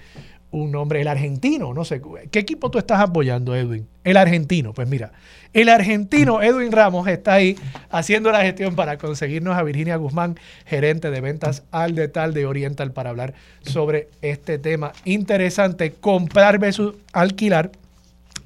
un 0.51 0.71
nombre. 0.71 1.01
El 1.01 1.07
argentino, 1.07 1.73
no 1.73 1.83
sé. 1.85 2.03
¿Qué 2.29 2.37
equipo 2.37 2.69
tú 2.69 2.77
estás 2.77 2.99
apoyando, 2.99 3.55
Edwin? 3.55 3.87
El 4.03 4.15
argentino. 4.15 4.73
Pues 4.73 4.87
mira, 4.87 5.11
el 5.53 5.69
argentino 5.69 6.41
Edwin 6.41 6.71
Ramos 6.71 7.07
está 7.07 7.33
ahí 7.33 7.57
haciendo 7.89 8.31
la 8.31 8.41
gestión 8.41 8.75
para 8.75 8.97
conseguirnos 8.97 9.55
a 9.55 9.63
Virginia 9.63 9.95
Guzmán, 9.97 10.39
gerente 10.65 11.11
de 11.11 11.21
ventas 11.21 11.63
al 11.71 11.95
detal 11.95 12.33
de 12.33 12.45
Oriental, 12.45 12.91
para 12.91 13.11
hablar 13.11 13.33
sobre 13.61 14.09
este 14.21 14.57
tema 14.57 14.91
interesante, 15.05 15.91
comprar 15.91 16.59
versus 16.59 16.95
alquilar 17.11 17.71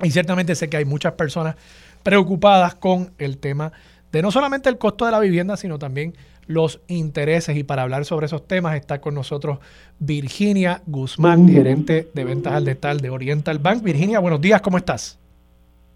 y 0.03 0.11
ciertamente 0.11 0.55
sé 0.55 0.69
que 0.69 0.77
hay 0.77 0.85
muchas 0.85 1.13
personas 1.13 1.55
preocupadas 2.03 2.75
con 2.75 3.11
el 3.17 3.37
tema 3.37 3.71
de 4.11 4.21
no 4.21 4.31
solamente 4.31 4.69
el 4.69 4.77
costo 4.77 5.05
de 5.05 5.11
la 5.11 5.19
vivienda, 5.19 5.57
sino 5.57 5.79
también 5.79 6.13
los 6.45 6.79
intereses. 6.87 7.57
Y 7.57 7.63
para 7.63 7.83
hablar 7.83 8.05
sobre 8.05 8.27
esos 8.27 8.47
temas 8.47 8.75
está 8.75 9.01
con 9.01 9.15
nosotros 9.15 9.59
Virginia 9.99 10.81
Guzmán, 10.85 11.47
gerente 11.49 12.09
de 12.13 12.23
ventas 12.23 12.53
al 12.53 12.65
detal 12.65 12.99
de 13.01 13.09
Oriental 13.09 13.59
Bank. 13.59 13.83
Virginia, 13.83 14.19
buenos 14.19 14.41
días, 14.41 14.61
¿cómo 14.61 14.77
estás? 14.77 15.17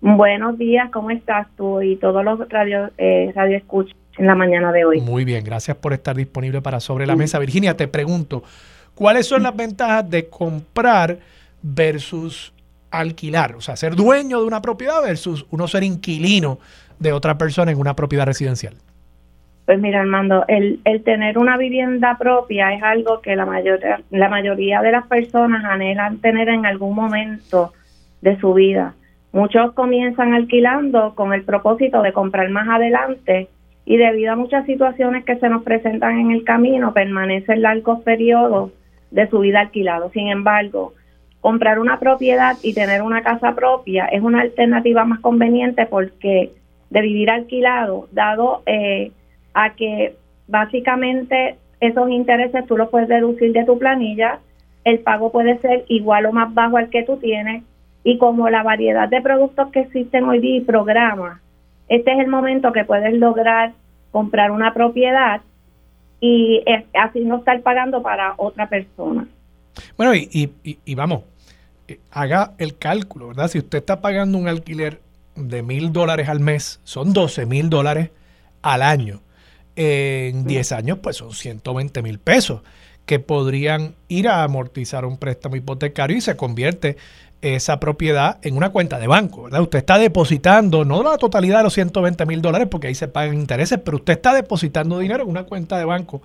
Buenos 0.01 0.57
días, 0.57 0.89
¿cómo 0.89 1.11
estás 1.11 1.47
tú 1.55 1.79
y 1.83 1.95
todos 1.95 2.25
los 2.25 2.49
radio, 2.49 2.89
eh, 2.97 3.31
radio 3.35 3.55
escuchas 3.55 3.95
en 4.17 4.25
la 4.25 4.33
mañana 4.33 4.71
de 4.71 4.83
hoy? 4.83 4.99
Muy 4.99 5.25
bien, 5.25 5.43
gracias 5.43 5.77
por 5.77 5.93
estar 5.93 6.15
disponible 6.15 6.59
para 6.59 6.79
Sobre 6.79 7.05
la 7.05 7.15
Mesa. 7.15 7.37
Virginia, 7.37 7.77
te 7.77 7.87
pregunto, 7.87 8.43
¿cuáles 8.95 9.27
son 9.27 9.43
las 9.43 9.55
ventajas 9.55 10.09
de 10.09 10.27
comprar 10.27 11.19
versus 11.61 12.51
alquilar, 12.89 13.55
o 13.55 13.61
sea, 13.61 13.75
ser 13.75 13.95
dueño 13.95 14.41
de 14.41 14.47
una 14.47 14.59
propiedad 14.59 15.03
versus 15.03 15.45
uno 15.51 15.67
ser 15.67 15.83
inquilino 15.83 16.57
de 16.97 17.13
otra 17.13 17.37
persona 17.37 17.71
en 17.71 17.77
una 17.77 17.95
propiedad 17.95 18.25
residencial? 18.25 18.73
Pues 19.67 19.79
mira, 19.79 20.01
Armando, 20.01 20.45
el, 20.47 20.81
el 20.83 21.03
tener 21.03 21.37
una 21.37 21.57
vivienda 21.57 22.17
propia 22.17 22.73
es 22.73 22.81
algo 22.81 23.21
que 23.21 23.35
la, 23.35 23.45
mayoría, 23.45 24.01
la 24.09 24.29
mayoría 24.29 24.81
de 24.81 24.91
las 24.91 25.05
personas 25.05 25.63
anhelan 25.63 26.17
tener 26.17 26.49
en 26.49 26.65
algún 26.65 26.95
momento 26.95 27.71
de 28.21 28.39
su 28.39 28.55
vida. 28.55 28.95
Muchos 29.33 29.73
comienzan 29.73 30.33
alquilando 30.33 31.15
con 31.15 31.33
el 31.33 31.43
propósito 31.43 32.01
de 32.01 32.11
comprar 32.11 32.49
más 32.49 32.67
adelante 32.67 33.47
y 33.85 33.97
debido 33.97 34.33
a 34.33 34.35
muchas 34.35 34.65
situaciones 34.65 35.23
que 35.23 35.37
se 35.37 35.49
nos 35.49 35.63
presentan 35.63 36.19
en 36.19 36.31
el 36.31 36.43
camino, 36.43 36.93
permanecen 36.93 37.61
largos 37.61 38.01
periodos 38.01 38.71
de 39.09 39.27
su 39.29 39.39
vida 39.39 39.61
alquilado. 39.61 40.09
Sin 40.11 40.27
embargo, 40.27 40.93
comprar 41.39 41.79
una 41.79 41.99
propiedad 41.99 42.57
y 42.61 42.73
tener 42.73 43.01
una 43.01 43.23
casa 43.23 43.55
propia 43.55 44.05
es 44.05 44.21
una 44.21 44.41
alternativa 44.41 45.05
más 45.05 45.19
conveniente 45.19 45.85
porque 45.85 46.51
de 46.89 47.01
vivir 47.01 47.31
alquilado, 47.31 48.07
dado 48.11 48.63
eh, 48.65 49.11
a 49.53 49.73
que 49.75 50.15
básicamente 50.47 51.55
esos 51.79 52.09
intereses 52.09 52.65
tú 52.67 52.77
los 52.77 52.89
puedes 52.89 53.07
deducir 53.07 53.53
de 53.53 53.63
tu 53.63 53.79
planilla, 53.79 54.39
el 54.83 54.99
pago 54.99 55.31
puede 55.31 55.57
ser 55.59 55.85
igual 55.87 56.25
o 56.25 56.31
más 56.33 56.53
bajo 56.53 56.77
al 56.77 56.89
que 56.89 57.03
tú 57.03 57.17
tienes 57.17 57.63
y 58.03 58.17
como 58.17 58.49
la 58.49 58.63
variedad 58.63 59.09
de 59.09 59.21
productos 59.21 59.71
que 59.71 59.81
existen 59.81 60.23
hoy 60.25 60.39
día 60.39 60.57
y 60.57 60.61
programas, 60.61 61.39
este 61.87 62.13
es 62.13 62.19
el 62.19 62.27
momento 62.27 62.71
que 62.71 62.85
puedes 62.85 63.13
lograr 63.13 63.73
comprar 64.11 64.51
una 64.51 64.73
propiedad 64.73 65.41
y 66.19 66.63
así 66.93 67.21
no 67.21 67.37
estar 67.37 67.61
pagando 67.61 68.01
para 68.01 68.33
otra 68.37 68.67
persona. 68.69 69.27
Bueno, 69.97 70.13
y, 70.15 70.51
y 70.63 70.95
vamos, 70.95 71.21
eh, 71.91 71.99
haga 72.11 72.53
el 72.57 72.77
cálculo, 72.77 73.29
¿verdad? 73.29 73.47
Si 73.49 73.59
usted 73.59 73.79
está 73.79 74.01
pagando 74.01 74.37
un 74.37 74.47
alquiler 74.47 75.01
de 75.35 75.61
mil 75.61 75.91
dólares 75.91 76.29
al 76.29 76.39
mes, 76.39 76.79
son 76.83 77.13
12 77.13 77.45
mil 77.45 77.69
dólares 77.69 78.11
al 78.61 78.81
año. 78.81 79.21
En 79.75 80.45
10 80.45 80.71
años, 80.73 80.99
pues 80.99 81.17
son 81.17 81.31
120 81.31 82.01
mil 82.01 82.19
pesos 82.19 82.61
que 83.05 83.19
podrían 83.19 83.95
ir 84.09 84.27
a 84.27 84.43
amortizar 84.43 85.05
un 85.05 85.17
préstamo 85.17 85.55
hipotecario 85.55 86.17
y 86.17 86.21
se 86.21 86.37
convierte 86.37 86.97
esa 87.41 87.79
propiedad 87.79 88.37
en 88.43 88.55
una 88.55 88.69
cuenta 88.69 88.99
de 88.99 89.07
banco, 89.07 89.43
¿verdad? 89.43 89.61
Usted 89.61 89.79
está 89.79 89.97
depositando, 89.97 90.85
no 90.85 91.01
la 91.03 91.17
totalidad 91.17 91.57
de 91.57 91.63
los 91.63 91.73
120 91.73 92.25
mil 92.25 92.41
dólares, 92.41 92.67
porque 92.69 92.87
ahí 92.87 92.95
se 92.95 93.07
pagan 93.07 93.35
intereses, 93.35 93.79
pero 93.83 93.97
usted 93.97 94.13
está 94.13 94.33
depositando 94.33 94.99
dinero 94.99 95.23
en 95.23 95.29
una 95.29 95.43
cuenta 95.43 95.77
de 95.77 95.85
banco 95.85 96.21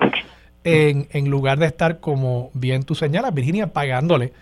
en, 0.66 1.30
lugar 1.30 1.58
de 1.58 1.66
estar, 1.66 2.00
como 2.00 2.50
bien 2.52 2.82
tú 2.82 2.94
señalas, 2.94 3.32
Virginia, 3.32 3.68
pagándole 3.68 4.32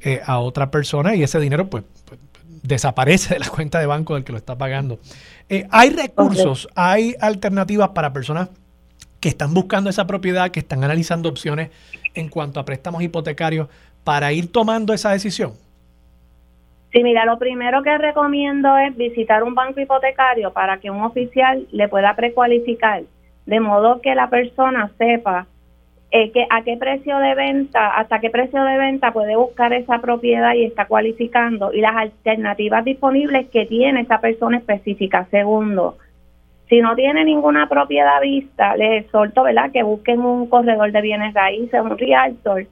eh, 0.00 0.20
a 0.24 0.38
otra 0.38 0.70
persona 0.70 1.16
y 1.16 1.22
ese 1.22 1.40
dinero 1.40 1.68
pues, 1.68 1.84
pues, 2.04 2.20
desaparece 2.62 3.34
de 3.34 3.40
la 3.40 3.48
cuenta 3.48 3.80
de 3.80 3.86
banco 3.86 4.14
del 4.14 4.24
que 4.24 4.32
lo 4.32 4.38
está 4.38 4.56
pagando. 4.56 5.00
Eh, 5.48 5.66
hay 5.70 5.90
recursos, 5.90 6.68
hay 6.74 7.16
alternativas 7.20 7.90
para 7.90 8.12
personas 8.12 8.50
que 9.18 9.28
están 9.28 9.54
buscando 9.54 9.90
esa 9.90 10.06
propiedad, 10.06 10.50
que 10.50 10.60
están 10.60 10.84
analizando 10.84 11.28
opciones 11.28 11.70
en 12.14 12.28
cuanto 12.28 12.60
a 12.60 12.64
préstamos 12.64 13.02
hipotecarios 13.02 13.68
para 14.04 14.32
ir 14.32 14.50
tomando 14.50 14.92
esa 14.92 15.10
decisión. 15.10 15.54
Sí, 16.92 17.02
mira, 17.02 17.24
lo 17.24 17.38
primero 17.38 17.82
que 17.82 17.96
recomiendo 17.96 18.76
es 18.76 18.94
visitar 18.96 19.42
un 19.42 19.54
banco 19.54 19.80
hipotecario 19.80 20.52
para 20.52 20.76
que 20.78 20.90
un 20.90 21.00
oficial 21.00 21.66
le 21.72 21.88
pueda 21.88 22.14
precualificar, 22.14 23.02
de 23.46 23.60
modo 23.60 24.02
que 24.02 24.14
la 24.14 24.28
persona 24.28 24.90
sepa 24.98 25.46
eh, 26.10 26.30
que, 26.32 26.46
a 26.50 26.62
qué 26.62 26.76
precio 26.76 27.16
de 27.16 27.34
venta, 27.34 27.96
hasta 27.96 28.20
qué 28.20 28.28
precio 28.28 28.62
de 28.62 28.76
venta 28.76 29.14
puede 29.14 29.34
buscar 29.36 29.72
esa 29.72 30.00
propiedad 30.00 30.52
y 30.52 30.64
está 30.64 30.84
cualificando 30.84 31.72
y 31.72 31.80
las 31.80 31.96
alternativas 31.96 32.84
disponibles 32.84 33.48
que 33.48 33.64
tiene 33.64 34.02
esa 34.02 34.20
persona 34.20 34.58
específica. 34.58 35.26
Segundo, 35.30 35.96
si 36.68 36.82
no 36.82 36.94
tiene 36.94 37.24
ninguna 37.24 37.70
propiedad 37.70 38.20
vista, 38.20 38.76
les 38.76 39.04
exhorto, 39.04 39.44
¿verdad?, 39.44 39.70
que 39.72 39.82
busquen 39.82 40.20
un 40.20 40.46
corredor 40.50 40.92
de 40.92 41.00
bienes 41.00 41.32
raíces, 41.32 41.80
un 41.80 41.96
realtor, 41.96 42.66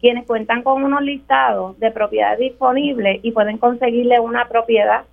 quienes 0.00 0.26
cuentan 0.26 0.62
con 0.62 0.84
unos 0.84 1.02
listados 1.02 1.78
de 1.78 1.90
propiedades 1.90 2.38
disponibles 2.38 3.20
y 3.22 3.32
pueden 3.32 3.58
conseguirle 3.58 4.20
una 4.20 4.48
propiedad 4.48 5.04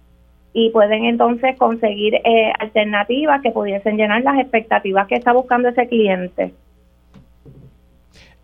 y 0.54 0.70
pueden 0.70 1.06
entonces 1.06 1.58
conseguir 1.58 2.16
eh, 2.16 2.54
alternativas 2.60 3.42
que 3.42 3.52
pudiesen 3.52 3.98
llenar 3.98 4.22
las 4.22 4.40
expectativas 4.40 5.08
que 5.08 5.16
está 5.16 5.34
buscando 5.34 5.68
ese 5.68 5.88
cliente. 5.88 6.54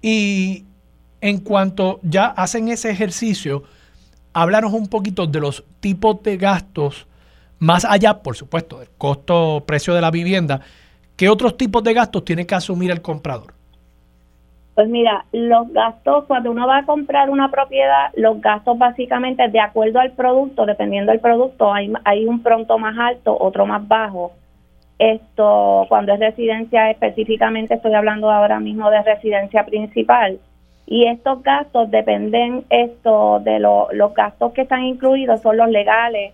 Y 0.01 0.65
en 1.21 1.39
cuanto 1.39 1.99
ya 2.01 2.25
hacen 2.25 2.67
ese 2.67 2.89
ejercicio, 2.89 3.63
háblanos 4.33 4.73
un 4.73 4.87
poquito 4.87 5.27
de 5.27 5.39
los 5.39 5.63
tipos 5.79 6.21
de 6.23 6.37
gastos, 6.37 7.07
más 7.59 7.85
allá, 7.85 8.21
por 8.21 8.35
supuesto, 8.35 8.79
del 8.79 8.89
costo-precio 8.97 9.93
de 9.93 10.01
la 10.01 10.11
vivienda, 10.11 10.61
¿qué 11.15 11.29
otros 11.29 11.55
tipos 11.55 11.83
de 11.83 11.93
gastos 11.93 12.25
tiene 12.25 12.45
que 12.47 12.55
asumir 12.55 12.91
el 12.91 13.01
comprador? 13.01 13.53
Pues 14.81 14.89
mira, 14.89 15.25
los 15.31 15.71
gastos, 15.73 16.25
cuando 16.25 16.49
uno 16.49 16.65
va 16.65 16.79
a 16.79 16.85
comprar 16.87 17.29
una 17.29 17.51
propiedad, 17.51 18.09
los 18.15 18.41
gastos 18.41 18.79
básicamente 18.79 19.47
de 19.47 19.59
acuerdo 19.59 19.99
al 19.99 20.13
producto, 20.13 20.65
dependiendo 20.65 21.11
del 21.11 21.21
producto, 21.21 21.71
hay, 21.71 21.93
hay 22.03 22.25
un 22.25 22.41
pronto 22.41 22.79
más 22.79 22.97
alto, 22.97 23.37
otro 23.39 23.67
más 23.67 23.87
bajo. 23.87 24.31
Esto, 24.97 25.85
cuando 25.87 26.13
es 26.13 26.19
residencia 26.19 26.89
específicamente, 26.89 27.75
estoy 27.75 27.93
hablando 27.93 28.31
ahora 28.31 28.59
mismo 28.59 28.89
de 28.89 29.03
residencia 29.03 29.67
principal. 29.67 30.39
Y 30.87 31.05
estos 31.05 31.43
gastos 31.43 31.91
dependen 31.91 32.65
esto 32.71 33.39
de 33.41 33.59
los 33.59 34.15
gastos 34.15 34.51
que 34.53 34.61
están 34.61 34.83
incluidos, 34.83 35.43
son 35.43 35.57
los 35.57 35.69
legales, 35.69 36.33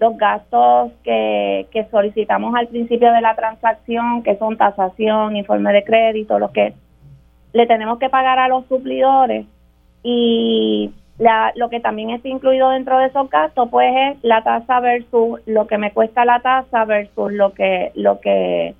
los 0.00 0.16
gastos 0.18 0.90
que, 1.04 1.68
que 1.70 1.84
solicitamos 1.92 2.56
al 2.56 2.66
principio 2.66 3.12
de 3.12 3.20
la 3.20 3.36
transacción, 3.36 4.24
que 4.24 4.34
son 4.34 4.56
tasación, 4.56 5.36
informe 5.36 5.72
de 5.72 5.84
crédito, 5.84 6.40
lo 6.40 6.50
que 6.50 6.74
le 7.54 7.66
tenemos 7.66 7.98
que 7.98 8.10
pagar 8.10 8.38
a 8.38 8.48
los 8.48 8.66
suplidores 8.66 9.46
y 10.02 10.92
la, 11.18 11.52
lo 11.54 11.70
que 11.70 11.80
también 11.80 12.10
está 12.10 12.28
incluido 12.28 12.70
dentro 12.70 12.98
de 12.98 13.06
esos 13.06 13.30
gastos 13.30 13.68
pues 13.70 13.94
es 13.96 14.24
la 14.24 14.42
tasa 14.42 14.80
versus 14.80 15.40
lo 15.46 15.66
que 15.68 15.78
me 15.78 15.92
cuesta 15.92 16.24
la 16.24 16.40
tasa 16.40 16.84
versus 16.84 17.32
lo 17.32 17.54
que 17.54 17.92
lo 17.94 18.20
que 18.20 18.74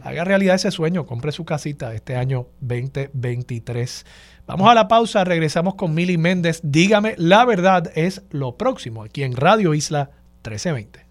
Haga 0.04 0.24
realidad 0.24 0.56
ese 0.56 0.70
sueño, 0.70 1.06
compre 1.06 1.32
su 1.32 1.46
casita 1.46 1.94
este 1.94 2.16
año 2.16 2.48
2023. 2.60 4.04
Vamos 4.46 4.70
a 4.70 4.74
la 4.74 4.88
pausa, 4.88 5.24
regresamos 5.24 5.76
con 5.76 5.94
Mili 5.94 6.18
Méndez. 6.18 6.60
Dígame, 6.62 7.14
la 7.16 7.46
verdad 7.46 7.90
es 7.94 8.26
lo 8.30 8.58
próximo 8.58 9.04
aquí 9.04 9.22
en 9.22 9.36
Radio 9.36 9.72
Isla 9.72 10.10
1320. 10.44 11.01